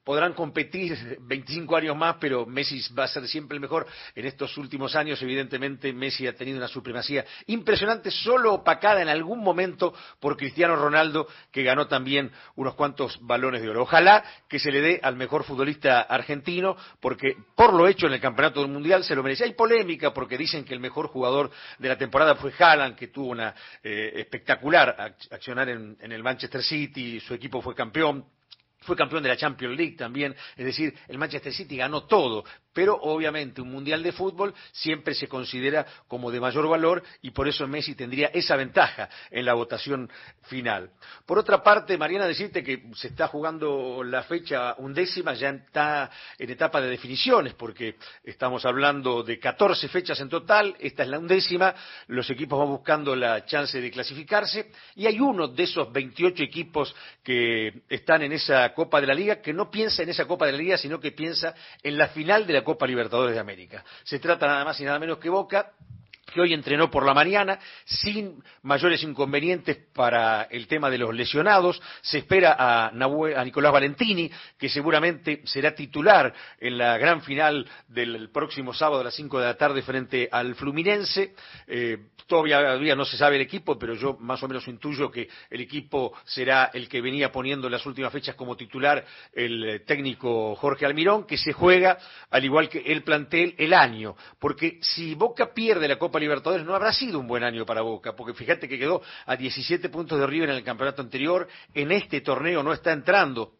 podrán 0.04 0.34
competir 0.34 1.18
25 1.22 1.76
años 1.76 1.96
más, 1.96 2.16
pero 2.20 2.44
Messi 2.44 2.80
va 2.94 3.04
a 3.04 3.08
ser 3.08 3.26
siempre 3.26 3.56
el 3.56 3.60
mejor. 3.60 3.86
En 4.14 4.26
estos 4.26 4.56
últimos 4.58 4.94
años, 4.94 5.20
evidentemente, 5.22 5.92
Messi 5.92 6.26
ha 6.26 6.34
tenido 6.34 6.58
una 6.58 6.68
supremacía 6.68 7.24
impresionante, 7.46 8.10
solo 8.10 8.52
opacada 8.52 9.00
en 9.00 9.08
algún 9.08 9.40
momento 9.40 9.94
por 10.20 10.36
Cristiano 10.36 10.76
Ronaldo, 10.76 11.26
que 11.50 11.62
ganó 11.62 11.88
también 11.88 12.30
unos 12.56 12.74
cuantos 12.74 13.18
balones 13.22 13.62
de 13.62 13.70
oro. 13.70 13.82
Ojalá 13.82 14.22
que 14.48 14.58
se 14.58 14.70
le 14.70 14.80
dé 14.80 15.00
al 15.02 15.16
mejor 15.16 15.44
futbolista 15.44 16.02
argentino, 16.02 16.76
porque 17.00 17.36
por 17.56 17.72
lo 17.72 17.88
hecho 17.88 18.06
en 18.06 18.12
el 18.12 18.20
Campeonato 18.20 18.60
del 18.60 18.70
Mundial 18.70 19.04
se 19.04 19.14
lo 19.14 19.22
merece. 19.22 19.44
Hay 19.44 19.54
polémica 19.54 20.12
porque 20.12 20.36
dicen 20.36 20.64
que 20.64 20.74
el 20.74 20.80
mejor 20.80 21.08
jugador 21.08 21.50
de 21.78 21.88
la 21.88 21.96
temporada 21.96 22.34
fue 22.34 22.52
Haaland, 22.58 22.94
que 22.94 23.08
tuvo 23.08 23.28
una 23.28 23.54
eh, 23.82 24.12
espectacular 24.16 25.14
accionar 25.30 25.70
en, 25.70 25.96
en 26.00 26.12
el 26.12 26.22
Manchester 26.22 26.62
City, 26.62 27.20
su 27.20 27.34
equipo 27.34 27.62
fue 27.62 27.74
campeón 27.74 28.24
fue 28.84 28.96
campeón 28.96 29.22
de 29.22 29.30
la 29.30 29.36
Champions 29.36 29.76
League 29.76 29.96
también, 29.96 30.34
es 30.56 30.64
decir, 30.64 30.94
el 31.08 31.18
Manchester 31.18 31.52
City 31.52 31.76
ganó 31.76 32.04
todo, 32.04 32.44
pero 32.74 32.98
obviamente 33.00 33.62
un 33.62 33.70
mundial 33.70 34.02
de 34.02 34.12
fútbol 34.12 34.52
siempre 34.72 35.14
se 35.14 35.28
considera 35.28 35.86
como 36.08 36.30
de 36.30 36.40
mayor 36.40 36.68
valor 36.68 37.02
y 37.22 37.30
por 37.30 37.48
eso 37.48 37.66
Messi 37.66 37.94
tendría 37.94 38.26
esa 38.28 38.56
ventaja 38.56 39.08
en 39.30 39.46
la 39.46 39.54
votación 39.54 40.10
final. 40.42 40.90
Por 41.24 41.38
otra 41.38 41.62
parte, 41.62 41.96
Mariana, 41.96 42.26
decirte 42.26 42.62
que 42.62 42.82
se 42.94 43.08
está 43.08 43.28
jugando 43.28 44.02
la 44.04 44.24
fecha 44.24 44.74
undécima, 44.78 45.34
ya 45.34 45.50
está 45.50 46.10
en 46.38 46.50
etapa 46.50 46.80
de 46.80 46.90
definiciones, 46.90 47.54
porque 47.54 47.96
estamos 48.24 48.64
hablando 48.66 49.22
de 49.22 49.38
14 49.38 49.88
fechas 49.88 50.20
en 50.20 50.28
total, 50.28 50.76
esta 50.80 51.04
es 51.04 51.08
la 51.08 51.18
undécima, 51.18 51.74
los 52.08 52.28
equipos 52.28 52.58
van 52.58 52.68
buscando 52.68 53.14
la 53.14 53.44
chance 53.46 53.80
de 53.80 53.90
clasificarse 53.90 54.70
y 54.96 55.06
hay 55.06 55.20
uno 55.20 55.48
de 55.48 55.62
esos 55.62 55.92
28 55.92 56.42
equipos 56.42 56.94
que 57.22 57.82
están 57.88 58.22
en 58.22 58.32
esa 58.32 58.74
Copa 58.74 59.00
de 59.00 59.06
la 59.06 59.14
Liga 59.14 59.40
que 59.40 59.52
no 59.52 59.70
piensa 59.70 60.02
en 60.02 60.08
esa 60.08 60.26
Copa 60.26 60.46
de 60.46 60.52
la 60.52 60.58
Liga, 60.58 60.76
sino 60.76 61.00
que 61.00 61.12
piensa 61.12 61.54
en 61.82 61.96
la 61.96 62.08
final 62.08 62.46
de 62.46 62.52
la 62.52 62.63
Copa 62.64 62.86
Libertadores 62.86 63.34
de 63.34 63.40
América. 63.40 63.84
Se 64.02 64.18
trata 64.18 64.46
nada 64.46 64.64
más 64.64 64.80
y 64.80 64.84
nada 64.84 64.98
menos 64.98 65.18
que 65.18 65.28
Boca 65.28 65.72
que 66.34 66.40
hoy 66.40 66.52
entrenó 66.52 66.90
por 66.90 67.06
la 67.06 67.14
mañana 67.14 67.58
sin 67.84 68.42
mayores 68.62 69.02
inconvenientes 69.04 69.78
para 69.94 70.42
el 70.50 70.66
tema 70.66 70.90
de 70.90 70.98
los 70.98 71.14
lesionados. 71.14 71.80
Se 72.02 72.18
espera 72.18 72.56
a, 72.58 72.90
Nicolás 73.44 73.72
Valentini, 73.72 74.30
que 74.58 74.68
seguramente 74.68 75.42
será 75.44 75.74
titular 75.74 76.34
en 76.58 76.76
la 76.76 76.98
gran 76.98 77.22
final 77.22 77.66
del 77.86 78.30
próximo 78.30 78.74
sábado 78.74 79.00
a 79.00 79.04
las 79.04 79.14
5 79.14 79.38
de 79.38 79.46
la 79.46 79.54
tarde 79.54 79.82
frente 79.82 80.28
al 80.30 80.56
Fluminense. 80.56 81.34
Eh, 81.68 81.98
todavía 82.26 82.96
no 82.96 83.04
se 83.04 83.16
sabe 83.16 83.36
el 83.36 83.42
equipo, 83.42 83.78
pero 83.78 83.94
yo 83.94 84.16
más 84.18 84.42
o 84.42 84.48
menos 84.48 84.66
intuyo 84.66 85.10
que 85.10 85.28
el 85.50 85.60
equipo 85.60 86.14
será 86.24 86.70
el 86.72 86.88
que 86.88 87.00
venía 87.00 87.30
poniendo 87.30 87.68
en 87.68 87.72
las 87.72 87.86
últimas 87.86 88.12
fechas 88.12 88.34
como 88.34 88.56
titular 88.56 89.04
el 89.32 89.82
técnico 89.86 90.56
Jorge 90.56 90.86
Almirón, 90.86 91.26
que 91.26 91.36
se 91.36 91.52
juega, 91.52 91.98
al 92.30 92.44
igual 92.44 92.68
que 92.68 92.78
el 92.78 93.04
plantel, 93.04 93.54
el 93.58 93.74
año. 93.74 94.16
Porque 94.40 94.78
si 94.80 95.14
Boca 95.14 95.52
pierde 95.52 95.86
la 95.86 95.98
Copa 95.98 96.18
Libertadores 96.24 96.66
no 96.66 96.74
habrá 96.74 96.92
sido 96.92 97.18
un 97.18 97.26
buen 97.26 97.44
año 97.44 97.64
para 97.66 97.82
Boca, 97.82 98.14
porque 98.16 98.34
fíjate 98.34 98.68
que 98.68 98.78
quedó 98.78 99.02
a 99.26 99.36
17 99.36 99.88
puntos 99.88 100.18
de 100.18 100.26
River 100.26 100.50
en 100.50 100.56
el 100.56 100.64
campeonato 100.64 101.02
anterior, 101.02 101.46
en 101.74 101.92
este 101.92 102.20
torneo 102.20 102.62
no 102.62 102.72
está 102.72 102.92
entrando 102.92 103.52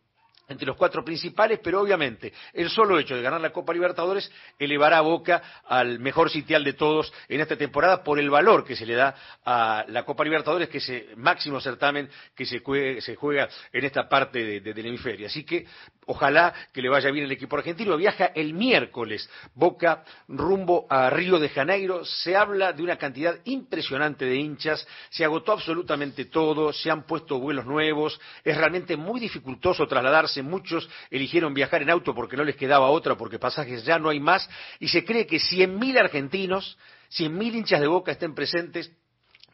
entre 0.49 0.67
los 0.67 0.77
cuatro 0.77 1.05
principales, 1.05 1.61
pero 1.63 1.81
obviamente 1.81 2.33
el 2.53 2.69
solo 2.71 2.99
hecho 2.99 3.17
de 3.17 3.23
ganar 3.23 3.41
la 3.41 3.51
Copa 3.51 3.73
Libertadores 3.73 4.31
elevará 4.59 4.99
a 4.99 5.03
Boca 5.03 5.43
al 5.67 5.99
mejor 5.99 6.31
sitial 6.31 6.65
de 6.65 6.75
todos 6.75 7.13
en 7.29 7.41
esta 7.41 7.57
temporada 7.57 8.03
por 8.03 8.19
el 8.19 8.31
valor 8.31 8.65
que 8.65 8.77
se 8.77 8.87
le 8.87 8.95
da 8.95 9.15
a 9.45 9.85
la 9.89 10.05
Copa 10.05 10.25
Libertadores, 10.25 10.69
que 10.69 10.79
es 10.79 10.89
el 10.89 11.17
máximo 11.17 11.61
certamen 11.61 12.09
que 12.35 12.45
se 12.47 12.61
juega, 12.61 13.49
en 13.73 13.85
esta 13.85 14.09
parte 14.09 14.61
de- 14.61 14.75
del 14.75 14.87
hemisferio. 14.87 15.27
Así 15.27 15.45
que 15.45 15.67
ojalá 16.07 16.53
que 16.73 16.83
le 16.83 16.89
vaya 16.89 17.11
bien 17.11 17.25
el 17.25 17.33
equipo 17.33 17.57
argentino. 17.57 17.97
Viaja 17.97 18.27
el 18.35 18.55
miércoles 18.55 19.29
Boca 19.55 20.05
rumbo 20.29 20.87
a 20.91 21.09
Río 21.11 21.39
de 21.39 21.49
Janeiro. 21.49 22.05
Se 22.05 22.37
habla 22.37 22.73
de 22.73 22.83
una 22.83 22.97
cantidad 22.97 23.37
impresionante 23.45 24.25
de 24.25 24.37
hinchas. 24.37 24.87
Se 25.11 25.25
agotó 25.25 25.53
absolutamente 25.53 26.27
todo. 26.27 26.73
Se 26.73 26.91
han 26.91 27.05
puesto 27.05 27.39
vuelos 27.39 27.65
nuevos. 27.67 28.21
Es 28.45 28.57
realmente 28.57 28.97
muy 28.97 29.21
dificultoso 29.21 29.87
trasladarse. 29.87 30.34
Muchos 30.43 30.89
eligieron 31.11 31.55
viajar 31.55 31.83
en 31.83 31.91
auto 31.91 32.15
porque 32.15 32.37
no 32.37 32.45
les 32.45 32.57
quedaba 32.57 32.91
otra, 32.91 33.17
porque 33.17 33.39
pasajes 33.39 33.85
ya 33.85 33.99
no 33.99 34.09
hay 34.09 34.21
más. 34.21 34.49
Y 34.81 34.89
se 34.89 35.05
cree 35.05 35.27
que 35.27 35.37
100.000 35.37 35.99
argentinos, 35.99 36.77
100.000 37.11 37.55
hinchas 37.55 37.81
de 37.81 37.87
Boca 37.87 38.13
estén 38.13 38.35
presentes 38.35 38.91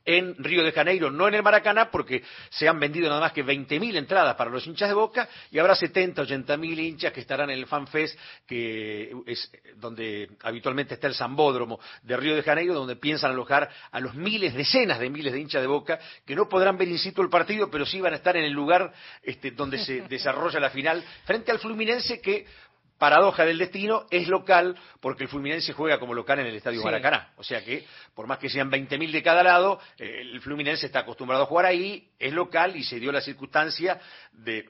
en 0.04 0.34
Río 0.42 0.62
de 0.64 0.72
Janeiro, 0.72 1.10
no 1.10 1.28
en 1.28 1.34
el 1.34 1.42
Maracaná, 1.42 1.90
porque 1.90 2.22
se 2.50 2.68
han 2.68 2.80
vendido 2.80 3.08
nada 3.08 3.20
más 3.20 3.32
que 3.32 3.44
20.000 3.44 3.96
entradas 3.96 4.34
para 4.34 4.50
los 4.50 4.66
hinchas 4.66 4.88
de 4.88 4.94
Boca 4.94 5.28
y 5.50 5.58
habrá 5.58 5.74
70, 5.74 6.22
80.000 6.22 6.78
hinchas 6.78 7.12
que 7.12 7.20
estarán 7.20 7.50
en 7.50 7.58
el 7.58 7.66
FanFest, 7.66 8.18
que 8.46 9.12
es 9.26 9.50
donde 9.76 10.30
habitualmente 10.42 10.94
está 10.94 11.06
el 11.06 11.14
Zambódromo 11.14 11.78
de 12.02 12.16
Río 12.16 12.34
de 12.34 12.42
Janeiro, 12.42 12.74
donde 12.74 12.96
piensan 12.96 13.30
alojar 13.32 13.68
a 13.90 14.00
los 14.00 14.14
miles, 14.14 14.54
decenas 14.54 14.98
de 14.98 15.10
miles 15.10 15.32
de 15.32 15.40
hinchas 15.40 15.62
de 15.62 15.68
Boca 15.68 15.98
que 16.24 16.34
no 16.34 16.48
podrán 16.48 16.76
ver 16.76 16.88
in 16.88 16.98
situ 16.98 17.22
el 17.22 17.28
partido, 17.28 17.70
pero 17.70 17.84
sí 17.84 18.00
van 18.00 18.14
a 18.14 18.16
estar 18.16 18.36
en 18.36 18.44
el 18.44 18.52
lugar 18.52 18.92
este, 19.22 19.50
donde 19.50 19.78
se 19.78 20.00
desarrolla 20.08 20.60
la 20.60 20.70
final 20.70 21.04
frente 21.24 21.50
al 21.50 21.58
Fluminense 21.58 22.20
que 22.20 22.46
paradoja 23.00 23.46
del 23.46 23.58
destino, 23.58 24.04
es 24.10 24.28
local 24.28 24.76
porque 25.00 25.24
el 25.24 25.30
Fluminense 25.30 25.72
juega 25.72 25.98
como 25.98 26.12
local 26.12 26.38
en 26.38 26.46
el 26.46 26.54
Estadio 26.54 26.80
Sí. 26.80 26.84
Maracaná. 26.84 27.32
O 27.36 27.42
sea 27.42 27.64
que, 27.64 27.86
por 28.14 28.26
más 28.26 28.38
que 28.38 28.50
sean 28.50 28.70
20.000 28.70 29.10
de 29.10 29.22
cada 29.22 29.42
lado, 29.42 29.80
el 29.98 30.40
Fluminense 30.42 30.86
está 30.86 31.00
acostumbrado 31.00 31.44
a 31.44 31.46
jugar 31.46 31.64
ahí, 31.64 32.10
es 32.18 32.32
local 32.32 32.76
y 32.76 32.84
se 32.84 33.00
dio 33.00 33.10
la 33.10 33.22
circunstancia 33.22 33.98
de 34.32 34.68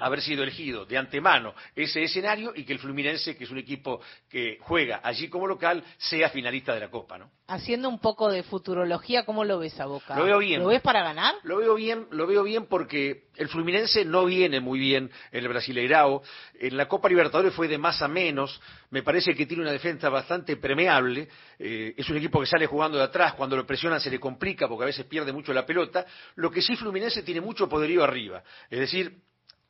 haber 0.00 0.20
sido 0.20 0.42
elegido 0.42 0.84
de 0.84 0.98
antemano 0.98 1.54
ese 1.74 2.02
escenario 2.02 2.52
y 2.54 2.64
que 2.64 2.72
el 2.72 2.78
Fluminense, 2.78 3.36
que 3.36 3.44
es 3.44 3.50
un 3.50 3.58
equipo 3.58 4.00
que 4.28 4.58
juega 4.60 5.00
allí 5.02 5.28
como 5.28 5.46
local, 5.46 5.82
sea 5.96 6.28
finalista 6.30 6.74
de 6.74 6.80
la 6.80 6.90
Copa, 6.90 7.18
¿no? 7.18 7.30
Haciendo 7.46 7.88
un 7.88 7.98
poco 7.98 8.30
de 8.30 8.42
futurología, 8.42 9.24
¿cómo 9.24 9.44
lo 9.44 9.58
ves 9.58 9.80
a 9.80 9.86
Boca? 9.86 10.16
Lo 10.16 10.24
veo 10.24 10.38
bien. 10.38 10.60
¿Lo 10.60 10.68
ves 10.68 10.82
para 10.82 11.02
ganar? 11.02 11.34
Lo 11.44 11.56
veo 11.56 11.74
bien, 11.76 12.06
lo 12.10 12.26
veo 12.26 12.42
bien 12.42 12.66
porque 12.66 13.28
el 13.36 13.48
Fluminense 13.48 14.04
no 14.04 14.26
viene 14.26 14.60
muy 14.60 14.78
bien 14.78 15.10
en 15.32 15.44
el 15.44 15.48
Brasileirao. 15.48 16.22
En 16.60 16.76
la 16.76 16.88
Copa 16.88 17.08
Libertadores 17.08 17.54
fue 17.54 17.66
de 17.68 17.78
más 17.78 18.02
a 18.02 18.08
menos. 18.08 18.60
Me 18.90 19.02
parece 19.02 19.34
que 19.34 19.46
tiene 19.46 19.62
una 19.62 19.72
defensa 19.72 20.10
bastante 20.10 20.56
permeable. 20.56 21.28
Eh, 21.58 21.94
es 21.96 22.10
un 22.10 22.18
equipo 22.18 22.40
que 22.40 22.46
sale 22.46 22.66
jugando 22.66 22.98
de 22.98 23.04
atrás. 23.04 23.34
Cuando 23.34 23.56
lo 23.56 23.66
presionan 23.66 24.00
se 24.00 24.10
le 24.10 24.20
complica 24.20 24.68
porque 24.68 24.84
a 24.84 24.86
veces 24.86 25.06
pierde 25.06 25.32
mucho 25.32 25.52
la 25.52 25.64
pelota. 25.64 26.04
Lo 26.34 26.50
que 26.50 26.60
sí 26.60 26.76
Fluminense 26.76 27.22
tiene 27.22 27.40
mucho 27.40 27.68
poderío 27.68 28.04
arriba. 28.04 28.42
Es 28.68 28.80
decir, 28.80 29.22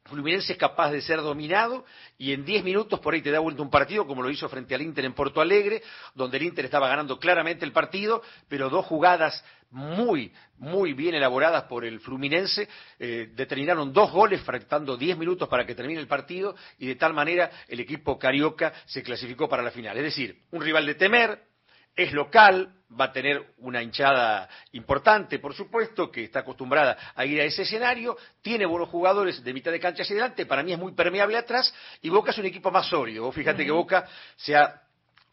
Fluminense 0.08 0.52
es 0.52 0.58
capaz 0.58 0.90
de 0.90 1.02
ser 1.02 1.20
dominado 1.20 1.84
y 2.16 2.32
en 2.32 2.44
10 2.44 2.64
minutos 2.64 2.98
por 3.00 3.14
ahí 3.14 3.22
te 3.22 3.30
da 3.30 3.40
vuelta 3.40 3.62
un 3.62 3.70
partido 3.70 4.06
como 4.06 4.22
lo 4.22 4.30
hizo 4.30 4.48
frente 4.48 4.74
al 4.74 4.82
Inter 4.82 5.04
en 5.04 5.14
Porto 5.14 5.40
Alegre, 5.40 5.82
donde 6.14 6.38
el 6.38 6.44
Inter 6.44 6.64
estaba 6.64 6.88
ganando 6.88 7.18
claramente 7.18 7.64
el 7.64 7.72
partido, 7.72 8.22
pero 8.48 8.70
dos 8.70 8.86
jugadas 8.86 9.44
muy, 9.70 10.32
muy 10.56 10.94
bien 10.94 11.14
elaboradas 11.14 11.64
por 11.64 11.84
el 11.84 12.00
Fluminense 12.00 12.68
eh, 12.98 13.30
determinaron 13.34 13.92
dos 13.92 14.10
goles 14.10 14.40
faltando 14.40 14.96
10 14.96 15.18
minutos 15.18 15.48
para 15.48 15.66
que 15.66 15.74
termine 15.74 16.00
el 16.00 16.06
partido 16.06 16.56
y 16.78 16.86
de 16.86 16.96
tal 16.96 17.12
manera 17.12 17.50
el 17.68 17.80
equipo 17.80 18.18
carioca 18.18 18.72
se 18.86 19.02
clasificó 19.02 19.48
para 19.48 19.62
la 19.62 19.70
final. 19.70 19.96
Es 19.98 20.04
decir, 20.04 20.42
un 20.50 20.62
rival 20.62 20.86
de 20.86 20.94
temer, 20.94 21.42
es 21.98 22.12
local, 22.12 22.72
va 22.98 23.06
a 23.06 23.12
tener 23.12 23.54
una 23.58 23.82
hinchada 23.82 24.48
importante, 24.72 25.40
por 25.40 25.52
supuesto, 25.52 26.10
que 26.12 26.24
está 26.24 26.40
acostumbrada 26.40 26.96
a 27.14 27.26
ir 27.26 27.40
a 27.40 27.44
ese 27.44 27.62
escenario, 27.62 28.16
tiene 28.40 28.66
buenos 28.66 28.88
jugadores 28.88 29.42
de 29.42 29.52
mitad 29.52 29.72
de 29.72 29.80
cancha 29.80 30.04
hacia 30.04 30.14
adelante, 30.14 30.46
para 30.46 30.62
mí 30.62 30.72
es 30.72 30.78
muy 30.78 30.92
permeable 30.92 31.36
atrás, 31.36 31.74
y 32.00 32.08
Boca 32.08 32.30
es 32.30 32.38
un 32.38 32.46
equipo 32.46 32.70
más 32.70 32.86
sólido. 32.86 33.24
Vos 33.24 33.34
fíjate 33.34 33.64
que 33.64 33.72
Boca 33.72 34.06
se 34.36 34.54
ha 34.54 34.80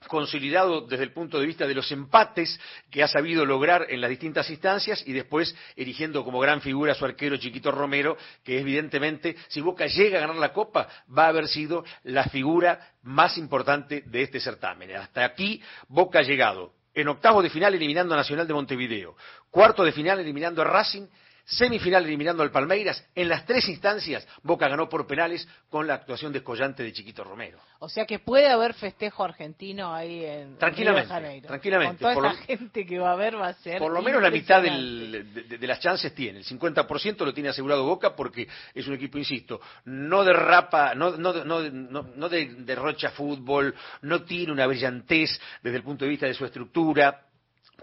consolidado 0.08 0.82
desde 0.82 1.04
el 1.04 1.12
punto 1.12 1.40
de 1.40 1.46
vista 1.46 1.66
de 1.68 1.74
los 1.74 1.92
empates 1.92 2.60
que 2.92 3.04
ha 3.04 3.08
sabido 3.08 3.46
lograr 3.46 3.88
en 3.90 4.02
las 4.02 4.10
distintas 4.10 4.50
instancias 4.50 5.04
y 5.06 5.14
después 5.14 5.56
eligiendo 5.76 6.24
como 6.24 6.40
gran 6.40 6.62
figura 6.62 6.92
a 6.92 6.96
su 6.96 7.06
arquero 7.06 7.38
Chiquito 7.38 7.72
Romero, 7.72 8.18
que 8.44 8.60
evidentemente, 8.60 9.36
si 9.48 9.62
Boca 9.62 9.88
llega 9.88 10.18
a 10.18 10.22
ganar 10.22 10.36
la 10.36 10.54
Copa, 10.54 10.88
va 11.16 11.26
a 11.26 11.30
haber 11.30 11.48
sido 11.48 11.84
la 12.04 12.26
figura 12.26 12.94
más 13.04 13.38
importante 13.38 14.04
de 14.06 14.22
este 14.22 14.40
certamen. 14.40 14.96
Hasta 14.96 15.26
aquí 15.26 15.62
Boca 15.88 16.20
ha 16.20 16.24
llegado 16.24 16.74
en 16.94 17.10
octavos 17.10 17.44
de 17.44 17.50
final 17.50 17.74
eliminando 17.74 18.14
a 18.14 18.18
Nacional 18.18 18.48
de 18.48 18.54
Montevideo, 18.54 19.16
cuarto 19.52 19.84
de 19.84 19.92
final 19.92 20.20
eliminando 20.20 20.62
a 20.62 20.66
Racing, 20.66 21.08
semifinal 21.46 22.04
eliminando 22.04 22.44
al 22.44 22.52
Palmeiras. 22.52 23.04
En 23.16 23.30
las 23.30 23.46
tres 23.46 23.68
instancias, 23.70 24.28
Boca 24.44 24.68
ganó 24.68 24.90
por 24.90 25.06
penales 25.08 25.48
con 25.70 25.88
la 25.88 25.94
actuación 25.96 26.34
descollante 26.34 26.84
de 26.84 26.92
Chiquito 26.92 27.24
Romero. 27.24 27.60
O 27.80 27.88
sea 27.90 28.06
que 28.06 28.20
puede 28.20 28.50
haber 28.50 28.74
festejo 28.74 29.24
argentino 29.24 29.94
ahí 29.94 30.26
en 30.26 30.58
Tranquilamente, 30.58 31.08
Río 31.08 31.16
de 31.16 31.22
Janeiro. 31.22 31.48
tranquilamente. 31.48 31.90
Con 31.92 31.98
toda 32.00 32.14
Por 32.16 32.26
esa 32.26 32.34
lo- 32.42 32.46
gente 32.48 32.86
que 32.86 33.00
va 33.00 33.10
a 33.10 33.14
haber 33.14 33.36
va 33.40 33.48
a 33.50 33.54
ser 33.54 33.78
Por 33.80 33.92
lo 33.92 34.02
menos 34.02 34.22
la 34.22 34.32
mitad 34.32 34.62
del- 34.62 35.34
de, 35.34 35.58
de 35.58 35.68
las 35.68 35.80
chances 35.80 36.14
tiene. 36.16 36.40
El 36.40 36.46
50% 36.46 37.24
lo 37.26 37.34
tiene 37.34 37.50
asegurado 37.50 37.84
Boca 37.86 38.16
porque 38.16 38.48
es 38.74 38.88
un 38.88 38.96
equipo, 38.96 39.18
insisto, 39.18 39.62
no 39.86 40.24
derrapa, 40.24 40.96
no, 40.96 41.12
no, 41.18 41.32
no, 41.46 41.62
no, 41.70 42.04
no 42.16 42.30
de- 42.30 42.56
derrocha 42.60 43.12
fútbol, 43.12 43.76
no 44.02 44.24
tiene 44.24 44.52
una 44.52 44.66
brillantez 44.66 45.40
desde 45.62 45.78
el 45.78 45.84
punto 45.84 46.06
de 46.06 46.10
vista 46.12 46.26
de 46.26 46.34
su 46.34 46.44
estructura. 46.46 47.22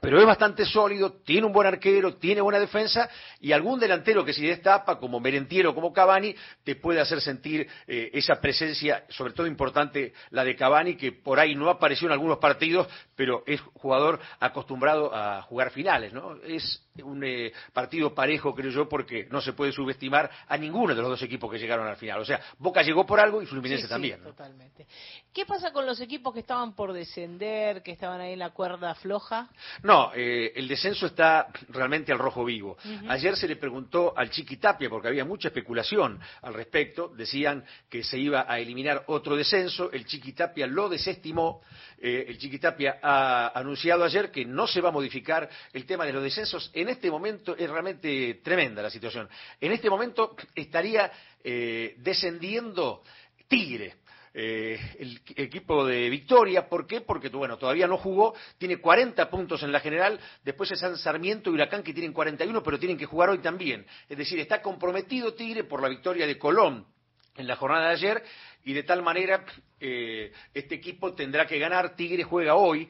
Pero 0.00 0.18
es 0.18 0.26
bastante 0.26 0.64
sólido, 0.64 1.12
tiene 1.24 1.46
un 1.46 1.52
buen 1.52 1.66
arquero, 1.66 2.16
tiene 2.16 2.40
buena 2.40 2.58
defensa 2.58 3.08
y 3.40 3.52
algún 3.52 3.78
delantero 3.78 4.24
que 4.24 4.32
si 4.32 4.44
destapa, 4.46 4.98
como 4.98 5.20
Merentiero, 5.20 5.74
como 5.74 5.92
Cavani, 5.92 6.34
te 6.64 6.74
puede 6.76 7.00
hacer 7.00 7.20
sentir 7.20 7.68
eh, 7.86 8.10
esa 8.12 8.40
presencia, 8.40 9.04
sobre 9.10 9.32
todo 9.32 9.46
importante 9.46 10.12
la 10.30 10.44
de 10.44 10.56
Cavani, 10.56 10.96
que 10.96 11.12
por 11.12 11.38
ahí 11.38 11.54
no 11.54 11.70
apareció 11.70 12.06
en 12.06 12.12
algunos 12.12 12.38
partidos, 12.38 12.88
pero 13.14 13.44
es 13.46 13.60
jugador 13.74 14.18
acostumbrado 14.40 15.14
a 15.14 15.42
jugar 15.42 15.70
finales, 15.70 16.12
¿no? 16.12 16.36
Es 16.42 16.88
un 17.02 17.22
eh, 17.24 17.52
partido 17.72 18.14
parejo, 18.14 18.54
creo 18.54 18.70
yo, 18.70 18.88
porque 18.88 19.26
no 19.30 19.40
se 19.40 19.52
puede 19.52 19.72
subestimar 19.72 20.30
a 20.48 20.56
ninguno 20.56 20.94
de 20.94 21.00
los 21.00 21.10
dos 21.10 21.22
equipos 21.22 21.50
que 21.50 21.58
llegaron 21.58 21.86
al 21.86 21.96
final. 21.96 22.20
O 22.20 22.24
sea, 22.24 22.40
Boca 22.58 22.82
llegó 22.82 23.06
por 23.06 23.20
algo 23.20 23.40
y 23.40 23.46
Fluminense 23.46 23.82
Sí, 23.82 23.88
sí, 23.88 23.92
también. 23.92 24.22
¿no? 24.22 24.30
totalmente. 24.30 24.86
¿Qué 25.32 25.46
pasa 25.46 25.72
con 25.72 25.86
los 25.86 26.00
equipos 26.00 26.34
que 26.34 26.40
estaban 26.40 26.74
por 26.74 26.92
descender, 26.92 27.82
que 27.82 27.92
estaban 27.92 28.20
ahí 28.20 28.34
en 28.34 28.38
la 28.38 28.50
cuerda 28.50 28.94
floja? 28.94 29.48
No, 29.82 30.12
eh, 30.14 30.52
el 30.54 30.68
descenso 30.68 31.06
está 31.06 31.48
realmente 31.68 32.12
al 32.12 32.18
rojo 32.18 32.44
vivo. 32.44 32.76
Ayer 33.08 33.36
se 33.36 33.48
le 33.48 33.56
preguntó 33.56 34.12
al 34.16 34.30
Chiqui 34.30 34.56
Tapia, 34.56 34.88
porque 34.88 35.08
había 35.08 35.24
mucha 35.24 35.48
especulación 35.48 36.20
al 36.42 36.54
respecto, 36.54 37.08
decían 37.08 37.64
que 37.90 38.04
se 38.04 38.18
iba 38.18 38.46
a 38.48 38.58
eliminar 38.60 39.04
otro 39.06 39.36
descenso, 39.36 39.90
el 39.90 40.06
Chiqui 40.06 40.32
Tapia 40.32 40.66
lo 40.66 40.88
desestimó, 40.88 41.62
eh, 41.98 42.26
el 42.28 42.38
Chiqui 42.38 42.58
Tapia 42.58 42.98
ha 43.02 43.58
anunciado 43.58 44.04
ayer 44.04 44.30
que 44.30 44.44
no 44.44 44.66
se 44.66 44.80
va 44.80 44.90
a 44.90 44.92
modificar 44.92 45.48
el 45.72 45.84
tema 45.84 46.06
de 46.06 46.12
los 46.12 46.22
descensos. 46.22 46.70
En 46.74 46.88
este 46.88 47.10
momento 47.10 47.56
es 47.56 47.68
realmente 47.68 48.40
tremenda 48.42 48.82
la 48.82 48.90
situación. 48.90 49.28
En 49.60 49.72
este 49.72 49.90
momento 49.90 50.36
estaría 50.54 51.10
eh, 51.42 51.94
descendiendo 51.98 53.02
Tigre. 53.48 53.96
Eh, 54.34 54.78
el 54.98 55.20
equipo 55.36 55.84
de 55.84 56.08
Victoria. 56.08 56.68
¿Por 56.68 56.86
qué? 56.86 57.00
Porque 57.00 57.28
bueno, 57.28 57.58
todavía 57.58 57.86
no 57.86 57.98
jugó, 57.98 58.34
tiene 58.58 58.78
40 58.78 59.28
puntos 59.28 59.62
en 59.62 59.72
la 59.72 59.80
general, 59.80 60.18
después 60.42 60.70
es 60.70 60.80
San 60.80 60.96
Sarmiento 60.96 61.50
y 61.50 61.54
Huracán 61.54 61.82
que 61.82 61.92
tienen 61.92 62.12
41, 62.12 62.62
pero 62.62 62.78
tienen 62.78 62.96
que 62.96 63.06
jugar 63.06 63.30
hoy 63.30 63.38
también. 63.38 63.86
Es 64.08 64.16
decir, 64.16 64.38
está 64.40 64.62
comprometido 64.62 65.34
Tigre 65.34 65.64
por 65.64 65.82
la 65.82 65.88
victoria 65.88 66.26
de 66.26 66.38
Colón 66.38 66.86
en 67.36 67.46
la 67.46 67.56
jornada 67.56 67.88
de 67.88 67.92
ayer 67.92 68.24
y 68.64 68.72
de 68.72 68.82
tal 68.82 69.02
manera 69.02 69.44
eh, 69.80 70.32
este 70.54 70.76
equipo 70.76 71.12
tendrá 71.14 71.46
que 71.46 71.58
ganar. 71.58 71.96
Tigre 71.96 72.22
juega 72.22 72.54
hoy 72.54 72.88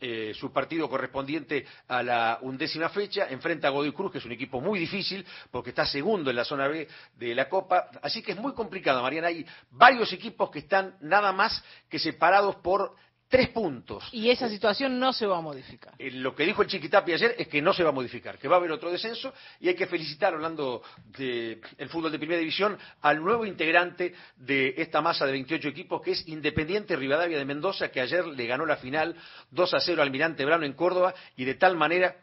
eh, 0.00 0.32
su 0.34 0.52
partido 0.52 0.88
correspondiente 0.88 1.66
a 1.88 2.02
la 2.02 2.38
undécima 2.42 2.88
fecha, 2.90 3.26
enfrenta 3.28 3.68
a 3.68 3.70
Godoy 3.70 3.92
Cruz, 3.92 4.12
que 4.12 4.18
es 4.18 4.24
un 4.24 4.32
equipo 4.32 4.60
muy 4.60 4.78
difícil 4.78 5.24
porque 5.50 5.70
está 5.70 5.86
segundo 5.86 6.30
en 6.30 6.36
la 6.36 6.44
zona 6.44 6.68
B 6.68 6.86
de 7.16 7.34
la 7.34 7.48
Copa, 7.48 7.88
así 8.02 8.22
que 8.22 8.32
es 8.32 8.38
muy 8.38 8.52
complicado, 8.52 9.02
Mariana. 9.02 9.28
Hay 9.28 9.46
varios 9.70 10.12
equipos 10.12 10.50
que 10.50 10.58
están 10.60 10.96
nada 11.00 11.32
más 11.32 11.64
que 11.88 11.98
separados 11.98 12.56
por 12.56 12.94
tres 13.28 13.48
puntos. 13.48 14.08
Y 14.12 14.30
esa 14.30 14.48
situación 14.48 14.98
no 14.98 15.12
se 15.12 15.26
va 15.26 15.38
a 15.38 15.40
modificar. 15.40 15.94
Eh, 15.98 16.10
Lo 16.10 16.34
que 16.34 16.44
dijo 16.44 16.62
el 16.62 16.68
Chiquitapi 16.68 17.12
ayer 17.12 17.34
es 17.38 17.48
que 17.48 17.60
no 17.60 17.72
se 17.72 17.82
va 17.82 17.90
a 17.90 17.92
modificar, 17.92 18.38
que 18.38 18.48
va 18.48 18.56
a 18.56 18.58
haber 18.58 18.72
otro 18.72 18.90
descenso 18.90 19.32
y 19.60 19.68
hay 19.68 19.74
que 19.74 19.86
felicitar, 19.86 20.34
hablando 20.34 20.82
del 21.16 21.60
fútbol 21.88 22.12
de 22.12 22.18
primera 22.18 22.38
división, 22.38 22.78
al 23.02 23.22
nuevo 23.22 23.44
integrante 23.44 24.14
de 24.36 24.74
esta 24.78 25.00
masa 25.00 25.26
de 25.26 25.32
28 25.32 25.68
equipos 25.68 26.02
que 26.02 26.12
es 26.12 26.28
Independiente 26.28 26.96
Rivadavia 26.96 27.38
de 27.38 27.44
Mendoza, 27.44 27.90
que 27.90 28.00
ayer 28.00 28.26
le 28.26 28.46
ganó 28.46 28.66
la 28.66 28.76
final 28.76 29.16
2 29.50 29.74
a 29.74 29.80
0 29.80 30.00
al 30.00 30.08
Almirante 30.08 30.44
Brano 30.44 30.64
en 30.64 30.74
Córdoba 30.74 31.14
y 31.36 31.44
de 31.44 31.54
tal 31.54 31.76
manera 31.76 32.16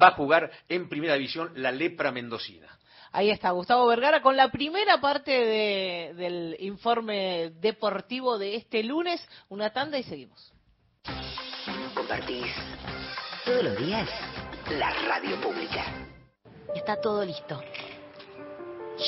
va 0.00 0.08
a 0.08 0.12
jugar 0.12 0.50
en 0.68 0.88
primera 0.88 1.14
división 1.14 1.52
la 1.56 1.70
lepra 1.70 2.10
mendocina. 2.10 2.68
Ahí 3.16 3.30
está, 3.30 3.52
Gustavo 3.52 3.86
Vergara, 3.86 4.20
con 4.22 4.36
la 4.36 4.50
primera 4.50 5.00
parte 5.00 5.30
de- 5.30 6.14
del 6.16 6.56
informe 6.58 7.50
deportivo 7.60 8.38
de 8.38 8.56
este 8.56 8.82
lunes. 8.82 9.24
Una 9.48 9.72
tanda 9.72 9.96
y 9.98 10.02
seguimos. 10.02 10.52
Compartís 11.94 12.46
todos 13.44 13.62
los 13.62 13.76
días 13.78 14.08
la 14.68 14.90
radio 15.06 15.40
pública. 15.40 15.84
Está 16.74 17.00
todo 17.00 17.24
listo. 17.24 17.60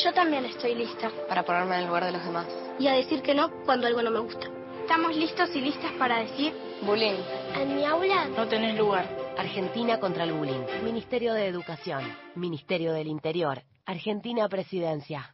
Yo 0.04 0.12
también 0.12 0.44
estoy 0.44 0.76
lista. 0.76 1.10
Para 1.28 1.42
ponerme 1.42 1.74
en 1.74 1.80
el 1.80 1.86
lugar 1.88 2.04
de 2.04 2.12
los 2.12 2.24
demás. 2.24 2.46
Y 2.78 2.86
a 2.86 2.92
decir 2.92 3.22
que 3.22 3.34
no 3.34 3.50
cuando 3.64 3.88
algo 3.88 4.02
no 4.02 4.12
me 4.12 4.20
gusta. 4.20 4.46
Estamos 4.82 5.16
listos 5.16 5.50
y 5.56 5.60
listas 5.62 5.90
para 5.98 6.20
decir... 6.20 6.54
Bullying. 6.82 7.16
En 7.56 7.74
mi 7.74 7.84
aula 7.84 8.26
No 8.36 8.46
tenés 8.46 8.78
lugar. 8.78 9.08
Argentina 9.36 9.98
contra 9.98 10.22
el 10.22 10.32
bullying. 10.32 10.64
Ministerio 10.84 11.34
de 11.34 11.46
Educación. 11.48 12.02
Ministerio 12.36 12.92
del 12.92 13.08
Interior. 13.08 13.62
Argentina 13.86 14.48
Presidencia. 14.48 15.32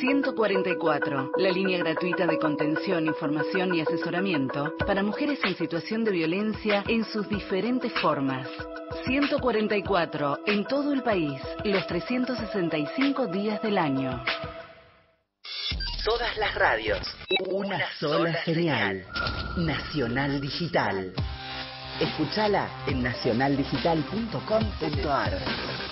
144, 0.00 1.32
la 1.36 1.50
línea 1.50 1.78
gratuita 1.78 2.26
de 2.26 2.36
contención, 2.36 3.06
información 3.06 3.72
y 3.74 3.80
asesoramiento 3.80 4.74
para 4.86 5.02
mujeres 5.04 5.38
en 5.44 5.56
situación 5.56 6.04
de 6.04 6.10
violencia 6.10 6.82
en 6.88 7.04
sus 7.04 7.28
diferentes 7.28 7.92
formas. 8.00 8.48
144, 9.04 10.40
en 10.46 10.64
todo 10.64 10.92
el 10.92 11.04
país, 11.04 11.40
los 11.64 11.86
365 11.86 13.28
días 13.28 13.62
del 13.62 13.78
año. 13.78 14.20
Todas 16.04 16.36
las 16.38 16.56
radios. 16.56 16.98
Una 17.46 17.78
sola 18.00 18.34
señal. 18.44 19.06
Nacional 19.56 20.40
Digital. 20.40 21.12
Escúchala 22.00 22.68
en 22.88 23.04
nacionaldigital.com.ar. 23.04 25.91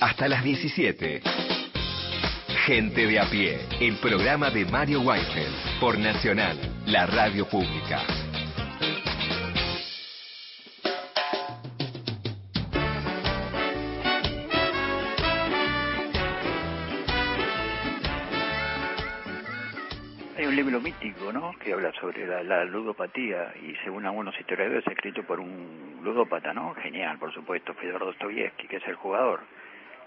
Hasta 0.00 0.28
las 0.28 0.42
17. 0.44 1.22
Gente 2.66 3.06
de 3.06 3.18
a 3.18 3.28
pie, 3.30 3.58
el 3.80 3.96
programa 3.96 4.50
de 4.50 4.64
Mario 4.64 5.00
Weinfeld 5.00 5.80
por 5.80 5.98
Nacional, 5.98 6.56
la 6.86 7.06
radio 7.06 7.48
pública. 7.48 8.02
Hay 20.36 20.46
un 20.46 20.56
libro 20.56 20.80
mítico, 20.80 21.32
¿no? 21.32 21.52
Que 21.58 21.72
habla 21.72 21.92
sobre 22.00 22.26
la, 22.44 22.64
ludopatía 22.64 23.54
y 23.62 23.74
según 23.84 24.06
algunos 24.06 24.38
historiadores 24.38 24.86
escrito 24.86 25.22
por 25.22 25.40
un 25.40 26.00
ludópata, 26.02 26.52
¿no? 26.52 26.74
Genial, 26.74 27.18
por 27.18 27.32
supuesto, 27.32 27.74
Fyodor 27.74 28.06
Dostoyevsky, 28.06 28.68
que 28.68 28.76
es 28.76 28.86
el 28.86 28.94
jugador. 28.94 29.40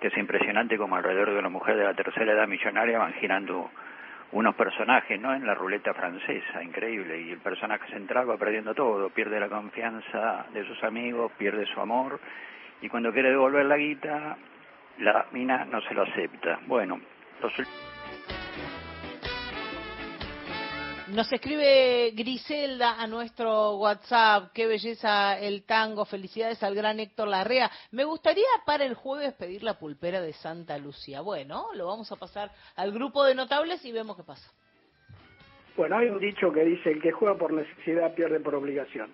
Que 0.04 0.10
es 0.10 0.18
impresionante 0.18 0.78
como 0.78 0.98
alrededor 0.98 1.32
de 1.32 1.40
una 1.40 1.48
mujer 1.48 1.78
de 1.78 1.86
la 1.86 1.94
tercera 1.94 2.34
edad 2.34 2.46
millonaria 2.46 3.00
van 3.00 3.14
girando 3.14 3.72
unos 4.34 4.54
personajes, 4.54 5.18
¿no? 5.18 5.34
En 5.34 5.48
la 5.48 5.56
ruleta 5.56 5.94
francesa, 5.94 6.62
increíble. 6.62 7.22
Y 7.22 7.32
el 7.32 7.38
personaje 7.38 7.90
central 7.90 8.30
va 8.30 8.36
perdiendo 8.36 8.76
todo, 8.76 9.10
pierde 9.12 9.40
la 9.40 9.48
confianza 9.48 10.46
de 10.54 10.68
sus 10.68 10.84
amigos, 10.84 11.32
pierde 11.38 11.66
su 11.68 11.80
amor. 11.80 12.20
Y 12.82 12.90
cuando 12.90 13.14
quiere 13.14 13.30
devolver 13.30 13.66
la 13.66 13.78
guita, 13.78 14.36
la 14.98 15.26
mina 15.32 15.64
no 15.64 15.80
se 15.80 15.94
lo 15.94 16.02
acepta. 16.02 16.60
Bueno, 16.68 17.00
los 17.42 17.54
Nos 21.14 21.32
escribe 21.32 22.10
Griselda 22.16 23.00
a 23.00 23.06
nuestro 23.06 23.76
WhatsApp. 23.76 24.52
Qué 24.52 24.66
belleza 24.66 25.38
el 25.38 25.64
tango. 25.64 26.06
Felicidades 26.06 26.64
al 26.64 26.74
gran 26.74 27.00
Héctor 27.00 27.28
Larrea. 27.28 27.70
Me 27.92 28.04
gustaría 28.04 28.48
para 28.66 28.84
el 28.84 28.96
jueves 28.96 29.34
pedir 29.34 29.62
la 29.62 29.78
pulpera 29.78 30.24
de 30.24 30.34
Santa 30.34 30.76
Lucía. 30.80 31.22
Bueno, 31.22 31.68
lo 31.76 31.86
vamos 31.86 32.12
a 32.12 32.16
pasar 32.16 32.50
al 32.76 32.92
grupo 32.92 33.24
de 33.26 33.36
notables 33.36 33.86
y 33.86 33.92
vemos 33.92 34.18
qué 34.18 34.24
pasa. 34.24 34.52
Bueno, 35.78 36.00
hay 36.00 36.08
un 36.08 36.18
dicho 36.18 36.52
que 36.52 36.66
dice, 36.66 36.90
el 36.90 37.00
que 37.00 37.12
juega 37.12 37.38
por 37.38 37.54
necesidad 37.54 38.16
pierde 38.16 38.40
por 38.40 38.56
obligación. 38.56 39.12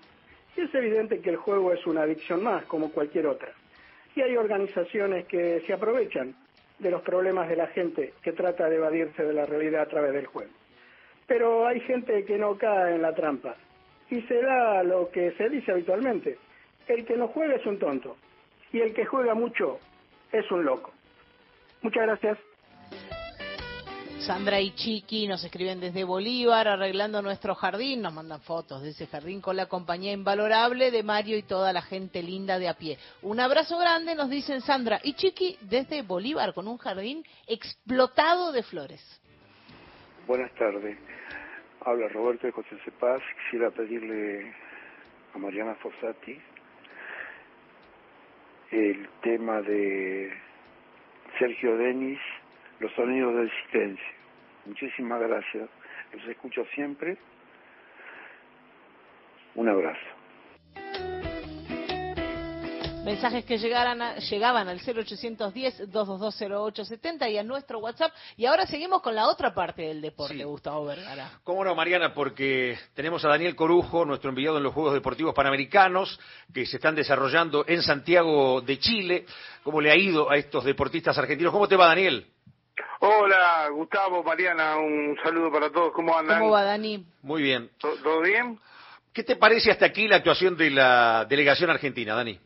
Y 0.55 0.61
es 0.61 0.73
evidente 0.73 1.19
que 1.19 1.31
el 1.31 1.37
juego 1.37 1.73
es 1.73 1.85
una 1.85 2.03
adicción 2.03 2.41
más, 2.41 2.63
como 2.67 2.93
cualquier 2.93 3.27
otra. 3.27 3.51
Y 4.15 4.21
hay 4.21 4.37
organizaciones 4.37 5.25
que 5.27 5.63
se 5.67 5.73
aprovechan 5.73 6.33
de 6.77 6.91
los 6.91 7.01
problemas 7.01 7.49
de 7.49 7.57
la 7.57 7.67
gente 7.67 8.13
que 8.23 8.31
trata 8.31 8.69
de 8.69 8.77
evadirse 8.77 9.21
de 9.21 9.33
la 9.33 9.45
realidad 9.45 9.81
a 9.81 9.87
través 9.87 10.13
del 10.13 10.27
juego. 10.27 10.58
Pero 11.29 11.67
hay 11.67 11.79
gente 11.81 12.25
que 12.25 12.39
no 12.39 12.57
cae 12.57 12.95
en 12.95 13.03
la 13.03 13.13
trampa. 13.13 13.55
Y 14.09 14.21
se 14.23 14.41
da 14.41 14.81
lo 14.83 15.11
que 15.11 15.31
se 15.37 15.47
dice 15.47 15.71
habitualmente. 15.71 16.39
El 16.87 17.05
que 17.05 17.15
no 17.15 17.27
juega 17.27 17.55
es 17.55 17.65
un 17.67 17.77
tonto. 17.77 18.17
Y 18.73 18.79
el 18.79 18.95
que 18.95 19.05
juega 19.05 19.35
mucho 19.35 19.77
es 20.31 20.49
un 20.51 20.65
loco. 20.65 20.91
Muchas 21.83 22.03
gracias. 22.03 22.37
Sandra 24.21 24.59
y 24.59 24.71
Chiqui 24.71 25.27
nos 25.27 25.43
escriben 25.43 25.79
desde 25.79 26.03
Bolívar, 26.03 26.67
arreglando 26.67 27.21
nuestro 27.21 27.53
jardín. 27.53 28.01
Nos 28.01 28.13
mandan 28.13 28.41
fotos 28.41 28.81
de 28.81 28.89
ese 28.89 29.05
jardín 29.05 29.39
con 29.39 29.55
la 29.55 29.67
compañía 29.67 30.11
invalorable 30.11 30.89
de 30.89 31.03
Mario 31.03 31.37
y 31.37 31.43
toda 31.43 31.71
la 31.73 31.83
gente 31.83 32.23
linda 32.23 32.57
de 32.57 32.69
a 32.69 32.73
pie. 32.73 32.97
Un 33.21 33.39
abrazo 33.39 33.77
grande, 33.77 34.15
nos 34.15 34.31
dicen 34.31 34.61
Sandra 34.61 34.99
y 35.03 35.13
Chiqui 35.13 35.57
desde 35.61 36.01
Bolívar, 36.01 36.55
con 36.55 36.67
un 36.67 36.77
jardín 36.77 37.23
explotado 37.47 38.51
de 38.51 38.63
flores. 38.63 39.21
Buenas 40.27 40.53
tardes. 40.55 40.97
Habla 41.85 42.09
Roberto 42.09 42.45
de 42.45 42.51
José 42.51 42.77
Cepaz. 42.83 43.21
Quisiera 43.43 43.71
pedirle 43.71 44.53
a 45.33 45.37
Mariana 45.37 45.75
Fossati 45.75 46.37
el 48.71 49.07
tema 49.21 49.61
de 49.61 50.31
Sergio 51.37 51.77
Denis, 51.77 52.19
Los 52.79 52.91
sonidos 52.93 53.33
del 53.35 53.51
silencio. 53.71 54.13
Muchísimas 54.65 55.21
gracias. 55.21 55.69
Los 56.11 56.27
escucho 56.27 56.65
siempre. 56.75 57.17
Un 59.55 59.69
abrazo. 59.69 60.18
Mensajes 63.09 63.43
que 63.43 63.57
llegaran 63.57 63.99
a- 64.03 64.17
llegaban 64.17 64.67
al 64.67 64.79
0810-2220870 64.81 67.27
y 67.31 67.39
a 67.39 67.43
nuestro 67.43 67.79
WhatsApp. 67.79 68.13
Y 68.37 68.45
ahora 68.45 68.67
seguimos 68.67 69.01
con 69.01 69.15
la 69.15 69.27
otra 69.27 69.51
parte 69.51 69.81
del 69.81 69.99
deporte, 69.99 70.43
Gustavo 70.43 70.85
Vergara. 70.85 71.31
¿Cómo 71.43 71.65
no, 71.65 71.73
Mariana? 71.73 72.13
Porque 72.13 72.77
tenemos 72.93 73.25
a 73.25 73.29
Daniel 73.29 73.55
Corujo, 73.55 74.05
nuestro 74.05 74.29
enviado 74.29 74.57
en 74.57 74.63
los 74.63 74.75
Juegos 74.75 74.93
Deportivos 74.93 75.33
Panamericanos, 75.33 76.19
que 76.53 76.67
se 76.67 76.75
están 76.77 76.93
desarrollando 76.93 77.65
en 77.67 77.81
Santiago 77.81 78.61
de 78.61 78.77
Chile. 78.77 79.25
¿Cómo 79.63 79.81
le 79.81 79.89
ha 79.89 79.97
ido 79.97 80.29
a 80.29 80.37
estos 80.37 80.63
deportistas 80.63 81.17
argentinos? 81.17 81.51
¿Cómo 81.51 81.67
te 81.67 81.75
va, 81.75 81.87
Daniel? 81.87 82.27
Hola, 82.99 83.69
Gustavo, 83.71 84.21
Mariana, 84.23 84.77
un 84.77 85.17
saludo 85.23 85.51
para 85.51 85.71
todos. 85.71 85.93
¿Cómo 85.93 86.15
andan? 86.15 86.37
¿Cómo 86.39 86.51
va, 86.51 86.63
Dani? 86.63 87.03
Muy 87.23 87.41
bien. 87.41 87.71
¿To- 87.79 87.95
¿Todo 88.03 88.21
bien? 88.21 88.59
¿Qué 89.11 89.23
te 89.23 89.35
parece 89.35 89.71
hasta 89.71 89.87
aquí 89.87 90.07
la 90.07 90.17
actuación 90.17 90.55
de 90.55 90.69
la 90.69 91.25
delegación 91.27 91.71
argentina, 91.71 92.13
Dani? 92.13 92.39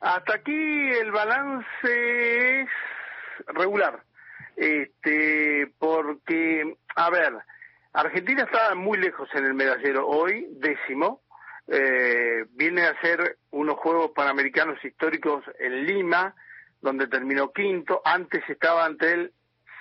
Hasta 0.00 0.34
aquí 0.34 0.52
el 0.52 1.10
balance 1.10 2.60
es 2.60 2.68
regular. 3.46 4.02
Este, 4.56 5.72
porque, 5.78 6.76
a 6.94 7.10
ver, 7.10 7.34
Argentina 7.92 8.44
está 8.44 8.74
muy 8.74 8.98
lejos 8.98 9.28
en 9.34 9.44
el 9.44 9.54
medallero 9.54 10.06
hoy, 10.06 10.46
décimo. 10.50 11.22
Eh, 11.68 12.44
viene 12.50 12.82
a 12.82 12.90
hacer 12.90 13.38
unos 13.50 13.76
Juegos 13.76 14.12
Panamericanos 14.14 14.82
históricos 14.84 15.42
en 15.58 15.86
Lima, 15.86 16.34
donde 16.80 17.06
terminó 17.06 17.52
quinto. 17.52 18.02
Antes 18.04 18.48
estaba 18.48 18.84
ante 18.84 19.12
el 19.12 19.32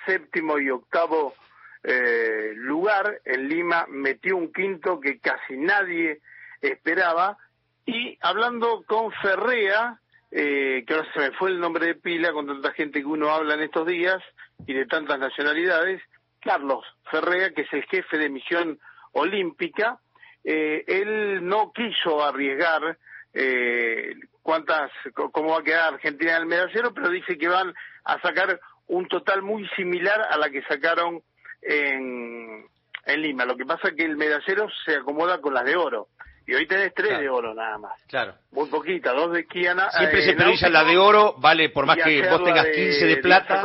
séptimo 0.05 0.59
y 0.59 0.69
octavo 0.69 1.35
eh, 1.83 2.53
lugar. 2.55 3.21
En 3.25 3.47
Lima 3.47 3.85
metió 3.89 4.37
un 4.37 4.51
quinto 4.51 4.99
que 4.99 5.19
casi 5.19 5.57
nadie 5.57 6.21
esperaba. 6.61 7.37
Y 7.85 8.17
hablando 8.21 8.83
con 8.87 9.11
Ferrea, 9.11 9.99
eh, 10.37 10.83
que 10.85 10.93
ahora 10.93 11.07
se 11.13 11.19
me 11.19 11.31
fue 11.31 11.49
el 11.49 11.61
nombre 11.61 11.85
de 11.85 11.95
pila 11.95 12.33
con 12.33 12.45
tanta 12.45 12.73
gente 12.73 12.99
que 12.99 13.05
uno 13.05 13.29
habla 13.29 13.53
en 13.53 13.61
estos 13.61 13.87
días 13.87 14.21
y 14.67 14.73
de 14.73 14.85
tantas 14.85 15.17
nacionalidades, 15.17 16.01
Carlos 16.41 16.85
Ferrea, 17.09 17.51
que 17.51 17.61
es 17.61 17.71
el 17.71 17.85
jefe 17.85 18.17
de 18.17 18.29
misión 18.29 18.77
olímpica, 19.13 19.97
eh, 20.43 20.83
él 20.87 21.47
no 21.47 21.71
quiso 21.71 22.21
arriesgar 22.21 22.97
eh, 23.33 24.13
cuántas, 24.41 24.91
cómo 25.13 25.51
va 25.51 25.59
a 25.59 25.63
quedar 25.63 25.93
Argentina 25.93 26.35
en 26.35 26.41
el 26.41 26.47
medallero, 26.47 26.93
pero 26.93 27.09
dice 27.09 27.37
que 27.37 27.47
van 27.47 27.73
a 28.03 28.19
sacar 28.19 28.59
un 28.87 29.07
total 29.07 29.41
muy 29.41 29.65
similar 29.69 30.21
a 30.29 30.37
la 30.37 30.49
que 30.49 30.63
sacaron 30.63 31.23
en, 31.61 32.65
en 33.05 33.21
Lima. 33.21 33.45
Lo 33.45 33.55
que 33.55 33.65
pasa 33.65 33.87
es 33.87 33.95
que 33.95 34.03
el 34.03 34.17
medallero 34.17 34.67
se 34.85 34.97
acomoda 34.97 35.39
con 35.39 35.53
las 35.53 35.63
de 35.63 35.77
oro. 35.77 36.09
Y 36.47 36.53
hoy 36.53 36.67
tenés 36.67 36.93
tres 36.93 37.17
de 37.19 37.29
oro 37.29 37.53
nada 37.53 37.77
más. 37.77 37.93
Claro. 38.07 38.35
Muy 38.51 38.69
poquita, 38.69 39.11
dos 39.13 39.31
de 39.33 39.45
Kiana. 39.47 39.89
Siempre 39.91 40.19
eh, 40.19 40.25
se 40.25 40.33
prioriza 40.35 40.69
la 40.69 40.83
de 40.83 40.97
oro, 40.97 41.33
vale, 41.39 41.69
por 41.69 41.85
más 41.85 41.97
que 41.97 42.21
vos 42.29 42.43
tengas 42.43 42.65
de- 42.65 42.71
15 42.71 43.05
de 43.07 43.17
plata. 43.17 43.63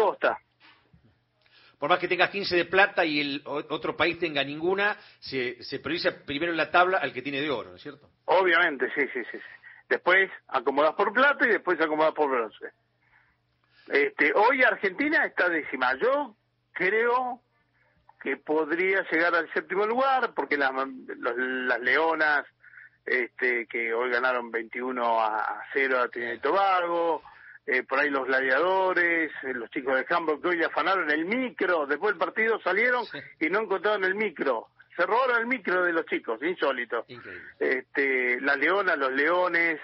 Por 1.79 1.89
más 1.89 1.99
que 1.99 2.09
tengas 2.09 2.29
15 2.31 2.57
de 2.57 2.65
plata 2.67 3.05
y 3.07 3.21
el 3.21 3.43
otro 3.47 3.97
país 3.97 4.19
tenga 4.19 4.45
ninguna, 4.45 4.97
se, 5.19 5.63
se 5.63 5.79
prioriza 5.81 6.11
primero 6.27 6.53
en 6.53 6.59
la 6.59 6.71
tabla 6.71 6.99
al 6.99 7.13
que 7.13 7.23
tiene 7.23 7.41
de 7.41 7.51
oro, 7.51 7.71
¿no 7.71 7.77
es 7.77 7.83
cierto? 7.83 8.09
Obviamente, 8.27 8.91
sí, 8.95 9.03
sí, 9.15 9.21
sí. 9.33 9.39
Después 9.89 10.31
acomodas 10.49 10.95
por 10.95 11.13
plata 11.13 11.47
y 11.47 11.51
después 11.51 11.81
acomodas 11.81 12.13
por 12.13 12.31
bronce. 12.31 12.67
Este, 13.89 14.33
hoy 14.35 14.63
Argentina 14.63 15.25
está 15.25 15.49
décima. 15.49 15.95
Yo 15.97 16.37
creo 16.73 17.41
que 18.23 18.37
podría 18.37 19.03
llegar 19.11 19.35
al 19.35 19.51
séptimo 19.53 19.87
lugar 19.87 20.33
porque 20.35 20.57
las, 20.59 20.73
los- 20.75 21.37
las 21.37 21.81
Leonas, 21.81 22.45
este, 23.07 23.67
que 23.67 23.93
hoy 23.95 24.11
ganaron 24.11 24.51
21 24.51 25.21
a 25.21 25.63
0 25.73 25.99
a 26.01 26.09
Trinidad 26.09 26.35
y 26.35 26.39
Tobago, 26.39 27.23
eh, 27.67 27.83
por 27.83 27.99
ahí 27.99 28.11
los 28.11 28.27
gladiadores, 28.27 29.31
eh, 29.43 29.55
los 29.55 29.71
chicos 29.71 29.95
de 29.97 30.07
Hamburg 30.15 30.41
que 30.43 30.49
hoy 30.49 30.63
afanaron 30.65 31.11
el 31.11 31.25
micro, 31.25 31.87
después 31.87 32.13
del 32.13 32.19
partido 32.19 32.61
salieron 32.63 33.05
y 33.41 33.49
no 33.49 33.61
encontraron 33.61 34.05
el 34.05 34.15
micro. 34.15 34.69
Se 34.97 35.07
robaron 35.07 35.39
el 35.41 35.47
micro 35.47 35.85
de 35.85 35.93
los 35.93 36.05
chicos, 36.07 36.43
insólito. 36.43 37.05
Este, 37.59 38.41
las 38.41 38.57
leonas, 38.59 38.99
los 38.99 39.13
leones, 39.13 39.81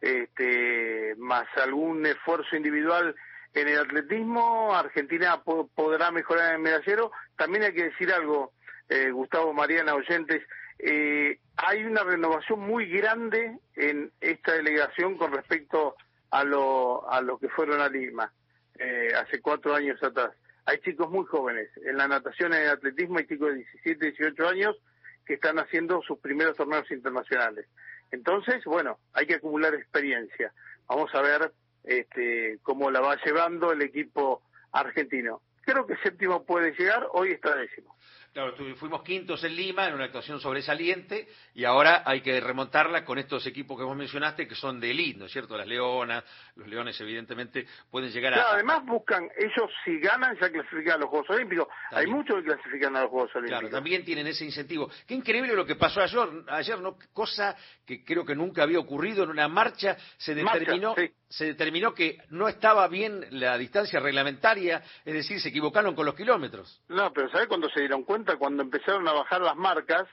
este, 0.00 1.14
más 1.16 1.46
algún 1.56 2.04
esfuerzo 2.06 2.56
individual 2.56 3.14
en 3.54 3.68
el 3.68 3.78
atletismo, 3.78 4.74
Argentina 4.74 5.42
po- 5.42 5.68
podrá 5.74 6.10
mejorar 6.10 6.50
en 6.50 6.54
el 6.56 6.62
medallero. 6.62 7.12
También 7.36 7.64
hay 7.64 7.72
que 7.74 7.84
decir 7.84 8.12
algo, 8.12 8.52
eh, 8.88 9.10
Gustavo, 9.10 9.52
Mariana, 9.52 9.94
oyentes, 9.94 10.42
eh, 10.84 11.38
hay 11.56 11.84
una 11.84 12.02
renovación 12.02 12.58
muy 12.58 12.86
grande 12.86 13.56
en 13.76 14.10
esta 14.20 14.54
delegación 14.54 15.16
con 15.16 15.32
respecto 15.32 15.94
a 16.30 16.42
lo, 16.42 17.08
a 17.08 17.20
lo 17.20 17.38
que 17.38 17.48
fueron 17.48 17.80
a 17.80 17.88
Lima 17.88 18.32
eh, 18.78 19.12
hace 19.14 19.40
cuatro 19.40 19.74
años 19.74 20.02
atrás. 20.02 20.32
Hay 20.64 20.78
chicos 20.78 21.08
muy 21.08 21.24
jóvenes. 21.26 21.70
En 21.84 21.96
la 21.96 22.08
natación 22.08 22.52
y 22.52 22.56
en 22.56 22.68
atletismo 22.68 23.18
hay 23.18 23.26
chicos 23.28 23.50
de 23.50 23.56
17, 23.58 24.06
18 24.12 24.48
años 24.48 24.76
que 25.24 25.34
están 25.34 25.60
haciendo 25.60 26.02
sus 26.02 26.18
primeros 26.18 26.56
torneos 26.56 26.90
internacionales. 26.90 27.66
Entonces, 28.10 28.64
bueno, 28.64 28.98
hay 29.12 29.26
que 29.26 29.34
acumular 29.34 29.74
experiencia. 29.74 30.52
Vamos 30.88 31.14
a 31.14 31.22
ver 31.22 31.52
este, 31.84 32.58
cómo 32.62 32.90
la 32.90 33.00
va 33.00 33.16
llevando 33.24 33.70
el 33.70 33.82
equipo 33.82 34.42
argentino. 34.72 35.42
Creo 35.64 35.86
que 35.86 35.96
séptimo 35.98 36.44
puede 36.44 36.72
llegar, 36.72 37.06
hoy 37.12 37.30
está 37.30 37.54
décimo. 37.54 37.96
Claro, 38.32 38.54
fuimos 38.76 39.02
quintos 39.02 39.44
en 39.44 39.54
Lima 39.54 39.88
en 39.88 39.94
una 39.94 40.04
actuación 40.04 40.40
sobresaliente 40.40 41.28
y 41.54 41.64
ahora 41.64 42.02
hay 42.06 42.22
que 42.22 42.40
remontarla 42.40 43.04
con 43.04 43.18
estos 43.18 43.46
equipos 43.46 43.76
que 43.76 43.84
vos 43.84 43.94
mencionaste 43.94 44.48
que 44.48 44.54
son 44.54 44.80
de 44.80 44.90
elite, 44.90 45.18
¿no 45.18 45.26
es 45.26 45.32
cierto? 45.32 45.54
Las 45.54 45.66
Leonas, 45.66 46.24
los 46.56 46.66
Leones 46.66 46.98
evidentemente 47.02 47.66
pueden 47.90 48.10
llegar 48.10 48.32
a... 48.32 48.36
Claro, 48.36 48.50
además 48.54 48.86
buscan, 48.86 49.28
ellos 49.36 49.70
si 49.84 49.98
ganan 49.98 50.34
ya 50.40 50.50
clasifican 50.50 50.94
a 50.94 50.98
los 50.98 51.10
Juegos 51.10 51.28
Olímpicos. 51.28 51.68
Hay 51.90 52.06
muchos 52.06 52.36
que 52.38 52.44
clasifican 52.44 52.96
a 52.96 53.02
los 53.02 53.10
Juegos 53.10 53.36
Olímpicos. 53.36 53.60
Claro, 53.60 53.76
también 53.76 54.02
tienen 54.02 54.26
ese 54.26 54.46
incentivo. 54.46 54.90
Qué 55.06 55.12
increíble 55.12 55.54
lo 55.54 55.66
que 55.66 55.76
pasó 55.76 56.00
ayer, 56.00 56.26
ayer 56.48 56.80
¿no? 56.80 56.96
Cosa 57.12 57.54
que 57.84 58.02
creo 58.02 58.24
que 58.24 58.34
nunca 58.34 58.62
había 58.62 58.78
ocurrido 58.78 59.24
en 59.24 59.30
una 59.30 59.46
marcha. 59.46 59.98
Se 60.16 60.34
Marcha, 60.36 60.58
determinó, 60.58 60.94
sí. 60.96 61.12
se 61.28 61.44
determinó 61.44 61.92
que 61.92 62.16
no 62.30 62.48
estaba 62.48 62.88
bien 62.88 63.26
la 63.32 63.58
distancia 63.58 64.00
reglamentaria, 64.00 64.82
es 65.04 65.12
decir, 65.12 65.38
se 65.38 65.50
equivocaron 65.50 65.94
con 65.94 66.06
los 66.06 66.14
kilómetros. 66.14 66.80
No, 66.88 67.12
pero 67.12 67.28
¿sabes 67.30 67.46
cuándo 67.46 67.68
se 67.68 67.80
dieron 67.80 68.04
cuenta? 68.04 68.21
Cuando 68.38 68.62
empezaron 68.62 69.06
a 69.08 69.12
bajar 69.12 69.40
las 69.40 69.56
marcas 69.56 70.06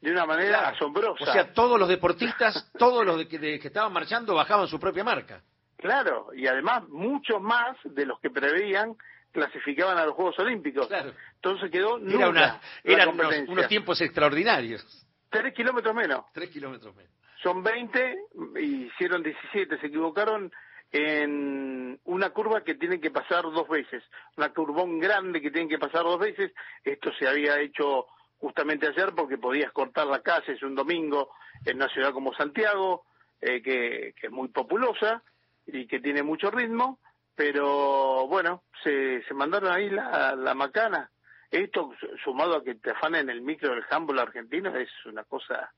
de 0.00 0.12
una 0.12 0.26
manera 0.26 0.58
Claro. 0.60 0.76
asombrosa. 0.76 1.24
O 1.24 1.32
sea, 1.32 1.52
todos 1.52 1.78
los 1.78 1.88
deportistas, 1.88 2.70
todos 2.78 3.04
los 3.04 3.18
de 3.18 3.28
que, 3.28 3.38
de 3.38 3.58
que 3.58 3.68
estaban 3.68 3.92
marchando 3.92 4.34
bajaban 4.34 4.68
su 4.68 4.78
propia 4.78 5.02
marca. 5.04 5.42
Claro, 5.76 6.28
y 6.34 6.46
además 6.46 6.88
muchos 6.88 7.40
más 7.40 7.76
de 7.84 8.04
los 8.06 8.18
que 8.20 8.30
preveían 8.30 8.96
clasificaban 9.32 9.98
a 9.98 10.06
los 10.06 10.14
Juegos 10.14 10.38
Olímpicos. 10.40 10.88
Entonces 11.36 11.70
quedó 11.70 11.98
Era 11.98 12.28
una, 12.28 12.60
eran 12.82 13.08
unos, 13.10 13.20
competencia. 13.22 13.52
unos 13.52 13.68
tiempos 13.68 14.00
extraordinarios. 14.00 15.06
Tres 15.30 15.52
kilómetros 15.54 15.94
menos. 15.94 16.24
Tres 16.32 16.50
kilómetros 16.50 16.94
menos. 16.96 17.12
Son 17.42 17.62
20 17.62 18.16
y 18.56 18.86
hicieron 18.86 19.22
17. 19.22 19.78
Se 19.78 19.86
equivocaron 19.86 20.50
en 20.92 22.00
una 22.04 22.30
curva 22.30 22.62
que 22.64 22.74
tienen 22.74 23.00
que 23.00 23.10
pasar 23.10 23.42
dos 23.44 23.68
veces. 23.68 24.02
Una 24.36 24.52
curvón 24.52 24.98
grande 24.98 25.40
que 25.40 25.50
tienen 25.50 25.68
que 25.68 25.78
pasar 25.78 26.04
dos 26.04 26.18
veces. 26.18 26.52
Esto 26.84 27.12
se 27.12 27.28
había 27.28 27.60
hecho 27.60 28.06
justamente 28.38 28.86
ayer 28.88 29.12
porque 29.14 29.36
podías 29.38 29.72
cortar 29.72 30.06
la 30.06 30.22
calle, 30.22 30.52
es 30.52 30.62
un 30.62 30.74
domingo, 30.74 31.30
en 31.64 31.76
una 31.76 31.88
ciudad 31.88 32.12
como 32.12 32.32
Santiago, 32.34 33.04
eh, 33.40 33.60
que, 33.62 34.14
es 34.20 34.30
muy 34.30 34.48
populosa 34.48 35.22
y 35.66 35.86
que 35.86 36.00
tiene 36.00 36.22
mucho 36.22 36.50
ritmo, 36.50 36.98
pero 37.34 38.26
bueno, 38.28 38.62
se, 38.82 39.22
se 39.24 39.34
mandaron 39.34 39.72
ahí 39.72 39.90
la, 39.90 40.34
la 40.36 40.54
macana. 40.54 41.10
Esto 41.50 41.92
su- 41.98 42.16
sumado 42.18 42.56
a 42.56 42.64
que 42.64 42.74
te 42.76 42.90
afanen 42.90 43.28
el 43.30 43.40
micro 43.42 43.74
del 43.74 43.84
handball 43.90 44.18
argentino 44.20 44.74
es 44.76 44.88
una 45.06 45.24
cosa 45.24 45.72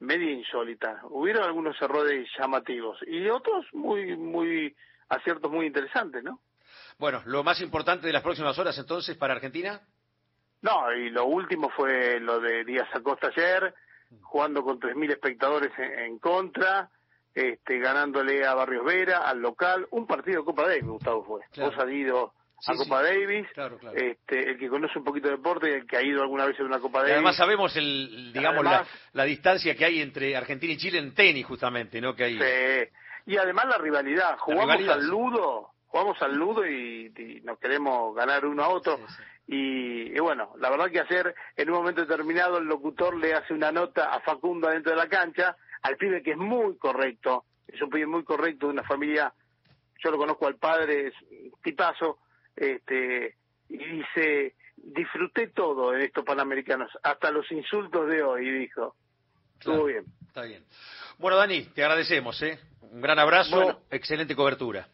media 0.00 0.32
insólita. 0.32 1.00
Hubieron 1.10 1.44
algunos 1.44 1.80
errores 1.80 2.28
llamativos 2.38 2.98
y 3.06 3.28
otros 3.28 3.66
muy, 3.72 4.16
muy, 4.16 4.74
aciertos 5.08 5.50
muy 5.50 5.66
interesantes, 5.66 6.24
¿no? 6.24 6.40
Bueno, 6.98 7.22
lo 7.26 7.44
más 7.44 7.60
importante 7.60 8.06
de 8.06 8.12
las 8.12 8.22
próximas 8.22 8.58
horas 8.58 8.76
entonces 8.78 9.16
para 9.16 9.34
Argentina. 9.34 9.80
No, 10.62 10.92
y 10.92 11.10
lo 11.10 11.24
último 11.24 11.70
fue 11.70 12.20
lo 12.20 12.40
de 12.40 12.64
Díaz 12.64 12.88
Acosta 12.94 13.28
ayer, 13.28 13.74
jugando 14.20 14.62
con 14.62 14.78
3.000 14.78 15.12
espectadores 15.12 15.72
en, 15.78 15.98
en 15.98 16.18
contra, 16.18 16.90
este, 17.34 17.78
ganándole 17.78 18.44
a 18.44 18.54
Barrios 18.54 18.84
Vera, 18.84 19.28
al 19.28 19.40
local, 19.40 19.86
un 19.90 20.06
partido 20.06 20.40
de 20.40 20.44
Copa 20.44 20.66
Davis, 20.66 20.84
Gustavo 20.84 21.24
fue. 21.24 21.40
Claro. 21.52 21.70
Vos 21.70 21.84
has 21.84 21.90
ido 21.90 22.34
a 22.66 22.72
Sí, 22.72 22.78
Copa 22.78 23.00
sí. 23.02 23.06
Davis, 23.06 23.46
Claro, 23.54 23.78
claro. 23.78 23.96
este, 23.96 24.50
el 24.50 24.58
que 24.58 24.68
conoce 24.68 24.98
un 24.98 25.04
poquito 25.04 25.28
de 25.28 25.36
deporte, 25.36 25.74
el 25.76 25.86
que 25.86 25.96
ha 25.96 26.02
ido 26.02 26.22
alguna 26.22 26.46
vez 26.46 26.58
en 26.60 26.66
una 26.66 26.78
Copa 26.78 26.98
Y 26.98 27.02
Davis. 27.02 27.14
además 27.14 27.36
sabemos 27.36 27.76
el, 27.76 28.32
digamos 28.32 28.66
Además- 28.66 28.88
la, 29.12 29.22
la 29.22 29.24
distancia 29.24 29.74
que 29.74 29.84
hay 29.84 30.00
entre 30.00 30.36
Argentina 30.36 30.72
y 30.72 30.76
Chile 30.78 30.98
en 30.98 31.14
tenis 31.14 31.46
justamente, 31.46 32.00
¿no? 32.00 32.14
Que 32.14 32.24
hay 32.24 32.38
Sí. 32.38 32.92
Y 33.26 33.36
además 33.36 33.66
la 33.66 33.78
rivalidad. 33.78 34.38
Jugamos 34.38 34.76
rivalidad, 34.78 34.94
al 34.96 35.06
ludo, 35.06 35.70
jugamos 35.86 36.20
al 36.22 36.34
ludo 36.34 36.66
y, 36.66 37.12
y 37.16 37.40
nos 37.42 37.58
queremos 37.58 38.14
ganar 38.14 38.44
uno 38.46 38.62
a 38.64 38.68
otro. 38.68 38.98
Y, 39.46 40.14
y 40.16 40.20
bueno, 40.20 40.52
la 40.58 40.70
verdad 40.70 40.90
que 40.90 41.00
ayer, 41.00 41.34
en 41.56 41.70
un 41.70 41.76
momento 41.76 42.00
determinado, 42.02 42.58
el 42.58 42.64
locutor 42.66 43.16
le 43.16 43.34
hace 43.34 43.52
una 43.52 43.72
nota 43.72 44.04
a 44.12 44.20
Facundo 44.20 44.68
adentro 44.68 44.92
de 44.92 44.98
la 44.98 45.08
cancha, 45.08 45.56
al 45.82 45.96
pibe 45.96 46.22
que 46.22 46.32
es 46.32 46.36
muy 46.36 46.76
correcto, 46.78 47.44
es 47.66 47.80
un 47.82 47.90
pibe 47.90 48.06
muy 48.06 48.22
correcto, 48.24 48.66
de 48.66 48.72
una 48.74 48.84
familia, 48.84 49.32
yo 50.02 50.10
lo 50.10 50.18
conozco 50.18 50.46
al 50.46 50.56
padre, 50.56 51.08
es 51.08 51.14
un 51.30 51.52
tipazo, 51.62 52.18
este, 52.56 53.36
y 53.68 53.76
dice, 53.78 54.54
disfruté 54.76 55.48
todo 55.48 55.94
en 55.94 56.02
estos 56.02 56.24
Panamericanos, 56.24 56.90
hasta 57.02 57.30
los 57.30 57.50
insultos 57.52 58.08
de 58.08 58.22
hoy, 58.22 58.50
dijo. 58.50 58.94
Estuvo 59.58 59.84
bien. 59.84 60.04
Está 60.26 60.42
bien. 60.42 60.64
Bueno, 61.18 61.36
Dani, 61.36 61.64
te 61.66 61.82
agradecemos, 61.82 62.40
¿eh? 62.42 62.58
Un 62.80 63.00
gran 63.00 63.18
abrazo, 63.18 63.56
Bueno. 63.56 63.80
excelente 63.90 64.34
cobertura. 64.34 64.88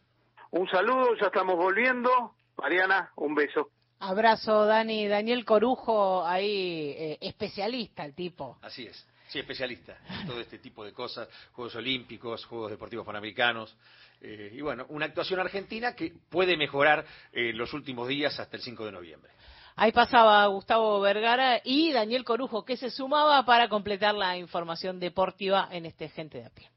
Un 0.51 0.69
saludo, 0.69 1.15
ya 1.20 1.27
estamos 1.27 1.57
volviendo. 1.57 2.35
Mariana, 2.57 3.12
un 3.16 3.35
beso. 3.35 3.70
Abrazo, 4.01 4.66
Dani. 4.66 5.09
Daniel 5.09 5.45
Corujo, 5.45 6.27
ahí, 6.27 6.95
eh, 6.99 7.19
especialista 7.20 8.05
el 8.05 8.15
tipo. 8.15 8.59
Así 8.62 8.87
es. 8.87 9.07
Sí, 9.28 9.39
especialista 9.39 9.98
en 10.20 10.27
todo 10.27 10.40
este 10.40 10.59
tipo 10.59 10.85
de 10.85 10.93
cosas, 10.93 11.28
Juegos 11.53 11.74
Olímpicos, 11.74 12.44
Juegos 12.44 12.70
Deportivos 12.70 13.05
Panamericanos. 13.05 13.77
eh, 14.20 14.51
y 14.55 14.61
bueno, 14.61 14.86
una 14.89 15.07
actuación 15.07 15.40
argentina 15.40 15.94
que 15.94 16.12
puede 16.31 16.57
mejorar 16.57 17.05
eh, 17.32 17.53
los 17.53 17.73
últimos 17.74 18.09
días 18.09 18.39
hasta 18.39 18.57
el 18.57 18.62
5 18.62 18.86
de 18.86 18.93
noviembre. 18.93 19.32
Ahí 19.78 19.93
pasaba 19.93 20.47
Gustavo 20.47 21.01
Vergara 21.01 21.61
y 21.62 21.93
Daniel 21.93 22.24
Corujo, 22.24 22.65
que 22.65 22.78
se 22.78 22.90
sumaba 22.90 23.44
para 23.44 23.69
completar 23.69 24.15
la 24.15 24.39
información 24.39 24.98
deportiva 24.98 25.69
en 25.70 25.85
este 25.85 26.09
Gente 26.09 26.39
de 26.39 26.47
a 26.47 26.51
pie. 26.51 26.70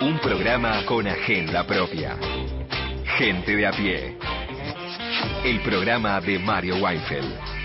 Un 0.00 0.18
programa 0.18 0.84
con 0.84 1.06
agenda 1.06 1.64
propia. 1.64 2.16
Gente 3.16 3.54
de 3.54 3.66
a 3.66 3.70
pie. 3.70 4.18
El 5.44 5.62
programa 5.62 6.20
de 6.20 6.40
Mario 6.40 6.76
Weinfeld. 6.78 7.55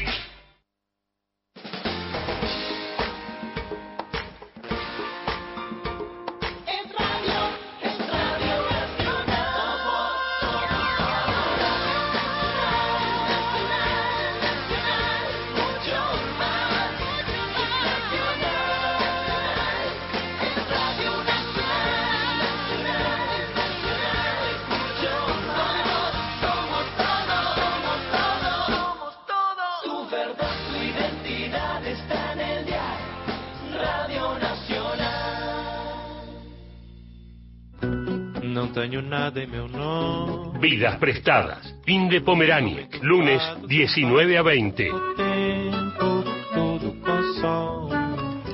Vidas 40.59 40.97
prestadas. 40.97 41.75
Fin 41.85 42.09
de 42.09 42.21
Pomeraniec. 42.21 43.01
Lunes 43.01 43.41
19 43.67 44.37
a 44.37 44.41
20. 44.41 44.89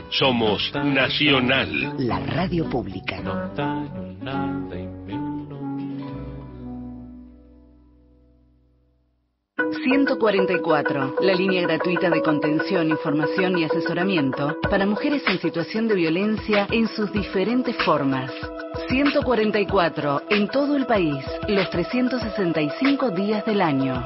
Somos 0.10 0.74
Nacional. 0.74 1.96
La 2.00 2.20
radio 2.20 2.70
pública. 2.70 3.22
144, 9.90 11.16
la 11.22 11.34
línea 11.34 11.62
gratuita 11.62 12.10
de 12.10 12.22
contención, 12.22 12.90
información 12.90 13.58
y 13.58 13.64
asesoramiento 13.64 14.58
para 14.70 14.86
mujeres 14.86 15.24
en 15.28 15.40
situación 15.40 15.88
de 15.88 15.96
violencia 15.96 16.68
en 16.72 16.90
sus 16.90 17.10
diferentes 17.14 17.74
formas. 17.86 18.30
144, 18.90 20.24
en 20.30 20.50
todo 20.50 20.76
el 20.76 20.86
país, 20.86 21.24
los 21.48 21.70
365 21.70 23.12
días 23.12 23.46
del 23.46 23.62
año. 23.62 24.06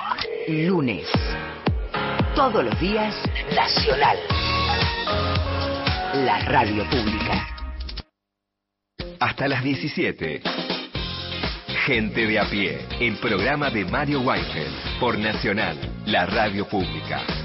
Lunes. 0.48 1.06
Todos 2.34 2.64
los 2.64 2.80
días, 2.80 3.14
Nacional. 3.56 4.16
La 6.14 6.38
radio 6.46 6.88
pública. 6.88 7.48
Hasta 9.18 9.48
las 9.48 9.64
17. 9.64 10.40
Gente 11.86 12.26
de 12.26 12.38
a 12.38 12.44
pie, 12.48 12.86
el 13.00 13.16
programa 13.16 13.68
de 13.70 13.84
Mario 13.84 14.20
Weinfeld 14.20 15.00
por 15.00 15.18
Nacional, 15.18 15.76
la 16.06 16.24
radio 16.26 16.68
pública. 16.68 17.39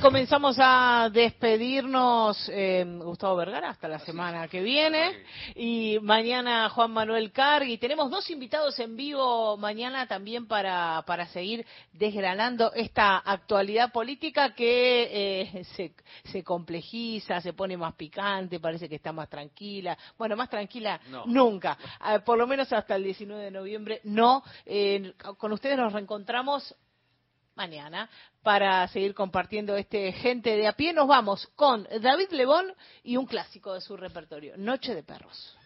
Comenzamos 0.00 0.56
a 0.58 1.10
despedirnos, 1.12 2.48
eh, 2.52 2.84
Gustavo 3.02 3.36
Vergara, 3.36 3.70
hasta 3.70 3.86
la 3.88 3.98
semana 3.98 4.48
que 4.48 4.62
viene. 4.62 5.24
Y 5.54 5.98
mañana 6.00 6.68
Juan 6.70 6.90
Manuel 6.92 7.30
Cargui. 7.32 7.78
Tenemos 7.78 8.10
dos 8.10 8.28
invitados 8.30 8.78
en 8.78 8.96
vivo 8.96 9.56
mañana 9.56 10.06
también 10.06 10.46
para, 10.46 11.02
para 11.06 11.26
seguir 11.26 11.66
desgranando 11.92 12.72
esta 12.72 13.18
actualidad 13.18 13.92
política 13.92 14.54
que 14.54 15.08
eh, 15.52 15.64
se, 15.76 15.94
se 16.24 16.42
complejiza, 16.42 17.40
se 17.40 17.52
pone 17.52 17.76
más 17.76 17.94
picante, 17.94 18.58
parece 18.58 18.88
que 18.88 18.96
está 18.96 19.12
más 19.12 19.28
tranquila. 19.28 19.96
Bueno, 20.16 20.36
más 20.36 20.48
tranquila 20.48 21.00
No. 21.10 21.24
nunca. 21.26 21.76
Eh, 22.08 22.20
por 22.20 22.38
lo 22.38 22.46
menos 22.46 22.72
hasta 22.72 22.96
el 22.96 23.04
19 23.04 23.44
de 23.44 23.50
noviembre 23.50 24.00
no. 24.04 24.42
Eh, 24.64 25.12
con 25.36 25.52
ustedes 25.52 25.76
nos 25.76 25.92
reencontramos 25.92 26.74
mañana 27.56 28.08
para 28.42 28.86
seguir 28.88 29.14
compartiendo 29.14 29.76
este 29.76 30.12
gente 30.12 30.56
de 30.56 30.66
a 30.66 30.72
pie. 30.72 30.92
Nos 30.92 31.08
vamos 31.08 31.46
con 31.56 31.86
David 32.00 32.30
Lebón 32.30 32.66
y 33.02 33.16
un 33.16 33.26
clásico 33.26 33.74
de 33.74 33.80
su 33.80 33.96
repertorio, 33.96 34.56
Noche 34.56 34.94
de 34.94 35.02
Perros. 35.02 35.56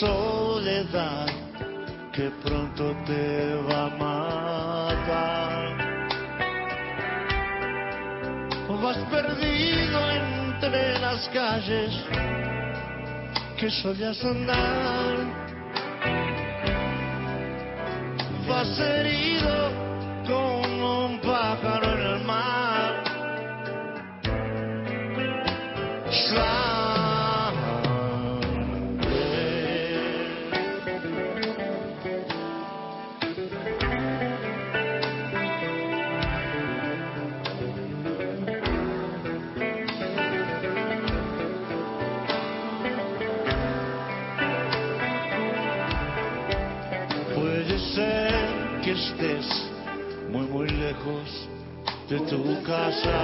Soledad 0.00 1.26
que 2.12 2.30
pronto 2.42 2.96
te 3.06 3.54
va 3.68 3.84
a 3.84 3.90
matar. 4.04 5.60
Vas 8.82 8.96
perdido 9.10 9.98
entre 10.10 10.98
las 11.00 11.28
calles 11.28 11.92
que 13.58 13.70
solías 13.70 14.24
andar. 14.24 15.50
vas 18.48 18.80
herido 18.80 19.79
de 52.08 52.20
tu 52.20 52.62
casa, 52.62 53.18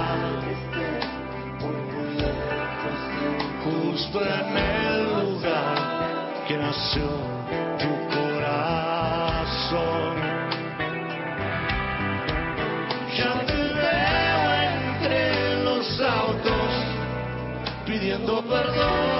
justo 3.63 4.19
en 4.19 4.57
el 4.57 5.03
lugar 5.13 5.77
que 6.47 6.57
nació 6.57 7.07
tu 7.77 7.91
corazón. 8.15 8.97
Ya 13.15 13.45
te 13.45 13.53
veo 13.53 14.41
entre 14.73 15.63
los 15.63 16.01
autos 16.01 16.71
pidiendo 17.85 18.41
perdón. 18.41 19.16